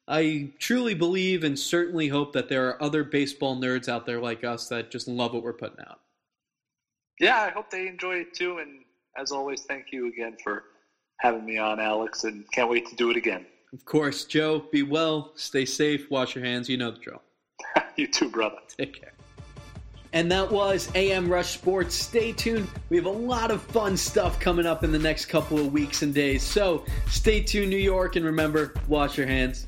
I 0.07 0.51
truly 0.59 0.95
believe 0.95 1.45
and 1.45 1.59
certainly 1.59 2.09
hope 2.09 2.33
that 2.33 2.49
there 2.49 2.69
are 2.69 2.83
other 2.83 3.05
baseball 3.05 3.57
nerds 3.61 3.89
out 3.89 4.07
there 4.07 4.21
like 4.21 4.45
us 4.45 4.69
that 4.69 4.91
just 4.91 5.09
love 5.09 5.33
what 5.35 5.43
we're 5.43 5.53
putting 5.53 5.81
out. 5.81 6.01
Yeah, 7.19 7.41
I 7.41 7.51
hope 7.51 7.71
they 7.71 7.87
enjoy 7.87 8.17
it 8.17 8.35
too. 8.35 8.59
And 8.59 8.81
as 9.17 9.31
always, 9.33 9.63
thank 9.63 9.93
you 9.93 10.09
again 10.09 10.37
for 10.43 10.65
having 11.19 11.45
me 11.45 11.59
on, 11.59 11.79
Alex, 11.79 12.25
and 12.25 12.45
can't 12.53 12.71
wait 12.71 12.87
to 12.89 12.97
do 12.97 13.11
it 13.11 13.17
again. 13.17 13.47
Of 13.73 13.85
course, 13.85 14.25
Joe, 14.25 14.65
be 14.73 14.83
well, 14.83 15.33
stay 15.37 15.65
safe, 15.65 16.11
wash 16.11 16.35
your 16.35 16.45
hands. 16.45 16.69
You 16.69 16.77
know 16.77 16.91
the 16.91 16.99
drill. 16.99 17.23
you 17.97 18.09
too, 18.09 18.31
brother. 18.31 18.57
Take 18.77 19.01
care. 19.01 19.13
And 20.13 20.31
that 20.33 20.51
was 20.51 20.89
amRUSH 20.89 21.45
Sports. 21.45 21.95
Stay 21.95 22.33
tuned. 22.33 22.69
We 22.89 22.97
have 22.97 23.07
a 23.07 23.11
lot 23.11 23.51
of 23.51 23.63
fun 23.63 23.97
stuff 23.97 24.41
coming 24.41 24.67
up 24.67 24.83
in 24.83 24.91
the 24.91 24.99
next 24.99 25.27
couple 25.27 25.59
of 25.59 25.73
weeks 25.73 26.03
and 26.03 26.13
days. 26.13 26.43
So 26.43 26.85
stay 27.09 27.43
tuned, 27.43 27.71
New 27.71 27.77
York, 27.77 28.17
and 28.17 28.25
remember, 28.25 28.75
wash 28.89 29.17
your 29.17 29.27
hands. 29.27 29.67